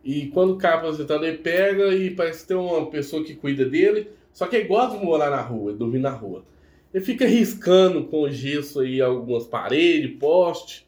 E 0.04 0.26
quando 0.28 0.56
cai 0.56 0.72
a 0.72 0.76
aposentadoria, 0.76 1.30
ele 1.30 1.38
pega 1.38 1.94
e 1.94 2.10
parece 2.10 2.46
tem 2.46 2.56
uma 2.56 2.86
pessoa 2.90 3.22
que 3.24 3.34
cuida 3.34 3.64
dele. 3.64 4.08
Só 4.32 4.46
que 4.46 4.56
ele 4.56 4.68
gosta 4.68 4.98
de 4.98 5.04
morar 5.04 5.30
na 5.30 5.40
rua, 5.40 5.72
dormir 5.72 5.98
na 6.00 6.10
rua. 6.10 6.44
Ele 6.92 7.04
fica 7.04 7.26
riscando 7.26 8.04
com 8.04 8.28
gesso 8.30 8.80
aí 8.80 9.00
algumas 9.00 9.44
paredes, 9.46 10.18
poste. 10.18 10.86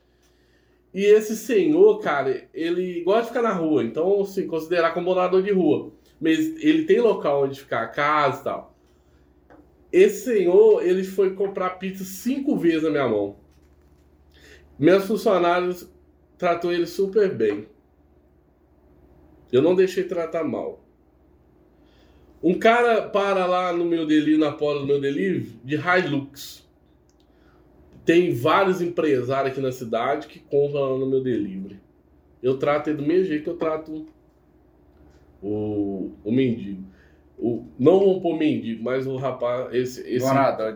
E 0.93 1.05
esse 1.05 1.37
senhor, 1.37 1.99
cara, 2.01 2.49
ele 2.55 3.03
gosta 3.03 3.23
de 3.23 3.29
ficar 3.29 3.43
na 3.43 3.53
rua. 3.53 3.83
Então, 3.85 4.21
assim, 4.23 4.47
considerar 4.47 4.93
como 4.95 5.07
morador 5.07 5.43
de 5.43 5.51
rua. 5.53 5.93
Mas 6.21 6.39
ele 6.63 6.85
tem 6.85 7.01
local 7.01 7.45
onde 7.45 7.61
ficar, 7.61 7.89
casa 7.89 8.41
e 8.41 8.45
tal. 8.45 8.75
Esse 9.93 10.25
senhor, 10.25 10.85
ele 10.85 11.05
foi 11.05 11.35
comprar 11.35 11.71
pizza 11.79 12.05
cinco 12.05 12.57
vezes 12.57 12.83
na 12.83 12.91
minha 12.91 13.09
mão. 13.09 13.37
Meus 14.79 15.05
funcionários 15.07 15.89
tratou 16.37 16.73
ele 16.73 16.87
super 16.87 17.33
bem. 17.35 17.67
Eu 19.53 19.63
não 19.63 19.75
deixei 19.75 20.05
tratar 20.05 20.45
mal. 20.45 20.85
Um 22.43 22.59
cara 22.59 23.03
para 23.09 23.47
lá 23.47 23.73
no 23.73 23.85
meu 23.85 24.07
delivery, 24.07 24.37
na 24.37 24.53
porta 24.53 24.81
do 24.81 24.87
meu 24.87 25.01
delivery, 25.01 25.59
de 25.65 25.77
Hilux. 25.77 26.69
Tem 28.05 28.35
vários 28.35 28.83
empresários 28.83 29.53
aqui 29.53 29.61
na 29.61 29.73
cidade 29.73 30.27
que 30.27 30.39
compram 30.41 30.93
lá 30.93 30.99
no 30.99 31.07
meu 31.07 31.23
delivery. 31.23 31.81
Eu 32.43 32.59
trato 32.59 32.91
ele 32.91 32.99
do 32.99 33.03
mesmo 33.07 33.25
jeito 33.27 33.45
que 33.45 33.51
eu 33.51 33.57
trato 33.57 34.07
o, 35.41 36.11
o 36.23 36.31
mendigo. 36.33 36.85
O, 37.39 37.65
não 37.79 37.99
vou 37.99 38.21
pôr 38.21 38.37
mendigo, 38.37 38.83
mas 38.83 39.07
o 39.07 39.17
rapaz. 39.17 39.73
Esse, 39.73 40.01
esse, 40.03 40.27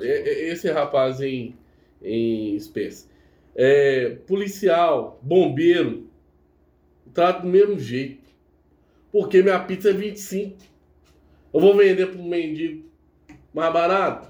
é- 0.03 0.29
é- 0.29 0.49
esse 0.51 0.71
rapaz 0.71 1.21
em, 1.21 1.55
em 2.03 2.55
espécie. 2.55 3.09
É, 3.55 4.19
policial, 4.27 5.19
bombeiro, 5.23 6.09
trato 7.13 7.43
do 7.43 7.49
mesmo 7.49 7.79
jeito. 7.79 8.29
Porque 9.11 9.43
minha 9.43 9.59
pizza 9.61 9.91
é 9.91 9.93
25. 9.93 10.57
Eu 11.53 11.61
vou 11.61 11.77
vender 11.77 12.07
para 12.07 12.21
um 12.21 12.29
mendigo 12.29 12.85
mais 13.53 13.73
barato. 13.73 14.29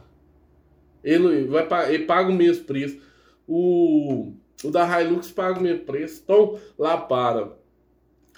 Ele, 1.03 1.45
vai, 1.45 1.95
ele 1.95 2.05
paga 2.05 2.31
o 2.31 2.35
mesmo 2.35 2.65
preço. 2.65 3.01
O, 3.47 4.33
o 4.65 4.71
da 4.71 5.01
Hilux 5.01 5.31
paga 5.31 5.59
o 5.59 5.63
mesmo 5.63 5.85
preço. 5.85 6.23
Então, 6.25 6.59
lá 6.79 6.97
para 6.97 7.57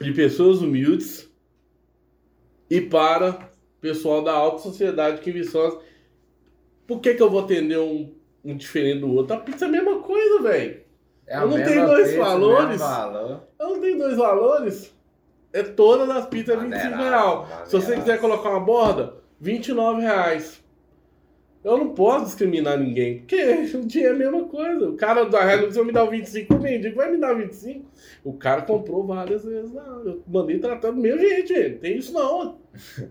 de 0.01 0.13
pessoas 0.13 0.63
humildes 0.63 1.31
e 2.71 2.81
para 2.81 3.51
pessoal 3.81 4.23
da 4.23 4.33
alta 4.33 4.63
sociedade 4.63 5.21
que 5.21 5.33
Viçosa. 5.33 5.81
Por 6.87 7.01
que, 7.01 7.15
que 7.15 7.23
eu 7.23 7.31
vou 7.31 7.41
atender 7.41 7.79
um, 7.79 8.13
um 8.45 8.57
diferente 8.57 9.01
do 9.01 9.15
outro? 9.15 9.35
A 9.37 9.41
pizza 9.41 9.65
é 9.67 9.69
a 9.69 9.71
mesma 9.71 9.99
coisa, 10.01 10.43
velho. 10.43 10.81
É 11.27 11.37
Eu 11.37 11.49
não 11.49 11.63
tenho 11.63 11.87
dois 11.87 12.09
preço, 12.09 12.19
valores. 12.19 12.81
valor. 12.81 13.41
Eu 13.59 13.69
não 13.69 13.81
tenho 13.81 13.99
dois 13.99 14.17
valores. 14.17 14.95
É 15.53 15.63
todas 15.63 16.09
as 16.11 16.27
pizzas 16.27 16.57
R$ 16.57 16.63
25 16.69 16.91
Maneiraço, 16.91 17.43
reais. 17.43 17.69
Se 17.69 17.77
você 17.77 17.97
quiser 17.97 18.21
colocar 18.21 18.51
uma 18.51 18.61
borda, 18.61 19.15
29 19.41 20.01
reais. 20.03 20.61
Eu 21.63 21.77
não 21.77 21.91
posso 21.91 22.25
discriminar 22.25 22.79
ninguém, 22.79 23.19
porque 23.19 23.37
o 23.77 23.85
dinheiro 23.85 24.15
é 24.15 24.17
a 24.17 24.31
mesma 24.31 24.45
coisa. 24.49 24.89
O 24.89 24.97
cara 24.97 25.25
da 25.27 25.55
Hilux 25.55 25.77
vai 25.77 25.85
me 25.85 25.93
dar 25.93 26.05
o 26.05 26.11
25, 26.11 26.55
o 26.55 26.61
mendigo 26.61 26.97
vai 26.97 27.11
me 27.11 27.19
dar 27.19 27.35
o 27.35 27.39
25. 27.39 27.85
O 28.25 28.33
cara 28.33 28.63
comprou 28.63 29.05
várias 29.07 29.45
vezes 29.45 29.73
lá. 29.75 29.85
Eu 30.05 30.23
mandei 30.27 30.59
tratar 30.59 30.91
do 30.91 30.97
meu 31.01 31.19
jeito, 31.19 31.49
gente. 31.49 31.79
Tem 31.79 31.97
isso 31.99 32.13
não. 32.13 32.59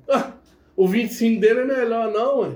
O 0.76 0.88
25 0.88 1.42
dele 1.42 1.60
é 1.60 1.66
melhor, 1.66 2.10
não, 2.10 2.40
ué. 2.40 2.52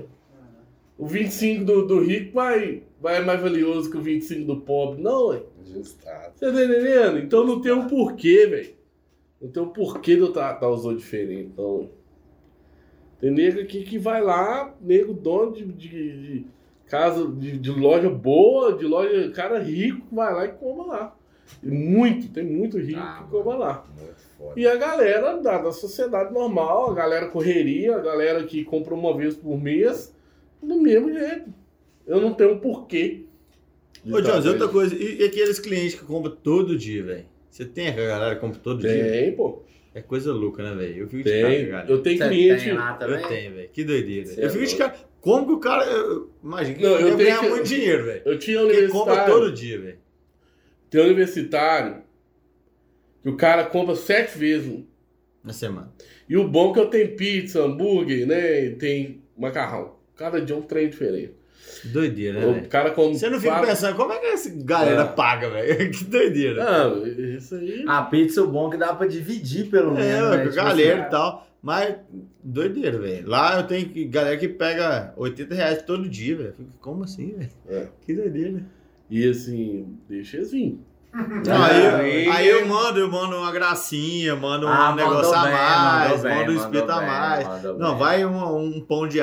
O 0.96 1.06
25 1.06 1.64
do, 1.64 1.86
do 1.86 2.00
rico 2.00 2.32
vai, 2.34 2.82
vai 3.00 3.24
mais 3.24 3.40
valioso 3.40 3.90
que 3.90 3.96
o 3.96 4.00
25 4.02 4.46
do 4.46 4.60
pobre, 4.60 5.02
não, 5.02 5.28
ué. 5.28 5.42
Justaço. 5.64 6.32
Você 6.38 6.52
tá 6.52 6.64
entendendo? 6.64 7.18
Então 7.18 7.44
não 7.44 7.60
tem 7.60 7.72
um 7.72 7.88
porquê, 7.88 8.46
velho. 8.46 8.74
Não 9.40 9.50
tem 9.50 9.62
um 9.62 9.68
porquê 9.70 10.14
de 10.14 10.20
eu 10.20 10.32
tratar 10.32 10.68
os 10.70 10.84
outros 10.84 11.02
diferente. 11.02 11.50
Então, 11.52 11.88
tem 13.20 13.30
nego 13.30 13.60
aqui 13.60 13.82
que 13.82 13.98
vai 13.98 14.22
lá, 14.22 14.74
nego 14.80 15.12
dono 15.14 15.52
de, 15.52 15.64
de- 15.64 15.88
de 16.38 16.46
casa, 16.86 17.26
de, 17.28 17.58
de 17.58 17.70
loja 17.70 18.08
boa, 18.10 18.74
de 18.76 18.84
loja, 18.86 19.30
cara 19.32 19.58
rico, 19.58 20.06
vai 20.14 20.32
lá 20.32 20.44
e 20.44 20.52
coma 20.52 20.86
lá. 20.86 21.16
E 21.62 21.66
muito, 21.68 22.28
tem 22.28 22.44
muito 22.44 22.78
rico 22.78 23.00
Ah, 23.00 23.22
que 23.24 23.30
coma 23.30 23.56
lá. 23.56 23.86
E 24.56 24.66
a 24.66 24.76
galera 24.76 25.38
da, 25.42 25.58
da 25.58 25.72
sociedade 25.72 26.32
normal, 26.32 26.90
a 26.90 26.94
galera 26.94 27.28
correria, 27.28 27.96
a 27.96 28.00
galera 28.00 28.44
que 28.44 28.64
compra 28.64 28.94
uma 28.94 29.16
vez 29.16 29.34
por 29.34 29.60
mês, 29.60 30.13
do 30.66 30.80
mesmo 30.80 31.12
jeito. 31.12 31.52
Eu 32.06 32.20
não 32.20 32.34
tenho 32.34 32.52
um 32.54 32.58
porquê. 32.58 33.24
de 34.04 34.12
Ô, 34.12 34.20
Jones, 34.20 34.44
outra 34.46 34.68
coisa, 34.68 34.94
e, 34.94 35.20
e 35.20 35.24
aqueles 35.24 35.58
clientes 35.58 35.94
que 35.94 36.04
compram 36.04 36.34
todo 36.36 36.76
dia, 36.76 37.02
velho? 37.02 37.24
Você 37.50 37.64
tem 37.64 37.88
aquela 37.88 38.06
galera 38.08 38.34
que 38.34 38.40
compra 38.40 38.60
todo 38.62 38.80
dia? 38.80 38.90
Tem, 38.92 39.32
pô. 39.34 39.62
É 39.94 40.02
coisa 40.02 40.32
louca, 40.32 40.62
né, 40.62 40.74
velho? 40.74 41.02
Eu 41.04 41.08
fico 41.08 41.22
de 41.22 41.30
cara, 41.40 41.48
Tem. 41.54 41.68
cara. 41.68 41.88
Eu 41.90 42.02
tenho 42.02 42.18
Você 42.18 42.28
cliente. 42.28 42.64
tem 42.64 42.72
lá 42.74 42.92
também? 42.94 43.22
Eu 43.22 43.28
tenho, 43.28 43.54
velho. 43.54 43.68
Que 43.72 43.84
doideira. 43.84 44.26
Cê 44.26 44.40
eu 44.42 44.46
é 44.46 44.50
fico 44.50 44.64
de 44.66 44.70
louco. 44.76 44.78
cara. 44.92 45.08
Como 45.20 45.46
que 45.46 45.52
o 45.52 45.58
cara. 45.60 45.84
eu- 45.86 46.30
Imagina 46.42 46.80
Não, 46.80 46.98
eu 47.00 47.16
tenho 47.16 47.40
que- 47.40 47.48
muito 47.48 47.64
dinheiro, 47.64 48.04
velho. 48.04 48.22
Eu 48.24 48.38
tinha 48.38 48.58
Porque 48.60 48.88
compra 48.88 49.12
universitário. 49.12 49.34
todo 49.34 49.52
dia, 49.52 49.80
velho. 49.80 49.98
Tem 50.90 51.00
um 51.00 51.04
universitário 51.04 52.02
que 53.22 53.28
o 53.30 53.36
cara 53.36 53.64
compra 53.64 53.94
sete 53.94 54.36
vezes. 54.36 54.80
Na 55.42 55.52
semana. 55.52 55.92
E 56.28 56.36
o 56.36 56.48
bom 56.48 56.70
é 56.70 56.74
que 56.74 56.80
eu 56.80 56.86
tenho 56.86 57.16
pizza, 57.16 57.62
hambúrguer, 57.62 58.26
né? 58.26 58.64
e 58.66 58.70
Tem 58.76 59.22
macarrão. 59.38 59.94
Cada 60.16 60.40
dia 60.40 60.54
é 60.54 60.58
um 60.58 60.62
trem 60.62 60.88
diferente. 60.88 61.32
Doideira, 61.84 62.40
né, 62.40 62.62
o 62.64 62.68
cara 62.68 62.90
come. 62.90 63.16
Você 63.18 63.28
não 63.28 63.38
fica 63.38 63.52
quatro- 63.52 63.68
pensando, 63.68 63.96
como 63.96 64.12
é 64.12 64.18
que 64.18 64.26
essa 64.26 64.50
galera 64.54 65.02
É. 65.02 65.06
paga, 65.06 65.48
velho? 65.50 65.90
Que 65.92 66.04
doideira. 66.04 66.62
Não, 66.64 67.06
isso 67.06 67.54
aí. 67.54 67.84
A 67.86 68.02
pizza 68.02 68.42
o 68.42 68.46
bom 68.48 68.68
é 68.68 68.72
que 68.72 68.76
dá 68.76 68.94
pra 68.94 69.06
dividir 69.06 69.70
pelo 69.70 69.96
É, 69.96 70.00
menos. 70.00 70.30
ué, 70.30 70.36
né? 70.36 70.42
com 70.44 70.50
Tipo 70.50 70.56
galera 70.56 70.98
assim, 71.00 71.06
e 71.06 71.10
tal. 71.10 71.46
Mas, 71.62 71.96
doideira, 72.42 72.98
velho. 72.98 73.26
Lá 73.28 73.56
eu 73.58 73.66
tenho 73.66 73.90
galera 74.10 74.36
que 74.36 74.48
pega 74.48 75.14
80 75.16 75.54
reais 75.54 75.82
todo 75.82 76.06
dia, 76.08 76.36
velho. 76.36 76.54
Como 76.80 77.02
assim, 77.04 77.34
velho? 77.34 77.50
É. 77.68 77.86
Que 78.04 78.12
doideira. 78.14 78.62
E 79.08 79.26
assim, 79.28 79.96
deixa 80.08 80.38
assim. 80.40 80.78
Ah, 80.80 80.93
aí, 81.14 82.28
aí- 82.28 82.48
eu, 82.48 82.66
mando, 82.66 82.98
eu 82.98 83.10
mando 83.10 83.36
uma 83.36 83.52
gracinha, 83.52 84.34
mando 84.34 84.66
um 84.66 84.70
Ah, 84.70 84.90
mandou 84.90 84.96
negócio 85.08 85.34
a 85.34 85.42
bem, 85.42 85.52
mais, 85.52 86.10
mandou 86.10 86.22
bem, 86.22 86.36
mando 86.38 86.52
um 86.52 86.56
espeto 86.56 86.90
a 86.92 86.98
bem, 86.98 87.06
mais. 87.06 87.48
mandou 87.48 87.78
Não, 87.78 87.90
bem. 87.90 87.98
vai 87.98 88.24
um, 88.24 88.56
um 88.56 88.80
pão 88.80 89.06
de 89.06 89.18
E 89.18 89.22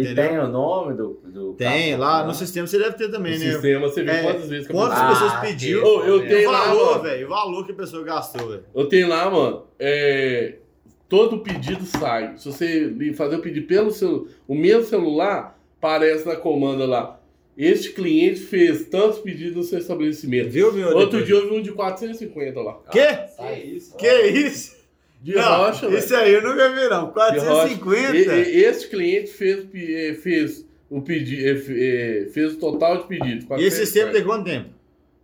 entendeu? 0.00 0.14
tem 0.28 0.38
o 0.38 0.48
nome 0.48 0.94
do. 0.94 1.20
do 1.24 1.52
Tem, 1.54 1.90
cartão, 1.90 2.06
lá 2.06 2.20
né? 2.22 2.26
no 2.28 2.34
sistema 2.34 2.66
você 2.66 2.78
deve 2.78 2.96
ter 2.96 3.10
também, 3.10 3.38
no 3.38 3.44
né? 3.44 3.52
sistema, 3.52 3.88
você 3.88 4.02
vê 4.02 4.10
É, 4.10 4.22
quantas 4.22 4.48
vezes 4.48 4.66
que 4.66 4.72
a 4.72 4.76
Quantas 4.76 4.98
Ah, 4.98 5.08
pessoas 5.08 5.34
pediu? 5.40 5.84
Ô, 5.84 6.02
eu 6.04 6.26
tenho 6.26 6.48
o 6.48 6.52
lá, 6.52 6.64
valor, 6.66 6.90
mano. 6.92 7.02
velho. 7.02 7.26
O 7.26 7.30
valor 7.30 7.66
que 7.66 7.72
a 7.72 7.76
pessoa 7.76 8.04
gastou, 8.04 8.48
velho. 8.48 8.64
Eu 8.74 8.88
tenho 8.88 9.08
lá, 9.08 9.30
mano. 9.30 9.64
É, 9.78 10.54
todo 11.08 11.38
pedido 11.40 11.84
sai. 11.84 12.34
Se 12.36 12.50
você 12.50 13.12
fazer 13.14 13.36
o 13.36 13.40
pedido 13.40 13.66
pelo 13.66 13.90
seu, 13.90 14.26
o 14.48 14.54
meu 14.54 14.82
celular, 14.82 15.58
aparece 15.78 16.26
na 16.26 16.36
comanda 16.36 16.86
lá. 16.86 17.15
Este 17.56 17.92
cliente 17.92 18.40
fez 18.40 18.84
tantos 18.86 19.18
pedidos 19.20 19.56
no 19.56 19.62
seu 19.62 19.78
estabelecimento. 19.78 20.50
Viu, 20.50 20.72
meu? 20.72 20.88
Outro 20.88 21.20
depois? 21.20 21.26
dia 21.26 21.36
eu 21.36 21.48
vi 21.48 21.56
um 21.56 21.62
de 21.62 21.72
450 21.72 22.60
lá. 22.60 22.78
Quê? 22.90 23.06
Que 23.36 23.52
isso? 23.64 23.96
Que 23.96 24.22
isso? 24.26 24.76
De 25.22 25.34
não, 25.34 25.56
rocha, 25.58 25.88
velho. 25.88 25.98
isso 25.98 26.14
aí 26.14 26.34
eu 26.34 26.42
nunca 26.42 26.68
vi, 26.68 26.88
não. 26.88 27.06
De 27.06 27.12
450? 27.12 28.08
rocha. 28.08 28.36
E, 28.36 28.56
e, 28.56 28.64
este 28.64 28.88
cliente 28.88 29.30
fez, 29.30 29.66
eh, 29.74 30.14
fez 30.22 30.66
o 30.90 31.00
pedido, 31.00 31.58
fez 32.30 32.52
o 32.52 32.56
total 32.58 32.98
de 32.98 33.08
pedidos. 33.08 33.46
E 33.58 33.64
esse 33.64 33.86
sistema 33.86 34.10
450. 34.10 34.12
tem 34.12 34.24
quanto 34.24 34.44
tempo? 34.44 34.76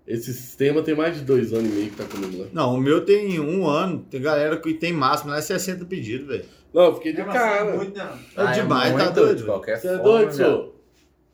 Esse 0.07 0.33
sistema 0.33 0.83
tem 0.83 0.97
mais 0.97 1.17
de 1.17 1.23
dois 1.23 1.53
anos 1.53 1.71
e 1.71 1.75
meio 1.75 1.91
que 1.91 1.97
tá 1.97 2.05
comigo 2.05 2.43
lá. 2.43 2.47
Não, 2.53 2.75
o 2.75 2.81
meu 2.81 3.05
tem 3.05 3.39
um 3.39 3.67
ano. 3.67 4.05
Tem 4.11 4.21
galera 4.21 4.57
que 4.57 4.75
tem 4.75 4.93
máximo, 4.93 5.31
lá 5.31 5.39
é 5.39 5.43
60 5.43 5.85
pedidos, 5.85 6.27
velho. 6.27 6.45
Não, 6.75 6.85
eu 6.87 6.95
fiquei 6.95 7.13
de 7.13 7.21
assim, 7.21 7.33
cara. 7.33 7.77
muito, 7.77 7.97
não. 7.97 8.45
É 8.45 8.53
demais, 8.53 8.93
tá 8.93 8.99
muito, 8.99 9.15
doido, 9.15 9.37
de 9.37 9.43
velho. 9.43 9.53
qualquer 9.53 9.77
Você 9.79 9.87
é 9.87 9.91
forma, 9.91 10.05
doido, 10.05 10.33
velho. 10.33 10.33
senhor? 10.33 10.72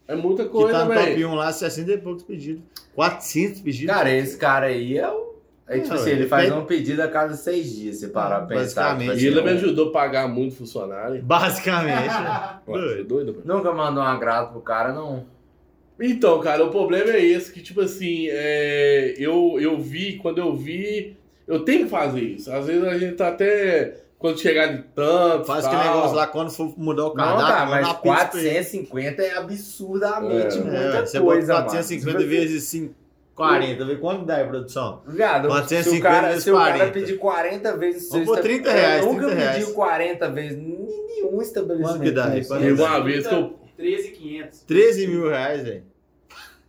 É 0.09 0.16
muita 0.16 0.44
Que 0.44 0.51
coisa, 0.51 0.72
tá 0.72 0.85
no 0.86 0.94
top 0.94 1.05
velho. 1.06 1.28
1 1.28 1.35
lá, 1.35 1.52
60 1.52 1.93
e 1.93 1.98
poucos 1.98 2.22
pedidos. 2.24 2.62
400 2.94 3.60
pedidos. 3.60 3.94
Cara, 3.94 4.10
esse 4.10 4.36
cara 4.39 4.66
aí 4.66 4.97
é 4.98 5.09
o. 5.09 5.28
É 5.68 5.74
tipo 5.80 5.89
Não, 5.89 5.97
assim, 5.97 6.10
ele 6.10 6.26
faz 6.26 6.51
um 6.51 6.64
pedido 6.64 7.02
a 7.02 7.09
cada 7.09 7.35
seis 7.35 7.76
dias, 7.76 7.97
se 7.98 8.09
parar 8.09 8.47
pra 8.47 8.56
pensar. 8.56 8.94
Basicamente. 8.94 9.18
tipo 9.18 9.22
E 9.22 9.26
ele 9.26 9.39
assim, 9.40 9.48
me 9.48 9.55
ajudou 9.55 9.89
a 9.90 9.93
pagar 9.93 10.26
muito 10.26 10.56
funcionário. 10.56 11.22
Basicamente. 11.22 12.09
velho. 12.66 12.86
Ué, 12.89 13.01
é 13.01 13.05
Doido. 13.05 13.32
velho? 13.35 13.44
Nunca 13.44 13.70
mandou 13.72 14.02
um 14.02 14.06
agrado 14.06 14.52
pro 14.52 14.62
cara, 14.62 14.94
não. 14.94 15.26
Então, 16.01 16.40
cara, 16.40 16.64
o 16.64 16.70
problema 16.70 17.10
é 17.10 17.22
esse, 17.22 17.52
que 17.52 17.60
tipo 17.60 17.82
assim, 17.82 18.28
é, 18.30 19.14
eu, 19.18 19.59
eu 19.60 19.78
vi, 19.78 20.16
quando 20.16 20.39
eu 20.39 20.56
vi, 20.56 21.16
eu 21.47 21.60
tenho 21.64 21.85
que 21.85 21.90
fazer 21.90 22.22
isso. 22.22 22.51
Às 22.51 22.66
vezes 22.66 22.85
a 22.85 22.97
gente 22.97 23.16
tá 23.16 23.28
até, 23.28 24.05
quando 24.19 24.39
chegar 24.40 24.66
de 24.66 24.82
tanto, 24.95 25.45
Faz 25.47 25.65
tal, 25.65 25.73
aquele 25.74 25.89
negócio 25.95 26.16
lá 26.16 26.27
quando 26.27 26.51
for 26.51 26.74
mudar 26.77 27.05
o 27.05 27.09
Não, 27.09 27.15
cardápio. 27.15 27.47
tá, 27.47 27.59
manda 27.66 27.70
mas 27.70 27.85
uma 27.86 27.95
pizza 27.95 28.27
pra 28.27 28.40
ele. 28.40 28.49
450 28.51 29.23
é 29.23 29.36
absurdamente 29.36 30.59
É. 30.59 30.61
muita 30.61 30.77
É, 30.78 31.07
você 31.07 31.20
coisa, 31.20 31.53
mano. 31.55 31.65
450 31.66 32.11
Tipo 32.19 32.19
assim, 32.19 32.28
vezes 32.28 32.65
5, 32.65 32.95
40. 33.35 33.85
Vê 33.85 33.97
quanto 33.97 34.24
dá 34.24 34.36
aí, 34.36 34.45
produção? 34.47 35.03
Viado, 35.07 35.43
se 35.43 35.47
o 35.47 35.51
450 35.51 36.03
cara, 36.03 36.28
vezes 36.28 36.45
se 36.45 36.51
o 36.51 36.55
cara 36.57 36.70
40. 36.77 36.93
pedir 36.93 37.19
40 37.19 37.77
vezes... 37.77 38.09
Vamos 38.11 38.27
por 38.27 38.32
esta- 38.39 38.43
30 38.49 38.73
reais, 38.73 39.01
Eu 39.05 39.12
nunca 39.12 39.27
30 39.27 39.35
reais. 39.40 39.57
pediu 39.59 39.74
40 39.74 40.28
vezes 40.31 40.59
em 40.59 41.07
nenhum 41.07 41.40
estabelecimento. 41.43 41.93
Quanto 41.93 42.03
que 42.03 42.11
dá 42.11 42.31
Teve 42.31 42.73
uma 42.82 43.01
vez 43.05 43.27
que 43.27 43.35
eu. 43.35 43.59
13,500. 43.77 44.61
13 44.62 45.07
mil 45.07 45.28
reais, 45.28 45.62
velho. 45.62 45.85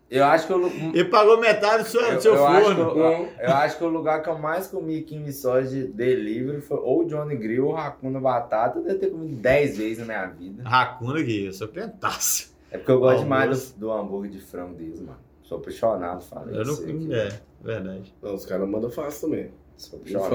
Eu 0.09 0.25
acho 0.25 0.47
que 0.47 0.53
eu... 0.53 0.65
Ele 0.67 1.05
pagou 1.05 1.39
metade 1.39 1.83
do 1.83 1.89
seu, 1.89 2.01
Eu, 2.01 2.19
seu 2.19 2.33
eu 2.35 2.47
acho 2.47 2.69
que, 2.69 2.75
forno. 2.75 2.99
eu, 2.99 3.29
eu 3.39 3.53
acho 3.53 3.77
que 3.77 3.83
o 3.83 3.89
lugar 3.89 4.23
que 4.23 4.29
eu 4.29 4.37
mais 4.39 4.65
comi 4.67 5.05
em 5.11 5.23
Viçosa 5.23 5.69
de 5.69 5.83
delivery 5.87 6.61
foi 6.61 6.77
ou 6.79 7.05
Johnny 7.05 7.35
Grill 7.35 7.67
ou 7.67 7.73
Racuna 7.73 8.19
Batata. 8.19 8.79
Eu 8.79 8.83
devo 8.83 8.99
ter 8.99 9.11
comido 9.11 9.35
10 9.35 9.77
vezes 9.77 9.99
na 9.99 10.05
minha 10.05 10.25
vida. 10.27 10.63
Racuna 10.67 11.19
aqui, 11.19 11.45
eu 11.45 11.53
sou 11.53 11.67
clientaço. 11.67 12.53
É 12.71 12.77
porque 12.77 12.91
eu 12.91 12.99
gosto 12.99 13.21
Almoço. 13.21 13.23
demais 13.23 13.71
do, 13.73 13.79
do 13.79 13.91
hambúrguer 13.91 14.31
de 14.31 14.39
frango 14.41 14.73
deles, 14.75 14.99
mano. 14.99 15.17
Sou 15.43 15.57
apaixonado, 15.59 16.21
falei. 16.23 16.57
Eu 16.57 16.63
isso 16.63 16.83
aqui. 16.83 16.93
não. 16.93 17.15
É, 17.15 17.29
verdade. 17.61 18.13
Não, 18.21 18.33
os 18.35 18.45
caras 18.45 18.67
mandam 18.67 18.89
fácil 18.89 19.29
também. 19.29 19.51
Por 19.87 19.99
frango. 20.07 20.27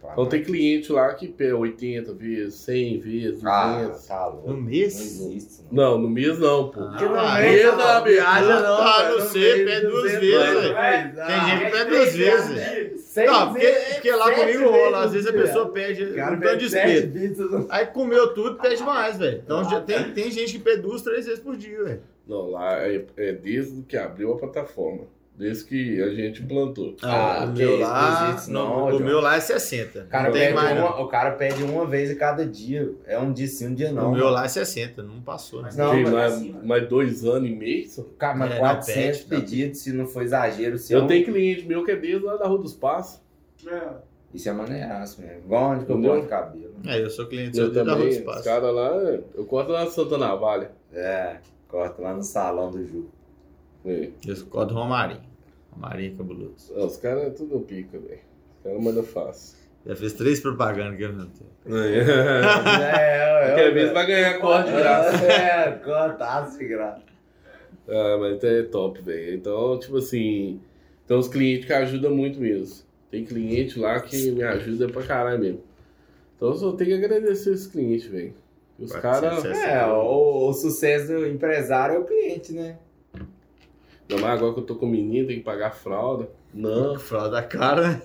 pra 0.00 0.12
Então 0.12 0.26
tem 0.26 0.40
lá. 0.40 0.46
cliente 0.46 0.92
lá 0.92 1.14
que 1.14 1.28
pega 1.28 1.56
80 1.56 2.12
vezes, 2.14 2.54
100 2.60 2.98
vezes, 3.00 3.42
200. 3.42 3.44
Ah, 3.46 3.98
tá 4.08 4.26
louco. 4.26 4.48
No 4.50 4.54
Não 4.56 4.62
mês? 4.62 4.98
existe, 5.00 5.36
isso, 5.36 5.66
não. 5.70 5.90
Não, 5.92 5.98
no 5.98 6.08
mês 6.08 6.38
não, 6.38 6.70
pô. 6.70 6.80
Ah, 6.80 6.86
Porque 6.90 7.04
no 7.04 7.18
ah, 7.18 7.38
mês 7.40 7.64
não, 7.66 7.76
da 7.76 8.00
viaja 8.00 8.60
não, 8.60 8.74
Ah, 8.78 9.08
não 9.10 9.18
no 9.18 9.24
sei, 9.26 9.64
pede 9.64 9.86
duas 9.86 10.02
200 10.02 10.20
vezes, 10.20 10.54
velho. 10.62 10.76
Ah, 10.78 11.26
Tem 11.26 11.40
gente 11.50 11.64
que 11.64 11.70
pede 11.70 11.90
duas 11.90 12.16
vezes, 12.16 13.00
seis 13.02 13.30
Não, 13.30 13.52
porque, 13.52 13.66
porque 13.94 14.10
lá 14.12 14.34
comigo 14.34 14.70
rola. 14.70 15.04
Às 15.04 15.12
vezes 15.12 15.28
a 15.28 15.32
no 15.32 15.38
pessoa 15.42 15.68
pede 15.70 16.04
O 16.04 16.06
um 16.32 16.40
tanto 16.40 16.56
de 16.58 16.64
espeto. 16.66 17.12
pizzas. 17.12 17.66
Aí 17.68 17.86
comeu 17.86 18.32
tudo, 18.34 18.56
pede 18.58 18.82
mais, 18.82 19.18
velho. 19.18 19.42
Então 19.44 19.68
já 19.68 19.80
tem, 19.80 20.12
tem 20.12 20.30
gente 20.30 20.52
que 20.54 20.58
pede 20.60 20.82
duas, 20.82 21.02
três 21.02 21.26
vezes 21.26 21.40
por 21.40 21.56
dia, 21.56 21.82
velho. 21.84 22.00
Não, 22.26 22.50
lá 22.50 22.78
é, 22.86 23.04
é 23.16 23.32
desde 23.32 23.82
que 23.82 23.96
abriu 23.96 24.32
a 24.32 24.38
plataforma. 24.38 25.04
Desde 25.34 25.64
que 25.64 26.00
a 26.02 26.10
gente 26.14 26.42
implantou. 26.42 26.94
Ah, 27.02 27.46
o 27.48 27.52
que 27.54 27.58
meu 27.60 27.78
lá. 27.80 28.20
não 28.22 28.30
existe 28.32 28.50
não, 28.50 28.90
não, 28.90 28.96
o 28.96 29.00
meu 29.00 29.20
lá 29.20 29.36
é 29.36 29.40
60. 29.40 30.00
O 30.00 30.06
cara, 30.06 30.24
não 30.24 30.32
tem 30.32 30.42
pede 30.42 30.54
mais, 30.54 30.76
não. 30.76 30.86
uma, 30.86 31.00
o 31.00 31.08
cara 31.08 31.30
pede 31.32 31.62
uma 31.64 31.86
vez 31.86 32.10
a 32.10 32.14
cada 32.14 32.44
dia. 32.46 32.92
É 33.06 33.18
um 33.18 33.32
dia 33.32 33.46
sim, 33.48 33.68
um 33.68 33.74
dia 33.74 33.90
não. 33.90 34.10
O 34.10 34.14
meu 34.14 34.28
lá 34.28 34.44
é 34.44 34.48
60, 34.48 35.02
não 35.02 35.22
passou. 35.22 35.60
Né? 35.62 35.64
Mas 35.68 35.76
Não, 35.76 35.90
Tem 35.92 36.02
mas 36.04 36.12
mais, 36.12 36.32
assim, 36.34 36.56
mais 36.62 36.88
dois 36.88 37.24
anos 37.24 37.48
e 37.48 37.52
meio. 37.54 37.88
Cara, 38.18 38.36
mas 38.36 38.50
É, 38.50 38.54
não, 38.54 38.60
400 38.60 38.94
pede, 39.20 39.22
não. 39.32 39.40
pedidos, 39.40 39.78
se 39.80 39.92
não 39.92 40.06
for 40.06 40.22
exagero, 40.22 40.76
se 40.78 40.92
Eu 40.92 41.06
tenho 41.06 41.24
cliente 41.24 41.66
meu 41.66 41.82
que 41.84 41.90
é 41.92 41.96
desde 41.96 42.24
lá 42.24 42.36
da 42.36 42.46
Rua 42.46 42.58
dos 42.58 42.74
Passos. 42.74 43.20
É. 43.66 43.88
Isso 44.34 44.48
é 44.48 44.52
maneiraço 44.52 45.20
mesmo. 45.20 45.38
Igual 45.44 45.70
onde 45.72 45.84
que 45.86 45.92
eu 45.92 46.00
corto 46.02 46.26
cabelo. 46.28 46.74
É, 46.86 47.02
eu 47.02 47.10
sou 47.10 47.26
cliente 47.26 47.58
Eu 47.58 47.66
só 47.68 47.72
da 47.72 47.82
Rua 47.82 47.92
também. 47.94 48.08
dos 48.08 48.18
Os 48.18 48.24
Passos. 48.24 48.44
caras 48.44 48.74
lá, 48.74 48.88
eu 49.34 49.44
corto 49.46 49.72
lá 49.72 49.84
na 49.84 49.90
Santa 49.90 50.16
Navalha. 50.18 50.70
É, 50.92 51.36
corta 51.68 52.00
lá 52.02 52.14
no 52.14 52.22
salão 52.22 52.70
do 52.70 52.86
Ju. 52.86 53.08
É. 53.84 54.10
Eu 54.26 54.46
corto 54.46 54.74
Romarinho. 54.74 55.20
Romarinho 55.72 56.12
é 56.12 56.16
cabuloso. 56.16 56.72
Ah, 56.76 56.84
Os 56.84 56.96
caras 56.96 57.24
é 57.24 57.30
tudo 57.30 57.60
pica, 57.60 57.98
velho. 57.98 58.20
Os 58.58 58.62
caras 58.64 58.82
mandam 58.82 59.02
fácil. 59.02 59.58
Já 59.84 59.96
fez 59.96 60.12
três 60.12 60.40
propagandas 60.40 60.96
que 60.96 61.02
eu 61.02 61.12
não 61.12 61.26
tenho. 61.26 61.50
é, 61.76 63.46
Qualquer 63.46 63.74
vez 63.74 63.92
vai 63.92 64.06
ganhar 64.06 64.38
corte 64.38 64.70
de 64.70 64.76
graça. 64.76 65.26
É, 65.26 65.70
cortaço 65.72 66.58
de 66.58 66.66
graça. 66.68 67.02
Ah, 67.88 68.16
mas 68.20 68.42
é 68.44 68.62
top, 68.62 69.02
velho. 69.02 69.34
Então, 69.34 69.78
tipo 69.78 69.96
assim, 69.96 70.60
tem 71.06 71.16
uns 71.16 71.26
clientes 71.28 71.66
que 71.66 71.72
ajudam 71.72 72.14
muito 72.14 72.40
mesmo. 72.40 72.84
Tem 73.10 73.24
cliente 73.24 73.78
lá 73.78 74.00
que 74.00 74.30
me 74.30 74.42
ajuda 74.42 74.88
pra 74.88 75.02
caralho 75.02 75.40
mesmo. 75.40 75.60
Então 76.36 76.48
eu 76.50 76.54
só 76.54 76.72
tenho 76.72 76.90
que 76.90 77.04
agradecer 77.04 77.52
esses 77.52 77.66
clientes, 77.66 78.06
velho. 78.06 78.34
Os 78.78 78.92
caras. 78.92 79.40
460. 79.42 79.66
É, 79.68 79.86
o, 79.86 80.48
o 80.48 80.52
sucesso 80.52 81.08
do 81.08 81.26
empresário 81.26 81.96
é 81.96 81.98
o 81.98 82.04
cliente, 82.04 82.52
né? 82.52 82.78
Não, 84.12 84.18
mas 84.20 84.30
agora 84.38 84.54
que 84.54 84.60
eu 84.60 84.64
tô 84.64 84.74
com 84.76 84.86
menino, 84.86 85.26
tem 85.28 85.38
que 85.38 85.44
pagar 85.44 85.70
fralda. 85.72 86.28
Não, 86.52 86.98
Fralda 86.98 87.30
da 87.30 87.42
cara, 87.42 87.88
né? 87.88 88.02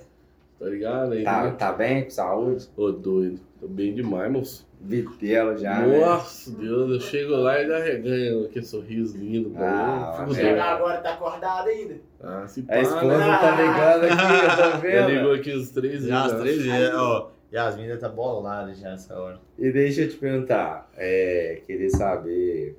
tá 0.60 0.66
ligado? 0.66 1.12
Aí, 1.14 1.24
Tá, 1.24 1.44
né? 1.44 1.52
tá 1.52 1.72
bem 1.74 2.04
com 2.06 2.10
saúde? 2.10 2.68
Ô, 2.76 2.92
doido. 2.92 3.40
Tô 3.60 3.68
bem 3.68 3.94
demais, 3.94 4.32
moço. 4.32 4.68
Vitelo 4.80 5.58
já, 5.58 5.80
né? 5.80 6.00
Nossa, 6.00 6.52
Deus, 6.52 6.92
eu 6.92 7.00
chego 7.00 7.32
lá 7.36 7.60
e 7.62 7.68
já 7.68 7.80
reganho 7.80 8.46
aquele 8.46 8.66
sorriso 8.66 9.18
lindo. 9.18 9.52
Ah. 9.58 10.26
Chegar 10.34 10.76
agora, 10.76 11.00
tá 11.02 11.14
acordado 11.14 11.68
ainda. 11.68 11.96
Ah, 12.22 12.46
se 12.48 12.62
A 12.62 12.64
pá, 12.74 12.80
esposa 12.82 13.18
né? 13.18 13.38
tá 13.42 13.56
ligando 13.62 14.04
aqui, 14.06 14.44
eu 14.44 14.50
tô 14.56 14.72
Já 14.72 14.78
vendo. 14.78 15.10
ligou 15.10 15.34
aqui 15.34 15.52
os 15.52 15.70
três. 15.72 16.04
Já 16.04 16.26
as 16.26 16.34
né? 16.34 16.40
três 16.42 16.62
vezes. 16.64 16.94
Ó, 16.94 17.32
Yasmin 17.52 17.88
já 17.88 17.98
tá 17.98 18.10
bolada 18.10 18.74
já 18.76 18.92
nessa 18.92 19.20
hora. 19.20 19.40
E 19.58 19.72
deixa 19.72 20.02
eu 20.04 20.10
te 20.10 20.18
perguntar, 20.18 20.88
é, 20.96 21.62
queria 21.66 21.90
saber 21.90 22.78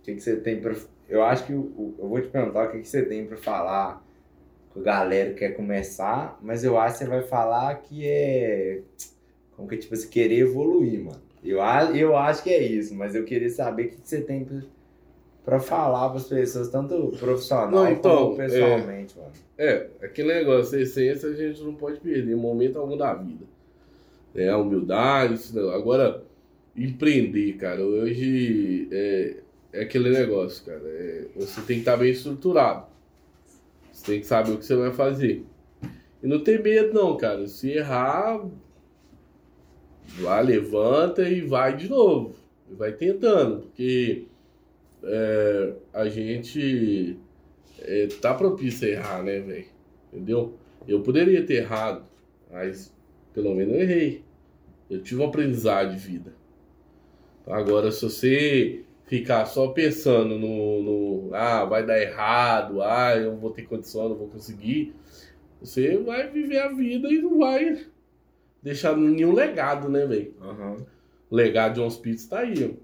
o 0.00 0.04
que, 0.04 0.14
que 0.14 0.20
você 0.20 0.36
tem 0.36 0.60
pra. 0.60 0.74
Eu 1.12 1.22
acho 1.22 1.44
que 1.46 1.52
o- 1.52 1.94
eu 1.98 2.08
vou 2.08 2.20
te 2.20 2.28
perguntar 2.28 2.68
o 2.68 2.72
que, 2.72 2.80
que 2.80 2.88
você 2.88 3.02
tem 3.04 3.26
pra 3.26 3.36
falar 3.36 4.02
com 4.70 4.80
a 4.80 4.82
galera 4.82 5.30
que 5.30 5.40
quer 5.40 5.50
começar, 5.50 6.38
mas 6.42 6.64
eu 6.64 6.78
acho 6.78 6.98
que 6.98 7.04
você 7.04 7.10
vai 7.10 7.22
falar 7.22 7.74
que 7.82 8.06
é. 8.06 8.80
Como 9.56 9.68
que 9.68 9.76
tipo, 9.76 9.94
você 9.94 10.08
querer 10.08 10.38
evoluir, 10.38 11.04
mano. 11.04 11.20
Eu, 11.44 11.58
eu 11.94 12.16
acho 12.16 12.42
que 12.42 12.50
é 12.50 12.62
isso, 12.62 12.94
mas 12.94 13.14
eu 13.14 13.24
queria 13.24 13.50
saber 13.50 13.86
o 13.86 13.88
que, 13.90 13.96
que 14.00 14.08
você 14.08 14.22
tem 14.22 14.44
pra, 14.44 14.62
pra 15.44 15.60
falar 15.60 16.10
pras 16.10 16.28
pessoas, 16.28 16.68
tanto 16.70 17.08
profissional 17.18 17.70
Não, 17.70 17.90
então, 17.92 18.16
como 18.24 18.36
pessoalmente, 18.36 19.18
mano. 19.18 19.32
É, 19.58 19.88
aquele 20.02 20.32
negócio, 20.32 20.78
a 20.78 20.82
essência 20.82 21.28
a 21.28 21.34
gente 21.34 21.62
não 21.62 21.74
pode 21.74 22.00
perder 22.00 22.32
em 22.32 22.36
momento 22.36 22.78
algum 22.78 22.96
da 22.96 23.12
vida. 23.14 23.44
É 24.34 24.48
a 24.48 24.56
humildade, 24.56 25.34
isso 25.34 25.54
não. 25.54 25.70
Agora, 25.70 26.22
empreender, 26.76 27.54
cara. 27.58 27.82
Hoje, 27.84 28.88
é, 28.90 29.36
é 29.72 29.82
aquele 29.82 30.10
negócio, 30.10 30.64
cara. 30.64 30.82
é- 30.84 31.28
você 31.34 31.60
tem 31.62 31.76
que 31.76 31.82
estar 31.82 31.96
bem 31.96 32.10
estruturado. 32.10 32.86
Você 33.92 34.12
tem 34.12 34.20
que 34.20 34.26
saber 34.26 34.52
o 34.52 34.58
que 34.58 34.66
você 34.66 34.76
vai 34.76 34.92
fazer. 34.92 35.44
E 36.22 36.26
não 36.26 36.42
tem 36.42 36.62
medo, 36.62 36.92
não, 36.92 37.16
cara. 37.16 37.46
Se 37.46 37.70
errar, 37.70 38.44
vai, 40.20 40.42
levanta 40.44 41.28
e 41.28 41.40
vai 41.40 41.76
de 41.76 41.88
novo. 41.88 42.34
Vai 42.70 42.92
tentando. 42.92 43.62
Porque 43.62 44.26
é, 45.04 45.72
a 45.92 46.08
gente 46.08 47.16
é, 47.80 48.06
tá 48.20 48.34
propício 48.34 48.86
a 48.86 48.90
errar, 48.90 49.22
né, 49.22 49.40
velho? 49.40 49.66
Entendeu? 50.12 50.54
Eu 50.86 51.00
poderia 51.00 51.44
ter 51.44 51.54
errado, 51.54 52.04
mas 52.50 52.92
pelo 53.32 53.54
menos 53.54 53.74
eu 53.74 53.80
errei. 53.80 54.22
Eu 54.90 55.02
tive 55.02 55.20
um 55.22 55.26
aprendizado 55.26 55.92
de 55.92 55.98
vida. 55.98 56.34
Agora, 57.46 57.90
se 57.90 58.02
você 58.02 58.84
ficar 59.12 59.44
só 59.44 59.68
pensando 59.68 60.38
no, 60.38 60.82
no, 60.82 61.34
ah, 61.34 61.66
vai 61.66 61.84
dar 61.84 62.00
errado, 62.00 62.80
ah, 62.80 63.14
eu 63.14 63.32
não 63.32 63.38
vou 63.38 63.50
ter 63.50 63.64
condição, 63.64 64.08
não 64.08 64.16
vou 64.16 64.28
conseguir, 64.28 64.94
você 65.60 65.98
vai 65.98 66.30
viver 66.30 66.60
a 66.60 66.68
vida 66.72 67.12
e 67.12 67.20
não 67.20 67.36
vai 67.36 67.84
deixar 68.62 68.96
nenhum 68.96 69.34
legado, 69.34 69.90
né, 69.90 70.06
velho? 70.06 70.34
O 71.30 71.36
legado 71.36 71.74
de 71.74 71.80
John 71.80 71.90
Spitz 71.90 72.24
tá 72.24 72.38
aí, 72.38 72.54
ó. 72.64 72.74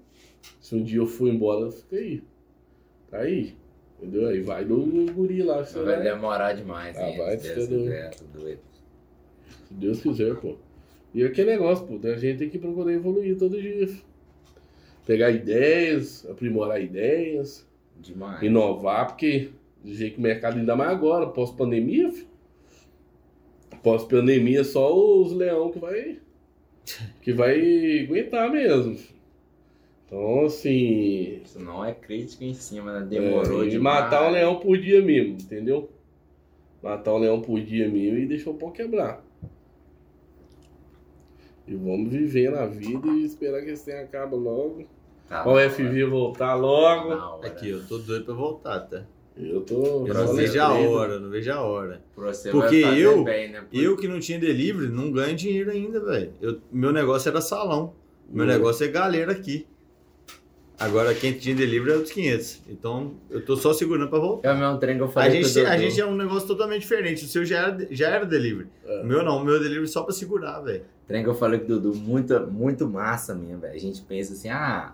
Se 0.61 0.75
um 0.75 0.83
dia 0.83 0.99
eu 0.99 1.07
for 1.07 1.27
embora, 1.27 1.71
fica 1.71 1.95
aí. 1.95 2.21
Tá 3.09 3.17
aí. 3.21 3.55
Entendeu? 3.97 4.27
Aí 4.27 4.39
vai 4.39 4.63
do 4.63 4.77
guri 5.11 5.41
lá. 5.41 5.63
Vai 5.63 5.83
vai, 5.83 6.03
demorar 6.03 6.53
demais, 6.53 6.95
Ah, 6.95 7.09
hein? 7.09 7.17
vai, 7.17 7.39
se 7.39 7.55
Deus 7.55 7.67
quiser, 7.67 8.15
tô 8.15 8.39
doido. 8.39 8.61
Se 9.67 9.73
Deus 9.73 9.99
quiser, 9.99 10.35
pô. 10.35 10.57
E 11.11 11.23
aquele 11.23 11.49
negócio, 11.49 11.87
pô, 11.87 12.07
a 12.07 12.17
gente 12.17 12.37
tem 12.37 12.49
que 12.49 12.59
procurar 12.59 12.93
evoluir 12.93 13.35
todo 13.35 13.59
dia. 13.59 13.89
Pegar 15.09 15.31
ideias, 15.31 16.23
aprimorar 16.29 16.79
ideias, 16.79 17.67
Demais. 17.99 18.43
inovar, 18.43 19.07
porque 19.07 19.49
do 19.83 19.91
jeito 19.91 20.13
que 20.13 20.19
o 20.19 20.21
mercado 20.21 20.59
ainda 20.59 20.75
mais 20.75 20.91
agora, 20.91 21.25
pós-pandemia, 21.25 22.13
pós-pandemia 23.81 24.63
só 24.63 24.95
os 24.95 25.31
leão 25.31 25.71
que 25.71 25.79
vai 25.79 26.19
que 27.23 27.33
vai 27.33 28.03
aguentar 28.03 28.51
mesmo. 28.51 28.99
Então, 30.05 30.45
assim, 30.45 31.41
Isso 31.43 31.59
não 31.59 31.83
é 31.83 31.91
crítica 31.91 32.45
em 32.45 32.53
cima, 32.53 32.99
né? 32.99 33.07
Demorou 33.07 33.63
é, 33.63 33.65
e 33.65 33.69
demais. 33.71 34.03
matar 34.03 34.29
um 34.29 34.31
leão 34.31 34.59
por 34.59 34.77
dia 34.77 35.01
mesmo, 35.01 35.37
entendeu? 35.41 35.89
Matar 36.83 37.15
um 37.15 37.17
leão 37.17 37.41
por 37.41 37.59
dia 37.59 37.89
mesmo 37.89 38.19
e 38.19 38.27
deixar 38.27 38.51
o 38.51 38.53
pau 38.53 38.71
quebrar. 38.71 39.25
E 41.67 41.73
vamos 41.73 42.11
viver 42.11 42.51
na 42.51 42.67
vida 42.67 43.07
e 43.07 43.23
esperar 43.23 43.63
que 43.63 43.71
esse 43.71 43.85
trem 43.85 44.01
acabe 44.01 44.35
logo. 44.35 44.98
Tá 45.29 45.47
o 45.47 45.57
FV 45.59 46.05
voltar 46.05 46.55
logo. 46.55 47.45
Aqui, 47.45 47.69
eu 47.69 47.83
tô 47.87 47.97
doido 47.99 48.25
pra 48.25 48.33
voltar, 48.33 48.79
tá? 48.81 49.03
Eu 49.37 49.61
tô. 49.61 50.05
Eu 50.07 50.13
não 50.13 50.33
vejo 50.33 50.59
a 50.59 50.73
hora, 50.73 51.19
não 51.19 51.29
vejo 51.29 51.51
a 51.51 51.61
hora. 51.61 52.01
Porque 52.51 52.75
eu- 52.77 53.23
bem, 53.23 53.51
né? 53.51 53.63
Eu 53.71 53.95
que 53.95 54.07
não 54.07 54.19
tinha 54.19 54.37
delivery, 54.39 54.89
não 54.89 55.11
ganho 55.11 55.35
dinheiro 55.35 55.71
ainda, 55.71 55.99
velho. 56.03 56.33
Eu- 56.41 56.59
Meu 56.71 56.91
negócio 56.91 57.29
era 57.29 57.39
salão. 57.39 57.93
Meu 58.29 58.43
Hum. 58.43 58.47
negócio 58.47 58.83
é 58.85 58.89
galera 58.89 59.31
aqui. 59.31 59.65
Agora 60.79 61.13
quem 61.13 61.33
tinha 61.33 61.53
delivery 61.53 61.91
é 61.91 61.95
os 61.97 62.09
500. 62.11 62.61
Então 62.69 63.15
eu 63.29 63.43
tô 63.43 63.57
só 63.57 63.73
segurando 63.73 64.09
pra 64.09 64.17
voltar. 64.19 64.49
É 64.49 64.53
o 64.53 64.57
mesmo 64.57 64.77
trem 64.77 64.95
que 64.95 65.01
eu 65.01 65.07
A 65.07 65.09
falei 65.09 65.43
gente, 65.43 65.53
com 65.53 65.59
o 65.59 65.67
a 65.73 65.77
gente 65.77 65.99
é 66.01 66.05
um 66.05 66.15
negócio 66.15 66.47
totalmente 66.47 66.81
diferente. 66.81 67.25
O 67.25 67.27
seu 67.27 67.43
já 67.45 67.57
era, 67.67 67.87
já 67.91 68.07
era 68.09 68.25
delivery. 68.25 68.69
É. 68.85 69.01
O 69.01 69.05
meu 69.05 69.21
não, 69.23 69.37
o 69.41 69.43
meu 69.43 69.59
delivery 69.59 69.87
só 69.89 70.03
pra 70.03 70.13
segurar, 70.13 70.61
velho. 70.61 70.83
Trem 71.05 71.21
que 71.23 71.29
eu 71.29 71.33
falei 71.35 71.59
com 71.59 71.65
o 71.65 71.79
Dudu, 71.79 71.95
muito, 71.95 72.39
muito 72.47 72.87
massa 72.87 73.35
mesmo, 73.35 73.59
velho. 73.59 73.73
A 73.73 73.77
gente 73.79 74.01
pensa 74.03 74.31
assim, 74.33 74.47
ah, 74.49 74.93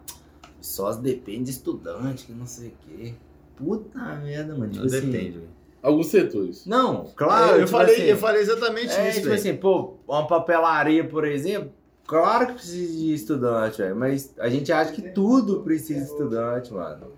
sócio 0.65 1.01
depende 1.01 1.45
de 1.45 1.51
estudante, 1.51 2.25
que 2.25 2.33
não 2.33 2.45
sei 2.45 2.69
o 2.69 2.73
quê. 2.85 3.13
Puta 3.55 4.15
merda, 4.17 4.53
mano. 4.53 4.71
Tipo 4.71 4.85
Não 4.85 4.97
assim, 4.97 5.11
depende, 5.11 5.37
velho. 5.37 5.49
Alguns 5.81 6.07
setores. 6.07 6.65
Não, 6.65 7.05
Claro, 7.15 7.51
é, 7.51 7.61
eu, 7.61 7.65
tipo 7.65 7.71
falei, 7.77 7.95
assim, 7.95 8.03
eu 8.03 8.17
falei 8.17 8.41
exatamente 8.41 8.93
É, 8.93 9.09
isso, 9.09 9.21
tipo 9.21 9.33
assim, 9.33 9.55
pô, 9.55 9.97
uma 10.07 10.25
papelaria, 10.27 11.03
por 11.07 11.25
exemplo, 11.25 11.71
claro 12.07 12.47
que 12.47 12.53
precisa 12.53 12.91
de 12.91 13.13
estudante, 13.13 13.77
velho. 13.77 13.95
Mas 13.95 14.33
a 14.39 14.49
gente 14.49 14.71
acha 14.71 14.91
que 14.91 15.03
tudo 15.11 15.61
precisa 15.61 15.99
de 15.99 16.05
estudante, 16.05 16.73
mano. 16.73 17.13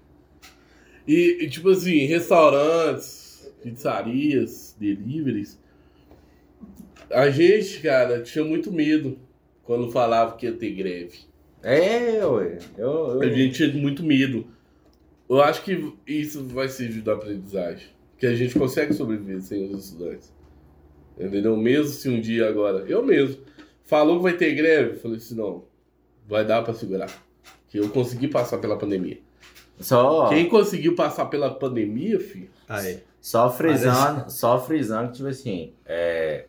E, 1.08 1.46
e, 1.46 1.50
tipo 1.50 1.70
assim, 1.70 2.06
restaurantes, 2.06 3.50
pizzarias, 3.64 4.76
deliveries. 4.78 5.58
A 7.10 7.30
gente, 7.30 7.80
cara, 7.82 8.22
tinha 8.22 8.44
muito 8.44 8.70
medo 8.72 9.18
quando 9.64 9.90
falava 9.90 10.36
que 10.36 10.46
ia 10.46 10.54
ter 10.54 10.72
greve. 10.72 11.27
É, 11.68 12.26
ué. 12.26 12.60
Eu, 12.78 12.88
eu... 12.88 13.22
A 13.22 13.30
gente 13.30 13.58
tinha 13.58 13.82
muito 13.82 14.02
medo. 14.02 14.48
Eu 15.30 15.42
acho 15.42 15.62
que 15.64 15.94
isso 16.08 16.48
vai 16.48 16.70
servir 16.70 17.02
da 17.02 17.14
aprendizagem. 17.14 17.90
Que 18.18 18.26
a 18.26 18.34
gente 18.34 18.58
consegue 18.58 18.94
sobreviver 18.94 19.42
sem 19.42 19.66
os 19.66 19.86
estudantes. 19.86 20.34
Entendeu? 21.20 21.58
Mesmo 21.58 21.92
se 21.92 22.08
um 22.08 22.22
dia 22.22 22.48
agora. 22.48 22.86
Eu 22.88 23.06
mesmo. 23.06 23.42
Falou 23.84 24.18
que 24.18 24.24
vai 24.24 24.34
ter 24.38 24.56
greve. 24.56 24.92
eu 24.92 25.00
Falei 25.00 25.18
assim: 25.18 25.36
não. 25.36 25.66
Vai 26.26 26.46
dar 26.46 26.64
pra 26.64 26.74
segurar. 26.74 27.12
Que 27.68 27.80
eu 27.80 27.90
consegui 27.90 28.30
passar 28.30 28.60
pela 28.60 28.78
pandemia. 28.78 29.20
Só, 29.78 30.30
Quem 30.30 30.48
conseguiu 30.48 30.96
passar 30.96 31.26
pela 31.26 31.54
pandemia, 31.54 32.20
filho. 32.20 32.50
Aí. 32.68 33.00
só 33.22 33.50
frisando, 33.50 34.32
só 34.32 34.60
frisando 34.60 35.10
que, 35.10 35.18
tipo 35.18 35.28
assim, 35.28 35.74
é... 35.86 36.46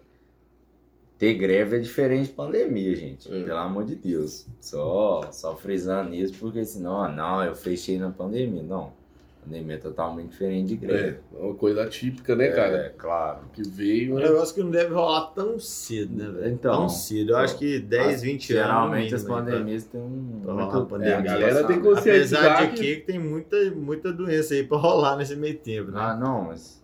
ter 1.18 1.34
greve 1.34 1.76
é 1.76 1.78
diferente 1.80 2.28
de 2.28 2.32
pandemia, 2.34 2.94
gente. 2.94 3.28
É. 3.32 3.42
Pelo 3.42 3.58
amor 3.58 3.84
de 3.84 3.96
Deus. 3.96 4.46
Só, 4.60 5.22
só 5.32 5.56
frisando 5.56 6.14
isso, 6.14 6.34
porque 6.38 6.64
senão, 6.64 7.02
ah, 7.02 7.08
não, 7.08 7.42
eu 7.44 7.54
fechei 7.54 7.98
na 7.98 8.10
pandemia. 8.10 8.62
Não. 8.62 8.96
Pandemia 9.44 9.76
é 9.76 9.78
totalmente 9.78 10.30
diferente 10.30 10.76
de 10.76 10.84
É, 10.84 10.88
greve. 10.88 11.18
uma 11.32 11.54
coisa 11.54 11.82
atípica, 11.84 12.36
né, 12.36 12.48
cara? 12.48 12.76
É, 12.76 12.88
claro. 12.90 13.38
Que 13.52 13.62
veio. 13.66 14.14
Um 14.14 14.18
né? 14.18 14.24
negócio 14.28 14.54
que 14.54 14.62
não 14.62 14.70
deve 14.70 14.92
rolar 14.92 15.26
tão 15.28 15.58
cedo, 15.58 16.14
né, 16.14 16.28
velho? 16.28 16.52
Então, 16.52 16.72
tão 16.80 16.88
cedo. 16.88 17.30
Eu 17.32 17.36
acho 17.38 17.56
que 17.58 17.78
10, 17.78 18.20
20 18.22 18.52
anos. 18.52 18.64
Geralmente 18.66 19.14
as 19.14 19.24
pandemias 19.24 19.84
têm 19.84 20.00
um. 20.00 20.40
pra 20.44 20.52
rolar 20.52 20.84
pandemia. 20.86 21.14
É, 21.14 21.18
a 21.18 21.20
galera 21.22 21.64
tem 21.64 21.78
passado. 21.80 21.94
conscientizar 21.96 22.44
Apesar 22.44 22.66
de 22.74 22.80
que- 22.80 22.96
que 22.96 23.00
tem 23.06 23.18
muita, 23.18 23.70
muita 23.70 24.12
doença 24.12 24.52
aí 24.54 24.62
pra 24.64 24.76
rolar 24.76 25.16
nesse 25.16 25.34
meio 25.34 25.56
tempo, 25.58 25.90
né? 25.92 25.98
Ah, 26.00 26.14
não, 26.14 26.44
mas. 26.44 26.78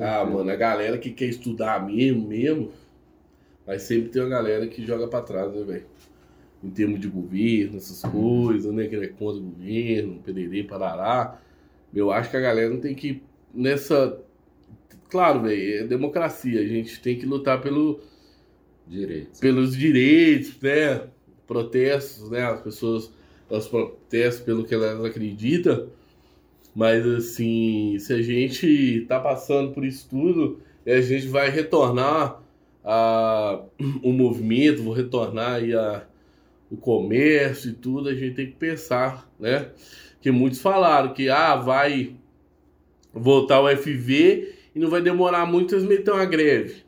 Ah, 0.00 0.24
mano, 0.24 0.50
a 0.50 0.56
galera 0.56 0.98
que 0.98 1.10
quer 1.10 1.26
estudar 1.26 1.86
mesmo, 1.86 2.26
mesmo, 2.26 2.72
mas 3.68 3.82
sempre 3.82 4.08
tem 4.08 4.22
uma 4.22 4.30
galera 4.30 4.66
que 4.66 4.84
joga 4.84 5.06
pra 5.06 5.20
trás, 5.20 5.52
né, 5.52 5.62
velho? 5.62 5.84
Em 6.64 6.70
termos 6.70 6.98
de 6.98 7.06
governo, 7.06 7.76
essas 7.76 8.00
coisas, 8.10 8.72
né? 8.72 8.86
Que 8.86 8.96
é 8.96 9.08
contra 9.08 9.42
o 9.42 9.44
governo, 9.44 10.22
pererê, 10.24 10.64
parará. 10.64 11.38
Eu 11.94 12.10
acho 12.10 12.30
que 12.30 12.36
a 12.38 12.40
galera 12.40 12.70
não 12.70 12.80
tem 12.80 12.94
que. 12.94 13.22
Nessa. 13.52 14.18
Claro, 15.10 15.42
velho, 15.42 15.84
é 15.84 15.86
democracia. 15.86 16.62
A 16.62 16.66
gente 16.66 16.98
tem 17.02 17.18
que 17.18 17.26
lutar 17.26 17.60
pelo, 17.60 18.00
Direito. 18.86 19.38
pelos 19.38 19.76
direitos, 19.76 20.58
né? 20.62 21.06
Protestos, 21.46 22.30
né? 22.30 22.44
As 22.44 22.62
pessoas 22.62 23.12
elas 23.50 23.68
protestam 23.68 24.46
pelo 24.46 24.64
que 24.64 24.74
elas 24.74 25.04
acreditam. 25.04 25.88
Mas 26.74 27.06
assim, 27.06 27.98
se 27.98 28.14
a 28.14 28.22
gente 28.22 29.04
tá 29.06 29.20
passando 29.20 29.74
por 29.74 29.84
isso 29.84 30.08
tudo, 30.08 30.58
e 30.86 30.90
a 30.90 31.02
gente 31.02 31.26
vai 31.26 31.50
retornar 31.50 32.47
o 32.88 34.12
movimento, 34.12 34.82
vou 34.82 34.94
retornar 34.94 35.56
aí 35.56 35.74
a, 35.74 36.04
o 36.70 36.76
comércio 36.76 37.70
e 37.70 37.74
tudo, 37.74 38.08
a 38.08 38.14
gente 38.14 38.34
tem 38.34 38.46
que 38.46 38.56
pensar, 38.56 39.30
né? 39.38 39.70
Que 40.20 40.30
muitos 40.30 40.60
falaram 40.60 41.12
que 41.12 41.28
ah, 41.28 41.56
vai 41.56 42.16
voltar 43.12 43.60
o 43.60 43.76
FV 43.76 44.54
e 44.74 44.78
não 44.78 44.88
vai 44.88 45.02
demorar 45.02 45.44
muito 45.46 45.74
eles 45.74 45.84
meter 45.84 46.12
uma 46.12 46.24
greve. 46.24 46.82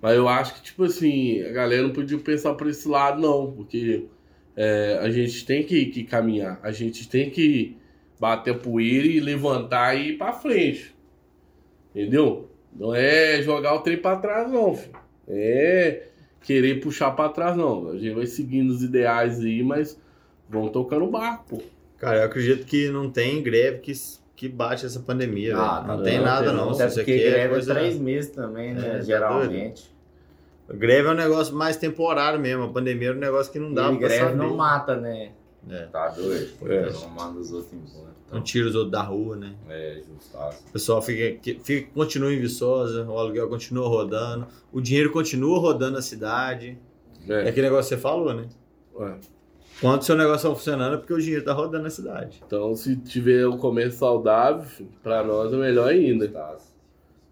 Mas 0.00 0.14
eu 0.14 0.28
acho 0.28 0.54
que, 0.54 0.62
tipo 0.62 0.84
assim, 0.84 1.42
a 1.42 1.50
galera 1.50 1.82
não 1.82 1.92
podia 1.92 2.18
pensar 2.18 2.54
por 2.54 2.68
esse 2.68 2.88
lado, 2.88 3.20
não, 3.20 3.50
porque 3.50 4.06
é, 4.54 4.98
a 5.02 5.10
gente 5.10 5.44
tem 5.44 5.64
que, 5.64 5.86
que 5.86 6.04
caminhar, 6.04 6.60
a 6.62 6.70
gente 6.70 7.08
tem 7.08 7.30
que 7.30 7.76
bater 8.18 8.54
a 8.54 8.58
poeira 8.58 9.06
e 9.06 9.18
levantar 9.18 9.96
e 9.96 10.10
ir 10.10 10.18
pra 10.18 10.32
frente. 10.32 10.94
Entendeu? 11.90 12.48
Não 12.78 12.94
é 12.94 13.42
jogar 13.42 13.74
o 13.74 13.80
trem 13.80 13.96
pra 13.96 14.16
trás, 14.16 14.50
não, 14.50 14.74
filho. 14.74 14.94
É 15.26 16.04
querer 16.42 16.80
puxar 16.80 17.10
pra 17.10 17.28
trás, 17.28 17.56
não. 17.56 17.90
A 17.90 17.98
gente 17.98 18.14
vai 18.14 18.26
seguindo 18.26 18.70
os 18.70 18.82
ideais 18.82 19.40
aí, 19.40 19.62
mas 19.62 20.00
vão 20.48 20.68
tocando 20.68 21.04
o 21.04 21.10
barco, 21.10 21.44
pô. 21.56 21.62
Cara, 21.98 22.18
eu 22.20 22.24
acredito 22.26 22.64
que 22.64 22.88
não 22.88 23.10
tem 23.10 23.42
greve 23.42 23.78
que, 23.78 23.92
que 24.36 24.48
bate 24.48 24.86
essa 24.86 25.00
pandemia, 25.00 25.56
Ah, 25.56 25.82
não 25.86 25.96
Não 25.96 26.04
tem 26.04 26.14
tem, 26.14 26.22
nada, 26.24 26.52
não. 26.52 26.66
não. 26.66 26.72
Até 26.74 26.86
Isso 26.86 26.96
porque 26.96 27.10
aqui 27.12 27.22
é 27.24 27.30
greve 27.30 27.44
é 27.44 27.48
coisa... 27.48 27.74
três 27.74 27.98
meses 27.98 28.30
também, 28.30 28.70
É, 28.70 28.74
né? 28.74 28.90
tá 28.98 29.00
geralmente. 29.00 29.90
Greve 30.70 31.08
é 31.08 31.10
um 31.10 31.14
negócio 31.14 31.54
mais 31.56 31.76
temporário 31.76 32.38
mesmo. 32.38 32.64
A 32.64 32.68
pandemia 32.68 33.08
é 33.08 33.12
um 33.12 33.16
negócio 33.16 33.50
que 33.50 33.58
não 33.58 33.72
dá 33.74 33.86
e 33.90 33.98
pra 33.98 34.08
greve 34.08 34.24
saber. 34.24 34.36
não 34.36 34.54
mata, 34.56 34.96
né? 34.96 35.32
É. 35.68 35.86
Tá 35.86 36.08
doido? 36.10 36.50
É. 36.72 36.90
Não 36.92 37.08
manda 37.10 37.40
os 37.40 37.50
outros 37.52 37.72
embora. 37.72 38.12
Não 38.30 38.38
Então, 38.38 38.42
tira 38.42 38.68
os 38.68 38.74
outros 38.74 38.92
da 38.92 39.02
rua, 39.02 39.36
né? 39.36 39.54
é, 39.68 40.02
justaço. 40.06 40.62
O 40.68 40.72
pessoal 40.72 41.00
fica, 41.00 41.40
fica, 41.64 41.90
continua 41.94 42.32
em 42.32 42.38
Viçosa, 42.40 43.04
o 43.04 43.18
aluguel 43.18 43.48
continua 43.48 43.88
rodando, 43.88 44.46
o 44.72 44.80
dinheiro 44.80 45.10
continua 45.10 45.58
rodando 45.58 45.92
na 45.94 46.02
cidade. 46.02 46.78
É 47.26 47.32
É, 47.32 47.48
aquele 47.48 47.62
negócio 47.68 47.88
que 47.88 47.96
você 47.96 48.00
falou, 48.00 48.34
né? 48.34 48.48
é. 49.00 49.14
Quando 49.80 50.02
o 50.02 50.04
seu 50.04 50.16
negócio 50.16 50.48
tá 50.50 50.54
funcionando 50.56 50.94
é 50.94 50.98
porque 50.98 51.12
o 51.14 51.20
dinheiro 51.20 51.44
tá 51.44 51.52
rodando 51.52 51.84
na 51.84 51.90
cidade. 51.90 52.42
Então, 52.44 52.74
se 52.74 52.96
tiver 52.96 53.46
um 53.46 53.56
comércio 53.56 53.96
saudável, 53.98 54.86
pra 55.04 55.22
nós 55.22 55.52
é 55.52 55.56
melhor 55.56 55.88
ainda. 55.88 56.26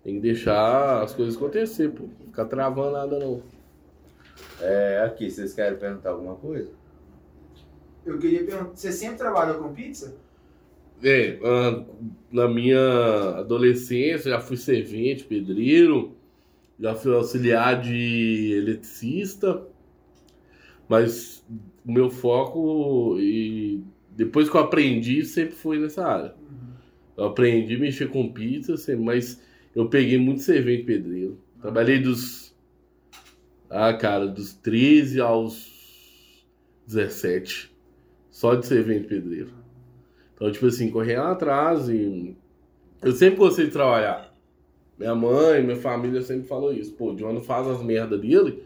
Tem 0.04 0.14
que 0.14 0.20
deixar 0.20 1.02
as 1.02 1.12
coisas 1.12 1.34
acontecer, 1.36 1.88
pô. 1.90 2.04
Não 2.04 2.26
ficar 2.26 2.44
travando 2.44 2.92
nada, 2.92 3.18
não. 3.18 3.42
É, 4.60 5.02
aqui, 5.04 5.28
vocês 5.28 5.52
querem 5.54 5.76
perguntar 5.76 6.10
alguma 6.10 6.36
coisa? 6.36 6.70
Eu 8.04 8.16
queria 8.18 8.44
perguntar, 8.44 8.76
você 8.76 8.92
sempre 8.92 9.16
trabalhou 9.18 9.56
com 9.60 9.74
pizza? 9.74 10.14
É, 11.02 11.38
na 12.32 12.48
minha 12.48 13.38
adolescência 13.38 14.30
já 14.30 14.40
fui 14.40 14.56
servente, 14.56 15.24
pedreiro, 15.24 16.16
já 16.78 16.94
fui 16.94 17.14
auxiliar 17.14 17.80
de 17.80 18.52
eletricista, 18.52 19.62
mas 20.88 21.44
o 21.84 21.92
meu 21.92 22.10
foco 22.10 23.16
e 23.18 23.82
depois 24.10 24.48
que 24.48 24.56
eu 24.56 24.60
aprendi 24.60 25.24
sempre 25.24 25.54
foi 25.54 25.78
nessa 25.78 26.06
área. 26.06 26.34
Eu 27.16 27.24
aprendi 27.26 27.76
a 27.76 27.78
mexer 27.78 28.08
com 28.08 28.32
pizza, 28.32 28.76
sempre, 28.76 29.04
mas 29.04 29.42
eu 29.74 29.88
peguei 29.88 30.18
muito 30.18 30.42
servente 30.42 30.84
pedreiro. 30.84 31.38
Trabalhei 31.60 31.98
dos 31.98 32.46
ah, 33.68 33.92
cara, 33.92 34.26
dos 34.26 34.54
13 34.54 35.20
aos 35.20 36.44
17, 36.86 37.74
só 38.30 38.54
de 38.54 38.66
servente 38.66 39.08
pedreiro. 39.08 39.50
Então, 40.36 40.52
tipo 40.52 40.66
assim, 40.66 40.90
correr 40.90 41.16
lá 41.18 41.32
atrás 41.32 41.88
e. 41.88 42.36
Eu 43.02 43.12
sempre 43.12 43.36
gostei 43.38 43.66
de 43.66 43.72
trabalhar. 43.72 44.32
Minha 44.98 45.14
mãe, 45.14 45.62
minha 45.62 45.76
família 45.76 46.22
sempre 46.22 46.46
falou 46.46 46.72
isso. 46.72 46.92
Pô, 46.92 47.10
o 47.12 47.16
John 47.16 47.40
faz 47.42 47.66
as 47.66 47.82
merdas 47.82 48.20
dele. 48.20 48.62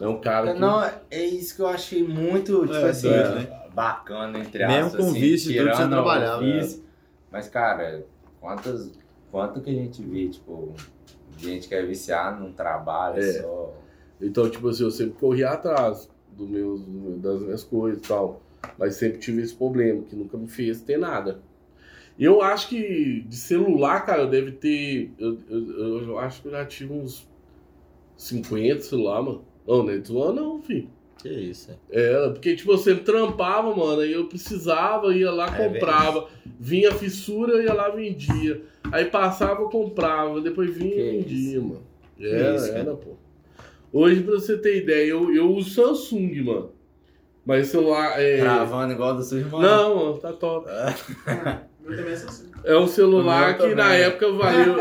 É 0.00 0.06
um 0.08 0.20
cara 0.20 0.54
que. 0.54 0.60
Não, 0.60 0.82
é 1.10 1.24
isso 1.24 1.54
que 1.56 1.62
eu 1.62 1.68
achei 1.68 2.02
muito, 2.06 2.62
tipo 2.62 2.74
É, 2.74 2.90
assim, 2.90 3.10
né? 3.10 3.68
bacana, 3.74 4.38
entre 4.38 4.66
Mesmo 4.66 4.86
aspas. 4.86 5.00
com 5.04 5.10
assim, 5.10 5.20
vício 5.20 5.56
tudo, 5.56 5.76
você 5.76 5.88
trabalhava, 5.88 6.42
vício. 6.42 6.84
Mas, 7.30 7.48
cara, 7.48 8.04
quantas, 8.40 8.90
quanto 9.30 9.60
que 9.60 9.70
a 9.70 9.74
gente 9.74 10.02
vê, 10.02 10.28
tipo, 10.28 10.72
gente 11.36 11.68
que 11.68 11.74
é 11.74 11.84
viciado 11.84 12.42
num 12.42 12.52
trabalho 12.52 13.20
É. 13.22 13.32
só. 13.42 13.74
Então, 14.20 14.48
tipo 14.50 14.68
assim, 14.68 14.82
eu 14.84 14.90
sempre 14.90 15.14
corri 15.18 15.44
atrás 15.44 16.08
do 16.32 16.46
meus, 16.46 16.80
das 17.20 17.40
minhas 17.42 17.62
coisas 17.64 17.98
e 17.98 18.08
tal. 18.08 18.40
Mas 18.78 18.96
sempre 18.96 19.18
tive 19.18 19.42
esse 19.42 19.54
problema, 19.54 20.02
que 20.02 20.16
nunca 20.16 20.36
me 20.36 20.48
fez 20.48 20.80
ter 20.80 20.98
nada. 20.98 21.40
Eu 22.18 22.42
acho 22.42 22.68
que 22.68 23.24
de 23.28 23.36
celular, 23.36 24.04
cara, 24.04 24.22
eu 24.22 24.28
deve 24.28 24.52
ter. 24.52 25.12
Eu, 25.18 25.38
eu, 25.48 26.02
eu 26.02 26.18
acho 26.18 26.42
que 26.42 26.48
eu 26.48 26.52
já 26.52 26.64
tive 26.64 26.92
uns 26.92 27.26
50 28.16 28.80
celular, 28.80 29.22
mano. 29.22 29.44
Não, 29.66 29.82
não 29.84 29.90
é 29.90 29.98
de 29.98 30.12
não, 30.12 30.60
filho. 30.62 30.88
Que 31.22 31.28
isso, 31.28 31.70
é. 31.70 32.10
Era, 32.10 32.30
porque, 32.30 32.54
tipo, 32.54 32.72
eu 32.72 32.78
sempre 32.78 33.04
trampava, 33.04 33.74
mano, 33.74 34.00
aí 34.00 34.12
eu 34.12 34.26
precisava, 34.26 35.14
ia 35.14 35.30
lá, 35.30 35.46
É 35.46 35.68
comprava. 35.68 36.28
Vinha 36.58 36.92
fissura, 36.92 37.62
ia 37.62 37.72
lá, 37.72 37.88
vendia. 37.88 38.62
Aí 38.90 39.04
passava, 39.04 39.62
eu 39.62 39.68
comprava. 39.68 40.40
Depois 40.40 40.74
vinha 40.74 40.94
Que 40.94 41.00
e 41.00 41.18
vendia, 41.18 41.60
mano. 41.60 41.82
Que 42.16 42.26
Era, 42.26 42.56
isso, 42.56 42.72
era, 42.72 42.94
pô. 42.94 43.16
Hoje, 43.92 44.22
pra 44.22 44.34
você 44.34 44.56
ter 44.56 44.82
ideia, 44.82 45.10
eu, 45.10 45.34
eu 45.34 45.50
uso 45.52 45.70
Samsung, 45.70 46.42
mano. 46.42 46.72
Mas 47.48 47.68
celular 47.68 48.20
é. 48.20 48.40
Travando 48.40 48.92
igual 48.92 49.16
do 49.16 49.22
seu 49.22 49.38
irmão. 49.38 49.62
Não, 49.62 50.18
tá 50.18 50.34
top. 50.34 50.68
Meu 51.80 51.96
também 51.96 52.12
é 52.12 52.14
assim. 52.14 52.50
É 52.62 52.76
um 52.76 52.86
celular 52.86 53.54
O 53.54 53.56
que 53.56 53.74
na 53.74 53.84
também. 53.84 54.00
época 54.02 54.32
valeu. 54.32 54.76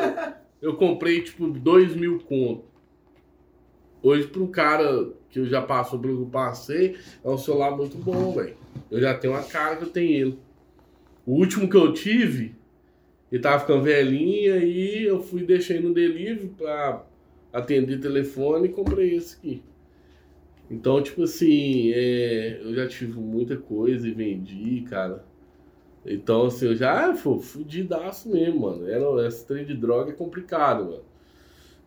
Eu 0.62 0.76
comprei, 0.76 1.22
tipo, 1.22 1.48
2 1.48 1.96
mil 1.96 2.20
conto. 2.20 2.66
Hoje, 4.04 4.28
pra 4.28 4.42
um 4.42 4.48
cara 4.48 5.08
que 5.30 5.40
eu 5.40 5.46
já 5.46 5.62
passou 5.62 5.98
pelo 5.98 6.18
que 6.18 6.24
eu 6.24 6.28
passei, 6.30 6.98
é 7.24 7.30
um 7.30 7.38
celular 7.38 7.72
muito 7.72 7.98
bom, 7.98 8.34
velho. 8.34 8.58
Eu 8.92 9.00
já 9.00 9.14
tenho 9.14 9.34
uma 9.34 9.44
cara 9.44 9.78
que 9.78 9.84
eu 9.86 9.90
tenho 9.90 10.12
ele. 10.28 10.40
O 11.26 11.36
último 11.36 11.70
que 11.70 11.78
eu 11.78 11.94
tive, 11.94 12.54
ele 13.32 13.42
tava 13.42 13.62
ficando 13.62 13.84
velhinho, 13.84 14.54
aí 14.54 15.06
eu 15.06 15.22
fui 15.24 15.42
e 15.44 15.46
deixei 15.46 15.80
no 15.80 15.94
delivery 15.94 16.52
pra 16.58 17.02
atender 17.54 18.02
telefone 18.02 18.68
e 18.68 18.72
comprei 18.74 19.16
esse 19.16 19.38
aqui. 19.38 19.64
Então, 20.70 21.02
tipo 21.02 21.24
assim, 21.24 21.92
é, 21.94 22.62
eu 22.62 22.76
já 22.76 22.88
tive 22.88 23.20
muita 23.20 23.56
coisa 23.56 24.08
e 24.08 24.12
vendi, 24.12 24.82
cara. 24.90 25.24
Então, 26.06 26.48
assim, 26.48 26.68
eu 26.68 26.76
já 26.76 27.14
fui 27.16 27.40
fudidaço 27.40 28.30
mesmo, 28.30 28.62
mano. 28.62 28.88
Era, 28.88 29.28
esse 29.28 29.46
trem 29.46 29.66
de 29.66 29.74
droga 29.76 30.12
é 30.12 30.16
complicado, 30.16 30.86
mano. 30.86 31.04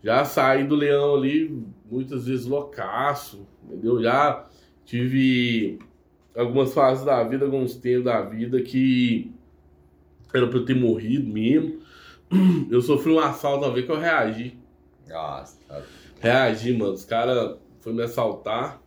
Já 0.02 0.24
saí 0.24 0.66
do 0.66 0.74
leão 0.74 1.15
ali 1.15 1.62
muitas 1.90 2.27
vezes 2.27 2.47
loucaço, 2.47 3.47
entendeu? 3.65 4.02
Já 4.02 4.48
tive 4.85 5.78
algumas 6.35 6.73
fases 6.73 7.05
da 7.05 7.23
vida, 7.23 7.44
alguns 7.44 7.74
tempos 7.77 8.05
da 8.05 8.23
vida 8.23 8.62
que 8.62 9.31
era 10.32 10.47
pra 10.47 10.59
eu 10.59 10.65
ter 10.65 10.74
morrido 10.74 11.28
mesmo. 11.28 11.81
Eu 12.70 12.81
sofri 12.81 13.12
um 13.12 13.19
assalto 13.19 13.65
uma 13.65 13.74
vez 13.74 13.85
que 13.85 13.90
eu 13.90 13.98
reagi. 13.98 14.57
Nossa, 15.09 15.59
Reagi, 16.20 16.73
mano. 16.73 16.93
Os 16.93 17.05
caras 17.05 17.57
foram 17.81 17.97
me 17.97 18.02
assaltar 18.02 18.82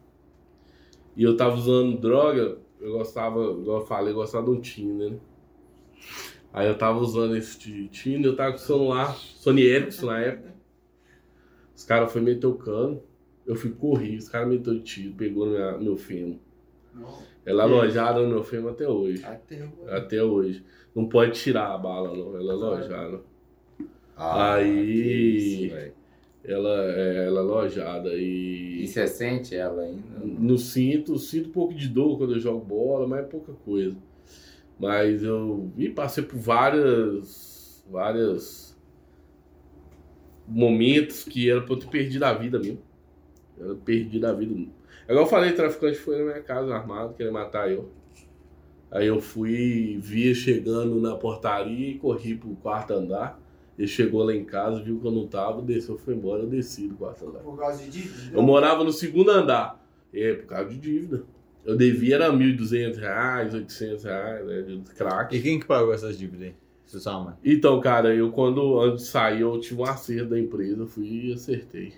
e 1.16 1.24
eu 1.24 1.36
tava 1.38 1.56
usando 1.56 1.98
droga. 2.00 2.58
Eu 2.80 2.94
gostava, 2.98 3.40
igual 3.44 3.80
eu 3.82 3.86
falei, 3.86 4.12
eu 4.12 4.18
gostava 4.18 4.46
de 4.46 4.52
um 4.52 4.60
Tinder, 4.60 5.12
né? 5.12 5.18
Aí 6.52 6.68
eu 6.68 6.78
tava 6.78 7.00
usando 7.00 7.36
esse 7.36 7.58
ti- 7.58 7.88
Tinder, 7.90 8.32
eu 8.32 8.36
tava 8.36 8.52
com 8.52 8.58
o 8.58 8.62
celular, 8.62 9.16
Sony 9.16 9.62
Ericsson 9.64 10.08
na 10.08 10.20
época. 10.20 10.54
Os 11.76 11.84
caras 11.84 12.12
foram 12.12 12.26
meter 12.26 12.46
o 12.46 12.56
cano, 12.56 13.02
eu 13.46 13.56
fui 13.56 13.72
correr, 13.72 14.18
os 14.18 14.30
caras 14.30 14.48
meteu 14.50 14.80
tiro, 14.84 15.14
pegou 15.16 15.48
minha- 15.48 15.78
meu 15.78 15.98
fêmur. 15.98 16.38
Ela 17.46 17.64
é 17.64 17.66
alojada 17.66 18.22
no 18.22 18.30
meu 18.30 18.44
fêmur 18.44 18.72
até 18.72 18.88
hoje. 18.88 19.24
Até 19.26 19.68
Até 19.88 20.24
hoje. 20.24 20.64
Não 20.94 21.08
pode 21.10 21.32
tirar 21.40 21.74
a 21.74 21.78
bala, 21.78 22.16
não. 22.16 22.36
Ela 22.36 22.52
é 22.54 22.56
alojada. 22.56 23.22
Ah, 24.16 24.54
Aí- 24.56 25.66
isso. 25.66 25.76
Ela 26.46 26.92
é, 26.92 27.26
ela 27.28 27.40
é 27.40 27.44
alojada 27.44 28.10
e. 28.14 28.84
E 28.84 28.88
você 28.88 29.08
sente 29.08 29.56
ela 29.56 29.84
ainda? 29.84 30.20
No 30.24 30.58
cinto, 30.58 31.18
sinto 31.18 31.50
um 31.50 31.54
pouco 31.54 31.74
de 31.74 31.88
dor 31.88 32.18
quando 32.18 32.34
eu 32.34 32.40
jogo 32.40 32.66
bola, 32.66 33.08
mas 33.08 33.20
é 33.22 33.24
pouca 33.24 33.54
coisa. 33.54 33.96
Mas 34.78 35.24
eu 35.24 35.72
vi, 35.76 35.90
passei 35.90 36.24
por 36.24 36.38
várias. 36.38 37.84
várias 37.90 38.74
momentos 40.48 41.24
que 41.24 41.50
era 41.50 41.62
pra 41.62 41.74
eu 41.74 41.80
ter 41.80 41.88
perdido 41.88 42.24
a 42.24 42.34
vida 42.34 42.60
mesmo. 42.60 42.82
Era 43.58 43.76
perdido 43.76 44.28
a 44.28 44.34
vida. 44.34 44.54
É 45.08 45.12
igual 45.12 45.26
eu 45.26 45.30
falei, 45.30 45.52
o 45.52 45.56
traficante 45.56 45.98
foi 45.98 46.18
na 46.18 46.24
minha 46.24 46.42
casa 46.42 46.74
armado, 46.74 47.14
querendo 47.14 47.34
matar 47.34 47.72
eu. 47.72 47.90
Aí 48.92 49.08
eu 49.08 49.20
fui, 49.20 49.98
via 50.02 50.36
chegando 50.36 51.02
na 51.02 51.16
portaria 51.16 51.90
e 51.90 51.98
corri 51.98 52.36
pro 52.36 52.56
quarto 52.58 52.94
andar. 52.94 53.42
Ele 53.78 53.88
chegou 53.88 54.24
lá 54.24 54.34
em 54.36 54.46
casa, 54.46 54.82
viu 54.82 55.00
que 55.00 55.08
eu 55.08 55.12
não 55.12 55.28
tava, 55.28 55.62
desceu, 55.62 55.98
foi 55.98 56.14
embora, 56.14 56.44
eu 56.44 56.48
desci 56.48 56.88
do 56.88 56.96
quarto 56.96 57.28
andar. 57.28 57.40
Por 57.40 57.58
causa 57.58 57.84
de 57.84 57.90
dívida? 57.90 58.38
Eu 58.38 58.42
morava 58.44 58.84
no 58.84 58.92
segundo 58.92 59.32
andar. 59.32 59.84
É, 60.14 60.34
por 60.34 60.46
causa 60.46 60.70
de 60.70 60.78
dívida. 60.78 61.24
Eu 61.66 61.76
devia 61.76 62.16
era 62.16 62.32
1.200 62.32 62.98
reais, 62.98 63.54
800 63.54 64.04
reais, 64.04 64.46
né, 64.46 64.62
de 64.62 64.74
E 64.74 64.80
crack. 64.96 65.42
quem 65.42 65.60
que 65.60 65.66
pagou 65.66 65.94
essas 65.94 66.18
dívidas 66.18 66.48
aí? 66.48 66.54
Então, 67.44 67.80
cara, 67.82 68.14
eu 68.14 68.32
quando 68.32 68.80
antes 68.80 69.06
de 69.06 69.10
sair, 69.10 69.42
eu 69.42 69.60
tive 69.60 69.82
um 69.82 69.86
acerto 69.86 70.30
da 70.30 70.40
empresa, 70.40 70.82
eu 70.84 70.88
fui 70.88 71.30
e 71.30 71.34
acertei. 71.34 71.94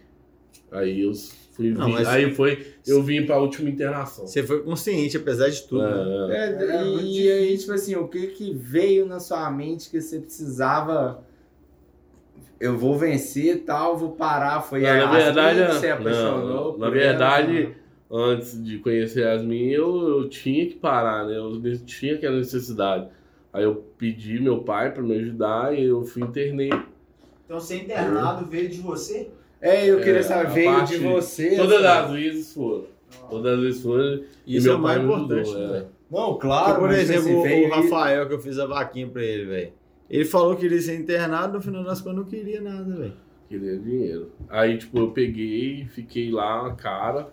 Aí 0.71 1.01
eu 1.01 1.11
fui, 1.51 1.71
Não, 1.71 1.89
mas- 1.89 2.07
aí 2.07 2.31
foi, 2.33 2.65
eu 2.87 3.03
vim 3.03 3.25
pra 3.25 3.37
última 3.37 3.69
internação. 3.69 4.25
Você 4.25 4.41
foi 4.43 4.63
consciente, 4.63 5.17
apesar 5.17 5.49
de 5.49 5.63
tudo. 5.63 5.81
né? 5.83 6.35
É, 6.37 6.37
É, 6.37 6.75
É, 6.77 7.01
e 7.03 7.31
aí, 7.31 7.57
tipo 7.57 7.73
assim, 7.73 7.95
o 7.95 8.07
que 8.07 8.27
que 8.27 8.53
veio 8.53 9.05
na 9.05 9.19
sua 9.19 9.49
mente 9.51 9.89
que 9.89 9.99
você 9.99 10.19
precisava. 10.21 11.24
Eu 12.59 12.77
vou 12.77 12.97
vencer 12.97 13.55
e 13.55 13.59
tal, 13.59 13.97
vou 13.97 14.11
parar. 14.11 14.61
Foi 14.61 14.81
Não, 14.81 14.89
a 14.89 14.95
na 14.97 15.11
verdade, 15.11 15.65
que 15.65 15.73
você 15.73 15.87
não, 15.89 15.95
apaixonou. 15.97 16.71
não. 16.73 16.77
na 16.77 16.87
por 16.87 16.97
ela? 16.97 17.07
verdade, 17.09 17.75
antes 18.09 18.63
de 18.63 18.77
conhecer 18.79 19.25
a 19.27 19.33
Yasmin, 19.33 19.69
eu, 19.71 20.07
eu 20.21 20.29
tinha 20.29 20.65
que 20.65 20.75
parar, 20.75 21.25
né? 21.25 21.35
Eu 21.37 21.61
tinha 21.85 22.15
aquela 22.15 22.37
necessidade. 22.37 23.07
Aí 23.51 23.63
eu 23.63 23.75
pedi 23.97 24.39
meu 24.39 24.59
pai 24.59 24.91
pra 24.93 25.01
me 25.03 25.15
ajudar 25.15 25.77
e 25.77 25.83
eu 25.85 26.03
fui 26.03 26.21
internei. 26.23 26.71
Então 27.45 27.59
ser 27.59 27.83
internado 27.83 28.45
veio 28.45 28.69
de 28.69 28.79
você? 28.81 29.29
É, 29.61 29.85
eu 29.89 29.97
queria 29.99 30.19
É, 30.19 30.23
saber, 30.23 30.49
veio 30.51 30.71
parte- 30.71 30.97
de 30.97 31.03
você. 31.05 31.55
Todas 31.55 31.83
assim. 31.85 32.03
as 32.05 32.11
vezes 32.11 32.53
foram. 32.53 32.83
Todas 33.29 33.53
as 33.53 33.59
vezes 33.63 33.81
foram. 33.83 34.21
Isso 34.45 34.67
é 34.67 34.69
meu 34.71 34.79
o 34.79 34.81
mais 34.81 34.97
pai 34.97 35.05
importante, 35.05 35.49
ajudou, 35.49 35.67
né? 35.67 35.77
é. 35.79 35.85
Não, 36.11 36.37
claro, 36.37 36.65
Porque, 36.65 36.79
por 36.81 36.89
tipo 36.89 37.01
exemplo, 37.01 37.39
assim, 37.39 37.41
veio 37.43 37.67
o 37.67 37.71
Rafael, 37.71 38.27
que 38.27 38.33
eu 38.33 38.39
fiz 38.39 38.59
a 38.59 38.65
vaquinha 38.65 39.07
pra 39.07 39.23
ele, 39.23 39.45
velho. 39.45 39.73
Ele 40.09 40.25
falou 40.25 40.55
que 40.55 40.61
queria 40.61 40.81
ser 40.81 40.99
internado, 40.99 41.53
no 41.57 41.61
final 41.61 41.83
das 41.83 42.01
contas 42.01 42.17
não 42.17 42.25
queria 42.25 42.61
nada, 42.61 42.95
velho. 42.95 43.13
Queria 43.49 43.77
dinheiro. 43.77 44.31
Aí, 44.49 44.77
tipo, 44.77 44.97
eu 44.97 45.11
peguei, 45.11 45.85
fiquei 45.85 46.31
lá, 46.31 46.73
cara, 46.75 47.31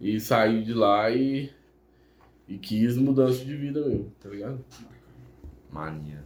e 0.00 0.18
saí 0.20 0.62
de 0.62 0.72
lá 0.72 1.10
e, 1.10 1.50
e 2.48 2.58
quis 2.58 2.96
mudança 2.96 3.44
de 3.44 3.56
vida 3.56 3.86
mesmo, 3.86 4.12
tá 4.20 4.28
ligado? 4.28 4.64
Mania. 5.70 6.24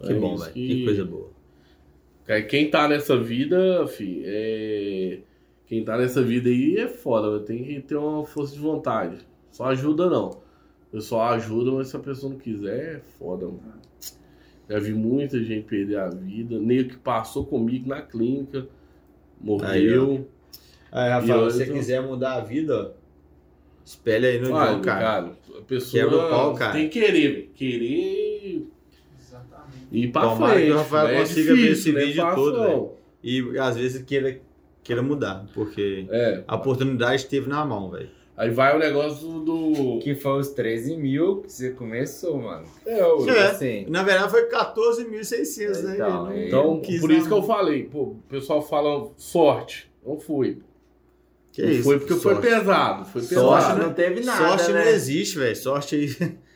Que 0.00 0.12
É 0.12 0.14
bom, 0.14 0.36
velho. 0.36 0.52
Que 0.52 0.84
coisa 0.84 1.04
boa. 1.04 1.30
Cara, 2.24 2.42
Quem 2.42 2.70
tá 2.70 2.88
nessa 2.88 3.16
vida, 3.16 3.86
fi, 3.86 4.22
é... 4.24 5.20
Quem 5.66 5.84
tá 5.84 5.96
nessa 5.96 6.22
vida 6.22 6.48
aí 6.48 6.76
é 6.76 6.88
foda, 6.88 7.40
tem 7.40 7.64
que 7.64 7.80
ter 7.80 7.96
uma 7.96 8.24
força 8.24 8.54
de 8.54 8.60
vontade. 8.60 9.18
Só 9.50 9.64
ajuda 9.66 10.10
não. 10.10 10.42
Eu 10.92 11.00
só 11.00 11.22
ajuda, 11.22 11.72
mas 11.72 11.88
se 11.88 11.96
a 11.96 12.00
pessoa 12.00 12.32
não 12.32 12.38
quiser, 12.38 12.96
é 12.96 13.00
foda, 13.18 13.46
mano. 13.46 13.73
Já 14.68 14.78
vi 14.78 14.92
muita 14.92 15.42
gente 15.42 15.64
perder 15.66 15.96
a 15.98 16.08
vida. 16.08 16.58
Nego 16.58 16.90
que 16.90 16.96
passou 16.96 17.44
comigo 17.44 17.88
na 17.88 18.00
clínica, 18.02 18.66
morreu. 19.40 20.26
Aí, 20.90 21.08
E 21.08 21.10
Rafael, 21.10 21.50
se 21.50 21.56
você 21.58 21.70
eu- 21.70 21.74
quiser 21.74 22.02
mudar 22.02 22.34
a 22.34 22.40
vida, 22.40 22.94
espelha 23.84 24.28
aí 24.28 24.38
no 24.40 24.52
Olha, 24.54 24.74
John, 24.74 24.80
cara. 24.80 25.32
a 25.58 25.62
pessoa 25.62 26.02
Quebra 26.04 26.16
o 26.26 26.30
pau, 26.30 26.54
cara. 26.54 26.72
tem 26.72 26.88
que 26.88 27.00
querer, 27.00 27.32
velho. 27.34 27.48
querer 27.54 28.66
Exatamente. 29.20 29.86
ir 29.92 30.12
pra 30.12 30.22
Tomara 30.22 30.52
frente. 30.54 30.66
que 30.66 30.72
o 30.72 30.76
Rafael 30.76 31.08
né? 31.08 31.14
É 31.14 31.18
consiga 31.20 31.54
ver 31.54 31.62
difícil, 31.62 31.72
esse 31.72 31.92
não 31.92 32.00
é 32.00 32.04
vídeo 32.06 32.22
fácil, 32.22 32.36
todo, 32.44 32.58
não. 32.58 32.92
E 33.22 33.58
às 33.58 33.76
vezes 33.76 34.02
queira, 34.02 34.40
queira 34.82 35.02
mudar, 35.02 35.46
porque 35.52 36.06
É. 36.10 36.44
a 36.46 36.54
oportunidade 36.56 37.16
esteve 37.16 37.48
na 37.48 37.64
mão, 37.64 37.90
velho. 37.90 38.08
Aí 38.36 38.50
vai 38.50 38.74
o 38.74 38.78
negócio 38.80 39.28
do. 39.40 40.00
Que 40.02 40.14
foi 40.14 40.40
os 40.40 40.48
13 40.50 40.96
mil 40.96 41.42
que 41.42 41.52
você 41.52 41.70
começou, 41.70 42.36
mano. 42.38 42.64
É, 42.84 43.04
o- 43.06 43.28
É. 43.30 43.46
Assim, 43.48 43.86
Na 43.88 44.02
verdade 44.02 44.30
foi 44.30 44.46
14.600, 44.48 45.82
né? 45.82 45.94
Então, 45.94 46.24
não- 46.24 46.36
Então, 46.36 46.82
por 47.00 47.10
isso 47.12 47.28
que 47.28 47.32
eu 47.32 47.42
falei, 47.44 47.84
pô, 47.84 48.02
o 48.02 48.16
pessoal 48.28 48.60
fala 48.60 49.08
sorte. 49.16 49.88
Não 50.04 50.18
foi. 50.18 50.58
Que 51.52 51.62
não 51.62 51.70
isso? 51.70 51.84
foi 51.84 51.98
porque 52.00 52.14
foi 52.14 52.34
sorte. 52.34 52.48
pesado. 52.48 53.04
Foi 53.04 53.22
pesado. 53.22 53.46
Sorte, 53.46 53.78
né? 53.78 53.84
não 53.86 53.94
teve 53.94 54.20
nada, 54.24 54.48
Sorte 54.48 54.72
né? 54.72 54.84
não 54.84 54.90
existe, 54.90 55.38
velho. 55.38 55.56
Sorte 55.56 55.94
aí. 55.94 56.08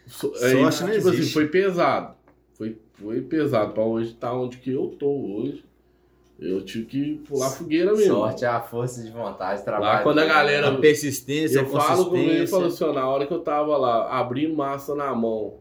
So- 0.09 0.35
Sorte 0.35 0.45
aí, 0.45 0.55
não 0.63 0.71
tipo 0.71 0.91
existe. 0.91 1.21
assim, 1.23 1.31
foi 1.33 1.47
pesado. 1.47 2.17
Foi, 2.55 2.77
foi 3.01 3.21
pesado 3.21 3.73
pra 3.73 3.85
hoje 3.85 4.11
estar 4.11 4.33
onde 4.35 4.57
que 4.59 4.73
eu 4.73 4.89
tô 4.99 5.09
hoje. 5.09 5.65
Eu 6.39 6.65
tive 6.65 6.85
que 6.86 7.15
pular 7.27 7.51
fogueira 7.51 7.93
mesmo. 7.93 8.15
Sorte 8.15 8.44
é 8.44 8.48
a 8.48 8.60
força 8.60 9.02
de 9.02 9.10
vontade, 9.10 9.65
trabalho. 9.65 9.97
Lá 9.98 10.02
quando 10.05 10.20
a 10.20 10.24
galera- 10.24 10.69
A 10.69 10.77
persistência, 10.78 11.59
Eu 11.60 11.66
falo 11.66 12.06
comigo 12.06 12.27
e 12.27 12.28
consistência. 12.28 12.56
falo 12.56 12.66
assim, 12.66 12.85
ó, 12.85 12.93
na 12.93 13.09
hora 13.09 13.27
que 13.27 13.35
eu 13.35 13.40
tava 13.40 13.77
lá, 13.77 14.09
abrindo 14.20 14.55
massa 14.55 14.94
na 14.94 15.12
mão, 15.15 15.55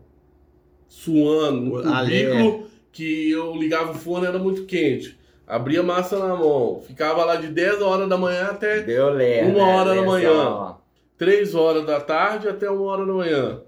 suando, 0.87 1.61
no 1.61 1.75
O- 1.81 1.93
ali, 1.93 2.25
cubículo, 2.27 2.67
que 2.91 3.31
eu 3.31 3.55
ligava 3.55 3.91
o 3.91 3.95
fone, 3.95 4.27
era 4.27 4.37
muito 4.37 4.65
quente. 4.65 5.17
Abria 5.47 5.81
massa 5.81 6.19
na 6.19 6.35
mão, 6.35 6.81
ficava 6.85 7.23
lá 7.25 7.37
de 7.37 7.47
10 7.47 7.81
horas 7.81 8.07
da 8.07 8.17
manhã 8.17 8.47
até 8.51 8.81
Deu 8.81 9.09
ler, 9.09 9.45
Uma 9.45 9.53
né? 9.53 9.77
hora 9.77 9.95
da 9.95 10.01
manhã. 10.03 10.31
ó. 10.33 10.75
3 11.17 11.55
horas 11.55 11.85
da 11.87 11.99
tarde 11.99 12.47
até 12.47 12.69
1 12.69 12.83
hora 12.83 13.05
da 13.05 13.13
manhã. 13.13 13.61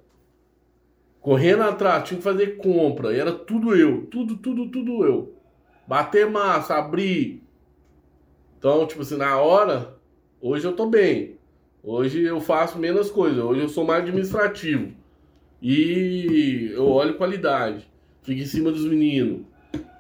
Correndo 1.22 1.64
atrás, 1.64 2.08
tinha 2.08 2.18
que 2.18 2.24
fazer 2.24 2.58
compra, 2.58 3.14
e 3.14 3.20
era 3.20 3.32
tudo 3.32 3.76
eu, 3.76 4.06
tudo, 4.12 4.38
tudo, 4.38 4.70
tudo 4.70 5.06
eu. 5.06 5.34
Bater 5.90 6.30
massa, 6.30 6.76
abrir. 6.76 7.42
Então, 8.60 8.86
tipo 8.86 9.02
assim, 9.02 9.18
na 9.18 9.42
hora, 9.42 9.98
hoje 10.40 10.64
eu 10.64 10.74
tô 10.74 10.86
bem. 10.86 11.40
Hoje 11.82 12.22
eu 12.22 12.40
faço 12.40 12.78
menos 12.78 13.10
coisas, 13.10 13.44
hoje 13.44 13.62
eu 13.62 13.70
sou 13.70 13.84
mais 13.84 14.04
administrativo. 14.04 14.94
E 15.60 16.70
eu 16.76 16.88
olho 16.88 17.18
qualidade, 17.18 17.90
fico 18.22 18.40
em 18.40 18.46
cima 18.46 18.72
dos 18.72 18.86
meninos, 18.86 19.42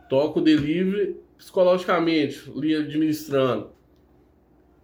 toco 0.07 0.39
delivery 0.41 1.17
psicologicamente, 1.35 2.39
ali 2.55 2.75
administrando. 2.75 3.71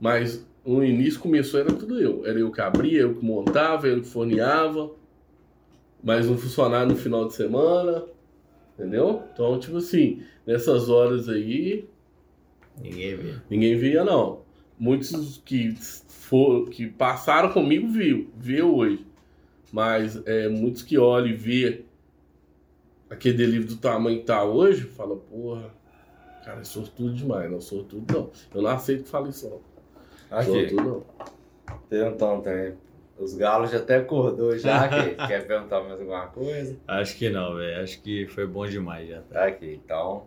Mas 0.01 0.43
no 0.65 0.83
início 0.83 1.19
começou, 1.19 1.59
era 1.59 1.71
tudo 1.71 2.01
eu. 2.01 2.25
Era 2.25 2.39
eu 2.39 2.51
que 2.51 2.61
abria, 2.61 3.01
eu 3.01 3.13
que 3.13 3.23
montava, 3.23 3.87
eu 3.87 4.01
que 4.01 4.07
forneava. 4.07 4.89
Mais 6.03 6.27
um 6.27 6.35
funcionário 6.35 6.93
no 6.93 6.97
final 6.97 7.27
de 7.27 7.35
semana. 7.35 8.14
Entendeu? 8.77 9.23
Então, 9.33 9.57
tipo 9.59 9.77
assim, 9.77 10.21
nessas 10.45 10.89
horas 10.89 11.29
aí, 11.29 11.87
Ninguém 12.81 13.15
vê. 13.15 13.35
ninguém 13.49 13.77
via 13.77 14.03
não. 14.03 14.41
Muitos 14.77 15.41
que 15.45 15.73
for, 15.75 16.69
que 16.69 16.87
passaram 16.87 17.51
comigo 17.53 17.87
viu, 17.87 18.29
vê 18.37 18.61
hoje. 18.61 19.05
Mas 19.71 20.21
é, 20.25 20.49
muitos 20.49 20.81
que 20.83 20.97
olham 20.97 21.27
e 21.29 21.33
vê 21.33 21.85
aquele 23.09 23.37
delivery 23.37 23.67
do 23.67 23.77
tamanho 23.77 24.19
que 24.19 24.25
tá 24.25 24.43
hoje, 24.43 24.83
fala, 24.83 25.15
porra, 25.15 25.73
cara, 26.43 26.59
é 26.59 26.63
sortudo 26.63 27.13
demais, 27.13 27.49
não 27.49 27.61
sortudo 27.61 28.13
não. 28.13 28.31
Eu 28.53 28.61
não 28.61 28.69
aceito 28.71 29.03
que 29.03 29.09
fale 29.09 29.29
isso 29.29 29.49
não. 29.49 29.61
Aqui, 30.37 30.51
Sortudo 30.51 30.83
não. 30.83 31.03
perguntando 31.89 32.41
também. 32.41 32.73
Os 33.17 33.33
galos 33.33 33.71
já 33.71 33.77
até 33.77 33.97
acordou 33.97 34.57
já, 34.57 34.83
aqui. 34.85 35.15
Quer 35.27 35.47
perguntar 35.47 35.81
mais 35.81 35.99
alguma 35.99 36.27
coisa? 36.27 36.77
Acho 36.87 37.17
que 37.17 37.29
não, 37.29 37.55
velho. 37.55 37.81
Acho 37.81 38.01
que 38.01 38.27
foi 38.27 38.45
bom 38.45 38.67
demais 38.67 39.07
já. 39.07 39.21
Tá 39.21 39.45
aqui, 39.45 39.79
então. 39.83 40.25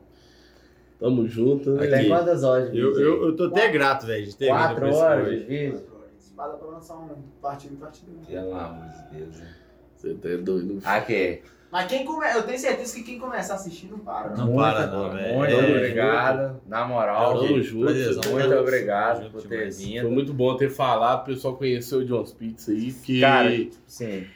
Tamo 0.99 1.27
junto? 1.29 1.77
Aqui. 1.77 1.91
Tem 1.91 2.09
quantas 2.09 2.43
horas 2.43 2.73
de 2.73 2.79
Eu, 2.79 2.99
eu, 2.99 3.27
eu 3.27 3.37
tô 3.37 3.45
até 3.45 3.69
grato, 3.69 4.07
velho, 4.07 4.25
de 4.25 4.35
ter 4.35 4.47
vindo 4.47 4.57
Quatro 4.57 4.89
esse 4.89 4.99
horas 4.99 5.39
de 5.39 5.45
vídeo? 5.45 5.83
Espada 6.19 6.57
pra 6.57 6.69
lançar 6.69 6.97
um 6.97 7.09
partido 7.41 7.77
partido. 7.77 8.27
Pelo 8.27 8.55
amor 8.55 8.87
de 8.89 9.19
Deus, 9.19 9.37
né? 9.37 9.55
Você 9.95 10.15
tá 10.15 10.29
doido. 10.43 10.79
Aqui. 10.85 11.43
Mas 11.71 11.87
quem 11.87 12.05
come... 12.05 12.25
eu 12.35 12.43
tenho 12.45 12.59
certeza 12.59 12.95
que 12.97 13.03
quem 13.03 13.19
começar 13.19 13.53
a 13.53 13.57
assistir 13.57 13.89
não 13.91 13.99
para. 13.99 14.31
Não 14.31 14.47
Não. 14.47 14.55
para 14.57 14.87
não, 14.87 15.11
velho. 15.13 15.37
Muito 15.37 15.53
É, 15.53 15.77
obrigado. 15.77 16.61
Na 16.67 16.87
moral, 16.87 17.41
Tamo 17.41 17.63
junto. 17.63 17.85
prazerzão. 17.85 18.23
você 18.23 18.29
tá- 18.31 18.35
muito 18.35 18.55
obrigado 18.55 19.19
junto 19.23 19.33
por 19.33 19.43
ter 19.43 19.49
demais. 19.49 19.77
Foi 19.77 19.87
vindo. 19.87 20.11
muito 20.11 20.33
bom 20.33 20.57
ter 20.57 20.71
falado, 20.71 21.23
o 21.23 21.25
pessoal 21.27 21.57
conheceu 21.57 21.99
o 21.99 22.05
John's 22.07 22.33
Pizza 22.33 22.71
aí, 22.73 22.91
porque 22.93 23.21
Cara, 23.21 23.67
sim. 23.87 24.27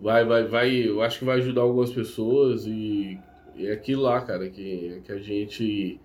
vai, 0.00 0.24
vai, 0.24 0.44
vai, 0.44 0.70
eu 0.88 1.02
acho 1.02 1.18
que 1.18 1.24
vai 1.26 1.36
ajudar 1.38 1.60
algumas 1.62 1.90
pessoas 1.92 2.64
e, 2.66 3.18
e 3.56 3.66
é 3.66 3.72
aquilo 3.72 4.02
lá, 4.02 4.18
cara, 4.22 4.48
que, 4.48 5.02
que 5.04 5.12
a 5.12 5.18
gente 5.18 6.00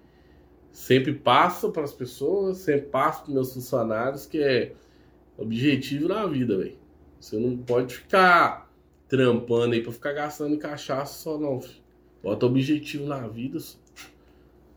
sempre 0.73 1.13
passa 1.13 1.69
para 1.69 1.83
as 1.83 1.93
pessoas, 1.93 2.57
sempre 2.57 2.87
passa 2.87 3.23
para 3.23 3.33
meus 3.33 3.53
funcionários, 3.53 4.25
que 4.25 4.43
é 4.43 4.73
objetivo 5.37 6.09
na 6.09 6.25
vida, 6.25 6.57
velho. 6.57 6.75
Você 7.17 7.37
não 7.37 7.55
pode 7.55 7.95
ficar 7.95 8.64
trampando 9.15 9.73
aí 9.73 9.81
para 9.81 9.91
ficar 9.91 10.13
gastando 10.13 10.55
em 10.55 10.59
cachaça 10.59 11.23
só 11.23 11.37
não. 11.37 11.61
filho. 11.61 11.83
Bota 12.21 12.45
objetivo 12.45 13.05
na 13.05 13.27
vida. 13.27 13.59
só. 13.59 13.77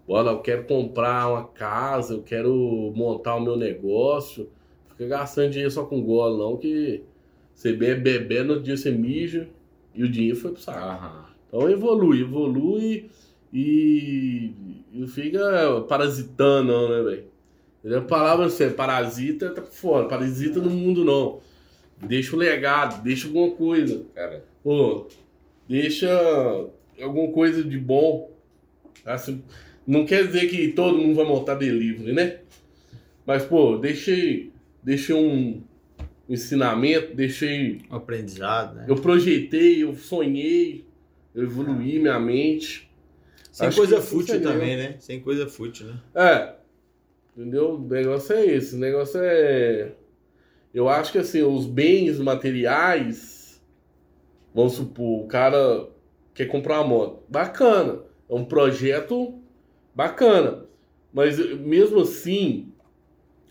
Bora, 0.07 0.31
eu 0.31 0.41
quero 0.41 0.65
comprar 0.65 1.31
uma 1.31 1.45
casa, 1.45 2.15
eu 2.15 2.23
quero 2.23 2.93
montar 2.95 3.37
o 3.37 3.41
meu 3.41 3.57
negócio. 3.57 4.49
Fica 4.91 5.07
gastando 5.07 5.51
dinheiro 5.51 5.71
só 5.71 5.85
com 5.85 6.03
golo, 6.03 6.39
não, 6.39 6.57
que 6.57 7.03
você 7.55 7.73
bebe, 7.73 8.19
bebe, 8.19 8.43
no 8.43 8.51
outro 8.51 8.65
dia 8.65 8.77
você 8.77 8.91
mija 8.91 9.49
e 9.95 10.03
o 10.03 10.09
dinheiro 10.09 10.37
foi 10.37 10.53
pro 10.53 10.61
saco. 10.61 10.79
Aham. 10.79 11.25
Então 11.49 11.71
evolui, 11.71 12.21
evolui 12.21 13.11
e, 13.53 14.53
e 14.93 15.07
fica 15.09 15.81
parasitando, 15.89 16.73
não, 16.73 16.89
né, 16.89 17.03
velho? 17.03 17.99
A 17.99 18.03
palavra 18.03 18.47
assim, 18.47 18.71
parasita 18.71 19.51
tá 19.51 19.63
fora, 19.63 20.09
parasita 20.09 20.61
no 20.61 20.71
mundo 20.71 21.05
não. 21.05 21.41
Deixa 22.03 22.35
o 22.35 22.39
legado, 22.39 23.03
deixa 23.03 23.27
alguma 23.27 23.51
coisa. 23.51 24.05
Cara, 24.15 24.45
Pô, 24.63 25.07
deixa 25.69 26.09
alguma 27.01 27.33
coisa 27.33 27.63
de 27.63 27.79
bom. 27.79 28.31
Assim, 29.05 29.43
não 29.87 30.05
quer 30.05 30.27
dizer 30.27 30.49
que 30.49 30.69
todo 30.69 30.99
mundo 30.99 31.15
vai 31.15 31.25
montar 31.25 31.55
delivery, 31.55 32.13
né? 32.13 32.41
Mas, 33.25 33.45
pô, 33.45 33.79
deixei, 33.79 34.53
deixei 34.83 35.15
um 35.15 35.63
ensinamento, 36.29 37.15
deixei. 37.15 37.81
Um 37.91 37.97
aprendizado, 37.97 38.77
né? 38.77 38.85
Eu 38.89 38.97
projetei, 38.97 39.83
eu 39.83 39.95
sonhei, 39.95 40.85
eu 41.35 41.45
evoluí 41.45 41.99
minha 41.99 42.19
mente. 42.19 42.91
Sem 43.51 43.69
acho 43.69 43.77
coisa 43.77 44.01
fútil 44.01 44.41
também, 44.43 44.77
né? 44.77 44.97
Sem 45.01 45.21
coisa 45.21 45.49
fútil, 45.49 45.87
né? 45.87 46.01
É. 46.15 46.55
Entendeu? 47.37 47.75
O 47.75 47.89
negócio 47.89 48.35
é 48.35 48.47
esse. 48.47 48.77
O 48.77 48.79
negócio 48.79 49.21
é. 49.23 49.93
Eu 50.75 50.89
acho 50.89 51.13
que 51.13 51.19
assim, 51.19 51.43
os 51.43 51.67
bens 51.67 52.19
materiais. 52.19 53.61
Vamos 54.55 54.75
supor, 54.75 55.25
o 55.25 55.29
cara 55.29 55.89
quer 56.35 56.47
comprar 56.47 56.81
uma 56.81 56.89
moto. 56.89 57.23
Bacana. 57.29 58.01
É 58.29 58.35
um 58.35 58.45
projeto 58.45 59.39
bacana. 59.95 60.65
Mas 61.13 61.39
mesmo 61.59 62.01
assim, 62.01 62.73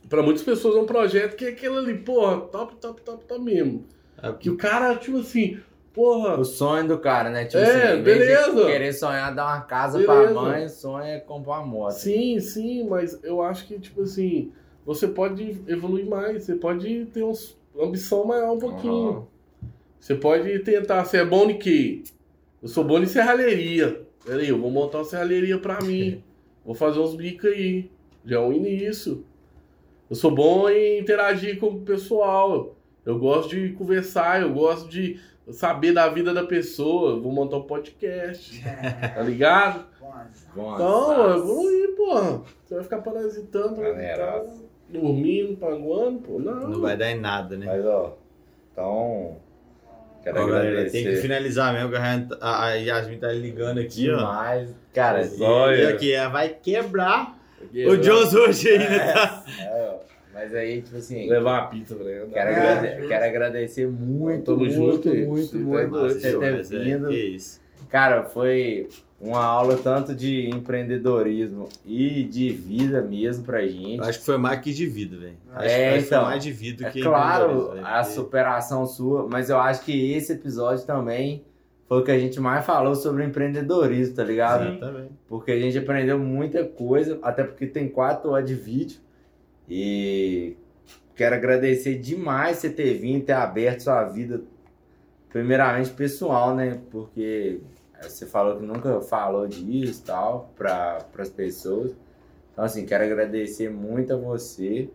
para 0.08 0.22
muitas 0.22 0.44
pessoas 0.44 0.76
é 0.76 0.80
um 0.80 0.86
projeto 0.86 1.36
que 1.36 1.46
é 1.46 1.50
aquele 1.50 1.78
ali, 1.78 1.98
porra, 1.98 2.42
top, 2.42 2.76
top, 2.76 3.02
top, 3.02 3.26
top 3.26 3.42
mesmo. 3.42 3.86
É, 4.22 4.32
Que 4.34 4.50
o 4.50 4.58
cara, 4.58 4.96
tipo 4.96 5.18
assim, 5.20 5.60
porra. 5.94 6.40
o 6.40 6.46
sonho 6.46 6.88
do 6.88 7.00
cara, 7.00 7.30
né? 7.30 7.46
Tipo 7.46 7.58
É, 7.58 7.94
assim, 7.94 8.04
beleza. 8.04 8.66
querer 8.66 8.94
sonhar 8.94 9.34
dar 9.34 9.46
uma 9.48 9.62
casa 9.62 9.98
Beleza. 10.00 10.32
pra 10.34 10.42
mãe, 10.42 10.66
o 10.66 10.70
sonho 10.70 11.04
é 11.04 11.20
comprar 11.20 11.60
uma 11.60 11.66
moto. 11.66 11.92
Sim, 11.94 12.40
sim, 12.40 12.88
mas 12.88 13.22
eu 13.24 13.42
acho 13.42 13.66
que, 13.68 13.80
tipo 13.80 14.04
assim, 14.04 14.52
você 14.88 15.08
pode 15.08 15.62
evoluir 15.68 16.08
mais, 16.08 16.44
você 16.46 16.56
pode 16.56 17.06
ter 17.08 17.24
uns, 17.24 17.56
uma 17.76 17.86
ambição 17.86 18.26
maior 18.26 18.54
um 18.56 18.60
pouquinho. 18.60 19.10
Aham. 19.10 19.28
Você 20.00 20.16
pode 20.16 20.60
tentar, 20.60 21.04
você 21.04 21.18
é 21.18 21.26
bom 21.26 21.50
em 21.50 21.60
quê? 21.60 22.04
Eu 22.62 22.68
sou 22.70 22.84
bom 22.84 22.98
em 23.00 23.06
serralheria. 23.06 24.02
Peraí, 24.26 24.50
eu 24.50 24.58
vou 24.60 24.72
montar 24.72 25.00
uma 25.00 25.04
serralheria 25.06 25.58
pra 25.60 25.80
mim. 25.82 26.24
Vou 26.66 26.76
fazer 26.76 27.00
uns 27.00 27.16
bicos 27.16 27.50
aí. 27.50 27.90
Já 28.26 28.36
é 28.36 28.40
um 28.40 28.52
início. 28.52 29.24
Eu 30.10 30.18
sou 30.18 30.30
bom 30.32 30.70
em 30.70 31.00
interagir 31.00 31.58
com 31.62 31.68
o 31.68 31.80
pessoal. 31.80 32.76
Eu 33.06 33.18
gosto 33.18 33.50
de 33.56 33.72
conversar, 33.72 34.42
eu 34.42 34.52
gosto 34.54 34.90
de 34.90 35.18
saber 35.50 35.94
da 35.94 36.10
vida 36.10 36.34
da 36.34 36.46
pessoa. 36.46 37.12
Eu 37.12 37.22
vou 37.22 37.32
montar 37.32 37.56
um 37.56 37.64
podcast. 37.64 38.62
Tá 39.16 39.22
ligado? 39.24 39.86
Bom, 40.54 40.74
Então, 40.76 41.08
nossa. 41.08 41.38
evoluir, 41.38 41.96
porra. 41.96 42.42
Você 42.66 42.74
vai 42.76 42.84
ficar 42.84 43.02
parasitando, 43.02 43.76
Galera. 43.82 44.26
parasitando, 44.28 44.67
dormindo, 44.90 45.58
panguando, 45.58 46.20
pô. 46.20 46.40
Não. 46.40 46.70
Não 46.70 46.82
vai 46.82 46.96
dar 46.98 47.12
em 47.12 47.20
nada, 47.20 47.58
né? 47.58 47.66
Mas 47.68 47.86
ó, 47.86 48.18
Então, 48.72 49.38
quero 50.24 50.40
Ó, 50.40 50.44
agradecer 50.44 50.92
tem 50.92 51.04
que 51.06 51.16
finalizar 51.22 51.74
mesmo, 51.74 51.90
que 51.90 51.96
a 51.96 52.00
Ryan- 52.00 52.28
a 52.42 52.66
a 52.66 52.74
Yasmin 52.74 53.18
tá 53.18 53.32
ligando 53.32 53.80
aqui, 53.80 54.10
ó. 54.12 54.18
demais. 54.18 54.70
Cara, 54.94 55.22
Os 55.22 55.40
E 55.40 55.44
Olha. 55.44 55.90
aqui, 55.90 56.12
ela 56.14 56.30
vai 56.30 56.50
quebrar 56.50 57.38
o 57.88 57.98
Jones 57.98 58.34
hoje 58.34 58.70
ainda, 58.70 59.14
tá? 59.14 59.44
é, 59.62 59.90
ó, 59.90 59.98
mas 60.34 60.54
aí, 60.56 60.82
tipo 60.82 60.98
assim, 60.98 61.28
Levar 61.30 61.62
uma 61.62 61.68
pizza 61.70 61.96
pra 61.96 62.10
ela. 62.12 62.28
quero, 62.30 62.50
É, 62.50 62.54
agrade- 62.56 62.96
justo. 62.96 63.08
quero 63.08 63.26
agradecer 63.26 63.88
muito, 63.88 64.44
Tamo 64.46 64.58
muito, 64.60 64.74
junto, 64.74 64.88
muito, 64.92 65.10
hein? 65.10 65.26
muito, 65.26 65.48
Você 65.48 65.58
tá 65.58 65.64
muito 65.64 65.90
doido. 65.92 66.14
você 66.20 66.32
ter 66.40 66.52
Mas 66.54 66.72
é, 66.72 66.80
vindo. 66.80 67.08
que 67.10 67.16
isso. 67.16 67.62
Cara, 67.90 68.24
foi 68.24 68.88
uma 69.20 69.44
aula 69.44 69.76
tanto 69.78 70.14
de 70.14 70.48
empreendedorismo 70.50 71.68
e 71.86 72.24
de 72.24 72.50
vida 72.52 73.02
mesmo 73.02 73.44
pra 73.44 73.66
gente. 73.66 73.98
Eu 73.98 74.04
acho 74.04 74.20
que 74.20 74.26
foi 74.26 74.38
mais 74.38 74.60
que 74.62 74.72
de 74.74 74.86
vida, 74.86 75.18
velho. 75.18 75.38
Acho, 75.54 75.66
É, 75.68 75.98
então, 75.98 76.22
foi 76.22 76.30
mais 76.30 76.44
de 76.44 76.52
vida 76.52 76.88
É 76.88 76.92
que 76.92 77.02
claro 77.02 77.72
a 77.84 78.00
Porque- 78.04 78.14
superação 78.14 78.86
sua, 78.86 79.28
mas 79.28 79.50
eu 79.50 79.58
acho 79.60 79.84
que 79.84 80.12
esse 80.14 80.34
episódio 80.34 80.86
também 80.86 81.44
foi 81.88 82.00
o 82.02 82.04
que 82.04 82.12
a 82.12 82.20
gente 82.20 82.40
mais 82.40 82.66
falou 82.66 82.94
sobre 82.96 83.24
empreendedorismo, 83.24 84.14
tá 84.16 84.24
ligado? 84.24 84.78
Também. 84.80 85.10
Porque 85.28 85.52
a 85.52 85.60
gente 85.60 85.78
aprendeu 85.78 86.20
muita 86.20 86.64
coisa, 86.66 87.18
até 87.24 87.44
porque 87.44 87.66
tem 87.66 87.88
quatro 87.88 88.30
horas 88.32 88.46
de 88.48 88.54
vídeo. 88.56 89.00
E 89.70 90.56
quero 91.16 91.34
agradecer 91.36 91.96
demais 91.98 92.58
você 92.58 92.70
ter 92.70 92.94
vindo, 93.00 93.26
ter 93.26 93.34
aberto 93.34 93.82
sua 93.82 94.04
vida, 94.06 94.42
primeiramente 95.30 95.90
pessoal, 95.92 96.56
né? 96.56 96.80
Porque 96.92 97.60
você 98.02 98.26
falou 98.26 98.58
que 98.58 98.64
nunca 98.66 99.02
falou 99.02 99.48
disso 99.48 100.02
e 100.04 100.06
tal, 100.06 100.52
para 100.58 101.06
as 101.18 101.30
pessoas. 101.30 101.92
Então, 102.54 102.66
assim, 102.66 102.86
quero 102.86 103.04
agradecer 103.04 103.70
muito 103.70 104.14
a 104.14 104.18
você 104.18 104.90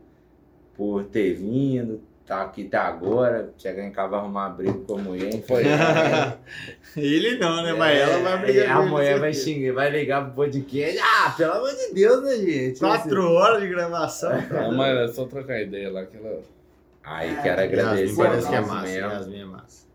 por 0.77 1.05
ter 1.05 1.35
vindo, 1.35 2.01
tá 2.27 2.43
aqui 2.43 2.67
até 2.67 2.77
agora. 2.77 3.53
Chegar 3.59 3.85
em 3.85 3.91
casa 3.93 4.09
vai 4.09 4.21
arrumar 4.21 4.49
briga 4.51 4.79
com 4.87 4.97
a 4.97 4.99
mulher. 4.99 5.43
Foi. 5.47 5.63
Ele 6.97 7.39
não, 7.39 7.63
né? 7.63 7.73
Mas 7.73 7.99
ela 7.99 8.19
vai 8.19 8.39
brigar 8.39 8.65
É, 8.65 8.73
com 8.73 8.79
A 8.79 8.83
ele, 8.83 8.91
mulher 8.91 9.21
vai 9.21 9.33
xingar, 9.33 9.73
vai 9.75 9.91
ligar 9.91 10.25
pro 10.25 10.35
podcast. 10.35 10.99
Ah, 11.01 11.35
pelo 11.37 11.53
amor 11.53 11.71
de 11.75 11.95
Deus, 11.95 12.23
né, 12.25 12.37
gente? 12.37 12.81
Quatro 12.81 13.31
horas 13.33 13.61
de 13.63 13.69
gravação. 13.69 14.31
tá 14.49 14.63
Não, 14.63 14.73
mas 14.77 15.11
é 15.11 15.13
só 15.13 15.25
trocar 15.27 15.61
ideia 15.61 15.91
lá 15.91 16.05
que 16.05 16.17
ela. 16.17 16.41
Aí, 17.05 17.31
É, 17.35 17.43
quero 17.43 17.63
agradecer 17.63 18.17
parece 18.17 18.49
que 18.49 18.55
é 18.55 18.61
mesmo. 18.61 18.75
massa. 18.75 18.89
Yasmin 18.93 19.41
é 19.41 19.45
massa. 19.45 19.87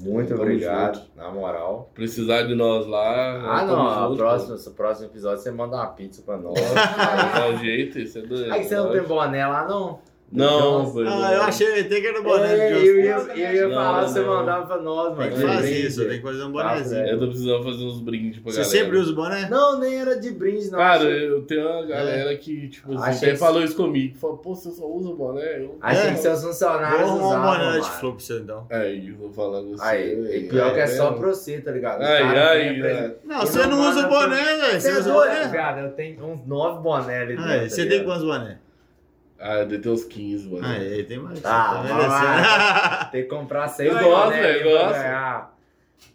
Muito 0.00 0.28
Tamo 0.28 0.42
obrigado, 0.42 0.96
junto. 0.96 1.16
na 1.16 1.30
moral. 1.30 1.90
Precisar 1.94 2.42
de 2.42 2.54
nós 2.54 2.86
lá. 2.86 3.40
Ah, 3.44 3.66
tamo 3.66 3.76
não, 3.76 4.08
junto, 4.08 4.16
próximo, 4.16 4.56
no 4.56 4.70
próximo 4.72 5.06
episódio 5.08 5.38
você 5.38 5.50
manda 5.50 5.76
uma 5.76 5.86
pizza 5.86 6.22
pra 6.22 6.36
nós. 6.36 6.54
um 7.54 7.58
jeito, 7.58 7.98
isso 7.98 8.18
é 8.18 8.22
doido. 8.22 8.52
Aí 8.52 8.64
você 8.64 8.76
não 8.76 8.90
tem 8.90 9.02
boné 9.02 9.46
lá, 9.46 9.66
não? 9.68 10.00
Não, 10.34 10.92
foi. 10.92 11.06
Ah, 11.06 11.32
eu 11.34 11.42
achei 11.42 11.80
até 11.80 12.00
que 12.00 12.06
era 12.08 12.20
o 12.20 12.24
boné 12.24 12.52
É, 12.58 12.72
eu 12.72 13.00
ia, 13.00 13.16
eu 13.18 13.36
ia 13.54 13.68
Não, 13.68 13.74
falar, 13.76 14.02
não. 14.02 14.08
você 14.08 14.20
mandava 14.20 14.66
pra 14.66 14.82
nós, 14.82 15.16
mano. 15.16 15.30
Tem 15.30 15.30
que 15.40 15.46
fazer 15.46 15.70
isso, 15.86 16.00
tem 16.08 16.16
que 16.16 16.22
fazer 16.22 16.42
um 16.42 16.50
bonézinho. 16.50 17.04
Tá, 17.04 17.10
Eu 17.10 17.18
tô 17.20 17.26
precisando 17.28 17.62
fazer 17.64 17.84
uns 17.84 18.00
brindes 18.00 18.40
pra 18.40 18.50
Você 18.52 18.60
galera. 18.62 18.78
sempre 18.84 18.98
usa 18.98 19.12
o 19.12 19.14
boné? 19.14 19.48
Não, 19.48 19.78
nem 19.78 19.94
era 20.00 20.18
de 20.18 20.30
brinde, 20.32 20.70
não. 20.70 20.78
Cara, 20.78 20.96
achei, 21.04 21.28
eu 21.28 21.42
tenho 21.42 21.68
uma 21.70 21.86
galera 21.86 22.36
que, 22.36 22.68
tipo, 22.68 22.92
assim, 22.94 23.02
Achei 23.10 23.28
até 23.28 23.30
que- 23.30 23.36
falou 23.38 23.62
isso 23.62 23.76
comigo. 23.76 24.18
Falou, 24.18 24.36
pô, 24.38 24.54
você 24.56 24.70
só 24.72 24.84
usa 24.86 25.14
boné? 25.14 25.60
Eu... 25.62 25.78
achei 25.80 26.08
É. 26.10 26.12
que 26.14 26.18
seus 26.18 26.42
Vou 26.42 26.50
funcionários 26.50 27.00
arrumar 27.00 27.24
um 27.24 27.26
usavam, 27.28 27.58
boné 27.66 27.80
de 27.80 27.90
flor 27.90 28.12
pra 28.16 28.24
você 28.24 28.38
então. 28.38 28.66
Aí, 28.70 29.08
eu 29.08 29.16
vou 29.16 29.32
falando 29.32 29.74
assim. 29.74 29.84
Aí, 29.84 30.36
e 30.36 30.48
pior 30.48 30.74
que 30.74 30.80
é 30.80 30.86
só 30.88 31.12
pra 31.12 31.28
você, 31.28 31.60
tá 31.60 31.70
ligado? 31.70 32.02
Ai. 32.02 32.68
apresentar- 32.70 33.14
Não, 33.24 33.40
você 33.40 33.66
não 33.66 33.88
usa 33.88 34.08
boné, 34.08 34.36
velho. 34.56 34.72
Você 34.72 34.80
Você 34.80 34.88
é 34.90 34.98
usa 34.98 35.12
boné? 35.12 35.48
Cara, 35.48 35.80
eu 35.82 35.92
tenho 35.92 36.24
uns 36.24 36.44
nove 36.46 36.82
bonés 36.82 37.08
ali 37.22 37.36
dentro. 37.36 37.44
Ah, 37.50 37.58
tá 37.60 37.68
você 37.68 37.86
tem 37.86 38.04
quantos 38.04 38.24
boné? 38.24 38.58
Ah, 39.38 39.58
deve 39.64 39.78
ter 39.78 39.88
uns 39.88 40.04
15, 40.04 40.48
mano. 40.48 40.64
Ah, 40.66 40.72
aí 40.72 41.02
tem 41.04 41.18
mais. 41.18 41.38
Ah, 41.38 41.42
Tá 41.42 41.82
vai 41.82 41.92
merecendo. 41.92 43.10
Tem 43.12 43.22
que 43.24 43.28
comprar 43.28 43.68
seis 43.68 43.92
Eu 43.92 43.98
gosto, 44.02 44.28
pra 44.38 44.50
eu 44.50 44.70
gosto. 44.70 44.92
ganhar. 44.94 45.58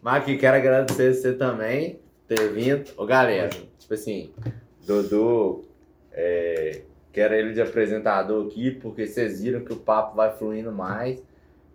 Mas 0.02 0.22
aqui, 0.22 0.36
quero 0.36 0.56
agradecer 0.56 1.14
você 1.14 1.32
também 1.34 2.00
ter 2.26 2.48
vindo. 2.52 2.90
Ô, 2.96 3.04
galera, 3.06 3.50
tipo 3.78 3.92
assim, 3.94 4.32
Dudu, 4.86 5.64
é, 6.12 6.82
quero 7.12 7.34
ele 7.34 7.52
de 7.52 7.60
apresentador 7.62 8.46
aqui, 8.46 8.70
porque 8.70 9.06
vocês 9.06 9.42
viram 9.42 9.60
que 9.64 9.72
o 9.72 9.76
papo 9.76 10.16
vai 10.16 10.32
fluindo 10.36 10.72
mais. 10.72 11.22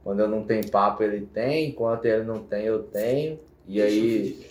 Quando 0.03 0.19
eu 0.21 0.27
não 0.27 0.43
tenho 0.43 0.69
papo, 0.69 1.03
ele 1.03 1.21
tem. 1.25 1.69
Enquanto 1.69 2.05
ele 2.05 2.23
não 2.23 2.39
tem, 2.43 2.65
eu 2.65 2.83
tenho. 2.83 3.39
E 3.67 3.81
aí, 3.81 4.45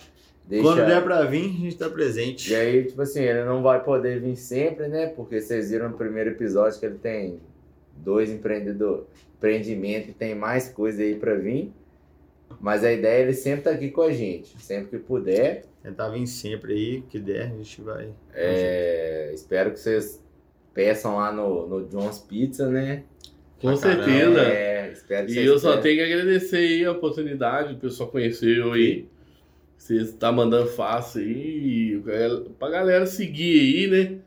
deixa... 0.47 0.63
Quando 0.63 0.85
der 0.85 1.03
pra 1.03 1.23
vir, 1.23 1.45
a 1.45 1.59
gente 1.59 1.77
tá 1.77 1.89
presente. 1.89 2.51
E 2.51 2.55
aí, 2.55 2.83
tipo 2.85 3.01
assim, 3.01 3.21
ele 3.21 3.43
não 3.43 3.61
vai 3.63 3.83
poder 3.83 4.19
vir 4.19 4.35
sempre, 4.35 4.87
né? 4.87 5.07
Porque 5.07 5.39
vocês 5.41 5.69
viram 5.71 5.89
no 5.89 5.97
primeiro 5.97 6.31
episódio 6.31 6.79
que 6.79 6.85
ele 6.85 6.97
tem 6.97 7.39
dois 7.97 8.29
empreendedor, 8.29 9.07
empreendimento 9.37 10.09
e 10.09 10.13
tem 10.13 10.35
mais 10.35 10.69
coisa 10.69 11.01
aí 11.01 11.15
pra 11.15 11.35
vir. 11.35 11.71
Mas 12.59 12.83
a 12.83 12.91
ideia 12.91 13.19
é 13.19 13.21
ele 13.23 13.33
sempre 13.33 13.63
tá 13.63 13.71
aqui 13.71 13.89
com 13.91 14.01
a 14.01 14.11
gente, 14.11 14.59
sempre 14.61 14.97
que 14.99 15.05
puder. 15.05 15.63
Tentar 15.83 16.09
vir 16.09 16.25
sempre 16.25 16.73
aí, 16.73 17.01
que 17.09 17.19
der, 17.19 17.43
a 17.51 17.55
gente 17.57 17.81
vai. 17.81 18.09
É, 18.33 19.31
espero 19.33 19.71
que 19.71 19.79
vocês 19.79 20.23
peçam 20.73 21.17
lá 21.17 21.31
no, 21.31 21.67
no 21.67 21.85
John's 21.87 22.19
Pizza, 22.19 22.67
né? 22.69 23.03
Com 23.61 23.69
Ah, 23.69 23.77
caramba. 23.77 24.03
certeza. 24.03 24.41
É, 24.41 24.91
espero 24.91 25.25
que 25.27 25.31
E 25.31 25.35
vocês 25.35 25.47
eu 25.47 25.59
só 25.59 25.77
tenho 25.77 25.95
que 25.97 26.13
agradecer 26.13 26.57
aí 26.57 26.85
a 26.85 26.91
oportunidade, 26.91 27.73
o 27.73 27.77
pessoal 27.77 28.09
conheceu 28.09 28.73
aí. 28.73 29.07
Você 29.77 30.03
tá 30.13 30.31
mandando 30.31 30.67
fácil 30.67 31.21
aí, 31.21 32.01
pra 32.57 32.69
galera 32.69 33.05
seguir 33.05 33.59
aí, 33.59 33.87
né? 33.87 34.17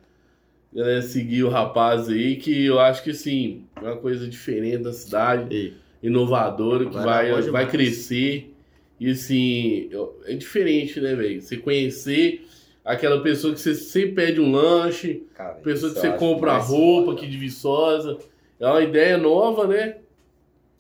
Galera 0.73 1.03
seguir 1.03 1.43
o 1.43 1.49
rapaz 1.49 2.09
aí, 2.09 2.37
que 2.37 2.67
eu 2.67 2.79
acho 2.79 3.03
que 3.03 3.13
sim, 3.15 3.65
é 3.77 3.81
uma 3.81 3.97
coisa 3.97 4.29
diferente 4.29 4.79
da 4.79 4.93
cidade, 4.93 5.55
Ei, 5.55 5.75
inovadora, 6.03 6.87
que 6.87 6.95
Vai 6.95 7.43
vai, 7.51 7.67
crescer. 7.69 8.55
E 9.01 9.11
assim, 9.11 9.91
é 10.27 10.35
diferente, 10.35 11.01
né, 11.01 11.15
velho? 11.15 11.41
Você 11.41 11.57
conhecer 11.57 12.47
aquela 12.85 13.21
pessoa 13.23 13.53
que 13.53 13.61
você 13.61 13.75
sempre 13.75 14.13
pede 14.13 14.41
um 14.41 14.51
lanche, 14.51 15.23
Cara, 15.35 15.55
pessoa 15.55 15.93
que 15.93 16.01
você 16.01 16.11
compra 16.13 16.57
roupa 16.57 17.13
aqui 17.13 17.27
de 17.27 17.37
Viçosa. 17.37 18.19
É 18.59 18.67
uma 18.67 18.83
ideia 18.83 19.17
nova, 19.17 19.67
né? 19.67 19.99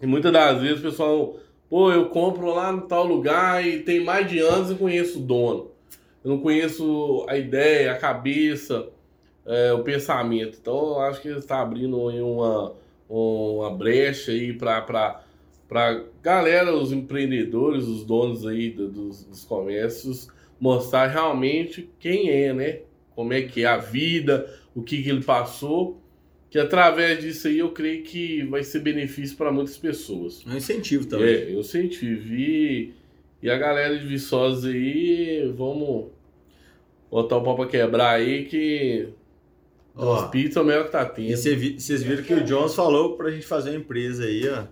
E 0.00 0.06
muitas 0.06 0.32
das 0.32 0.60
vezes 0.60 0.78
o 0.78 0.82
pessoal, 0.82 1.38
pô, 1.68 1.92
eu 1.92 2.08
compro 2.10 2.48
lá 2.54 2.72
no 2.72 2.82
tal 2.82 3.04
lugar 3.06 3.66
e 3.66 3.80
tem 3.82 4.02
mais 4.04 4.28
de 4.28 4.38
anos 4.40 4.70
eu 4.70 4.76
conheço 4.78 5.18
o 5.18 5.22
dono. 5.22 5.70
Eu 6.24 6.30
não 6.32 6.40
conheço 6.40 7.24
a 7.28 7.36
ideia, 7.38 7.92
a 7.92 7.96
cabeça, 7.98 8.88
é, 9.46 9.72
o 9.72 9.82
pensamento. 9.82 10.58
Então 10.60 10.76
eu 10.90 11.00
acho 11.00 11.20
que 11.22 11.28
está 11.28 11.60
abrindo 11.60 11.96
uma, 11.98 12.74
uma 13.08 13.70
brecha 13.70 14.32
aí 14.32 14.52
para 14.52 14.82
para 15.68 16.04
galera, 16.22 16.74
os 16.74 16.92
empreendedores, 16.92 17.84
os 17.84 18.02
donos 18.04 18.46
aí 18.46 18.70
do- 18.70 18.88
dos, 18.88 19.24
dos 19.24 19.44
comércios, 19.44 20.28
mostrar 20.58 21.08
realmente 21.08 21.90
quem 22.00 22.30
é, 22.30 22.54
né? 22.54 22.80
Como 23.14 23.32
é 23.34 23.42
que 23.42 23.64
é 23.64 23.66
a 23.66 23.76
vida, 23.76 24.50
o 24.74 24.82
que, 24.82 25.02
que 25.02 25.10
ele 25.10 25.22
passou. 25.22 26.00
Que 26.50 26.58
através 26.58 27.20
disso 27.20 27.46
aí 27.48 27.58
eu 27.58 27.70
creio 27.72 28.02
que 28.02 28.42
vai 28.44 28.62
ser 28.62 28.80
benefício 28.80 29.36
para 29.36 29.52
muitas 29.52 29.76
pessoas. 29.76 30.42
é 30.46 30.50
um 30.50 30.56
incentivo 30.56 31.06
também. 31.06 31.28
É, 31.34 31.54
eu 31.54 31.62
senti, 31.62 32.14
vi. 32.14 32.94
E 33.42 33.50
a 33.50 33.56
galera 33.58 33.96
de 33.98 34.06
Viçosa 34.06 34.68
aí, 34.70 35.52
vamos 35.56 36.06
botar 37.10 37.36
o 37.36 37.42
pau 37.42 37.54
pra 37.54 37.66
quebrar 37.66 38.10
aí 38.16 38.46
que 38.46 39.08
Ó, 39.94 40.14
as 40.14 40.30
pizzas 40.30 40.56
é 40.56 40.60
o 40.60 40.64
melhor 40.64 40.84
que 40.86 40.92
tá 40.92 41.02
e 41.04 41.14
tendo. 41.26 41.36
cê 41.36 41.54
vi- 41.54 41.78
vocês 41.78 42.02
viram 42.02 42.22
que 42.22 42.32
o 42.34 42.42
Jones 42.44 42.74
falou 42.74 43.16
pra 43.16 43.30
gente 43.30 43.46
fazer 43.46 43.70
uma 43.70 43.78
empresa 43.78 44.24
aí, 44.24 44.48
ó. 44.48 44.64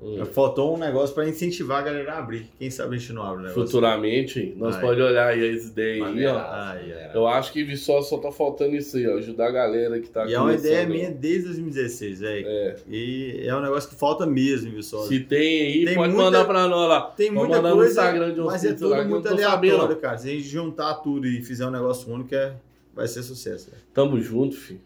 Hum. 0.00 0.24
Faltou 0.26 0.76
um 0.76 0.78
negócio 0.78 1.12
pra 1.12 1.28
incentivar 1.28 1.80
a 1.80 1.82
galera 1.82 2.12
a 2.12 2.18
abrir. 2.20 2.46
Quem 2.56 2.70
sabe 2.70 2.94
a 2.94 2.98
gente 2.98 3.12
não 3.12 3.22
abre 3.22 3.38
o 3.38 3.46
negócio. 3.48 3.62
Futuramente, 3.66 4.54
nós 4.56 4.76
Ai. 4.76 4.80
podemos 4.80 5.10
olhar 5.10 5.26
aí 5.26 5.56
as 5.56 5.64
ideias 5.66 6.06
aí, 6.06 6.26
ó. 6.26 6.38
Ai, 6.38 6.92
ai. 6.92 7.10
Eu 7.12 7.26
acho 7.26 7.52
que 7.52 7.64
Viçosa 7.64 8.08
só 8.08 8.18
tá 8.18 8.30
faltando 8.30 8.76
isso 8.76 8.96
aí, 8.96 9.08
ó. 9.08 9.16
Ajudar 9.16 9.48
a 9.48 9.50
galera 9.50 9.98
que 9.98 10.08
tá 10.08 10.24
E 10.24 10.34
é 10.34 10.40
uma 10.40 10.54
ideia 10.54 10.86
minha 10.86 11.10
desde 11.10 11.46
2016, 11.46 12.20
velho. 12.20 12.46
É. 12.46 12.76
E 12.88 13.40
é 13.44 13.56
um 13.56 13.60
negócio 13.60 13.90
que 13.90 13.96
falta 13.96 14.24
mesmo, 14.24 14.70
Viçosa. 14.70 15.08
Se 15.08 15.18
tem 15.18 15.62
aí, 15.62 15.84
Tem 15.84 15.94
pode 15.96 16.12
muita- 16.14 16.24
mandar 16.24 16.44
pra 16.44 16.68
nós 16.68 16.88
lá. 16.88 17.00
Tem 17.10 17.30
muita 17.32 17.56
mandar 17.56 17.70
no 17.70 17.76
coisa, 17.76 17.90
Instagram 17.90 18.34
de 18.34 18.40
uns 18.40 18.46
mas 18.46 18.64
é 18.64 18.72
tudo 18.74 18.88
lá 18.90 19.04
muito 19.04 19.28
sabendo, 19.28 19.46
aleatório, 19.46 19.96
cara. 19.96 20.18
Se 20.18 20.28
a 20.28 20.30
gente 20.30 20.48
juntar 20.48 20.94
tudo 20.94 21.26
e 21.26 21.42
fizer 21.42 21.66
um 21.66 21.70
negócio 21.72 22.12
único, 22.12 22.32
é... 22.36 22.54
vai 22.94 23.08
ser 23.08 23.24
sucesso. 23.24 23.70
velho. 23.70 23.82
Tamo 23.92 24.20
junto, 24.20 24.54
filho. 24.54 24.80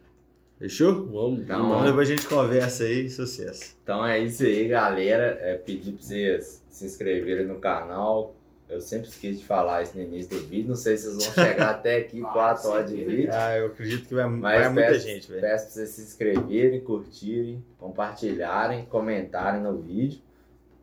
Fechou? 0.62 1.06
Vamos. 1.06 1.40
Então, 1.40 1.66
Então 1.66 1.84
depois 1.84 2.08
a 2.08 2.14
gente 2.14 2.24
conversa 2.28 2.84
aí, 2.84 3.10
sucesso. 3.10 3.74
Então 3.82 4.06
é 4.06 4.20
isso 4.20 4.44
aí, 4.44 4.68
galera. 4.68 5.36
É 5.42 5.54
pedir 5.56 5.90
pra 5.90 6.02
vocês 6.02 6.62
se 6.70 6.86
inscreverem 6.86 7.46
no 7.46 7.56
canal. 7.56 8.36
Eu 8.68 8.80
sempre 8.80 9.08
esqueço 9.08 9.40
de 9.40 9.44
falar 9.44 9.82
isso 9.82 9.96
no 9.98 10.04
início 10.04 10.30
do 10.30 10.38
vídeo. 10.46 10.68
Não 10.68 10.76
sei 10.76 10.96
se 10.96 11.12
vocês 11.12 11.34
vão 11.34 11.44
chegar 11.44 11.70
até 11.74 11.96
aqui, 11.96 12.20
4 12.20 12.68
horas 12.70 12.88
de 12.90 13.04
vídeo. 13.04 13.30
Ah, 13.32 13.56
eu 13.56 13.66
acredito 13.66 14.06
que 14.06 14.14
vai, 14.14 14.28
Mas 14.28 14.60
vai 14.60 14.68
muita 14.72 14.88
peço, 14.90 15.06
gente, 15.08 15.28
velho. 15.28 15.40
peço 15.40 15.64
pra 15.64 15.74
vocês 15.74 15.88
se 15.90 16.00
inscreverem, 16.02 16.80
curtirem, 16.80 17.64
compartilharem, 17.76 18.84
comentarem 18.84 19.60
no 19.60 19.76
vídeo. 19.82 20.20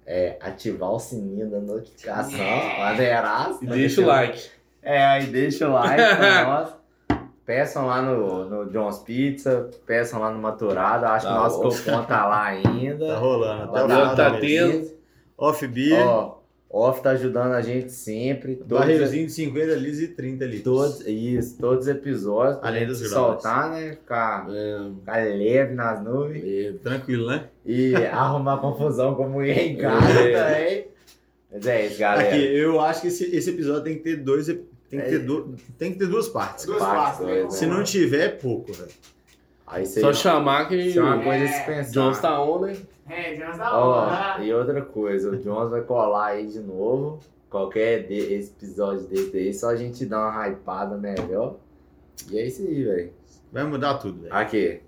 É, 0.06 0.38
ativar 0.42 0.92
o 0.92 1.00
sininho 1.00 1.50
da 1.50 1.60
notificação, 1.62 2.38
maneiraço. 2.80 3.64
E 3.64 3.68
deixa 3.68 4.02
o 4.02 4.06
like. 4.06 4.50
É, 4.82 5.06
aí 5.06 5.26
deixa 5.28 5.70
o 5.70 5.72
like 5.72 5.96
pra 6.18 6.44
nós. 6.46 6.79
Peçam 7.50 7.88
lá 7.88 8.00
no, 8.00 8.48
no 8.48 8.70
John's 8.70 9.00
Pizza, 9.00 9.72
peçam 9.88 10.20
lá 10.20 10.30
no 10.32 10.38
Maturado. 10.40 11.04
Acho 11.08 11.26
Tá 11.26 11.34
que 11.34 11.40
nosso 11.40 11.62
bom. 11.64 11.70
cupom 11.70 12.04
tá 12.06 12.28
lá 12.28 12.44
ainda. 12.46 13.08
Tá 13.08 13.16
rolando. 13.18 13.76
Até 13.76 13.84
o 13.84 14.16
tá 14.16 14.38
tendo. 14.40 14.92
Off 15.36 15.66
Beer, 15.66 16.06
Ó, 16.06 16.38
Off 16.70 17.02
tá 17.02 17.10
ajudando 17.10 17.54
a 17.54 17.62
gente 17.62 17.92
sempre. 17.92 18.58
Todos, 18.58 18.78
barreirzinho 18.78 19.26
de 19.26 19.32
50 19.32 19.74
litros 19.78 20.00
e 20.00 20.08
30 20.10 20.46
litros. 20.46 20.64
todos, 20.64 21.08
isso, 21.08 21.58
todos 21.58 21.86
os 21.86 21.88
episódios. 21.88 22.60
Além 22.62 22.86
dos. 22.86 23.00
Soltar, 23.10 23.72
né? 23.72 23.94
Ficar, 23.94 24.46
É, 24.52 24.90
ficar 25.00 25.16
leve 25.26 25.74
nas 25.74 26.04
nuvens. 26.04 26.44
é, 26.46 26.74
Tranquilo, 26.84 27.30
né? 27.30 27.46
E 27.66 27.96
arrumar 28.14 28.58
confusão 28.58 29.16
como 29.16 29.42
ia 29.44 29.60
em 29.60 29.76
casa 29.76 30.08
É. 30.20 30.44
também. 30.44 30.88
Mas 31.52 31.66
é 31.66 31.86
isso, 31.88 31.98
galera. 32.00 32.30
Aqui, 32.30 32.46
eu 32.56 32.80
acho 32.80 33.02
que 33.02 33.08
esse, 33.08 33.36
esse 33.36 33.50
episódio 33.50 33.82
tem 33.86 33.96
que 33.96 34.04
ter 34.04 34.18
dois. 34.18 34.48
ep- 34.48 34.69
Tem 34.90 35.00
que 35.00 35.06
É. 35.06 35.10
ter, 35.10 35.20
du- 35.20 35.56
tem 35.78 35.94
que 35.94 36.00
ter 36.00 36.08
duas 36.08 36.28
partes. 36.28 36.66
Duas 36.66 36.80
Parte 36.80 37.20
partes, 37.24 37.44
né? 37.44 37.50
Se 37.50 37.66
não 37.68 37.84
tiver, 37.84 38.26
é 38.26 38.30
pouco, 38.30 38.74
velho. 38.74 38.90
Aí 39.68 39.86
só 39.86 39.94
seria, 39.94 40.14
chamar 40.14 40.68
que 40.68 40.76
isso 40.76 41.00
é 41.00 41.04
uma 41.04 41.22
coisa 41.24 41.44
É, 41.44 41.48
dispensável. 41.48 41.92
Jones 42.04 42.20
tá 42.20 42.42
on, 42.44 42.60
né? 42.62 42.78
É, 43.08 43.36
Jones 43.36 43.58
da 43.58 43.78
Ó, 43.78 43.90
hora. 44.08 44.44
e 44.44 44.52
outra 44.54 44.82
coisa, 44.82 45.30
o 45.30 45.38
Jones 45.38 45.70
vai 45.70 45.82
colar 45.82 46.26
aí 46.28 46.48
de 46.48 46.60
novo. 46.60 47.20
Qualquer 47.50 48.08
de, 48.08 48.16
esse 48.16 48.52
episódio 48.52 49.08
desse 49.08 49.36
aí, 49.38 49.54
só 49.54 49.70
a 49.70 49.76
gente 49.76 50.06
dá 50.06 50.20
uma 50.28 50.48
hypada 50.48 50.98
melhor. 50.98 51.58
E 52.32 52.38
é 52.40 52.46
isso 52.48 52.62
aí, 52.64 52.84
velho. 52.84 53.14
Vai 53.52 53.64
mudar 53.64 53.96
tudo, 53.96 54.22
velho. 54.22 54.34
Aqui, 54.34 54.82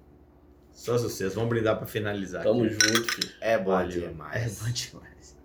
Só 0.72 0.98
sucesso. 0.98 1.36
Vamos 1.36 1.49
brindar 1.49 1.78
pra 1.78 1.86
finalizar. 1.86 2.44
Tamo 2.44 2.64
aqui. 2.64 2.73
junto, 2.73 3.14
filho. 3.14 3.30
é 3.41 3.57
bom 3.57 3.72
Valeu. 3.72 3.90
demais. 4.10 4.36
É 4.64 4.65
bom 4.65 4.72
demais. 4.72 5.38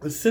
Você 0.00 0.28